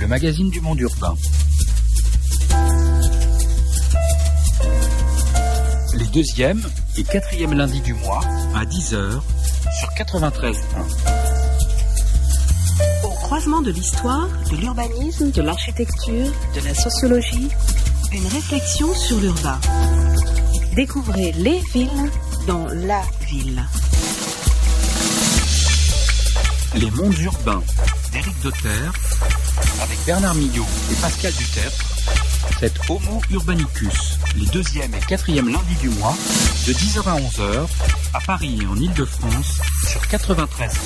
le 0.00 0.08
magazine 0.08 0.50
du 0.50 0.60
monde 0.60 0.80
urbain. 0.80 1.14
Les 5.94 6.06
deuxième 6.06 6.60
et 6.96 7.04
quatrième 7.04 7.54
lundis 7.54 7.80
du 7.82 7.94
mois 7.94 8.22
à 8.56 8.64
10h 8.64 9.20
sur 9.78 9.88
93.1. 9.96 10.56
Au 13.04 13.10
croisement 13.10 13.62
de 13.62 13.70
l'histoire, 13.70 14.28
de 14.50 14.56
l'urbanisme, 14.56 15.30
de 15.30 15.42
l'architecture, 15.42 16.32
de 16.56 16.60
la 16.64 16.74
sociologie, 16.74 17.48
une 18.10 18.26
réflexion 18.26 18.92
sur 18.94 19.20
l'urbain. 19.20 19.60
Découvrez 20.74 21.30
les 21.38 21.60
villes 21.72 22.10
dans 22.48 22.66
la 22.66 23.02
ville. 23.28 23.62
Les 26.74 26.90
mondes 26.90 27.18
urbains 27.18 27.62
d'Éric 28.12 28.40
Dotter 28.42 28.68
avec 29.82 29.98
Bernard 30.06 30.34
Millot 30.34 30.66
et 30.92 30.94
Pascal 30.96 31.32
Dutertre. 31.32 31.84
C'est 32.60 32.72
Homo 32.90 33.20
Urbanicus, 33.30 34.18
les 34.36 34.46
deuxième 34.46 34.94
et 34.94 35.00
quatrième 35.00 35.48
lundis 35.48 35.76
du 35.80 35.88
mois, 35.90 36.14
de 36.66 36.72
10h 36.72 37.08
à 37.08 37.18
11h, 37.18 37.66
à 38.14 38.20
Paris 38.20 38.58
et 38.62 38.66
en 38.66 38.76
Ile-de-France, 38.76 39.60
sur 39.86 40.06
93. 40.08 40.78